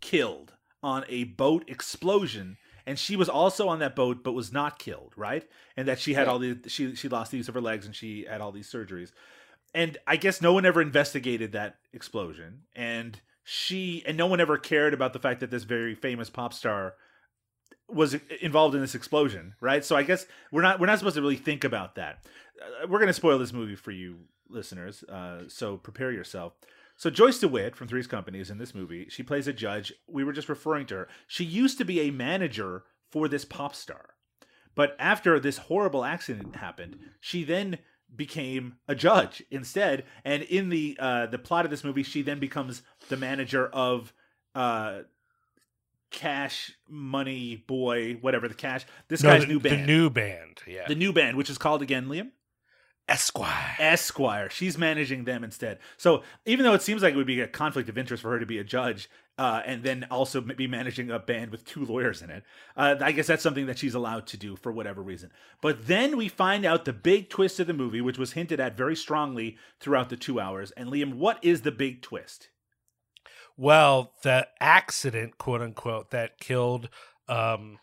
killed 0.00 0.54
on 0.82 1.04
a 1.08 1.24
boat 1.24 1.64
explosion, 1.68 2.56
and 2.88 2.98
she 2.98 3.16
was 3.16 3.28
also 3.28 3.68
on 3.68 3.80
that 3.80 3.94
boat, 3.94 4.24
but 4.24 4.32
was 4.32 4.50
not 4.50 4.78
killed, 4.78 5.12
right? 5.14 5.46
And 5.76 5.86
that 5.86 6.00
she 6.00 6.14
had 6.14 6.26
all 6.26 6.38
the 6.38 6.56
she 6.68 6.94
she 6.94 7.06
lost 7.06 7.30
the 7.30 7.36
use 7.36 7.46
of 7.46 7.54
her 7.54 7.60
legs, 7.60 7.84
and 7.84 7.94
she 7.94 8.24
had 8.24 8.40
all 8.40 8.50
these 8.50 8.72
surgeries. 8.72 9.12
And 9.74 9.98
I 10.06 10.16
guess 10.16 10.40
no 10.40 10.54
one 10.54 10.64
ever 10.64 10.80
investigated 10.80 11.52
that 11.52 11.76
explosion, 11.92 12.62
and 12.74 13.20
she 13.44 14.02
and 14.06 14.16
no 14.16 14.26
one 14.26 14.40
ever 14.40 14.56
cared 14.56 14.94
about 14.94 15.12
the 15.12 15.18
fact 15.18 15.40
that 15.40 15.50
this 15.50 15.64
very 15.64 15.94
famous 15.94 16.30
pop 16.30 16.54
star 16.54 16.94
was 17.90 18.16
involved 18.40 18.74
in 18.74 18.80
this 18.80 18.94
explosion, 18.94 19.54
right? 19.60 19.84
So 19.84 19.94
I 19.94 20.02
guess 20.02 20.24
we're 20.50 20.62
not 20.62 20.80
we're 20.80 20.86
not 20.86 20.98
supposed 20.98 21.16
to 21.16 21.22
really 21.22 21.36
think 21.36 21.64
about 21.64 21.96
that. 21.96 22.24
Uh, 22.58 22.86
we're 22.88 23.00
going 23.00 23.08
to 23.08 23.12
spoil 23.12 23.38
this 23.38 23.52
movie 23.52 23.76
for 23.76 23.90
you 23.90 24.20
listeners, 24.48 25.04
uh, 25.04 25.42
so 25.48 25.76
prepare 25.76 26.10
yourself. 26.10 26.54
So 26.98 27.10
Joyce 27.10 27.38
DeWitt 27.38 27.76
from 27.76 27.86
Three's 27.88 28.08
Company 28.08 28.40
is 28.40 28.50
in 28.50 28.58
this 28.58 28.74
movie. 28.74 29.06
She 29.08 29.22
plays 29.22 29.46
a 29.46 29.52
judge. 29.52 29.92
We 30.08 30.24
were 30.24 30.32
just 30.32 30.48
referring 30.48 30.84
to 30.88 30.96
her. 30.96 31.08
She 31.28 31.44
used 31.44 31.78
to 31.78 31.84
be 31.84 32.00
a 32.00 32.10
manager 32.10 32.82
for 33.10 33.28
this 33.28 33.44
pop 33.44 33.74
star, 33.74 34.10
But 34.74 34.96
after 34.98 35.38
this 35.40 35.58
horrible 35.58 36.04
accident 36.04 36.56
happened, 36.56 36.98
she 37.20 37.44
then 37.44 37.78
became 38.14 38.78
a 38.88 38.94
judge 38.96 39.42
instead. 39.50 40.04
And 40.24 40.42
in 40.42 40.68
the 40.70 40.96
uh, 41.00 41.26
the 41.26 41.38
plot 41.38 41.64
of 41.64 41.70
this 41.70 41.84
movie, 41.84 42.02
she 42.02 42.20
then 42.22 42.38
becomes 42.40 42.82
the 43.08 43.16
manager 43.16 43.68
of 43.68 44.12
uh, 44.56 45.02
Cash 46.10 46.72
Money 46.88 47.64
Boy, 47.66 48.14
whatever 48.20 48.48
the 48.48 48.54
Cash. 48.54 48.86
This 49.08 49.22
No, 49.22 49.30
guy's 49.30 49.42
the, 49.42 49.46
new 49.48 49.60
band, 49.60 49.82
The 49.82 49.86
new 49.86 50.10
band. 50.10 50.60
Yeah. 50.66 50.88
the 50.88 50.94
new 50.94 51.12
band, 51.12 51.36
which 51.36 51.50
is 51.50 51.58
called 51.58 51.80
again, 51.82 52.06
Liam. 52.08 52.30
Esquire. 53.08 53.76
Esquire. 53.78 54.50
She's 54.50 54.76
managing 54.76 55.24
them 55.24 55.42
instead. 55.42 55.78
So 55.96 56.22
even 56.44 56.64
though 56.64 56.74
it 56.74 56.82
seems 56.82 57.02
like 57.02 57.14
it 57.14 57.16
would 57.16 57.26
be 57.26 57.40
a 57.40 57.48
conflict 57.48 57.88
of 57.88 57.96
interest 57.96 58.22
for 58.22 58.30
her 58.32 58.38
to 58.38 58.46
be 58.46 58.58
a 58.58 58.64
judge 58.64 59.08
uh, 59.38 59.62
and 59.64 59.82
then 59.82 60.06
also 60.10 60.40
be 60.40 60.66
managing 60.66 61.10
a 61.10 61.18
band 61.18 61.50
with 61.50 61.64
two 61.64 61.84
lawyers 61.84 62.20
in 62.20 62.28
it, 62.28 62.42
uh, 62.76 62.96
I 63.00 63.12
guess 63.12 63.26
that's 63.26 63.42
something 63.42 63.66
that 63.66 63.78
she's 63.78 63.94
allowed 63.94 64.26
to 64.28 64.36
do 64.36 64.56
for 64.56 64.70
whatever 64.70 65.00
reason. 65.00 65.30
But 65.62 65.86
then 65.86 66.16
we 66.16 66.28
find 66.28 66.66
out 66.66 66.84
the 66.84 66.92
big 66.92 67.30
twist 67.30 67.58
of 67.58 67.66
the 67.66 67.72
movie, 67.72 68.02
which 68.02 68.18
was 68.18 68.32
hinted 68.32 68.60
at 68.60 68.76
very 68.76 68.96
strongly 68.96 69.56
throughout 69.80 70.10
the 70.10 70.16
two 70.16 70.38
hours. 70.38 70.70
And 70.72 70.90
Liam, 70.90 71.14
what 71.14 71.42
is 71.42 71.62
the 71.62 71.72
big 71.72 72.02
twist? 72.02 72.48
Well, 73.56 74.12
the 74.22 74.48
accident, 74.60 75.38
quote 75.38 75.62
unquote, 75.62 76.10
that 76.10 76.38
killed 76.38 76.90
um, 77.26 77.78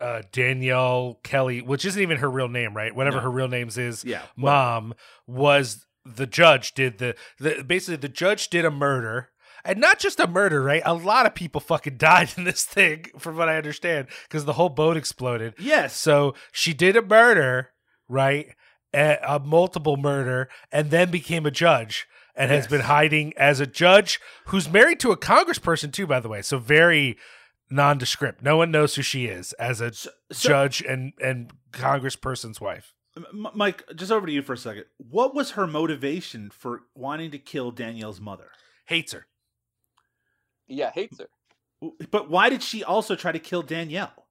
uh, 0.00 0.22
Danielle 0.32 1.20
Kelly, 1.22 1.60
which 1.62 1.84
isn't 1.84 2.00
even 2.00 2.18
her 2.18 2.30
real 2.30 2.48
name, 2.48 2.74
right? 2.74 2.94
Whatever 2.94 3.16
No. 3.16 3.22
her 3.24 3.30
real 3.30 3.48
name's 3.48 3.78
is, 3.78 4.04
Yeah, 4.04 4.22
mom 4.36 4.94
was 5.26 5.86
the 6.04 6.26
judge 6.26 6.72
did 6.74 6.98
the, 6.98 7.14
the 7.38 7.64
basically 7.66 7.96
the 7.96 8.08
judge 8.08 8.48
did 8.48 8.64
a 8.64 8.70
murder. 8.70 9.30
And 9.64 9.80
not 9.80 9.98
just 9.98 10.20
a 10.20 10.28
murder, 10.28 10.62
right? 10.62 10.80
A 10.84 10.94
lot 10.94 11.26
of 11.26 11.34
people 11.34 11.60
fucking 11.60 11.96
died 11.98 12.32
in 12.36 12.44
this 12.44 12.64
thing, 12.64 13.06
from 13.18 13.36
what 13.36 13.48
I 13.48 13.56
understand, 13.56 14.06
because 14.28 14.44
the 14.44 14.52
whole 14.52 14.68
boat 14.68 14.96
exploded. 14.96 15.54
Yes. 15.58 15.96
So 15.96 16.34
she 16.52 16.72
did 16.72 16.96
a 16.96 17.02
murder, 17.02 17.70
right? 18.08 18.54
A, 18.94 19.18
a 19.26 19.38
multiple 19.40 19.96
murder, 19.96 20.48
and 20.70 20.92
then 20.92 21.10
became 21.10 21.44
a 21.46 21.50
judge 21.50 22.06
and 22.36 22.52
has 22.52 22.68
been 22.68 22.82
hiding 22.82 23.32
as 23.36 23.58
a 23.58 23.66
judge 23.66 24.20
who's 24.46 24.70
married 24.70 25.00
to 25.00 25.10
a 25.10 25.16
congressperson 25.16 25.92
too, 25.92 26.06
by 26.06 26.20
the 26.20 26.28
way. 26.28 26.42
So 26.42 26.58
very 26.58 27.16
nondescript. 27.70 28.42
No 28.42 28.56
one 28.56 28.70
knows 28.70 28.94
who 28.94 29.02
she 29.02 29.26
is 29.26 29.52
as 29.54 29.80
a 29.80 29.92
so- 29.92 30.10
judge 30.30 30.82
and 30.82 31.12
and 31.22 31.52
congressperson's 31.72 32.60
wife. 32.60 32.92
Mike, 33.32 33.82
just 33.94 34.12
over 34.12 34.26
to 34.26 34.32
you 34.32 34.42
for 34.42 34.52
a 34.52 34.58
second. 34.58 34.84
What 34.98 35.34
was 35.34 35.52
her 35.52 35.66
motivation 35.66 36.50
for 36.50 36.82
wanting 36.94 37.30
to 37.30 37.38
kill 37.38 37.70
Danielle's 37.70 38.20
mother? 38.20 38.50
Hates 38.86 39.12
her. 39.14 39.26
Yeah, 40.68 40.90
hates 40.90 41.18
her. 41.18 41.28
But 42.10 42.28
why 42.28 42.50
did 42.50 42.62
she 42.62 42.84
also 42.84 43.16
try 43.16 43.32
to 43.32 43.38
kill 43.38 43.62
Danielle? 43.62 44.26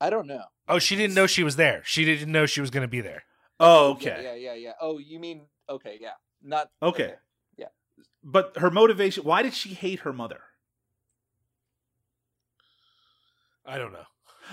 I 0.00 0.10
don't 0.10 0.26
know. 0.26 0.44
Oh, 0.68 0.78
she 0.78 0.96
didn't 0.96 1.14
know 1.14 1.26
she 1.26 1.42
was 1.42 1.56
there. 1.56 1.82
She 1.84 2.04
didn't 2.04 2.30
know 2.30 2.46
she 2.46 2.60
was 2.60 2.70
going 2.70 2.82
to 2.82 2.88
be 2.88 3.00
there. 3.00 3.24
Oh, 3.58 3.96
Yeah, 4.00 4.12
okay. 4.12 4.22
Yeah, 4.24 4.34
yeah, 4.34 4.54
yeah. 4.54 4.72
Oh, 4.80 4.98
you 4.98 5.18
mean 5.18 5.42
okay? 5.68 5.98
Yeah, 6.00 6.12
not 6.42 6.70
Okay. 6.82 7.14
Yeah. 7.56 7.66
But 8.22 8.58
her 8.58 8.70
motivation, 8.70 9.24
why 9.24 9.42
did 9.42 9.54
she 9.54 9.70
hate 9.74 10.00
her 10.00 10.12
mother? 10.12 10.40
I 13.66 13.78
don't 13.78 13.92
know. 13.92 14.04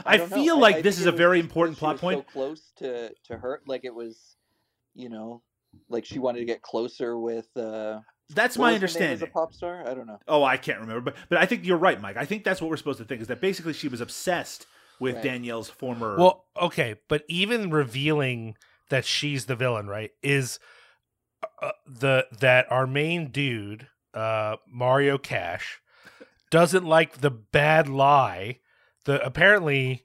I, 0.06 0.18
don't 0.18 0.30
know. 0.30 0.36
feel 0.38 0.56
I- 0.58 0.60
like 0.60 0.76
I 0.78 0.82
this 0.82 0.96
think 0.96 1.02
is 1.02 1.06
a 1.08 1.12
very 1.12 1.40
just 1.40 1.50
because 1.50 1.50
important 1.50 1.78
she 1.78 1.80
plot 1.80 1.94
was 1.94 2.02
point. 2.02 2.26
So 2.28 2.32
close 2.32 2.72
to 2.78 3.12
to 3.26 3.38
her, 3.38 3.62
like 3.68 3.86
it 3.86 3.94
was, 3.94 4.36
you 4.96 5.10
know, 5.10 5.42
like 5.90 6.06
she 6.06 6.20
wanted 6.20 6.40
to 6.40 6.46
get 6.46 6.62
closer 6.62 7.18
with. 7.20 7.48
uh 7.58 8.00
That's 8.30 8.58
what 8.58 8.66
my 8.68 8.74
was 8.74 8.82
her 8.82 8.86
as 8.86 8.96
understanding. 8.96 9.28
a 9.28 9.32
pop 9.32 9.54
star. 9.54 9.88
I 9.88 9.94
don't 9.94 10.08
know. 10.08 10.20
Oh, 10.28 10.44
I 10.44 10.58
can't 10.58 10.80
remember, 10.80 11.02
but 11.02 11.16
but 11.30 11.38
I 11.40 11.46
think 11.46 11.66
you're 11.66 11.78
right, 11.78 12.00
Mike. 12.00 12.18
I 12.18 12.26
think 12.26 12.44
that's 12.44 12.62
what 12.62 12.70
we're 12.70 12.78
supposed 12.78 13.00
to 13.00 13.06
think 13.06 13.22
is 13.22 13.28
that 13.28 13.42
basically 13.42 13.74
she 13.74 13.88
was 13.88 14.02
obsessed 14.02 14.68
with 15.00 15.16
Right. 15.16 15.24
Danielle's 15.24 15.70
former. 15.70 16.18
Well, 16.18 16.46
okay, 16.62 16.96
but 17.08 17.24
even 17.30 17.70
revealing 17.72 18.56
that 18.90 19.06
she's 19.06 19.46
the 19.46 19.56
villain, 19.56 19.88
right, 19.88 20.12
is 20.22 20.60
uh, 21.62 21.72
the 21.88 22.28
that 22.40 22.72
our 22.72 22.86
main 22.86 23.32
dude, 23.32 23.88
uh, 24.14 24.58
Mario 24.68 25.18
Cash, 25.18 25.82
doesn't 26.52 26.86
like 26.86 27.22
the 27.22 27.32
bad 27.32 27.88
lie. 27.88 28.60
The 29.10 29.26
apparently, 29.26 30.04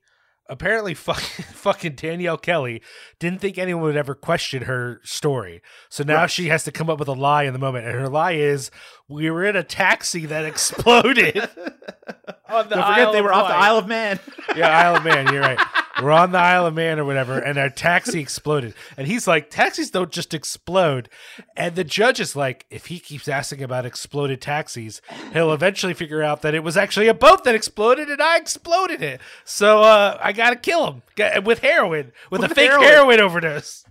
apparently, 0.48 0.94
fucking 0.94 1.44
fucking 1.52 1.92
Danielle 1.96 2.38
Kelly 2.38 2.80
didn't 3.20 3.42
think 3.42 3.58
anyone 3.58 3.82
would 3.82 3.96
ever 3.98 4.14
question 4.14 4.62
her 4.62 5.00
story. 5.04 5.60
So 5.90 6.04
now 6.04 6.22
Right. 6.22 6.30
she 6.30 6.48
has 6.48 6.64
to 6.64 6.72
come 6.72 6.88
up 6.88 6.98
with 6.98 7.08
a 7.08 7.12
lie 7.12 7.42
in 7.42 7.52
the 7.52 7.58
moment, 7.58 7.84
and 7.86 7.94
her 7.94 8.08
lie 8.08 8.32
is 8.32 8.70
we 9.06 9.30
were 9.30 9.44
in 9.44 9.56
a 9.56 9.62
taxi 9.62 10.24
that 10.24 10.44
exploded. 10.52 11.36
on 12.48 12.68
the 12.68 12.76
Don't 12.76 12.86
forget 12.86 13.08
Isle 13.08 13.12
they 13.12 13.20
were 13.20 13.32
off 13.34 13.48
the 13.48 13.54
Isle 13.54 13.76
of 13.76 13.86
Man. 13.88 14.18
Yeah, 14.56 14.70
Isle 14.70 14.96
of 14.96 15.04
Man. 15.04 15.30
You're 15.32 15.42
right. 15.42 15.58
We're 16.02 16.10
on 16.10 16.32
the 16.32 16.38
Isle 16.38 16.66
of 16.66 16.74
Man 16.74 16.98
or 16.98 17.04
whatever, 17.04 17.38
and 17.38 17.56
our 17.58 17.70
taxi 17.70 18.20
exploded. 18.20 18.74
And 18.96 19.06
he's 19.06 19.26
like, 19.26 19.50
taxis 19.50 19.90
don't 19.90 20.10
just 20.10 20.34
explode. 20.34 21.08
And 21.56 21.76
the 21.76 21.84
judge 21.84 22.20
is 22.20 22.34
like, 22.34 22.66
if 22.70 22.86
he 22.86 22.98
keeps 22.98 23.28
asking 23.28 23.62
about 23.62 23.86
exploded 23.86 24.40
taxis, 24.40 25.00
he'll 25.32 25.52
eventually 25.52 25.94
figure 25.94 26.22
out 26.22 26.42
that 26.42 26.54
it 26.54 26.64
was 26.64 26.76
actually 26.76 27.08
a 27.08 27.14
boat 27.14 27.44
that 27.44 27.54
exploded 27.54 28.08
and 28.10 28.20
I 28.22 28.36
exploded 28.38 29.02
it. 29.02 29.20
So 29.44 29.82
uh, 29.82 30.18
I 30.20 30.32
got 30.32 30.50
to 30.50 30.56
kill 30.56 30.86
him 31.16 31.42
with 31.44 31.60
heroin, 31.60 32.12
with, 32.30 32.40
With 32.42 32.50
a 32.50 32.54
fake 32.54 32.70
heroin. 32.70 32.88
heroin. 32.88 33.20
overdose. 33.20 33.84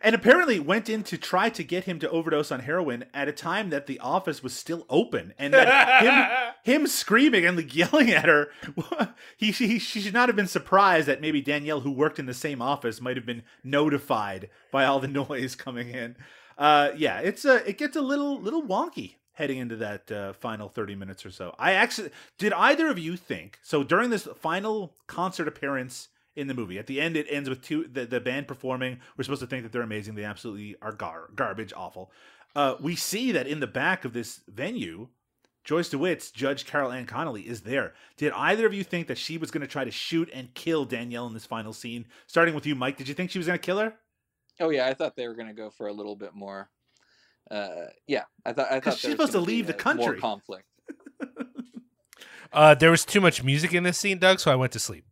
And 0.00 0.14
apparently 0.14 0.58
went 0.58 0.88
in 0.88 1.02
to 1.04 1.18
try 1.18 1.48
to 1.50 1.62
get 1.62 1.84
him 1.84 1.98
to 1.98 2.10
overdose 2.10 2.50
on 2.52 2.60
heroin 2.60 3.04
at 3.14 3.28
a 3.28 3.32
time 3.32 3.70
that 3.70 3.86
the 3.86 3.98
office 4.00 4.42
was 4.42 4.52
still 4.52 4.84
open 4.88 5.34
and 5.38 5.54
that 5.54 6.02
him 6.02 6.54
him 6.82 6.86
screaming 6.86 7.46
and 7.46 7.56
like 7.56 7.74
yelling 7.74 8.10
at 8.10 8.26
her 8.26 8.48
he, 9.36 9.50
he 9.50 9.78
she 9.78 10.00
should 10.00 10.14
not 10.14 10.28
have 10.28 10.36
been 10.36 10.46
surprised 10.46 11.06
that 11.06 11.20
maybe 11.20 11.40
Danielle 11.40 11.80
who 11.80 11.90
worked 11.90 12.18
in 12.18 12.26
the 12.26 12.34
same 12.34 12.60
office 12.60 13.00
might 13.00 13.16
have 13.16 13.26
been 13.26 13.42
notified 13.62 14.48
by 14.70 14.84
all 14.84 15.00
the 15.00 15.08
noise 15.26 15.54
coming 15.54 15.90
in. 15.90 16.16
Uh 16.58 16.90
yeah 16.96 17.20
it's 17.20 17.44
a 17.44 17.68
it 17.68 17.78
gets 17.78 17.96
a 17.96 18.02
little 18.02 18.40
little 18.40 18.62
wonky 18.62 19.14
heading 19.32 19.58
into 19.58 19.76
that 19.76 20.10
uh, 20.10 20.32
final 20.32 20.70
30 20.70 20.94
minutes 20.94 21.26
or 21.26 21.30
so. 21.30 21.54
I 21.58 21.72
actually 21.72 22.08
did 22.38 22.54
either 22.54 22.88
of 22.88 22.98
you 22.98 23.16
think 23.16 23.58
so 23.62 23.84
during 23.84 24.08
this 24.10 24.26
final 24.40 24.94
concert 25.06 25.46
appearance 25.46 26.08
in 26.36 26.46
the 26.46 26.54
movie. 26.54 26.78
At 26.78 26.86
the 26.86 27.00
end, 27.00 27.16
it 27.16 27.26
ends 27.30 27.48
with 27.48 27.62
two 27.62 27.86
the, 27.90 28.06
the 28.06 28.20
band 28.20 28.46
performing. 28.46 29.00
We're 29.16 29.24
supposed 29.24 29.40
to 29.40 29.46
think 29.46 29.62
that 29.64 29.72
they're 29.72 29.82
amazing. 29.82 30.14
They 30.14 30.24
absolutely 30.24 30.76
are 30.82 30.92
gar- 30.92 31.30
garbage, 31.34 31.72
awful. 31.76 32.10
Uh, 32.54 32.74
we 32.80 32.94
see 32.96 33.32
that 33.32 33.46
in 33.46 33.60
the 33.60 33.66
back 33.66 34.04
of 34.04 34.12
this 34.12 34.40
venue, 34.48 35.08
Joyce 35.64 35.88
DeWitt's 35.88 36.30
Judge 36.30 36.64
Carol 36.64 36.92
Ann 36.92 37.06
Connolly 37.06 37.42
is 37.42 37.62
there. 37.62 37.94
Did 38.16 38.32
either 38.32 38.66
of 38.66 38.72
you 38.72 38.84
think 38.84 39.08
that 39.08 39.18
she 39.18 39.36
was 39.36 39.50
going 39.50 39.62
to 39.62 39.66
try 39.66 39.84
to 39.84 39.90
shoot 39.90 40.30
and 40.32 40.54
kill 40.54 40.84
Danielle 40.84 41.26
in 41.26 41.34
this 41.34 41.44
final 41.44 41.72
scene? 41.72 42.06
Starting 42.26 42.54
with 42.54 42.64
you, 42.66 42.74
Mike. 42.74 42.96
Did 42.96 43.08
you 43.08 43.14
think 43.14 43.30
she 43.30 43.38
was 43.38 43.46
going 43.46 43.58
to 43.58 43.64
kill 43.64 43.78
her? 43.78 43.94
Oh 44.58 44.70
yeah, 44.70 44.86
I 44.86 44.94
thought 44.94 45.16
they 45.16 45.28
were 45.28 45.34
gonna 45.34 45.52
go 45.52 45.68
for 45.68 45.88
a 45.88 45.92
little 45.92 46.16
bit 46.16 46.34
more. 46.34 46.70
Uh, 47.50 47.88
yeah, 48.06 48.22
I 48.46 48.54
thought. 48.54 48.72
I 48.72 48.80
'Cause 48.80 48.94
thought 48.94 48.98
she's 49.00 49.08
was 49.08 49.12
supposed 49.28 49.32
to 49.32 49.40
leave 49.40 49.66
the 49.66 49.74
more 49.74 49.78
country. 49.78 50.18
conflict. 50.18 50.64
Uh, 52.52 52.74
there 52.74 52.90
was 52.90 53.04
too 53.04 53.20
much 53.20 53.42
music 53.42 53.74
in 53.74 53.82
this 53.82 53.98
scene, 53.98 54.18
Doug, 54.18 54.38
so 54.40 54.50
I 54.50 54.54
went 54.54 54.72
to 54.72 54.78
sleep. 54.78 55.04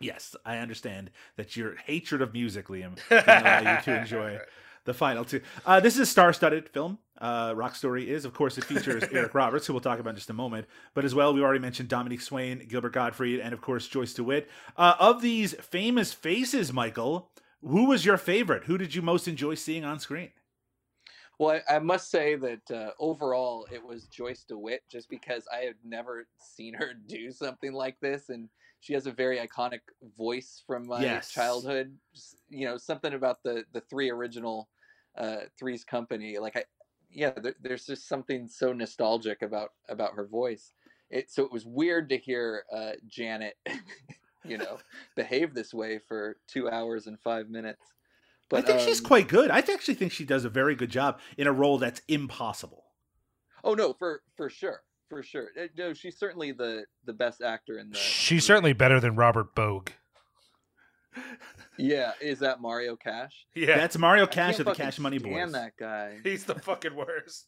Yes, 0.00 0.34
I 0.46 0.58
understand 0.58 1.10
that 1.36 1.56
your 1.56 1.76
hatred 1.76 2.22
of 2.22 2.32
music, 2.32 2.68
Liam, 2.68 2.96
can 3.08 3.22
allow 3.26 3.76
you 3.76 3.82
to 3.82 4.00
enjoy 4.00 4.40
the 4.84 4.94
final 4.94 5.24
two. 5.24 5.42
Uh, 5.66 5.78
this 5.78 5.94
is 5.94 6.00
a 6.00 6.06
star-studded 6.06 6.70
film. 6.70 6.98
Uh, 7.20 7.52
Rock 7.54 7.74
Story 7.74 8.10
is, 8.10 8.24
of 8.24 8.32
course, 8.32 8.56
it 8.56 8.64
features 8.64 9.04
Eric 9.12 9.34
Roberts, 9.34 9.66
who 9.66 9.74
we'll 9.74 9.80
talk 9.80 9.98
about 9.98 10.10
in 10.10 10.16
just 10.16 10.30
a 10.30 10.34
moment, 10.34 10.66
but 10.94 11.04
as 11.04 11.14
well, 11.14 11.34
we 11.34 11.42
already 11.42 11.60
mentioned 11.60 11.90
Dominique 11.90 12.22
Swain, 12.22 12.66
Gilbert 12.66 12.94
Gottfried, 12.94 13.40
and 13.40 13.52
of 13.52 13.60
course 13.60 13.86
Joyce 13.86 14.14
DeWitt. 14.14 14.48
Uh, 14.76 14.94
of 14.98 15.20
these 15.20 15.52
famous 15.54 16.14
faces, 16.14 16.72
Michael, 16.72 17.30
who 17.62 17.84
was 17.84 18.06
your 18.06 18.16
favorite? 18.16 18.64
Who 18.64 18.78
did 18.78 18.94
you 18.94 19.02
most 19.02 19.28
enjoy 19.28 19.54
seeing 19.54 19.84
on 19.84 20.00
screen? 20.00 20.30
Well, 21.38 21.60
I, 21.68 21.76
I 21.76 21.78
must 21.78 22.10
say 22.10 22.36
that 22.36 22.70
uh, 22.70 22.90
overall 22.98 23.66
it 23.70 23.84
was 23.84 24.06
Joyce 24.06 24.44
DeWitt, 24.48 24.82
just 24.90 25.10
because 25.10 25.44
I 25.52 25.58
had 25.58 25.76
never 25.84 26.26
seen 26.38 26.72
her 26.74 26.94
do 27.06 27.30
something 27.30 27.72
like 27.74 28.00
this, 28.00 28.30
and 28.30 28.48
she 28.80 28.94
has 28.94 29.06
a 29.06 29.12
very 29.12 29.38
iconic 29.38 29.80
voice 30.16 30.62
from 30.66 30.86
my 30.86 31.20
Yes. 31.20 31.30
childhood. 31.30 31.98
Just, 32.14 32.42
you 32.48 32.64
know, 32.66 32.76
something 32.76 33.12
about 33.14 33.42
the 33.42 33.64
the 33.72 33.80
three 33.82 34.10
original 34.10 34.68
uh, 35.16 35.42
Three's 35.58 35.84
Company. 35.84 36.38
Like 36.38 36.56
I, 36.56 36.64
yeah, 37.10 37.30
there, 37.30 37.54
there's 37.60 37.86
just 37.86 38.08
something 38.08 38.48
so 38.48 38.72
nostalgic 38.72 39.42
about 39.42 39.70
about 39.88 40.14
her 40.14 40.26
voice. 40.26 40.72
It 41.10 41.30
so 41.30 41.44
it 41.44 41.52
was 41.52 41.66
weird 41.66 42.08
to 42.10 42.18
hear 42.18 42.64
uh, 42.72 42.92
Janet, 43.06 43.56
you 44.44 44.58
know, 44.58 44.82
behave 45.16 45.54
this 45.54 45.74
way 45.74 45.98
for 45.98 46.38
two 46.46 46.68
hours 46.70 47.06
and 47.06 47.20
five 47.20 47.48
minutes. 47.48 47.92
I 48.52 48.62
think 48.62 48.78
she's 48.80 49.00
um, 49.00 49.00
quite 49.00 49.26
good. 49.28 49.50
I 49.50 49.58
actually 49.58 49.94
think 49.94 50.12
she 50.12 50.24
does 50.24 50.44
a 50.44 50.48
very 50.50 50.74
good 50.76 50.90
job 50.90 51.20
in 51.36 51.46
a 51.48 51.52
role 51.52 51.78
that's 51.78 52.02
impossible. 52.08 52.84
Oh 53.64 53.72
no, 53.74 53.94
for 53.94 54.22
for 54.36 54.50
sure, 54.50 54.84
for 55.10 55.22
sure. 55.22 55.48
Uh, 55.60 55.66
No, 55.76 55.92
she's 55.92 56.16
certainly 56.18 56.52
the 56.52 56.86
the 57.04 57.12
best 57.12 57.42
actor 57.42 57.78
in 57.78 57.90
the. 57.90 57.98
She's 57.98 58.46
certainly 58.46 58.72
better 58.72 58.98
than 58.98 59.16
Robert 59.16 59.54
Bogue. 59.54 59.90
Yeah, 61.78 62.12
is 62.20 62.40
that 62.40 62.60
Mario 62.60 62.94
Cash? 62.94 63.46
Yeah, 63.54 63.76
That's 63.78 63.96
Mario 63.96 64.26
Cash 64.26 64.56
can't 64.56 64.60
of 64.60 64.66
the 64.66 64.74
Cash 64.74 64.98
Money 64.98 65.18
stand 65.18 65.34
Boys. 65.34 65.52
that 65.52 65.72
guy. 65.78 66.18
he's 66.24 66.44
the 66.44 66.54
fucking 66.54 66.94
worst. 66.94 67.46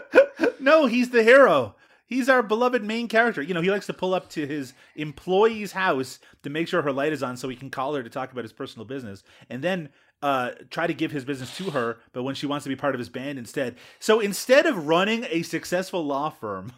no, 0.60 0.86
he's 0.86 1.10
the 1.10 1.22
hero. 1.22 1.76
He's 2.06 2.28
our 2.30 2.42
beloved 2.42 2.82
main 2.82 3.08
character. 3.08 3.42
You 3.42 3.52
know, 3.54 3.60
he 3.60 3.70
likes 3.70 3.86
to 3.86 3.92
pull 3.92 4.14
up 4.14 4.30
to 4.30 4.46
his 4.46 4.72
employee's 4.96 5.72
house 5.72 6.18
to 6.42 6.50
make 6.50 6.68
sure 6.68 6.82
her 6.82 6.92
light 6.92 7.12
is 7.12 7.22
on 7.22 7.36
so 7.36 7.48
he 7.48 7.56
can 7.56 7.70
call 7.70 7.94
her 7.94 8.02
to 8.02 8.10
talk 8.10 8.32
about 8.32 8.44
his 8.44 8.52
personal 8.52 8.86
business 8.86 9.22
and 9.50 9.62
then 9.62 9.90
uh, 10.22 10.52
try 10.70 10.86
to 10.86 10.94
give 10.94 11.10
his 11.10 11.24
business 11.24 11.54
to 11.58 11.70
her, 11.70 11.98
but 12.12 12.22
when 12.22 12.34
she 12.34 12.46
wants 12.46 12.64
to 12.64 12.70
be 12.70 12.76
part 12.76 12.94
of 12.94 12.98
his 12.98 13.10
band 13.10 13.38
instead. 13.38 13.76
So 13.98 14.20
instead 14.20 14.64
of 14.64 14.86
running 14.86 15.26
a 15.28 15.42
successful 15.42 16.04
law 16.04 16.30
firm, 16.30 16.72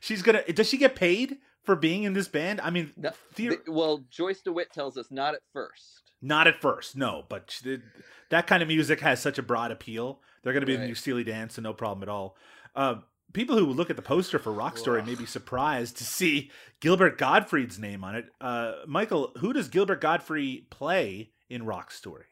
she's 0.00 0.22
to. 0.22 0.52
Does 0.52 0.68
she 0.68 0.76
get 0.78 0.94
paid 0.94 1.38
for 1.62 1.76
being 1.76 2.02
in 2.04 2.12
this 2.12 2.28
band? 2.28 2.60
I 2.60 2.70
mean, 2.70 2.92
No, 2.96 3.10
the- 3.36 3.58
well, 3.66 4.04
Joyce 4.10 4.40
DeWitt 4.42 4.72
tells 4.72 4.96
us 4.96 5.10
not 5.10 5.34
at 5.34 5.40
first. 5.52 6.02
not 6.22 6.46
at 6.46 6.60
first, 6.60 6.96
no, 6.96 7.24
but 7.28 7.50
she- 7.50 7.78
that 8.30 8.46
kind 8.46 8.62
of 8.62 8.68
music 8.68 9.00
has 9.00 9.20
such 9.20 9.38
a 9.38 9.42
broad 9.42 9.70
appeal. 9.70 10.20
They're 10.42 10.52
going 10.52 10.62
to 10.62 10.66
be 10.66 10.74
in 10.74 10.80
the 10.80 10.86
new 10.86 10.94
Steely 10.94 11.24
Dan, 11.24 11.48
so 11.50 11.62
no 11.62 11.72
problem 11.72 12.02
at 12.02 12.08
all. 12.08 12.36
Uh, 12.74 12.96
people 13.32 13.56
who 13.56 13.66
look 13.66 13.88
at 13.90 13.96
the 13.96 14.02
poster 14.02 14.38
for 14.38 14.52
Rock 14.52 14.76
Story 14.78 15.02
may 15.02 15.14
be 15.14 15.26
surprised 15.26 15.96
to 15.98 16.04
see 16.04 16.50
Gilbert 16.80 17.16
Gottfried's 17.18 17.78
name 17.78 18.04
on 18.04 18.14
it. 18.14 18.26
Uh, 18.40 18.74
Michael, 18.86 19.32
who 19.38 19.52
does 19.52 19.68
Gilbert 19.68 20.00
Gottfried 20.00 20.68
play 20.70 21.30
in 21.48 21.64
Rock 21.64 21.90
Story? 21.90 22.24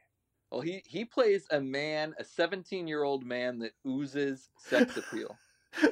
Well, 0.51 0.61
he 0.61 0.83
he 0.87 1.07
plays 1.07 1.47
a 1.51 1.61
man, 1.63 2.15
a 2.19 2.25
17 2.25 2.87
year 2.87 3.03
old 3.05 3.25
man 3.25 3.59
that 3.61 3.73
oozes 3.87 4.51
sex 4.59 4.97
appeal. 4.99 5.37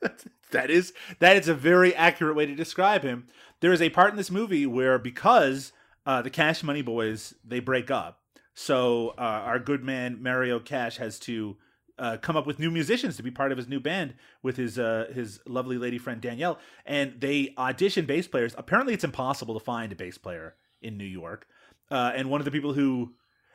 that 0.50 0.70
is 0.70 0.92
that 1.18 1.36
is 1.36 1.48
a 1.48 1.54
very 1.54 1.94
accurate 1.94 2.36
way 2.36 2.46
to 2.46 2.54
describe 2.54 3.02
him. 3.02 3.26
There 3.60 3.72
is 3.72 3.82
a 3.82 3.90
part 3.90 4.10
in 4.10 4.16
this 4.16 4.30
movie 4.30 4.66
where 4.66 4.98
because 4.98 5.72
uh, 6.06 6.22
the 6.22 6.30
Cash 6.30 6.62
Money 6.62 6.82
Boys 6.82 7.34
they 7.44 7.60
break 7.60 7.90
up, 7.90 8.20
so 8.54 9.10
uh, 9.18 9.22
our 9.22 9.58
good 9.58 9.82
man 9.82 10.22
Mario 10.22 10.60
Cash 10.60 10.96
has 10.98 11.18
to 11.20 11.56
uh, 11.98 12.16
come 12.18 12.36
up 12.36 12.46
with 12.46 12.58
new 12.58 12.70
musicians 12.70 13.16
to 13.16 13.22
be 13.22 13.30
part 13.30 13.50
of 13.50 13.58
his 13.58 13.68
new 13.68 13.80
band 13.80 14.14
with 14.42 14.56
his 14.56 14.78
uh, 14.78 15.06
his 15.12 15.40
lovely 15.46 15.78
lady 15.78 15.98
friend 15.98 16.20
Danielle, 16.20 16.58
and 16.86 17.20
they 17.20 17.54
audition 17.58 18.06
bass 18.06 18.28
players. 18.28 18.54
Apparently, 18.56 18.94
it's 18.94 19.04
impossible 19.04 19.58
to 19.58 19.64
find 19.64 19.92
a 19.92 19.96
bass 19.96 20.16
player 20.18 20.54
in 20.80 20.96
New 20.96 21.04
York, 21.04 21.46
uh, 21.90 22.12
and 22.14 22.30
one 22.30 22.40
of 22.40 22.44
the 22.44 22.50
people 22.50 22.72
who 22.72 23.14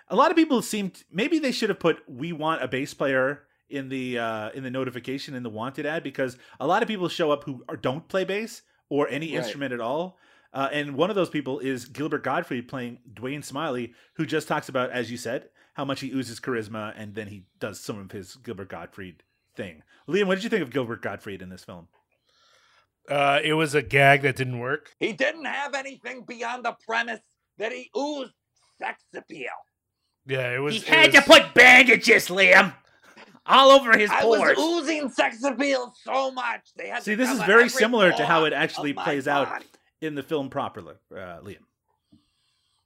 a 0.10 0.16
lot 0.16 0.30
of 0.30 0.38
people 0.38 0.62
seemed 0.62 1.04
maybe 1.12 1.40
they 1.40 1.52
should 1.52 1.70
have 1.70 1.80
put 1.80 2.04
"We 2.08 2.34
want 2.34 2.62
a 2.62 2.68
bass 2.68 2.94
player." 2.94 3.44
In 3.74 3.90
the 3.90 4.18
uh, 4.20 4.50
in 4.52 4.64
the 4.64 4.70
notification 4.72 5.36
in 5.36 5.44
the 5.44 5.50
wanted 5.50 5.86
ad 5.86 6.04
because 6.04 6.38
a 6.60 6.68
lot 6.68 6.82
of 6.82 6.88
people 6.88 7.10
show 7.10 7.32
up 7.32 7.44
who 7.44 7.64
are, 7.68 7.76
don't 7.76 8.08
play 8.08 8.24
bass 8.24 8.62
or 8.90 9.08
any 9.10 9.28
Right. 9.36 9.44
instrument 9.44 9.74
at 9.74 9.82
all. 9.82 10.18
Uh, 10.54 10.70
and 10.72 10.96
one 10.96 11.10
of 11.10 11.16
those 11.16 11.30
people 11.32 11.60
is 11.60 11.86
Gilbert 11.86 12.24
Gottfried 12.24 12.68
playing 12.68 13.00
Dwayne 13.12 13.44
Smiley, 13.44 13.94
who 14.18 14.26
just 14.26 14.48
talks 14.48 14.70
about, 14.70 14.92
as 14.92 15.10
you 15.10 15.18
said, 15.18 15.50
how 15.74 15.84
much 15.84 16.02
he 16.02 16.12
oozes 16.12 16.40
charisma, 16.40 16.94
and 16.96 17.16
then 17.16 17.26
he 17.28 17.46
does 17.60 17.80
some 17.80 17.98
of 17.98 18.12
his 18.12 18.36
Gilbert 18.36 18.70
Gottfried 18.70 19.24
thing. 19.56 19.82
Liam, 20.08 20.28
what 20.28 20.36
did 20.36 20.44
you 20.44 20.52
think 20.52 20.62
of 20.62 20.70
Gilbert 20.70 21.02
Gottfried 21.02 21.42
in 21.42 21.50
this 21.50 21.64
film? 21.64 21.88
Uh, 23.10 23.40
it 23.44 23.54
was 23.54 23.74
a 23.76 23.82
gag 23.82 24.22
that 24.22 24.36
didn't 24.36 24.60
work. 24.60 24.92
He 25.00 25.12
didn't 25.12 25.46
have 25.46 25.74
anything 25.74 26.24
beyond 26.28 26.64
the 26.66 26.76
premise 26.88 27.20
that 27.58 27.72
he 27.72 27.90
oozed 27.98 28.32
sex 28.80 29.04
appeal. 29.16 29.50
Yeah, 30.26 30.52
it 30.56 30.60
was. 30.60 30.76
He 30.76 30.80
it 30.82 30.88
had 30.88 31.12
to 31.14 31.22
put 31.24 31.54
bandages, 31.54 32.28
Liam, 32.28 32.74
all 33.46 33.72
over 33.72 33.98
his 33.98 34.10
pores. 34.10 34.42
I 34.42 34.54
was 34.54 34.60
oozing 34.60 35.10
sex 35.10 35.44
appeal 35.44 35.94
so 36.04 36.32
much 36.32 36.62
they 36.78 36.88
had 36.88 37.04
See, 37.04 37.16
this 37.16 37.30
is 37.30 37.42
very 37.44 37.70
similar 37.70 38.12
to 38.12 38.26
how 38.26 38.46
it 38.46 38.54
actually 38.54 38.92
of 38.92 38.98
my 38.98 39.04
plays 39.04 39.28
out 39.28 39.64
in 40.02 40.16
the 40.16 40.24
film 40.24 40.50
properly, 40.50 40.96
uh, 41.12 41.40
Liam. 41.42 41.58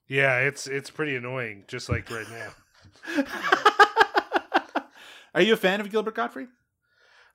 Yeah, 0.08 0.38
it's 0.38 0.66
it's 0.66 0.90
pretty 0.90 1.16
annoying, 1.16 1.64
just 1.68 1.88
like 1.88 2.10
right 2.10 2.26
now. 2.30 3.24
Are 5.34 5.42
you 5.42 5.52
a 5.52 5.56
fan 5.56 5.80
of 5.80 5.90
Gilbert 5.90 6.14
Gottfried? 6.14 6.48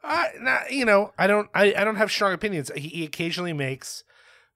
Uh, 0.03 0.25
not, 0.41 0.71
you 0.71 0.83
know, 0.83 1.13
I 1.17 1.27
don't, 1.27 1.49
I, 1.53 1.73
I 1.77 1.85
don't 1.85 1.95
have 1.95 2.11
strong 2.11 2.33
opinions. 2.33 2.69
He, 2.75 2.89
he 2.89 3.05
occasionally 3.05 3.53
makes 3.53 4.03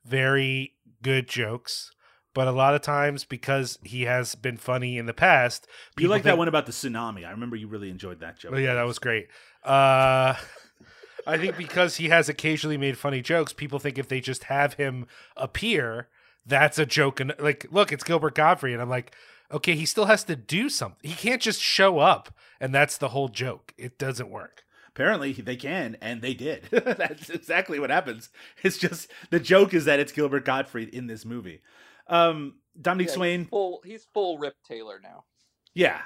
very 0.03 0.73
good 1.01 1.29
jokes, 1.29 1.91
but 2.37 2.47
a 2.47 2.51
lot 2.51 2.75
of 2.75 2.81
times 2.81 3.23
because 3.23 3.79
he 3.81 4.03
has 4.03 4.35
been 4.35 4.57
funny 4.57 4.99
in 4.99 5.07
the 5.07 5.13
past, 5.13 5.65
You 5.97 6.07
like 6.07 6.21
that 6.21 6.37
one 6.37 6.47
about 6.47 6.67
the 6.67 6.71
tsunami? 6.71 7.25
I 7.25 7.31
remember 7.31 7.55
you 7.55 7.67
really 7.67 7.89
enjoyed 7.89 8.19
that 8.19 8.37
joke. 8.37 8.51
Oh, 8.53 8.59
yeah, 8.59 8.75
that 8.75 8.85
was 8.85 8.99
great. 8.99 9.27
Uh, 9.63 10.35
I 11.25 11.39
think 11.39 11.57
because 11.57 11.95
he 11.95 12.09
has 12.09 12.29
occasionally 12.29 12.77
made 12.77 12.95
funny 12.95 13.23
jokes, 13.23 13.53
people 13.53 13.79
think 13.79 13.97
if 13.97 14.07
they 14.07 14.21
just 14.21 14.43
have 14.43 14.75
him 14.75 15.07
appear, 15.35 16.09
that's 16.45 16.77
a 16.77 16.85
joke. 16.85 17.19
And 17.19 17.33
like, 17.39 17.65
look, 17.71 17.91
it's 17.91 18.03
Gilbert 18.03 18.35
Gottfried, 18.35 18.73
and 18.73 18.83
I'm 18.83 18.89
like, 18.89 19.15
okay, 19.51 19.73
he 19.73 19.87
still 19.87 20.05
has 20.05 20.23
to 20.25 20.35
do 20.35 20.69
something. 20.69 21.09
He 21.09 21.15
can't 21.15 21.41
just 21.41 21.59
show 21.59 21.97
up, 21.97 22.29
and 22.59 22.71
that's 22.71 22.99
the 22.99 23.09
whole 23.09 23.29
joke. 23.29 23.73
It 23.79 23.97
doesn't 23.97 24.29
work. 24.29 24.63
Apparently 24.89 25.33
they 25.33 25.55
can, 25.55 25.97
and 26.01 26.21
they 26.21 26.35
did. 26.35 26.65
That's 26.71 27.29
exactly 27.29 27.79
what 27.79 27.91
happens. 27.91 28.29
It's 28.63 28.79
just 28.79 29.07
the 29.29 29.39
joke 29.39 29.75
is 29.75 29.85
that 29.85 29.99
it's 29.99 30.11
Gilbert 30.11 30.43
Gottfried 30.43 30.89
in 30.89 31.05
this 31.05 31.23
movie. 31.23 31.61
Um, 32.09 32.55
Dominique 32.79 33.09
Yeah, 33.09 33.13
Swain, 33.13 33.39
He's 33.41 33.49
full, 33.49 33.81
he's 33.85 34.05
full 34.13 34.37
Rip 34.37 34.55
Taylor 34.67 34.99
now. 35.01 35.25
yeah, 35.73 36.01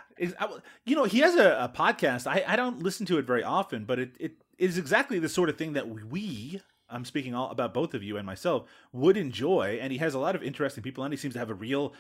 you 0.86 0.96
know 0.96 1.04
he 1.06 1.20
has 1.20 1.36
a, 1.36 1.64
a 1.64 1.70
podcast. 1.76 2.28
I, 2.28 2.44
I 2.48 2.56
don't 2.56 2.82
listen 2.82 3.06
to 3.08 3.18
it 3.18 3.26
very 3.26 3.44
often, 3.44 3.86
but 3.86 4.00
it, 4.00 4.12
it 4.20 4.32
is 4.58 4.78
exactly 4.78 5.20
the 5.20 5.30
sort 5.30 5.50
of 5.50 5.58
thing 5.58 5.74
that 5.74 5.88
we. 5.90 6.62
I'm 6.90 7.06
speaking 7.06 7.34
all 7.34 7.50
about 7.52 7.74
both 7.74 7.94
of 7.94 8.04
you 8.04 8.18
and 8.18 8.26
myself 8.26 8.68
would 8.92 9.16
enjoy, 9.16 9.80
and 9.82 9.94
he 9.94 10.00
has 10.00 10.14
a 10.14 10.20
lot 10.20 10.36
of 10.36 10.44
interesting 10.44 10.84
people, 10.84 11.04
and 11.06 11.14
he 11.14 11.18
seems 11.18 11.34
to 11.36 11.40
have 11.40 11.50
a 11.50 11.54
real 11.54 11.94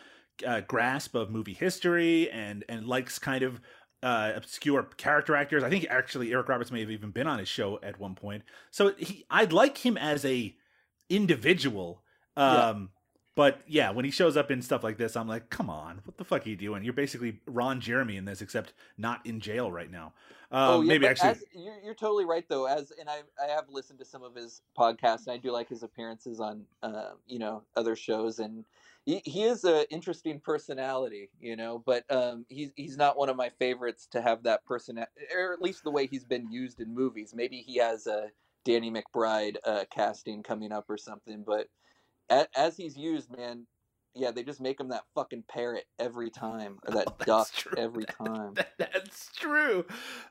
uh, 0.45 0.61
grasp 0.61 1.15
of 1.15 1.30
movie 1.30 1.53
history 1.53 2.30
and 2.30 2.65
and 2.68 2.88
likes 2.88 3.19
kind 3.19 3.44
of 3.44 3.61
uh, 4.03 4.34
obscure 4.36 4.84
character 4.98 5.36
actors. 5.36 5.64
I 5.64 5.69
think 5.69 5.86
actually 5.90 6.32
Eric 6.34 6.49
Roberts 6.49 6.72
may 6.72 6.80
have 6.82 6.91
even 6.91 7.11
been 7.11 7.28
on 7.28 7.40
his 7.40 7.48
show 7.48 7.80
at 7.84 7.99
one 7.99 8.15
point. 8.15 8.44
So 8.72 8.94
he, 8.98 9.26
I'd 9.30 9.53
like 9.53 9.78
him 9.78 9.98
as 9.98 10.26
a 10.26 10.56
individual. 11.10 12.03
Um, 12.36 12.45
Yeah. 12.56 12.86
But 13.36 13.62
yeah, 13.66 13.91
when 13.91 14.03
he 14.03 14.12
shows 14.12 14.36
up 14.36 14.52
in 14.52 14.62
stuff 14.62 14.84
like 14.84 14.98
this, 14.98 15.16
I'm 15.16 15.28
like, 15.28 15.49
come 15.49 15.70
on, 15.70 16.02
what 16.03 16.18
the 16.18 16.26
fuck 16.26 16.45
are 16.45 16.49
you 16.49 16.58
doing? 16.58 16.84
You're 16.84 16.94
basically 16.94 17.40
Ron 17.45 17.80
Jeremy 17.80 18.18
in 18.18 18.26
this, 18.26 18.41
except 18.41 18.74
not 18.98 19.26
in 19.26 19.40
jail 19.40 19.72
right 19.72 19.90
now. 19.90 20.14
Um, 20.52 20.70
oh 20.70 20.82
yeah, 20.82 20.88
maybe 20.90 21.08
actually, 21.08 21.30
as, 21.30 21.44
you're, 21.53 21.80
you're 21.82 21.95
totally 21.95 22.26
right 22.26 22.44
though. 22.49 22.66
As 22.66 22.91
and 22.99 23.10
I 23.10 23.22
I 23.41 23.48
have 23.48 23.70
listened 23.70 23.99
to 23.99 24.06
some 24.06 24.22
of 24.22 24.36
his 24.36 24.62
podcasts, 24.78 25.28
and 25.28 25.34
I 25.34 25.38
do 25.38 25.49
like 25.52 25.70
his 25.70 25.82
appearances 25.82 26.41
on 26.41 26.66
uh, 26.84 27.12
you 27.26 27.40
know 27.40 27.64
other 27.78 27.95
shows, 27.95 28.40
and 28.40 28.66
he, 29.06 29.22
he 29.24 29.44
is 29.44 29.64
an 29.64 29.86
interesting 29.90 30.41
personality, 30.41 31.30
you 31.40 31.56
know. 31.56 31.82
But 31.86 32.03
um, 32.14 32.45
he's 32.49 32.72
he's 32.76 32.98
not 32.98 33.18
one 33.18 33.30
of 33.30 33.38
my 33.38 33.48
favorites 33.48 34.10
to 34.12 34.22
have 34.22 34.44
that 34.44 34.66
person, 34.66 34.98
or 35.34 35.53
at 35.53 35.62
least 35.62 35.86
the 35.86 35.91
way 35.91 36.06
he's 36.06 36.26
been 36.26 36.52
used 36.52 36.82
in 36.82 36.94
movies. 36.94 37.34
Maybe 37.34 37.64
he 37.66 37.78
has 37.78 38.06
a 38.06 38.28
Danny 38.66 38.91
McBride 38.91 39.56
uh, 39.66 39.86
casting 39.90 40.44
coming 40.44 40.74
up 40.74 40.90
or 40.90 40.98
something, 40.98 41.44
but 41.48 41.68
as 42.56 42.78
he's 42.78 42.98
used, 42.98 43.36
man. 43.36 43.66
Yeah, 44.14 44.32
they 44.32 44.44
just 44.44 44.60
make 44.60 44.78
him 44.78 44.90
that 44.90 45.03
fucking 45.16 45.45
parrot 45.49 45.86
every 45.98 46.30
time, 46.30 46.80
or 46.86 46.94
that 46.95 47.18
duck 47.26 47.49
every 47.78 48.03
time. 48.26 48.56
That's 48.78 49.32
true. 49.38 49.86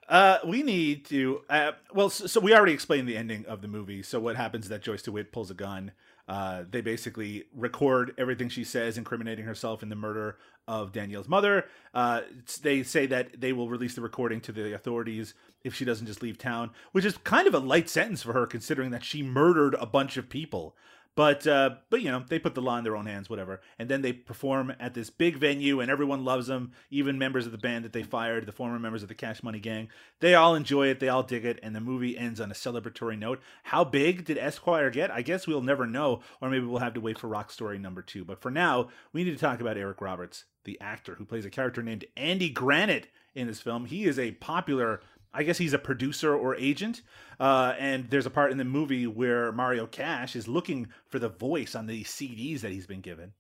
Uh, 0.06 0.38
we 0.46 0.62
need 0.62 1.06
to. 1.06 1.40
Uh, 1.48 1.72
well, 1.94 2.10
so, 2.10 2.26
so 2.26 2.40
we 2.40 2.54
already 2.54 2.74
explained 2.74 3.08
the 3.08 3.16
ending 3.16 3.46
of 3.46 3.62
the 3.62 3.68
movie. 3.68 4.02
So 4.02 4.20
what 4.20 4.36
happens 4.36 4.66
is 4.66 4.68
that 4.68 4.82
Joyce 4.82 5.02
DeWitt 5.02 5.32
pulls 5.32 5.50
a 5.50 5.54
gun. 5.54 5.92
Uh, 6.28 6.62
they 6.70 6.80
basically 6.80 7.44
record 7.52 8.14
everything 8.16 8.48
she 8.48 8.64
says, 8.64 8.96
incriminating 8.96 9.46
herself 9.46 9.82
in 9.82 9.88
the 9.88 9.96
murder 9.96 10.36
of 10.68 10.92
Danielle's 10.92 11.28
mother. 11.28 11.64
Uh, 11.92 12.20
they 12.62 12.84
say 12.84 13.06
that 13.06 13.40
they 13.40 13.52
will 13.52 13.68
release 13.68 13.96
the 13.96 14.00
recording 14.00 14.40
to 14.42 14.52
the 14.52 14.72
authorities 14.72 15.34
if 15.64 15.74
she 15.74 15.84
doesn't 15.84 16.06
just 16.06 16.22
leave 16.22 16.38
town, 16.38 16.70
which 16.92 17.04
is 17.04 17.16
kind 17.18 17.48
of 17.48 17.54
a 17.54 17.58
light 17.58 17.88
sentence 17.88 18.22
for 18.22 18.32
her, 18.32 18.46
considering 18.46 18.92
that 18.92 19.04
she 19.04 19.22
murdered 19.22 19.74
a 19.80 19.86
bunch 19.86 20.16
of 20.16 20.28
people. 20.28 20.76
But 21.16 21.46
uh, 21.46 21.70
but 21.90 22.02
you 22.02 22.10
know 22.10 22.24
they 22.28 22.38
put 22.38 22.54
the 22.54 22.62
law 22.62 22.78
in 22.78 22.84
their 22.84 22.96
own 22.96 23.06
hands, 23.06 23.28
whatever. 23.28 23.60
And 23.78 23.88
then 23.88 24.00
they 24.02 24.12
perform 24.12 24.72
at 24.78 24.94
this 24.94 25.10
big 25.10 25.36
venue, 25.36 25.80
and 25.80 25.90
everyone 25.90 26.24
loves 26.24 26.46
them. 26.46 26.72
Even 26.90 27.18
members 27.18 27.46
of 27.46 27.52
the 27.52 27.58
band 27.58 27.84
that 27.84 27.92
they 27.92 28.02
fired, 28.02 28.46
the 28.46 28.52
former 28.52 28.78
members 28.78 29.02
of 29.02 29.08
the 29.08 29.14
Cash 29.14 29.42
Money 29.42 29.58
Gang, 29.58 29.88
they 30.20 30.34
all 30.34 30.54
enjoy 30.54 30.86
it. 30.86 31.00
They 31.00 31.08
all 31.08 31.22
dig 31.22 31.44
it, 31.44 31.58
and 31.62 31.74
the 31.74 31.80
movie 31.80 32.16
ends 32.16 32.40
on 32.40 32.50
a 32.50 32.54
celebratory 32.54 33.18
note. 33.18 33.40
How 33.64 33.84
big 33.84 34.24
did 34.24 34.38
Esquire 34.38 34.90
get? 34.90 35.10
I 35.10 35.22
guess 35.22 35.46
we'll 35.46 35.62
never 35.62 35.86
know, 35.86 36.20
or 36.40 36.48
maybe 36.48 36.66
we'll 36.66 36.78
have 36.78 36.94
to 36.94 37.00
wait 37.00 37.18
for 37.18 37.28
Rock 37.28 37.50
Story 37.50 37.78
number 37.78 38.02
two. 38.02 38.24
But 38.24 38.40
for 38.40 38.50
now, 38.50 38.88
we 39.12 39.24
need 39.24 39.32
to 39.32 39.36
talk 39.36 39.60
about 39.60 39.76
Eric 39.76 40.00
Roberts, 40.00 40.44
the 40.64 40.80
actor 40.80 41.16
who 41.16 41.24
plays 41.24 41.44
a 41.44 41.50
character 41.50 41.82
named 41.82 42.04
Andy 42.16 42.50
Granite 42.50 43.08
in 43.34 43.46
this 43.46 43.60
film. 43.60 43.86
He 43.86 44.04
is 44.04 44.18
a 44.18 44.32
popular 44.32 45.00
I 45.32 45.42
guess 45.44 45.58
he's 45.58 45.72
a 45.72 45.78
producer 45.78 46.34
or 46.34 46.56
agent. 46.56 47.02
Uh, 47.38 47.74
and 47.78 48.10
there's 48.10 48.26
a 48.26 48.30
part 48.30 48.52
in 48.52 48.58
the 48.58 48.64
movie 48.64 49.06
where 49.06 49.52
Mario 49.52 49.86
Cash 49.86 50.34
is 50.36 50.48
looking 50.48 50.88
for 51.08 51.18
the 51.18 51.28
voice 51.28 51.74
on 51.74 51.86
the 51.86 52.02
CDs 52.04 52.60
that 52.60 52.72
he's 52.72 52.86
been 52.86 53.00
given. 53.00 53.32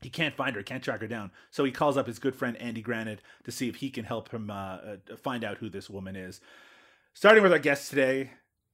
He 0.00 0.10
can't 0.10 0.34
find 0.34 0.56
her, 0.56 0.62
can't 0.62 0.82
track 0.82 1.00
her 1.02 1.06
down. 1.06 1.30
So 1.50 1.62
he 1.64 1.70
calls 1.72 1.96
up 1.96 2.06
his 2.06 2.18
good 2.18 2.34
friend 2.34 2.56
Andy 2.56 2.80
Granite 2.82 3.20
to 3.44 3.52
see 3.52 3.68
if 3.68 3.76
he 3.76 3.90
can 3.90 4.04
help 4.04 4.30
him 4.30 4.50
uh, 4.50 4.54
uh, 4.54 5.16
find 5.22 5.44
out 5.44 5.58
who 5.58 5.68
this 5.68 5.90
woman 5.90 6.16
is. 6.16 6.40
Starting 7.12 7.42
with 7.42 7.52
our 7.52 7.58
guest 7.58 7.90
today, 7.90 8.30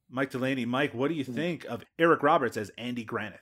Mike 0.09 0.31
Delaney. 0.31 0.65
Mike, 0.65 0.95
what 0.95 1.09
do 1.09 1.15
you 1.15 1.25
think 1.25 1.65
of 1.65 1.85
Eric 1.99 2.23
Roberts 2.23 2.57
as 2.57 2.71
Andy 2.79 3.03
Granite? 3.03 3.41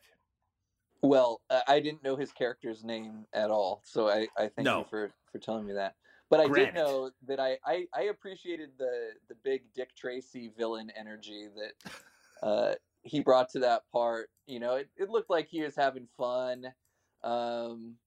Well, 1.03 1.43
I 1.69 1.81
didn't 1.81 2.03
know 2.03 2.17
his 2.17 2.33
character's 2.33 2.83
name 2.83 3.27
at 3.35 3.51
all, 3.51 3.83
so 3.85 4.09
I, 4.09 4.27
I 4.39 4.49
thank 4.49 4.65
No. 4.65 4.79
you 4.79 4.85
for, 4.89 5.13
for 5.31 5.39
telling 5.39 5.67
me 5.67 5.75
that. 5.75 5.97
But 6.31 6.41
I 6.41 6.49
Granite. 6.49 6.67
did 6.67 6.75
know 6.75 7.11
that 7.27 7.39
I, 7.41 7.59
I, 7.65 7.87
I 7.95 8.03
appreciated 8.05 8.79
the 8.79 9.13
the 9.29 9.35
big 9.35 9.73
Dick 9.73 9.95
Tracy 9.95 10.49
villain 10.49 10.91
energy 10.91 11.49
that 11.49 11.93
uh, 12.43 12.75
he 13.03 13.21
brought 13.21 13.51
to 13.51 13.61
that 13.61 13.89
part. 13.93 14.31
You 14.47 14.61
know, 14.61 14.77
it, 14.77 14.91
it 14.97 15.11
looked 15.11 15.31
like 15.31 15.49
he 15.49 15.63
was 15.63 15.77
having 15.77 16.09
fun. 16.17 16.75
Um, 17.23 17.99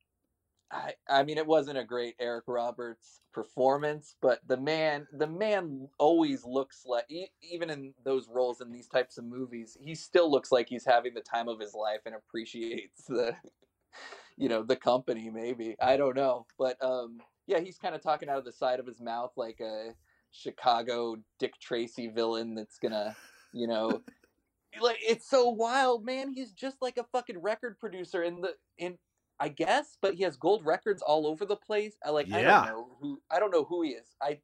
I, 0.69 0.95
I 1.07 1.23
mean, 1.23 1.37
it 1.37 1.47
wasn't 1.47 1.77
a 1.77 1.85
great 1.85 2.15
Eric 2.19 2.45
Roberts 2.47 3.21
performance, 3.31 4.15
but 4.21 4.45
the 4.45 4.57
man, 4.57 5.07
the 5.13 5.27
man 5.27 5.89
always 5.97 6.43
looks 6.43 6.85
like, 6.85 7.05
even 7.41 7.69
in 7.69 7.93
those 8.03 8.27
roles 8.27 8.59
in 8.59 8.71
these 8.71 8.87
types 8.87 9.17
of 9.17 9.23
movies, 9.23 9.77
he 9.79 9.95
still 9.95 10.29
looks 10.29 10.51
like 10.51 10.67
he's 10.67 10.85
having 10.85 11.13
the 11.13 11.21
time 11.21 11.47
of 11.47 11.59
his 11.59 11.73
life 11.73 12.01
and 12.05 12.15
appreciates 12.15 13.05
the, 13.05 13.37
you 14.37 14.49
know, 14.49 14.63
the 14.63 14.75
company. 14.75 15.29
Maybe 15.29 15.77
I 15.79 15.95
don't 15.95 16.15
know, 16.15 16.47
but 16.57 16.83
um, 16.83 17.21
yeah, 17.47 17.59
he's 17.59 17.77
kind 17.77 17.95
of 17.95 18.01
talking 18.01 18.29
out 18.29 18.37
of 18.37 18.45
the 18.45 18.51
side 18.51 18.79
of 18.79 18.85
his 18.85 18.99
mouth 18.99 19.31
like 19.35 19.59
a 19.61 19.93
Chicago 20.31 21.15
Dick 21.39 21.53
Tracy 21.59 22.07
villain 22.07 22.53
that's 22.53 22.77
gonna, 22.77 23.15
you 23.53 23.67
know, 23.67 24.01
like 24.81 24.97
it's 25.01 25.29
so 25.29 25.49
wild, 25.49 26.05
man. 26.05 26.31
He's 26.33 26.51
just 26.51 26.81
like 26.81 26.97
a 26.97 27.05
fucking 27.05 27.41
record 27.41 27.79
producer 27.79 28.23
in 28.23 28.41
the 28.41 28.53
in 28.77 28.97
I 29.39 29.49
guess, 29.49 29.97
but 30.01 30.15
he 30.15 30.23
has 30.23 30.35
gold 30.35 30.65
records 30.65 31.01
all 31.01 31.27
over 31.27 31.45
the 31.45 31.55
place. 31.55 31.95
I 32.05 32.09
like 32.09 32.31
I 32.31 32.41
don't 32.41 32.65
know 32.65 32.87
who 32.99 33.21
I 33.31 33.39
don't 33.39 33.51
know 33.51 33.63
who 33.63 33.83
he 33.83 33.91
is. 33.91 34.07
I 34.21 34.39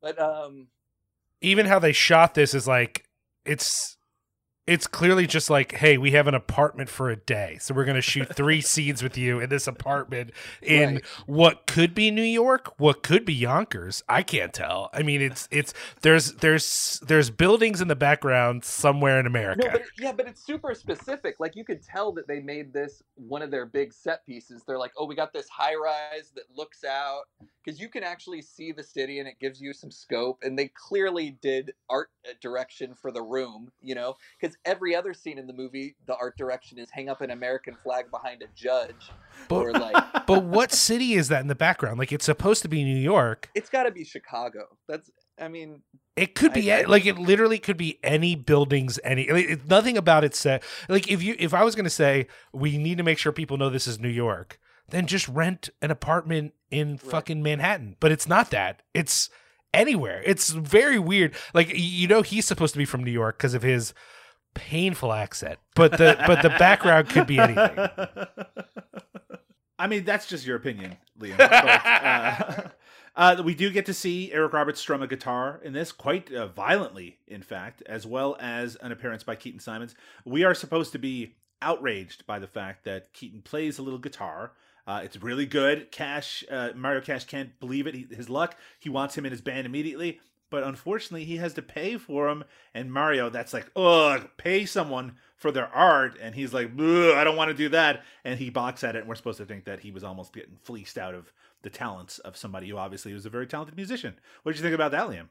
but 0.00 0.20
um 0.20 0.68
Even 1.40 1.66
how 1.66 1.80
they 1.80 1.92
shot 1.92 2.34
this 2.34 2.54
is 2.54 2.68
like 2.68 3.04
it's 3.44 3.96
it's 4.66 4.86
clearly 4.86 5.26
just 5.26 5.50
like, 5.50 5.72
hey, 5.72 5.98
we 5.98 6.12
have 6.12 6.28
an 6.28 6.34
apartment 6.34 6.88
for 6.88 7.10
a 7.10 7.16
day, 7.16 7.58
so 7.60 7.74
we're 7.74 7.84
gonna 7.84 8.00
shoot 8.00 8.34
three 8.34 8.60
scenes 8.72 9.02
with 9.02 9.18
you 9.18 9.40
in 9.40 9.48
this 9.50 9.66
apartment 9.66 10.30
in 10.62 10.94
Right. 10.94 11.04
what 11.26 11.66
could 11.66 11.94
be 11.94 12.10
New 12.12 12.22
York, 12.22 12.72
what 12.78 13.02
could 13.02 13.24
be 13.24 13.34
Yonkers. 13.34 14.02
I 14.08 14.22
can't 14.22 14.52
tell. 14.54 14.88
I 14.92 15.02
mean, 15.02 15.20
it's 15.20 15.48
it's 15.50 15.74
there's 16.02 16.34
there's 16.34 17.00
there's 17.06 17.28
buildings 17.30 17.80
in 17.80 17.88
the 17.88 17.96
background 17.96 18.64
somewhere 18.64 19.18
in 19.18 19.26
America. 19.26 19.62
No, 19.64 19.72
but 19.72 19.82
yeah, 19.98 20.12
but 20.12 20.28
it's 20.28 20.44
super 20.46 20.74
specific. 20.74 21.36
Like 21.40 21.56
you 21.56 21.64
could 21.64 21.82
tell 21.82 22.12
that 22.12 22.28
they 22.28 22.38
made 22.40 22.72
this 22.72 23.02
one 23.16 23.42
of 23.42 23.50
their 23.50 23.66
big 23.66 23.92
set 23.92 24.24
pieces. 24.26 24.62
They're 24.66 24.78
like, 24.78 24.92
"Oh, 24.96 25.06
we 25.06 25.16
got 25.16 25.32
this 25.32 25.48
high 25.48 25.74
rise 25.74 26.30
that 26.36 26.44
looks 26.56 26.84
out 26.84 27.22
because 27.64 27.80
you 27.80 27.88
can 27.88 28.02
actually 28.02 28.42
see 28.42 28.72
the 28.72 28.82
city 28.82 29.18
and 29.18 29.28
it 29.28 29.34
gives 29.40 29.60
you 29.60 29.72
some 29.72 29.90
scope." 29.90 30.38
And 30.42 30.58
they 30.58 30.68
clearly 30.74 31.38
did 31.42 31.72
art 31.90 32.10
uh, 32.28 32.32
direction 32.40 32.94
for 32.94 33.10
the 33.12 33.22
room, 33.22 33.70
you 33.80 33.94
know, 33.94 34.16
because 34.40 34.56
every 34.64 34.94
other 34.94 35.14
scene 35.14 35.38
in 35.38 35.46
the 35.46 35.52
movie, 35.52 35.94
the 36.06 36.16
art 36.16 36.36
direction 36.36 36.78
is 36.78 36.90
hang 36.90 37.08
up 37.08 37.20
an 37.20 37.30
American 37.30 37.76
flag 37.82 38.10
behind 38.10 38.42
a 38.42 38.46
judge, 38.54 39.10
or 39.50 39.72
like 39.72 39.96
but 40.26 40.44
what 40.44 40.72
city 40.72 41.14
is 41.14 41.28
that 41.28 41.40
in 41.42 41.48
the 41.48 41.54
background? 41.54 41.98
Like 41.98 42.12
it's 42.12 42.24
supposed 42.26 42.62
to 42.62 42.68
be 42.68 42.84
New 42.84 42.96
York. 43.00 43.48
it's 43.54 43.70
got 43.70 43.84
to 43.84 43.90
be 43.90 44.04
Chicago. 44.04 44.66
That's, 44.88 45.10
I 45.40 45.48
mean, 45.48 45.82
It 46.16 46.34
could 46.34 46.52
be 46.52 46.70
I- 46.72 46.80
a- 46.80 46.86
like 46.88 47.06
it 47.06 47.18
literally 47.18 47.58
could 47.58 47.76
be 47.76 47.98
any 48.02 48.34
buildings, 48.36 48.98
any 49.02 49.30
like, 49.30 49.46
it- 49.48 49.68
nothing 49.68 49.96
about 49.96 50.24
it 50.24 50.34
said 50.34 50.62
like 50.88 51.10
if 51.10 51.22
you 51.22 51.34
if 51.38 51.54
I 51.54 51.64
was 51.64 51.74
gonna 51.74 51.90
say 51.90 52.26
we 52.52 52.76
need 52.78 52.98
to 52.98 53.04
make 53.04 53.18
sure 53.18 53.32
people 53.32 53.56
know 53.56 53.70
this 53.70 53.86
is 53.86 53.98
New 53.98 54.08
York, 54.08 54.58
then 54.90 55.06
just 55.06 55.26
rent 55.28 55.70
an 55.80 55.90
apartment 55.90 56.52
in 56.72 56.98
fucking 56.98 57.42
Manhattan. 57.42 57.96
But 58.00 58.10
it's 58.10 58.26
not 58.26 58.50
that. 58.50 58.82
It's 58.94 59.30
anywhere. 59.72 60.22
It's 60.24 60.50
very 60.50 60.98
weird. 60.98 61.34
Like 61.54 61.72
you 61.72 62.08
know 62.08 62.22
he's 62.22 62.46
supposed 62.46 62.74
to 62.74 62.78
be 62.78 62.84
from 62.84 63.04
New 63.04 63.12
York 63.12 63.38
because 63.38 63.54
of 63.54 63.62
his 63.62 63.94
painful 64.54 65.12
accent, 65.12 65.58
but 65.74 65.92
the 65.92 66.16
but 66.26 66.42
the 66.42 66.50
background 66.50 67.08
could 67.08 67.26
be 67.26 67.38
anything. 67.38 67.88
I 69.78 69.88
mean, 69.88 70.04
that's 70.04 70.26
just 70.26 70.46
your 70.46 70.56
opinion, 70.56 70.96
Liam. 71.18 71.36
But, 71.36 71.52
uh, 71.52 72.68
uh, 73.16 73.42
we 73.44 73.54
do 73.54 73.68
get 73.68 73.86
to 73.86 73.94
see 73.94 74.32
Eric 74.32 74.52
Roberts 74.52 74.80
strum 74.80 75.02
a 75.02 75.08
guitar 75.08 75.60
in 75.64 75.72
this 75.72 75.90
quite 75.90 76.32
uh, 76.32 76.46
violently, 76.46 77.18
in 77.26 77.42
fact, 77.42 77.82
as 77.86 78.06
well 78.06 78.36
as 78.38 78.76
an 78.76 78.92
appearance 78.92 79.24
by 79.24 79.34
Keaton 79.34 79.58
Simons. 79.58 79.96
We 80.24 80.44
are 80.44 80.54
supposed 80.54 80.92
to 80.92 80.98
be 81.00 81.34
outraged 81.60 82.26
by 82.26 82.38
the 82.38 82.46
fact 82.46 82.84
that 82.84 83.12
Keaton 83.12 83.42
plays 83.42 83.78
a 83.78 83.82
little 83.82 83.98
guitar. 83.98 84.52
Uh, 84.86 85.00
it's 85.04 85.16
really 85.22 85.46
good. 85.46 85.90
Cash, 85.92 86.44
uh, 86.50 86.70
Mario 86.74 87.00
Cash 87.00 87.24
can't 87.26 87.58
believe 87.60 87.86
it. 87.86 87.94
He, 87.94 88.06
his 88.10 88.28
luck. 88.28 88.56
He 88.80 88.88
wants 88.88 89.16
him 89.16 89.24
in 89.24 89.30
his 89.30 89.40
band 89.40 89.64
immediately, 89.66 90.18
but 90.50 90.64
unfortunately, 90.64 91.24
he 91.24 91.36
has 91.36 91.54
to 91.54 91.62
pay 91.62 91.96
for 91.98 92.28
him. 92.28 92.42
And 92.74 92.92
Mario, 92.92 93.30
that's 93.30 93.52
like, 93.52 93.70
ugh, 93.76 94.28
pay 94.36 94.66
someone 94.66 95.16
for 95.36 95.52
their 95.52 95.68
art, 95.68 96.16
and 96.20 96.34
he's 96.34 96.52
like, 96.52 96.70
I 96.78 97.24
don't 97.24 97.36
want 97.36 97.48
to 97.50 97.54
do 97.56 97.68
that. 97.70 98.02
And 98.24 98.38
he 98.38 98.50
balks 98.50 98.84
at 98.84 98.94
it, 98.96 99.00
and 99.00 99.08
we're 99.08 99.14
supposed 99.16 99.38
to 99.38 99.44
think 99.46 99.64
that 99.64 99.80
he 99.80 99.90
was 99.90 100.04
almost 100.04 100.32
getting 100.32 100.56
fleeced 100.62 100.98
out 100.98 101.14
of 101.14 101.32
the 101.62 101.70
talents 101.70 102.18
of 102.20 102.36
somebody 102.36 102.68
who 102.68 102.76
obviously 102.76 103.12
was 103.12 103.24
a 103.26 103.30
very 103.30 103.46
talented 103.46 103.76
musician. 103.76 104.14
What 104.42 104.52
did 104.52 104.58
you 104.58 104.62
think 104.64 104.74
about 104.74 104.90
that, 104.92 105.08
Liam? 105.08 105.28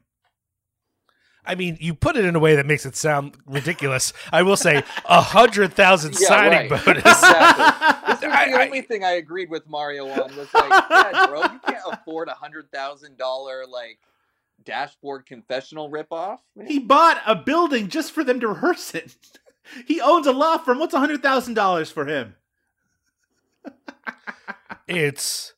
I 1.44 1.56
mean, 1.56 1.76
you 1.80 1.94
put 1.94 2.16
it 2.16 2.24
in 2.24 2.36
a 2.36 2.38
way 2.38 2.54
that 2.56 2.66
makes 2.66 2.86
it 2.86 2.94
sound 2.94 3.36
ridiculous. 3.46 4.12
I 4.32 4.42
will 4.42 4.56
say 4.56 4.82
a 5.06 5.20
hundred 5.20 5.72
thousand 5.74 6.14
Yeah, 6.20 6.28
signing 6.28 6.70
right. 6.70 6.84
bonus. 6.84 7.02
Exactly. 7.04 7.91
This 8.22 8.28
was 8.30 8.36
I- 8.38 8.50
the 8.50 8.58
I- 8.58 8.64
only 8.66 8.80
thing 8.82 9.04
I 9.04 9.12
agreed 9.12 9.50
with 9.50 9.68
Mario 9.68 10.08
on 10.08 10.34
was 10.36 10.52
like, 10.54 10.70
yeah, 10.90 11.26
bro, 11.26 11.42
you 11.42 11.60
can't 11.66 11.82
afford 11.92 12.28
a 12.28 12.34
hundred 12.34 12.70
thousand 12.72 13.18
dollar 13.18 13.66
like 13.66 13.98
dashboard 14.64 15.26
confessional 15.26 15.90
ripoff. 15.90 16.38
He 16.66 16.78
bought 16.78 17.20
a 17.26 17.34
building 17.34 17.88
just 17.88 18.12
for 18.12 18.22
them 18.24 18.40
to 18.40 18.48
rehearse 18.48 18.94
it. 18.94 19.16
He 19.86 20.00
owns 20.00 20.26
a 20.26 20.32
law 20.32 20.58
firm. 20.58 20.80
What's 20.80 20.92
a 20.92 20.98
hundred 20.98 21.22
thousand 21.22 21.54
dollars 21.54 21.88
for 21.90 22.04
him? 22.06 22.34
it's 24.88 25.54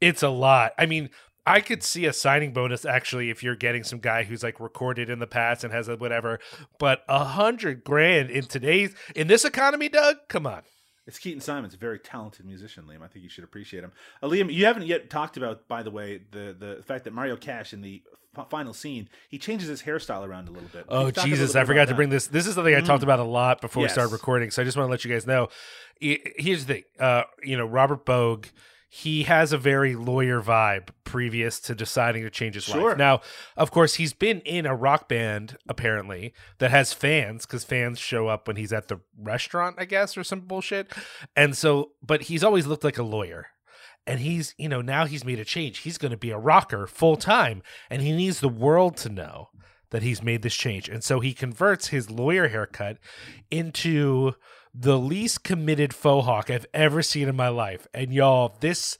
it's 0.00 0.22
a 0.22 0.28
lot. 0.28 0.72
I 0.78 0.86
mean, 0.86 1.10
I 1.46 1.60
could 1.60 1.82
see 1.82 2.06
a 2.06 2.12
signing 2.12 2.52
bonus 2.52 2.84
actually 2.84 3.28
if 3.28 3.42
you're 3.42 3.56
getting 3.56 3.82
some 3.82 3.98
guy 3.98 4.22
who's 4.22 4.42
like 4.42 4.60
recorded 4.60 5.10
in 5.10 5.18
the 5.18 5.26
past 5.26 5.64
and 5.64 5.72
has 5.72 5.88
a 5.88 5.96
whatever. 5.96 6.38
But 6.78 7.02
a 7.08 7.24
hundred 7.24 7.82
grand 7.84 8.30
in 8.30 8.44
today's 8.44 8.94
in 9.14 9.26
this 9.26 9.44
economy, 9.44 9.88
Doug, 9.88 10.16
come 10.28 10.46
on. 10.46 10.62
It's 11.06 11.18
Keaton 11.18 11.40
Simons, 11.40 11.74
a 11.74 11.76
very 11.76 11.98
talented 11.98 12.46
musician, 12.46 12.84
Liam. 12.84 13.02
I 13.02 13.08
think 13.08 13.22
you 13.24 13.28
should 13.30 13.44
appreciate 13.44 13.82
him. 13.82 13.92
Uh, 14.22 14.28
Liam, 14.28 14.52
you 14.52 14.66
haven't 14.66 14.86
yet 14.86 15.10
talked 15.10 15.36
about, 15.36 15.66
by 15.66 15.82
the 15.82 15.90
way, 15.90 16.20
the 16.30 16.54
the 16.58 16.82
fact 16.84 17.04
that 17.04 17.12
Mario 17.12 17.36
Cash 17.36 17.72
in 17.72 17.80
the 17.80 18.02
f- 18.36 18.48
final 18.50 18.72
scene 18.72 19.08
he 19.28 19.38
changes 19.38 19.68
his 19.68 19.82
hairstyle 19.82 20.26
around 20.26 20.48
a 20.48 20.52
little 20.52 20.68
bit. 20.68 20.84
Oh 20.88 21.06
you 21.06 21.12
talk 21.12 21.24
a 21.24 21.28
Jesus! 21.28 21.56
I 21.56 21.64
forgot 21.64 21.84
to 21.86 21.86
that? 21.88 21.96
bring 21.96 22.10
this. 22.10 22.26
This 22.28 22.46
is 22.46 22.54
something 22.54 22.74
I 22.74 22.80
talked 22.80 23.00
Mm. 23.00 23.04
about 23.04 23.18
a 23.18 23.24
lot 23.24 23.60
before 23.60 23.82
we 23.82 23.88
started 23.88 24.12
recording. 24.12 24.50
So 24.50 24.62
I 24.62 24.64
just 24.64 24.76
want 24.76 24.86
to 24.86 24.90
let 24.90 25.04
you 25.04 25.10
guys 25.12 25.26
know. 25.26 25.48
Here's 25.98 26.66
the 26.66 26.74
thing. 26.74 26.84
Uh, 26.98 27.22
you 27.42 27.56
know, 27.56 27.66
Robert 27.66 28.04
Bogue. 28.04 28.46
He 28.92 29.22
has 29.22 29.52
a 29.52 29.58
very 29.58 29.94
lawyer 29.94 30.42
vibe 30.42 30.88
previous 31.04 31.60
to 31.60 31.76
deciding 31.76 32.24
to 32.24 32.30
change 32.30 32.56
his 32.56 32.64
Sure. 32.64 32.88
life. 32.90 32.98
Now, 32.98 33.20
of 33.56 33.70
course, 33.70 33.94
he's 33.94 34.12
been 34.12 34.40
in 34.40 34.66
a 34.66 34.74
rock 34.74 35.08
band 35.08 35.56
apparently 35.68 36.34
that 36.58 36.72
has 36.72 36.92
fans 36.92 37.46
because 37.46 37.62
fans 37.62 38.00
show 38.00 38.26
up 38.26 38.48
when 38.48 38.56
he's 38.56 38.72
at 38.72 38.88
the 38.88 38.98
restaurant, 39.16 39.76
I 39.78 39.84
guess, 39.84 40.18
or 40.18 40.24
some 40.24 40.40
bullshit. 40.40 40.92
And 41.36 41.56
so, 41.56 41.92
but 42.02 42.22
he's 42.22 42.42
always 42.42 42.66
looked 42.66 42.82
like 42.82 42.98
a 42.98 43.04
lawyer 43.04 43.46
and 44.08 44.18
he's 44.18 44.54
you 44.58 44.68
know 44.68 44.80
now 44.80 45.04
he's 45.06 45.24
made 45.26 45.38
a 45.38 45.44
change 45.44 45.78
he's 45.80 45.98
going 45.98 46.10
to 46.10 46.16
be 46.16 46.30
a 46.30 46.38
rocker 46.38 46.86
full 46.86 47.16
time 47.16 47.62
and 47.90 48.00
he 48.00 48.12
needs 48.12 48.40
the 48.40 48.48
world 48.48 48.96
to 48.96 49.10
know 49.10 49.50
that 49.90 50.02
he's 50.02 50.22
made 50.22 50.40
this 50.40 50.54
change 50.56 50.88
and 50.88 51.04
so 51.04 51.20
he 51.20 51.34
converts 51.34 51.88
his 51.88 52.10
lawyer 52.10 52.48
haircut 52.48 52.96
into 53.50 54.32
the 54.74 54.98
least 54.98 55.42
committed 55.42 55.92
faux 55.92 56.26
hawk 56.26 56.50
i've 56.50 56.66
ever 56.72 57.02
seen 57.02 57.28
in 57.28 57.36
my 57.36 57.48
life. 57.48 57.86
And 57.92 58.12
y'all 58.12 58.56
this 58.60 58.98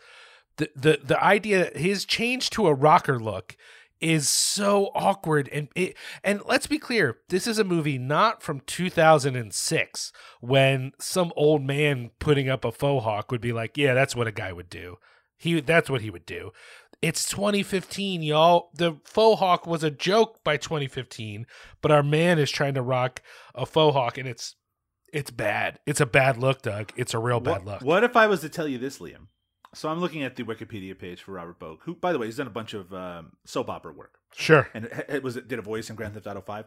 the 0.57 0.71
the, 0.77 1.01
the 1.03 1.23
idea 1.23 1.71
his 1.75 2.05
change 2.05 2.51
to 2.51 2.67
a 2.67 2.75
rocker 2.75 3.19
look 3.19 3.57
is 4.01 4.29
so 4.29 4.91
awkward. 4.95 5.49
And 5.53 5.69
it, 5.75 5.97
and 6.25 6.41
let's 6.47 6.67
be 6.67 6.79
clear 6.79 7.19
this 7.29 7.47
is 7.47 7.59
a 7.59 7.65
movie 7.65 7.99
not 7.99 8.43
from 8.43 8.61
2006 8.61 10.13
when 10.41 10.93
some 10.99 11.33
old 11.37 11.63
man 11.63 12.11
putting 12.19 12.49
up 12.49 12.65
a 12.65 12.73
faux 12.73 13.05
hawk 13.05 13.31
would 13.31 13.41
be 13.41 13.53
like 13.53 13.77
yeah 13.77 13.95
that's 13.95 14.17
what 14.17 14.27
a 14.27 14.33
guy 14.33 14.53
would 14.53 14.71
do. 14.71 14.97
He 15.37 15.61
that's 15.61 15.91
what 15.91 16.01
he 16.01 16.11
would 16.11 16.27
do. 16.27 16.51
It's 17.03 17.29
2015 17.31 18.23
y'all. 18.23 18.71
The 18.75 18.99
faux 19.05 19.41
hawk 19.41 19.67
was 19.67 19.85
a 19.85 19.91
joke 19.91 20.43
by 20.45 20.57
2015 20.57 21.47
but 21.81 21.91
our 21.91 22.03
man 22.03 22.39
is 22.39 22.51
trying 22.51 22.75
to 22.75 22.83
rock 22.83 23.23
a 23.55 23.65
faux 23.67 23.95
hawk 23.95 24.19
and 24.19 24.29
it's 24.29 24.57
it's 25.13 25.31
bad 25.31 25.79
it's 25.87 26.01
a 26.01 26.07
bad 26.07 26.37
look 26.37 26.63
doug 26.63 26.93
it's 26.97 27.15
a 27.15 27.19
real 27.19 27.41
bad 27.41 27.65
what, 27.65 27.67
look 27.67 27.83
What 27.83 28.05
if 28.05 28.17
I 28.17 28.27
was 28.27 28.41
to 28.43 28.49
tell 28.49 28.69
you 28.69 28.79
this, 28.79 28.99
Liam? 28.99 29.27
So 29.75 29.89
I'm 29.89 30.01
looking 30.01 30.23
at 30.25 30.35
the 30.37 30.43
Wikipedia 30.43 30.99
page 30.99 31.23
for 31.23 31.31
Robert 31.33 31.61
Bogue, 31.61 31.79
who, 31.85 31.95
by 31.95 32.13
the 32.13 32.19
way, 32.19 32.27
he's 32.27 32.37
done 32.39 32.49
a 32.49 32.51
bunch 32.51 32.75
of 32.75 32.93
um, 32.93 33.33
soap 33.45 33.71
opera 33.71 33.93
work, 33.93 34.19
sure 34.35 34.69
and 34.75 34.87
it, 34.87 35.07
it 35.09 35.23
was 35.23 35.35
did 35.37 35.59
a 35.59 35.63
voice 35.63 35.91
in 35.91 35.97
Grand 35.97 36.15
Theft 36.15 36.27
Auto 36.27 36.41
Five. 36.41 36.67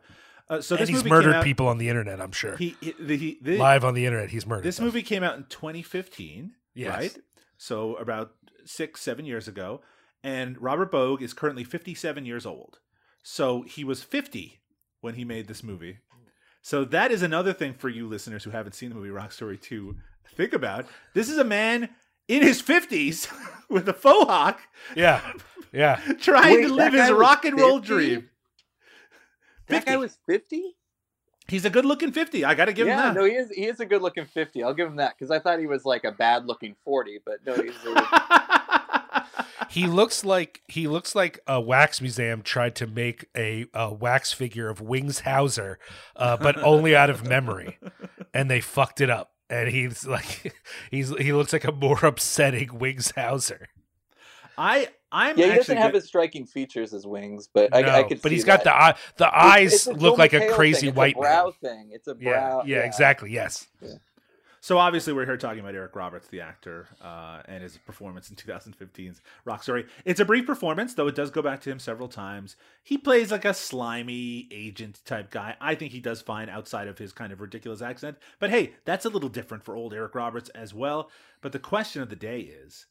Uh, 0.49 0.61
so 0.61 0.76
and 0.76 0.88
he's 0.88 0.98
movie 0.99 1.10
murdered 1.10 1.36
out- 1.36 1.44
people 1.44 1.68
on 1.70 1.78
the 1.78 1.88
internet 1.88 2.20
i'm 2.20 2.34
sure 2.34 2.57
He, 2.57 2.76
he, 2.82 2.94
the, 2.99 3.15
he 3.15 3.38
the, 3.41 3.57
live 3.57 3.86
on 3.86 3.94
the 3.94 4.06
internet 4.06 4.30
he's 4.30 4.45
murdered 4.45 4.64
This 4.65 4.76
them. 4.76 4.86
movie 4.86 5.02
came 5.02 5.24
out 5.24 5.38
in 5.38 5.45
2015, 5.45 6.52
Yes. 6.76 6.90
right? 6.98 7.18
So 7.57 7.95
about 7.95 8.32
six, 8.65 9.02
seven 9.02 9.26
years 9.26 9.48
ago. 9.48 9.82
And 10.22 10.61
Robert 10.61 10.91
Bogue 10.91 11.22
is 11.22 11.34
currently 11.34 11.64
57 11.64 12.26
years 12.26 12.45
old. 12.45 12.80
So 13.24 13.61
he 13.64 13.84
was 13.84 14.03
50 14.03 14.60
when 15.02 15.15
he 15.15 15.24
made 15.26 15.48
this 15.48 15.64
movie. 15.64 15.99
So 16.64 16.85
that 16.85 17.11
is 17.11 17.22
another 17.22 17.53
thing 17.53 17.73
for 17.73 17.90
you 17.90 18.07
listeners 18.07 18.44
who 18.44 18.49
haven't 18.49 18.73
seen 18.73 18.90
the 18.90 18.95
movie 18.95 19.10
Rock 19.10 19.34
Story 19.34 19.57
2 19.57 19.95
think 20.35 20.53
about. 20.53 20.85
This 21.14 21.30
is 21.30 21.38
a 21.38 21.44
man 21.44 21.90
in 22.27 22.41
his 22.41 22.61
50s 22.61 23.30
with 23.69 23.88
a 23.90 23.94
faux 23.94 24.26
hawk 24.30 24.61
yeah 24.95 25.34
yeah 25.73 25.95
trying 26.22 26.56
Wait, 26.56 26.68
to 26.68 26.73
live 26.73 26.94
his 26.94 27.11
rock 27.11 27.44
and 27.44 27.60
roll 27.60 27.80
50? 27.80 27.88
dream. 27.88 28.30
That 29.68 29.80
50. 29.80 29.91
guy 29.91 29.98
was 29.98 30.18
fifty. 30.26 30.76
He's 31.48 31.65
a 31.65 31.69
good-looking 31.69 32.11
fifty. 32.14 32.45
I 32.45 32.53
got 32.53 32.65
to 32.65 32.73
give 32.73 32.88
yeah, 32.88 33.10
him 33.10 33.14
that. 33.14 33.19
no, 33.19 33.26
he 33.26 33.34
is. 33.34 33.49
He 33.49 33.65
is 33.65 33.80
a 33.80 33.85
good-looking 33.85 34.26
fifty. 34.26 34.64
I'll 34.64 34.73
give 34.73 34.88
him 34.88 34.98
that 34.98 35.15
because 35.18 35.31
I 35.31 35.40
thought 35.40 35.60
he 35.60 35.68
was 35.68 35.85
like 35.85 36.03
a 36.03 36.11
bad-looking 36.11 36.76
forty, 36.84 37.19
but 37.23 37.45
no, 37.45 37.53
he's. 37.56 37.76
A, 37.85 37.94
He 39.74 39.88
looks 39.88 40.24
like 40.24 40.62
he 40.68 40.88
looks 40.88 41.16
like 41.16 41.40
a 41.48 41.60
wax 41.60 42.00
museum 42.00 42.44
tried 42.44 42.76
to 42.76 42.86
make 42.86 43.26
a, 43.36 43.66
a 43.74 43.91
wax 43.91 44.32
figure 44.32 44.70
of 44.70 44.82
Wings 44.82 45.22
Hauser, 45.22 45.80
uh, 46.16 46.38
but 46.38 46.58
only 46.62 46.95
out 46.95 47.10
of 47.10 47.26
memory, 47.28 47.80
and 48.36 48.52
they 48.52 48.62
fucked 48.62 49.02
it 49.02 49.10
up. 49.10 49.32
And 49.50 49.70
he's 49.70 50.06
like, 50.06 50.54
he's 50.91 51.10
he 51.18 51.34
looks 51.34 51.54
like 51.54 51.64
a 51.64 51.72
more 51.72 52.06
upsetting 52.06 52.78
Wings 52.78 53.12
Hauser. 53.16 53.68
I 54.60 54.90
I'm 55.12 55.38
yeah, 55.40 55.48
he 55.48 55.56
doesn't 55.56 55.78
have 55.78 55.95
as 55.95 56.06
striking 56.06 56.45
features 56.45 56.94
as 56.94 57.08
Wings, 57.08 57.50
but 57.52 57.74
I, 57.76 57.82
No, 57.82 57.90
I 57.90 58.04
could. 58.04 58.22
but 58.22 58.30
see 58.30 58.36
he's 58.36 58.44
got 58.44 58.64
that. 58.66 58.66
the 58.66 58.76
eye. 58.76 58.95
The 59.18 59.36
eyes 59.45 59.74
it's 59.74 59.88
a 59.88 59.94
look 59.94 60.16
Joe 60.16 60.20
like 60.20 60.34
a 60.34 60.50
crazy 60.54 60.82
thing. 60.82 60.90
It's 60.90 60.98
white 60.98 61.16
a 61.16 61.20
brow 61.20 61.45
man. 61.45 61.54
thing. 61.62 61.90
It's 61.94 62.08
a 62.08 62.16
Yeah, 62.20 62.30
brow. 62.32 62.64
yeah, 62.68 62.80
exactly. 62.82 63.32
Yes. 63.32 63.68
So 64.64 64.77
obviously, 64.77 65.11
we're 65.11 65.26
here 65.26 65.35
talking 65.35 65.60
about 65.60 65.76
Eric 65.76 65.94
Roberts, 65.94 66.30
the 66.30 66.40
actor, 66.40 66.88
uh, 67.02 67.41
and 67.49 67.61
his 67.61 67.77
performance 67.80 68.30
in 68.30 68.38
2015's 68.38 69.19
Rock 69.44 69.61
Story. 69.61 69.85
It's 70.06 70.22
a 70.22 70.26
brief 70.26 70.45
performance, 70.45 70.94
though 70.94 71.10
it 71.10 71.15
does 71.15 71.31
go 71.31 71.41
back 71.41 71.60
to 71.64 71.69
him 71.69 71.80
several 71.80 72.07
times. 72.07 72.56
He 72.81 72.98
plays 72.98 73.30
like 73.30 73.44
a 73.44 73.53
slimy 73.53 74.48
agent 74.52 75.02
type 75.03 75.31
guy. 75.31 75.57
I 75.60 75.76
think 75.76 75.91
he 75.91 75.99
does 75.99 76.22
fine 76.22 76.48
outside 76.48 76.88
of 76.88 76.98
his 76.98 77.11
kind 77.11 77.34
of 77.34 77.41
ridiculous 77.41 77.81
accent. 77.81 78.15
But 78.40 78.52
hey, 78.52 78.72
that's 78.85 79.03
a 79.03 79.10
little 79.10 79.27
different 79.27 79.65
for 79.65 79.76
old 79.76 79.94
Eric 79.94 80.15
Roberts 80.15 80.48
as 80.52 80.73
well. 80.73 81.10
But 81.41 81.52
the 81.52 81.60
question 81.60 82.02
of 82.02 82.10
the 82.10 82.15
day 82.15 82.40
is: 82.40 82.85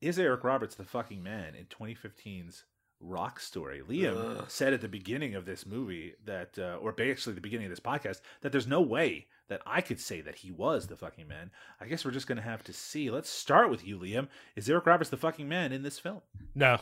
Is 0.00 0.18
Eric 0.18 0.42
Roberts 0.42 0.74
the 0.74 0.84
fucking 0.84 1.22
man 1.22 1.54
in 1.54 1.66
2015's 1.66 2.64
Rock 2.98 3.40
Story? 3.40 3.82
Liam 3.86 4.38
Ugh. 4.38 4.44
said 4.48 4.72
at 4.72 4.80
the 4.80 4.88
beginning 4.88 5.34
of 5.34 5.44
this 5.44 5.66
movie 5.66 6.14
that, 6.24 6.58
uh, 6.58 6.78
or 6.80 6.92
basically 6.92 7.34
the 7.34 7.42
beginning 7.42 7.66
of 7.66 7.72
this 7.72 7.78
podcast, 7.78 8.22
that 8.40 8.52
there's 8.52 8.66
no 8.66 8.80
way 8.80 9.26
that 9.50 9.60
I 9.66 9.82
could 9.82 10.00
say 10.00 10.22
that 10.22 10.36
he 10.36 10.50
was 10.50 10.86
the 10.86 10.96
fucking 10.96 11.28
man. 11.28 11.50
I 11.80 11.86
guess 11.86 12.04
we're 12.04 12.12
just 12.12 12.26
gonna 12.26 12.40
have 12.40 12.64
to 12.64 12.72
see. 12.72 13.10
Let's 13.10 13.28
start 13.28 13.68
with 13.68 13.86
you, 13.86 13.98
Liam. 13.98 14.28
Is 14.56 14.70
Eric 14.70 14.86
Roberts 14.86 15.10
the 15.10 15.18
fucking 15.18 15.48
man 15.48 15.72
in 15.72 15.82
this 15.82 15.98
film? 15.98 16.22
No, 16.54 16.78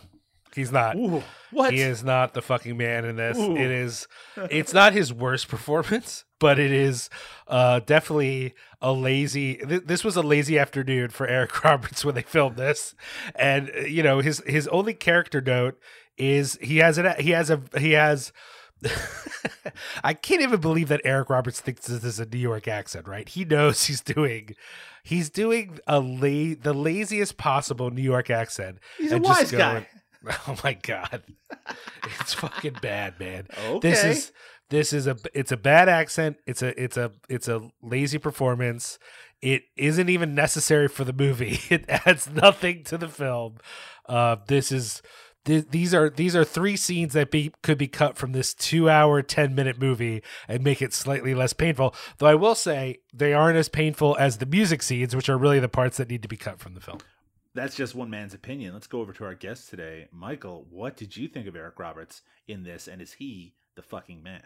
he's 0.55 0.71
not. 0.71 0.97
Ooh, 0.97 1.25
what? 1.51 1.73
He 1.73 1.81
is 1.81 2.05
not 2.05 2.35
the 2.35 2.43
fucking 2.43 2.77
man 2.77 3.05
in 3.05 3.17
this. 3.17 3.37
Ooh. 3.37 3.57
It 3.57 3.71
is. 3.71 4.07
It's 4.51 4.73
not 4.73 4.93
his 4.93 5.13
worst 5.13 5.49
performance, 5.49 6.25
but 6.39 6.61
it 6.61 6.71
is 6.71 7.11
uh, 7.49 7.81
definitely 7.81 8.55
a 8.81 8.93
lazy. 8.93 9.57
Th- 9.57 9.83
this 9.85 10.05
was 10.05 10.15
a 10.15 10.23
lazy 10.23 10.59
afternoon 10.59 11.09
for 11.09 11.27
Eric 11.27 11.65
Roberts 11.65 12.05
when 12.05 12.15
they 12.15 12.23
filmed 12.23 12.57
this, 12.57 12.95
and 13.35 13.73
uh, 13.77 13.81
you 13.81 14.03
know 14.03 14.21
his 14.21 14.43
his 14.47 14.69
only 14.69 14.95
character 14.95 15.41
note 15.41 15.79
is 16.17 16.59
he 16.61 16.77
has 16.79 16.99
an 16.99 17.15
he 17.19 17.31
has 17.31 17.51
a 17.51 17.61
he 17.79 17.93
has. 17.93 18.33
I 20.05 20.15
can't 20.15 20.43
even 20.43 20.61
believe 20.61 20.89
that 20.89 21.01
Eric 21.05 21.31
Roberts 21.31 21.61
thinks 21.61 21.87
this 21.87 22.05
is 22.05 22.21
a 22.21 22.27
New 22.27 22.39
York 22.39 22.69
accent, 22.69 23.09
right? 23.09 23.29
He 23.29 23.45
knows 23.45 23.85
he's 23.85 24.01
doing 24.01 24.55
he's 25.03 25.31
doing 25.31 25.79
a 25.87 26.01
la- 26.01 26.55
the 26.61 26.73
laziest 26.75 27.37
possible 27.37 27.91
New 27.91 28.03
York 28.03 28.31
accent. 28.31 28.79
He's 28.99 29.13
a 29.13 29.19
wise 29.19 29.51
guy. 29.51 29.87
Oh 30.49 30.57
my 30.65 30.73
god. 30.75 31.23
It's 32.21 32.35
fucking 32.35 32.79
bad, 32.83 33.21
man. 33.21 33.47
Okay. 33.69 33.79
This 33.89 34.05
is 34.05 34.33
this 34.69 34.93
is 34.93 35.07
a 35.07 35.17
it's 35.33 35.53
a 35.53 35.57
bad 35.57 35.89
accent. 35.89 36.39
It's 36.47 36.61
a 36.61 36.79
it's 36.83 36.97
a 36.97 37.13
it's 37.29 37.47
a 37.49 37.71
lazy 37.83 38.19
performance. 38.19 38.99
It 39.41 39.63
isn't 39.77 40.09
even 40.09 40.35
necessary 40.35 40.89
for 40.89 41.05
the 41.05 41.13
movie. 41.13 41.61
It 41.71 41.85
adds 41.89 42.29
nothing 42.29 42.83
to 42.85 42.99
the 42.99 43.09
film. 43.09 43.59
Uh 44.07 44.37
this 44.49 44.73
is 44.73 45.03
th- 45.45 45.67
these 45.71 45.95
are 45.95 46.11
these 46.11 46.35
are 46.37 46.45
three 46.45 46.77
scenes 46.77 47.13
that 47.15 47.31
be 47.31 47.53
could 47.63 47.79
be 47.79 47.89
cut 47.89 48.17
from 48.17 48.33
this 48.33 48.55
2 48.55 48.89
hour 48.89 49.23
10 49.23 49.55
minute 49.55 49.79
movie 49.81 50.23
and 50.47 50.63
make 50.63 50.83
it 50.83 50.93
slightly 50.93 51.35
less 51.35 51.53
painful. 51.53 51.95
Though 52.19 52.27
I 52.27 52.35
will 52.35 52.55
say 52.55 52.99
they 53.13 53.33
aren't 53.33 53.59
as 53.59 53.69
painful 53.69 54.17
as 54.19 54.39
the 54.39 54.47
music 54.47 54.83
scenes 54.83 55.15
which 55.17 55.29
are 55.29 55.39
really 55.39 55.61
the 55.61 55.69
parts 55.69 55.97
that 55.99 56.09
need 56.11 56.23
to 56.23 56.29
be 56.29 56.37
cut 56.37 56.59
from 56.59 56.75
the 56.75 56.81
film. 56.81 56.99
That's 57.55 57.75
just 57.75 57.95
one 57.95 58.11
man's 58.11 58.35
opinion. 58.35 58.73
Let's 58.75 58.87
go 58.87 59.01
over 59.01 59.13
to 59.15 59.25
our 59.25 59.35
guest 59.35 59.69
today, 59.69 60.09
Michael. 60.13 60.67
What 60.71 60.97
did 60.97 61.17
you 61.17 61.27
think 61.29 61.49
of 61.49 61.57
Eric 61.57 61.79
Roberts 61.79 62.23
in 62.47 62.63
this, 62.63 62.87
and 62.87 63.03
is 63.03 63.15
he 63.15 63.55
the 63.75 63.83
fucking 63.83 64.23
man? 64.23 64.43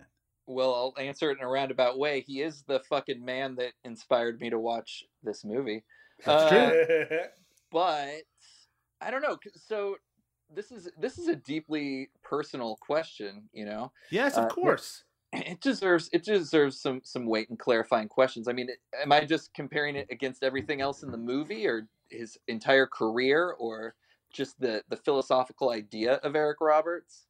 Well, 0.47 0.73
I'll 0.97 1.03
answer 1.05 1.31
it 1.31 1.39
in 1.39 1.45
a 1.45 1.49
roundabout 1.49 1.99
way. 1.99 2.25
He 2.27 2.41
is 2.41 2.63
the 2.67 2.81
fucking 2.81 3.23
man 3.23 3.57
that 3.57 3.73
inspired 3.85 4.41
me 4.41 4.51
to 4.51 4.59
watch 4.59 5.05
this 5.23 5.45
movie. 5.45 5.85
That's 6.25 6.45
Uh, 6.45 6.49
true. 6.49 7.19
but 7.71 8.23
I 9.01 9.11
don't 9.11 9.23
know. 9.23 9.37
So 9.57 9.97
this 10.55 10.71
is 10.73 10.89
this 10.99 11.19
is 11.19 11.29
a 11.29 11.37
deeply 11.37 12.11
personal 12.23 12.77
question, 12.77 13.49
you 13.53 13.65
know. 13.65 13.93
Yes, 14.11 14.37
of 14.37 14.45
Uh, 14.45 14.49
course. 14.49 15.05
It 15.35 15.63
deserves 15.63 16.11
it 16.13 16.25
deserves 16.25 16.79
some 16.81 17.01
some 17.05 17.27
weight 17.27 17.49
and 17.49 17.59
clarifying 17.59 18.09
questions. 18.09 18.49
I 18.49 18.53
mean, 18.53 18.69
am 19.03 19.13
I 19.13 19.25
just 19.25 19.55
comparing 19.55 19.97
it 19.97 20.07
against 20.11 20.43
everything 20.43 20.83
else 20.83 21.03
in 21.03 21.11
the 21.11 21.17
movie, 21.19 21.67
or 21.67 21.89
his 22.11 22.39
entire 22.49 22.87
career, 22.87 23.51
or 23.53 23.95
just 24.31 24.61
the 24.61 24.85
the 24.91 24.97
philosophical 24.97 25.71
idea 25.71 26.15
of 26.17 26.37
Eric 26.37 26.61
Roberts? 26.61 27.27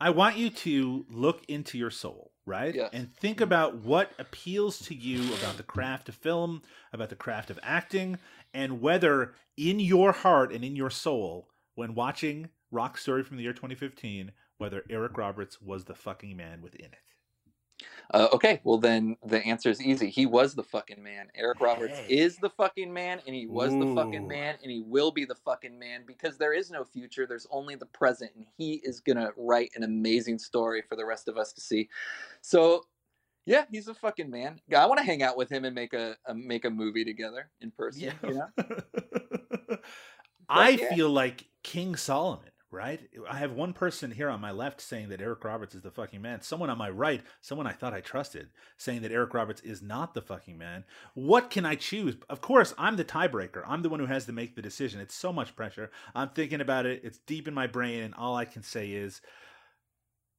I 0.00 0.10
want 0.10 0.36
you 0.36 0.50
to 0.50 1.06
look 1.08 1.44
into 1.48 1.78
your 1.78 1.90
soul, 1.90 2.32
right? 2.44 2.74
Yes. 2.74 2.90
And 2.92 3.14
think 3.14 3.40
about 3.40 3.76
what 3.76 4.12
appeals 4.18 4.78
to 4.80 4.94
you 4.94 5.34
about 5.34 5.56
the 5.56 5.62
craft 5.62 6.08
of 6.08 6.14
film, 6.14 6.62
about 6.92 7.08
the 7.08 7.16
craft 7.16 7.50
of 7.50 7.58
acting, 7.62 8.18
and 8.52 8.80
whether 8.82 9.34
in 9.56 9.80
your 9.80 10.12
heart 10.12 10.52
and 10.52 10.64
in 10.64 10.76
your 10.76 10.90
soul, 10.90 11.48
when 11.74 11.94
watching 11.94 12.50
Rock 12.70 12.98
Story 12.98 13.22
from 13.22 13.36
the 13.36 13.42
year 13.42 13.52
2015, 13.52 14.32
whether 14.58 14.82
Eric 14.90 15.16
Roberts 15.16 15.60
was 15.60 15.84
the 15.84 15.94
fucking 15.94 16.36
man 16.36 16.62
within 16.62 16.86
it. 16.86 16.98
Uh, 18.14 18.28
okay, 18.32 18.60
well 18.64 18.78
then 18.78 19.16
the 19.26 19.44
answer 19.44 19.68
is 19.68 19.82
easy. 19.82 20.08
He 20.08 20.26
was 20.26 20.54
the 20.54 20.62
fucking 20.62 21.02
man. 21.02 21.28
Eric 21.34 21.60
Roberts 21.60 21.98
Hey. 21.98 22.18
is 22.18 22.36
the 22.38 22.48
fucking 22.48 22.92
man, 22.92 23.20
and 23.26 23.34
he 23.34 23.46
was 23.46 23.72
the 23.72 23.92
fucking 23.94 24.26
man, 24.26 24.56
and 24.62 24.70
he 24.70 24.80
will 24.80 25.10
be 25.10 25.24
the 25.24 25.34
fucking 25.34 25.78
man 25.78 26.04
because 26.06 26.38
there 26.38 26.52
is 26.54 26.70
no 26.70 26.84
future. 26.84 27.26
There's 27.26 27.46
only 27.50 27.74
the 27.74 27.86
present, 27.86 28.30
and 28.36 28.46
he 28.56 28.74
is 28.84 29.00
gonna 29.00 29.32
write 29.36 29.72
an 29.74 29.82
amazing 29.82 30.38
story 30.38 30.82
for 30.88 30.96
the 30.96 31.04
rest 31.04 31.28
of 31.28 31.36
us 31.36 31.52
to 31.54 31.60
see. 31.60 31.88
So, 32.40 32.86
yeah, 33.44 33.64
he's 33.70 33.88
a 33.88 33.94
fucking 33.94 34.30
man. 34.30 34.60
I 34.74 34.86
want 34.86 34.98
to 34.98 35.04
hang 35.04 35.22
out 35.22 35.36
with 35.36 35.50
him 35.50 35.64
and 35.64 35.74
make 35.74 35.92
a, 35.92 36.16
a 36.26 36.34
make 36.34 36.64
a 36.64 36.70
movie 36.70 37.04
together 37.04 37.50
in 37.60 37.72
person. 37.72 38.12
You 38.22 38.34
know? 38.34 38.48
I 40.48 40.70
yeah. 40.70 40.94
feel 40.94 41.10
like 41.10 41.48
King 41.62 41.96
Solomon, 41.96 42.50
right? 42.76 43.00
I 43.28 43.38
have 43.38 43.52
one 43.52 43.72
person 43.72 44.10
here 44.10 44.28
on 44.28 44.40
my 44.40 44.50
left 44.50 44.80
saying 44.82 45.08
that 45.08 45.22
Eric 45.22 45.42
Roberts 45.42 45.74
is 45.74 45.80
the 45.80 45.90
fucking 45.90 46.20
man. 46.20 46.42
Someone 46.42 46.68
on 46.68 46.76
my 46.76 46.90
right, 46.90 47.22
someone 47.40 47.66
I 47.66 47.72
thought 47.72 47.94
I 47.94 48.00
trusted, 48.00 48.50
saying 48.76 49.00
that 49.02 49.10
Eric 49.10 49.32
Roberts 49.32 49.62
is 49.62 49.80
not 49.80 50.12
the 50.12 50.20
fucking 50.20 50.58
man. 50.58 50.84
What 51.14 51.48
can 51.50 51.64
I 51.64 51.74
choose? 51.74 52.16
Of 52.28 52.42
course, 52.42 52.74
I'm 52.76 52.96
the 52.96 53.04
tiebreaker. 53.04 53.62
I'm 53.66 53.82
the 53.82 53.88
one 53.88 53.98
who 53.98 54.06
has 54.06 54.26
to 54.26 54.32
make 54.32 54.54
the 54.54 54.62
decision. 54.62 55.00
It's 55.00 55.14
so 55.14 55.32
much 55.32 55.56
pressure. 55.56 55.90
I'm 56.14 56.28
thinking 56.28 56.60
about 56.60 56.84
it. 56.84 57.00
It's 57.02 57.18
deep 57.18 57.48
in 57.48 57.54
my 57.54 57.66
brain, 57.66 58.02
and 58.02 58.14
all 58.14 58.36
I 58.36 58.44
can 58.44 58.62
say 58.62 58.90
is 58.90 59.22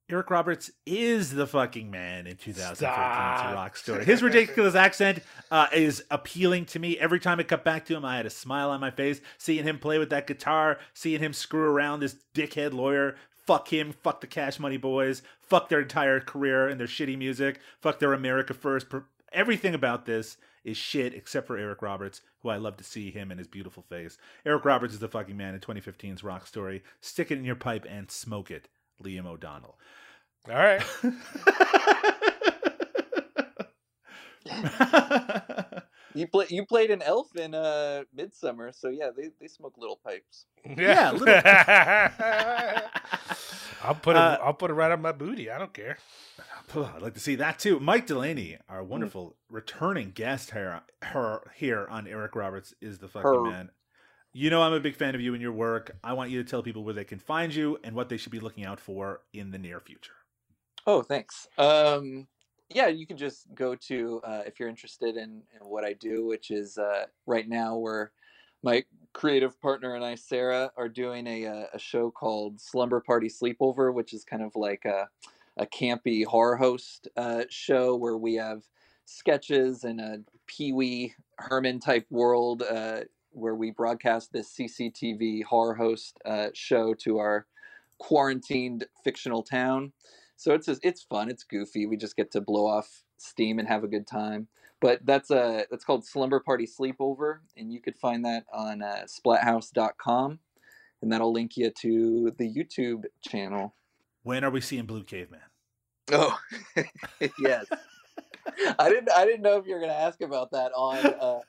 Eric 0.09 0.29
Roberts 0.29 0.71
is 0.85 1.31
the 1.31 1.45
fucking 1.45 1.91
man 1.91 2.27
in 2.27 2.37
2015's 2.37 2.77
Stop. 2.77 3.53
Rock 3.53 3.75
Story. 3.75 4.05
His 4.05 4.23
ridiculous 4.23 4.73
accent 4.87 5.19
uh, 5.51 5.67
is 5.73 6.01
appealing 6.09 6.65
to 6.67 6.79
me. 6.79 6.97
Every 6.97 7.19
time 7.19 7.41
I 7.41 7.43
cut 7.43 7.65
back 7.65 7.83
to 7.85 7.95
him, 7.95 8.05
I 8.05 8.15
had 8.15 8.25
a 8.25 8.29
smile 8.29 8.69
on 8.69 8.79
my 8.79 8.89
face. 8.89 9.19
Seeing 9.37 9.65
him 9.65 9.79
play 9.79 9.97
with 9.97 10.09
that 10.11 10.25
guitar, 10.25 10.79
seeing 10.93 11.19
him 11.19 11.33
screw 11.33 11.69
around 11.69 11.99
this 11.99 12.15
dickhead 12.33 12.73
lawyer. 12.73 13.15
Fuck 13.45 13.73
him. 13.73 13.91
Fuck 13.91 14.21
the 14.21 14.27
Cash 14.27 14.59
Money 14.59 14.77
Boys. 14.77 15.23
Fuck 15.41 15.67
their 15.67 15.81
entire 15.81 16.21
career 16.21 16.69
and 16.69 16.79
their 16.79 16.87
shitty 16.87 17.17
music. 17.17 17.59
Fuck 17.81 17.99
their 17.99 18.13
America 18.13 18.53
First. 18.53 18.87
Everything 19.33 19.73
about 19.73 20.05
this 20.05 20.37
is 20.63 20.77
shit 20.77 21.13
except 21.15 21.47
for 21.47 21.57
Eric 21.57 21.81
Roberts, 21.81 22.21
who 22.43 22.49
I 22.49 22.55
love 22.55 22.77
to 22.77 22.83
see 22.85 23.11
him 23.11 23.29
and 23.29 23.39
his 23.39 23.47
beautiful 23.47 23.83
face. 23.83 24.17
Eric 24.45 24.63
Roberts 24.63 24.93
is 24.93 24.99
the 24.99 25.09
fucking 25.09 25.35
man 25.35 25.53
in 25.53 25.59
2015's 25.59 26.23
Rock 26.23 26.47
Story. 26.47 26.81
Stick 27.01 27.29
it 27.29 27.37
in 27.37 27.43
your 27.43 27.55
pipe 27.55 27.85
and 27.89 28.09
smoke 28.09 28.49
it. 28.49 28.69
Liam 29.03 29.25
O'Donnell. 29.25 29.77
All 30.49 30.55
right. 30.55 30.81
You 36.15 36.25
play 36.25 36.45
you 36.49 36.65
played 36.65 36.89
an 36.89 37.03
elf 37.03 37.35
in 37.35 37.53
uh 37.53 38.01
Midsummer, 38.11 38.71
so 38.71 38.89
yeah, 38.89 39.11
they, 39.15 39.29
they 39.39 39.47
smoke 39.47 39.75
little 39.77 39.99
pipes. 40.03 40.45
Yeah, 40.65 41.11
little- 41.11 41.27
I'll 43.83 43.93
put 43.93 44.15
it. 44.15 44.21
Uh, 44.21 44.39
I'll 44.41 44.55
put 44.55 44.71
it 44.71 44.73
right 44.73 44.91
on 44.91 44.99
my 45.03 45.11
booty. 45.11 45.51
I 45.51 45.59
don't 45.59 45.73
care. 45.73 45.99
I'd 46.75 47.03
like 47.03 47.13
to 47.13 47.19
see 47.19 47.35
that 47.35 47.59
too. 47.59 47.79
Mike 47.79 48.07
Delaney, 48.07 48.57
our 48.67 48.81
Hmm. 48.81 48.89
wonderful 48.89 49.35
returning 49.51 50.09
guest 50.09 50.51
here, 50.51 50.81
her 51.03 51.51
here 51.55 51.85
on 51.87 52.07
Eric 52.07 52.35
Roberts 52.35 52.73
is 52.81 52.97
the 52.97 53.07
fucking 53.07 53.29
Her. 53.31 53.41
man. 53.43 53.69
You 54.39 54.51
know 54.51 54.61
I'm 54.61 54.73
a 54.73 54.79
big 54.79 54.95
fan 54.95 55.15
of 55.15 55.21
you 55.21 55.33
and 55.33 55.41
your 55.41 55.51
work. 55.51 55.97
I 56.03 56.13
want 56.13 56.29
you 56.29 56.43
to 56.43 56.47
tell 56.47 56.61
people 56.61 56.83
where 56.83 56.93
they 56.93 57.03
can 57.03 57.17
find 57.17 57.53
you 57.55 57.79
and 57.83 57.95
what 57.95 58.07
they 58.07 58.17
should 58.17 58.31
be 58.31 58.39
looking 58.39 58.65
out 58.65 58.79
for 58.79 59.21
in 59.33 59.49
the 59.49 59.57
near 59.57 59.79
future. 59.79 60.13
Oh, 60.85 61.01
thanks. 61.01 61.47
Um, 61.57 62.27
yeah, 62.69 62.85
you 62.85 63.07
can 63.07 63.17
just 63.17 63.47
go 63.55 63.73
to 63.73 64.21
uh, 64.23 64.43
if 64.45 64.59
you're 64.59 64.69
interested 64.69 65.17
in, 65.17 65.41
in 65.59 65.67
what 65.67 65.83
I 65.83 65.93
do, 65.93 66.27
which 66.27 66.51
is 66.51 66.77
uh, 66.77 67.05
right 67.25 67.49
now 67.49 67.77
we're 67.77 68.09
my 68.61 68.85
creative 69.11 69.59
partner 69.59 69.95
and 69.95 70.05
I, 70.05 70.13
Sarah, 70.13 70.71
are 70.77 70.87
doing 70.87 71.25
a 71.25 71.47
uh, 71.47 71.65
a 71.73 71.79
show 71.79 72.11
called 72.11 72.61
Slumber 72.61 72.99
Party 72.99 73.29
Sleepover, 73.29 73.91
which 73.91 74.13
is 74.13 74.23
kind 74.23 74.43
of 74.43 74.55
like 74.55 74.85
a 74.85 75.09
a 75.57 75.65
campy 75.65 76.23
horror 76.23 76.57
host 76.57 77.07
uh, 77.17 77.45
show 77.49 77.95
where 77.95 78.17
we 78.17 78.35
have 78.35 78.61
sketches 79.05 79.83
and 79.83 79.99
a 79.99 80.19
Pee 80.45 80.73
Wee 80.73 81.15
Herman 81.39 81.79
type 81.79 82.05
world 82.11 82.61
uh, 82.61 82.99
where 83.37 83.55
we 83.55 83.71
broadcast 83.71 84.33
this 84.33 84.53
CCTV 84.53 85.43
horror 85.43 85.75
host 85.75 86.17
uh, 86.25 86.47
show 86.53 86.93
to 86.95 87.19
our 87.19 87.45
quarantined 87.99 88.85
fictional 89.03 89.43
town. 89.43 89.93
So 90.35 90.53
it's 90.53 90.67
just, 90.67 90.81
it's 90.83 91.01
fun, 91.01 91.29
it's 91.29 91.43
goofy. 91.43 91.85
We 91.85 91.97
just 91.97 92.15
get 92.15 92.31
to 92.31 92.41
blow 92.41 92.67
off 92.67 93.03
steam 93.17 93.59
and 93.59 93.67
have 93.67 93.83
a 93.83 93.87
good 93.87 94.07
time. 94.07 94.47
But 94.79 95.05
that's 95.05 95.31
a 95.31 95.65
that's 95.71 95.83
called 95.83 96.05
Slumber 96.05 96.39
Party 96.39 96.67
Sleepover, 96.67 97.39
and 97.55 97.73
you 97.73 97.81
could 97.81 97.97
find 97.97 98.23
that 98.25 98.45
on 98.53 98.83
uh, 98.83 99.05
splathouse.com, 99.07 100.39
and 101.01 101.11
that'll 101.11 101.33
link 101.33 101.57
you 101.57 101.71
to 101.71 102.31
the 102.37 102.47
YouTube 102.47 103.05
channel. 103.27 103.73
When 104.21 104.43
are 104.43 104.51
we 104.51 104.61
seeing 104.61 104.85
Blue 104.85 105.03
Caveman? 105.03 105.39
Oh, 106.11 106.37
yes. 107.39 107.65
I 108.79 108.89
didn't. 108.89 109.09
I 109.11 109.25
didn't 109.25 109.41
know 109.41 109.57
if 109.57 109.65
you 109.65 109.73
were 109.73 109.79
going 109.79 109.91
to 109.91 109.97
ask 109.97 110.21
about 110.21 110.51
that 110.51 110.71
on 110.75 110.97
uh, 110.97 111.39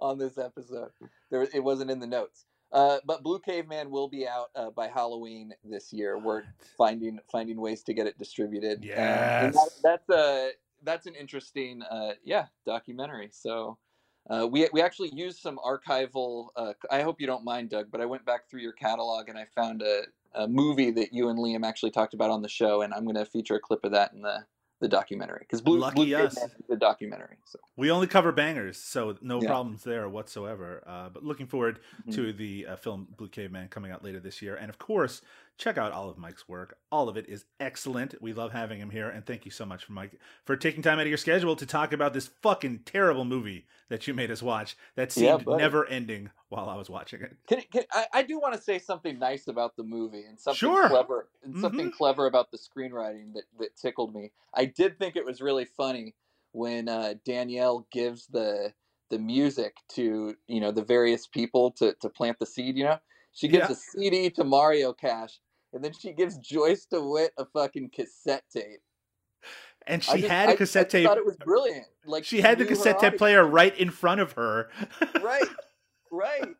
on 0.00 0.18
this 0.18 0.38
episode. 0.38 0.90
There, 1.30 1.42
it 1.42 1.62
wasn't 1.62 1.90
in 1.90 2.00
the 2.00 2.06
notes. 2.06 2.44
Uh, 2.72 2.98
but 3.04 3.22
Blue 3.22 3.38
Caveman 3.38 3.90
will 3.90 4.08
be 4.08 4.26
out 4.26 4.50
uh, 4.56 4.70
by 4.70 4.88
Halloween 4.88 5.54
this 5.64 5.92
year. 5.92 6.18
We're 6.18 6.42
finding 6.76 7.18
finding 7.30 7.60
ways 7.60 7.82
to 7.84 7.94
get 7.94 8.06
it 8.06 8.18
distributed. 8.18 8.84
Uh, 8.84 8.92
and 8.92 9.54
that, 9.54 9.54
Yes. 9.54 9.80
that's 9.82 10.08
a 10.10 10.50
that's 10.82 11.06
an 11.06 11.14
interesting, 11.14 11.82
uh, 11.82 12.12
yeah, 12.24 12.46
documentary. 12.64 13.28
So. 13.32 13.78
Uh, 14.28 14.44
we, 14.44 14.68
we 14.72 14.82
actually 14.82 15.08
used 15.14 15.38
some 15.38 15.56
archival. 15.58 16.48
Uh, 16.56 16.72
I 16.90 17.02
hope 17.02 17.20
you 17.20 17.28
don't 17.28 17.44
mind, 17.44 17.70
Doug, 17.70 17.92
but 17.92 18.00
I 18.00 18.06
went 18.06 18.24
back 18.26 18.50
through 18.50 18.60
your 18.60 18.72
catalog 18.72 19.28
and 19.28 19.38
I 19.38 19.46
found 19.54 19.82
a, 19.82 20.02
a 20.34 20.48
movie 20.48 20.90
that 20.90 21.12
you 21.12 21.28
and 21.28 21.38
Liam 21.38 21.64
actually 21.64 21.92
talked 21.92 22.12
about 22.12 22.32
on 22.32 22.42
the 22.42 22.48
show, 22.48 22.82
and 22.82 22.92
I'm 22.92 23.04
going 23.04 23.14
to 23.14 23.24
feature 23.24 23.54
a 23.54 23.60
clip 23.60 23.84
of 23.84 23.92
that 23.92 24.14
in 24.14 24.22
the, 24.22 24.44
the 24.80 24.88
documentary 24.88 25.40
because 25.40 25.60
Blue, 25.62 25.78
Lucky 25.78 26.06
Blue 26.12 26.16
us. 26.24 26.36
The 26.68 26.76
documentary. 26.76 27.36
So 27.44 27.58
We 27.76 27.90
only 27.90 28.06
cover 28.06 28.30
bangers, 28.32 28.76
so 28.76 29.16
no 29.22 29.40
Yeah. 29.40 29.48
problems 29.48 29.84
there 29.84 30.08
whatsoever. 30.08 30.82
Uh, 30.86 31.08
but 31.08 31.24
looking 31.24 31.46
forward 31.46 31.80
Mhm. 32.06 32.14
to 32.14 32.32
the 32.32 32.66
uh, 32.66 32.76
film 32.76 33.08
Blue 33.16 33.28
Caveman 33.28 33.68
coming 33.68 33.90
out 33.90 34.04
later 34.04 34.20
this 34.20 34.42
year. 34.42 34.56
And 34.56 34.68
of 34.68 34.78
course, 34.78 35.22
check 35.58 35.78
out 35.78 35.92
all 35.92 36.08
of 36.10 36.18
Mike's 36.18 36.48
work. 36.48 36.78
All 36.92 37.08
of 37.08 37.16
it 37.16 37.28
is 37.28 37.44
excellent. 37.60 38.14
We 38.20 38.32
love 38.32 38.52
having 38.52 38.78
him 38.78 38.90
here. 38.90 39.08
And 39.08 39.24
thank 39.24 39.44
you 39.44 39.50
so 39.50 39.64
much, 39.64 39.84
for 39.84 39.92
Mike, 39.92 40.18
for 40.44 40.56
taking 40.56 40.82
time 40.82 40.98
out 40.98 41.02
of 41.02 41.08
your 41.08 41.16
schedule 41.18 41.56
to 41.56 41.66
talk 41.66 41.92
about 41.92 42.12
this 42.12 42.26
fucking 42.42 42.80
terrible 42.84 43.24
movie 43.24 43.66
that 43.88 44.06
you 44.06 44.14
made 44.14 44.30
us 44.30 44.42
watch 44.42 44.76
that 44.96 45.12
seemed 45.12 45.44
buddy. 45.44 45.58
never 45.58 45.86
ending 45.86 46.30
while 46.48 46.68
I 46.68 46.76
was 46.76 46.90
watching 46.90 47.22
it. 47.22 47.36
Can, 47.48 47.62
can, 47.72 47.84
I, 47.92 48.06
I 48.12 48.22
do 48.22 48.38
want 48.38 48.54
to 48.54 48.60
say 48.60 48.78
something 48.78 49.18
nice 49.18 49.48
about 49.48 49.76
the 49.76 49.82
movie 49.84 50.24
and 50.24 50.38
something 50.38 50.58
Sure. 50.58 50.88
clever 50.88 51.28
and 51.42 51.56
something 51.58 51.88
Mhm. 51.88 51.92
clever 51.92 52.26
about 52.26 52.50
the 52.50 52.58
screenwriting 52.58 53.32
that, 53.34 53.44
that 53.58 53.76
tickled 53.76 54.14
me. 54.14 54.32
I 54.54 54.66
did 54.66 54.98
think 54.98 55.16
it 55.16 55.24
was 55.24 55.40
really 55.40 55.64
funny 55.64 56.14
when 56.52 56.88
uh, 56.88 57.14
Danielle 57.24 57.86
gives 57.90 58.26
the 58.26 58.72
the 59.08 59.18
music 59.20 59.76
to 59.88 60.34
you 60.48 60.60
know 60.60 60.72
the 60.72 60.82
various 60.84 61.26
people 61.28 61.70
to, 61.70 61.94
to 62.00 62.08
plant 62.08 62.38
the 62.40 62.46
seed. 62.46 62.76
You 62.76 62.84
know, 62.84 62.98
she 63.32 63.46
gives 63.48 63.68
Yeah. 63.68 63.74
a 63.74 63.76
CD 63.76 64.30
to 64.30 64.42
Mario 64.44 64.92
Cash, 64.92 65.38
and 65.76 65.84
then 65.84 65.92
she 65.92 66.12
gives 66.12 66.36
Joyce 66.38 66.86
DeWitt 66.90 67.32
a 67.38 67.44
fucking 67.44 67.90
cassette 67.94 68.42
tape. 68.52 68.80
And 69.86 70.02
she 70.02 70.18
just- 70.18 70.28
had 70.28 70.48
a 70.48 70.56
cassette 70.56 70.86
I 70.86 70.88
tape. 70.88 71.06
thought 71.06 71.18
it 71.18 71.24
was 71.26 71.36
brilliant. 71.36 71.86
Like 72.04 72.24
she 72.24 72.40
had 72.40 72.58
the 72.58 72.64
cassette 72.64 72.98
tape 72.98 73.16
player 73.18 73.46
right 73.46 73.76
in 73.78 73.90
front 73.90 74.20
of 74.20 74.32
her. 74.32 74.68
Right, 75.22 75.44
right. 76.10 76.54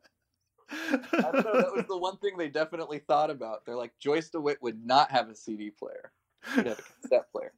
I 0.71 0.97
don't 1.11 1.45
know. 1.45 1.53
That 1.61 1.73
was 1.75 1.85
the 1.87 1.97
one 1.97 2.17
thing 2.17 2.37
they 2.37 2.49
definitely 2.49 2.99
thought 2.99 3.29
about. 3.29 3.65
They're 3.65 3.75
like, 3.75 3.93
Joyce 3.99 4.29
DeWitt 4.29 4.61
would 4.61 4.85
not 4.85 5.11
have 5.11 5.29
a 5.29 5.35
CD 5.35 5.69
player. 5.71 6.11
She'd 6.55 6.67
have 6.67 6.79
a 6.79 7.01
cassette 7.01 7.31
player. 7.31 7.53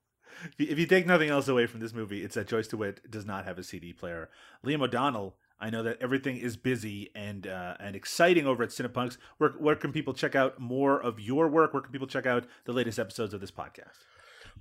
If 0.57 0.77
you 0.79 0.85
take 0.85 1.05
nothing 1.07 1.29
else 1.29 1.47
away 1.47 1.65
from 1.65 1.79
this 1.81 1.93
movie, 1.93 2.23
it's 2.23 2.35
that 2.35 2.47
Joyce 2.47 2.67
DeWitt 2.67 3.09
does 3.11 3.25
not 3.25 3.45
have 3.45 3.57
a 3.57 3.63
CD 3.63 3.93
player. 3.93 4.29
Liam 4.65 4.81
O'Donnell, 4.83 5.35
I 5.59 5.69
know 5.69 5.83
that 5.83 5.97
everything 6.01 6.37
is 6.37 6.57
busy 6.57 7.09
and 7.13 7.45
uh, 7.47 7.75
and 7.79 7.95
exciting 7.95 8.47
over 8.47 8.63
at 8.63 8.69
Cinepunks. 8.69 9.17
Where 9.37 9.51
where 9.51 9.75
can 9.75 9.91
people 9.91 10.13
check 10.13 10.35
out 10.35 10.59
more 10.59 11.01
of 11.01 11.19
your 11.19 11.47
work? 11.47 11.73
Where 11.73 11.81
can 11.81 11.91
people 11.91 12.07
check 12.07 12.25
out 12.25 12.45
the 12.65 12.73
latest 12.73 12.99
episodes 12.99 13.33
of 13.33 13.41
this 13.41 13.51
podcast? 13.51 14.05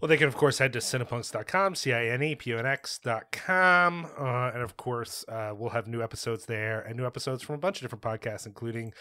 Well, 0.00 0.08
they 0.08 0.16
can, 0.16 0.28
of 0.28 0.36
course, 0.36 0.58
head 0.58 0.72
to 0.74 0.78
cinepunks.com, 0.78 1.74
C 1.74 1.92
I 1.92 2.06
N 2.06 2.22
E 2.22 2.34
P 2.36 2.54
O 2.54 2.58
N 2.58 2.66
X.com. 2.66 4.06
Uh, 4.16 4.50
and, 4.54 4.62
of 4.62 4.76
course, 4.76 5.24
uh, 5.28 5.52
we'll 5.56 5.70
have 5.70 5.88
new 5.88 6.02
episodes 6.02 6.46
there 6.46 6.80
and 6.80 6.96
new 6.96 7.04
episodes 7.04 7.42
from 7.42 7.56
a 7.56 7.58
bunch 7.58 7.78
of 7.78 7.82
different 7.82 8.02
podcasts, 8.02 8.46
including 8.46 8.92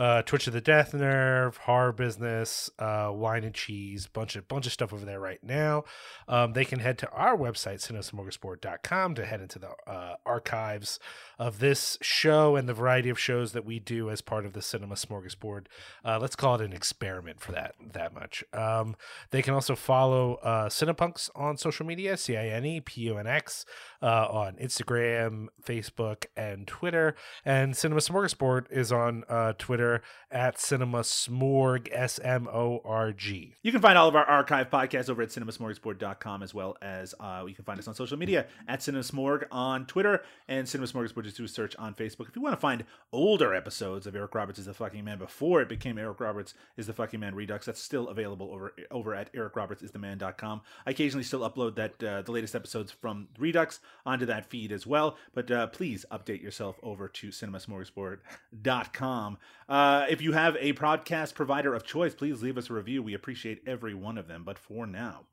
uh, 0.00 0.22
Twitch 0.22 0.46
of 0.46 0.54
the 0.54 0.62
Death 0.62 0.94
Nerve, 0.94 1.58
Horror 1.58 1.92
Business, 1.92 2.70
uh, 2.78 3.10
Wine 3.12 3.44
and 3.44 3.54
Cheese, 3.54 4.06
bunch 4.06 4.34
of 4.34 4.48
bunch 4.48 4.64
of 4.64 4.72
stuff 4.72 4.94
over 4.94 5.04
there 5.04 5.20
right 5.20 5.44
now. 5.44 5.84
Um, 6.26 6.54
they 6.54 6.64
can 6.64 6.78
head 6.78 6.96
to 6.98 7.10
our 7.10 7.36
website, 7.36 7.86
cinesmorgasbord.com, 7.86 9.14
to 9.16 9.26
head 9.26 9.42
into 9.42 9.58
the 9.58 9.68
uh, 9.86 10.16
archives 10.24 10.98
of 11.38 11.58
this 11.58 11.98
show 12.00 12.56
and 12.56 12.66
the 12.66 12.72
variety 12.72 13.10
of 13.10 13.18
shows 13.18 13.52
that 13.52 13.66
we 13.66 13.78
do 13.78 14.08
as 14.08 14.22
part 14.22 14.46
of 14.46 14.54
the 14.54 14.62
Cinema 14.62 14.94
Smorgasbord. 14.94 15.66
Uh, 16.02 16.18
let's 16.18 16.34
call 16.34 16.54
it 16.54 16.62
an 16.62 16.72
experiment 16.72 17.38
for 17.40 17.52
that 17.52 17.74
that 17.92 18.14
much. 18.14 18.42
Um, 18.54 18.96
they 19.32 19.42
can 19.42 19.52
also 19.52 19.76
follow 19.76 20.36
uh, 20.36 20.70
Cinepunks 20.70 21.28
on 21.34 21.58
social 21.58 21.84
media, 21.84 22.16
C 22.16 22.38
I 22.38 22.46
N 22.46 22.64
E 22.64 22.80
P 22.80 23.02
U 23.02 23.18
N 23.18 23.26
X, 23.26 23.66
uh, 24.00 24.28
on 24.30 24.54
Instagram, 24.56 25.48
Facebook, 25.62 26.24
and 26.34 26.66
Twitter. 26.66 27.14
And 27.44 27.76
Cinema 27.76 28.00
Smorgasbord 28.00 28.64
is 28.70 28.90
on 28.90 29.24
uh, 29.28 29.52
Twitter 29.90 30.02
at 30.30 30.60
Cinema 30.60 31.00
Smorg, 31.00 31.88
S 31.90 32.20
M 32.22 32.46
O 32.48 32.80
R 32.84 33.12
G. 33.12 33.56
You 33.62 33.72
can 33.72 33.80
find 33.80 33.98
all 33.98 34.08
of 34.08 34.14
our 34.14 34.24
archive 34.24 34.70
podcasts 34.70 35.10
over 35.10 35.22
at 35.22 35.30
cinemasmorgasbord.com 35.30 36.42
as 36.42 36.54
well 36.54 36.76
as 36.80 37.14
uh, 37.18 37.44
you 37.48 37.54
can 37.54 37.64
find 37.64 37.80
us 37.80 37.88
on 37.88 37.94
social 37.94 38.16
media 38.16 38.46
at 38.68 38.80
Cinemasmorg 38.80 39.46
on 39.50 39.86
Twitter 39.86 40.22
and 40.48 40.66
Cinemasmorgasbord 40.66 41.24
just 41.24 41.36
do 41.36 41.44
a 41.44 41.48
search 41.48 41.74
on 41.76 41.94
Facebook. 41.94 42.28
If 42.28 42.36
you 42.36 42.42
want 42.42 42.54
to 42.54 42.60
find 42.60 42.84
older 43.12 43.52
episodes 43.54 44.06
of 44.06 44.14
Eric 44.14 44.34
Roberts 44.34 44.60
is 44.60 44.66
the 44.66 44.74
Fucking 44.74 45.04
Man 45.04 45.18
before 45.18 45.62
it 45.62 45.68
became 45.68 45.98
Eric 45.98 46.20
Roberts 46.20 46.54
is 46.76 46.86
the 46.86 46.92
Fucking 46.92 47.18
Man 47.18 47.34
Redux, 47.34 47.66
that's 47.66 47.82
still 47.82 48.06
available 48.08 48.52
over 48.52 48.72
over 48.90 49.14
at 49.14 49.32
ericrobertsistheman.com. 49.32 50.60
I 50.86 50.90
occasionally 50.90 51.24
still 51.24 51.40
upload 51.40 51.74
that 51.76 52.02
uh, 52.02 52.20
the 52.22 52.32
latest 52.32 52.54
episodes 52.54 52.92
from 52.92 53.28
Redux 53.38 53.80
onto 54.06 54.26
that 54.26 54.46
feed 54.46 54.70
as 54.70 54.86
well, 54.86 55.16
but 55.34 55.50
uh, 55.50 55.66
please 55.68 56.04
update 56.12 56.42
yourself 56.42 56.78
over 56.82 57.08
to 57.08 57.28
cinemasmorgasbord.com. 57.28 59.38
Uh, 59.70 60.04
if 60.10 60.20
you 60.20 60.32
have 60.32 60.56
a 60.58 60.72
podcast 60.72 61.34
provider 61.34 61.74
of 61.76 61.84
choice, 61.84 62.12
please 62.12 62.42
leave 62.42 62.58
us 62.58 62.68
a 62.68 62.72
review. 62.72 63.04
We 63.04 63.14
appreciate 63.14 63.62
every 63.64 63.94
one 63.94 64.18
of 64.18 64.26
them. 64.26 64.42
But 64.42 64.58
for 64.58 64.84
now, 64.84 65.26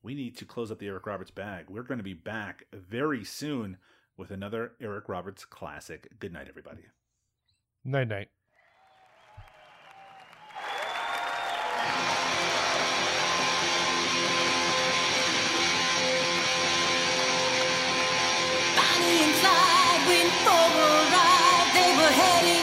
we 0.00 0.14
need 0.14 0.36
to 0.36 0.44
close 0.44 0.70
up 0.70 0.78
the 0.78 0.86
Eric 0.86 1.06
Roberts 1.06 1.32
bag. 1.32 1.68
We're 1.68 1.82
going 1.82 1.98
to 1.98 2.04
be 2.04 2.14
back 2.14 2.66
very 2.72 3.24
soon 3.24 3.78
with 4.16 4.30
another 4.30 4.72
Eric 4.80 5.08
Roberts 5.08 5.44
classic. 5.44 6.08
Good 6.20 6.32
night, 6.32 6.46
everybody. 6.48 6.82
Night, 7.84 8.06
night. 8.06 8.28
Bonnie 18.76 19.18
and 19.24 19.34
Clyde 19.40 20.06
went 20.06 20.32
for 20.44 20.68
a 20.78 20.92
ride. 21.10 21.70
They 21.74 21.90
were 21.96 22.12
heading. 22.12 22.59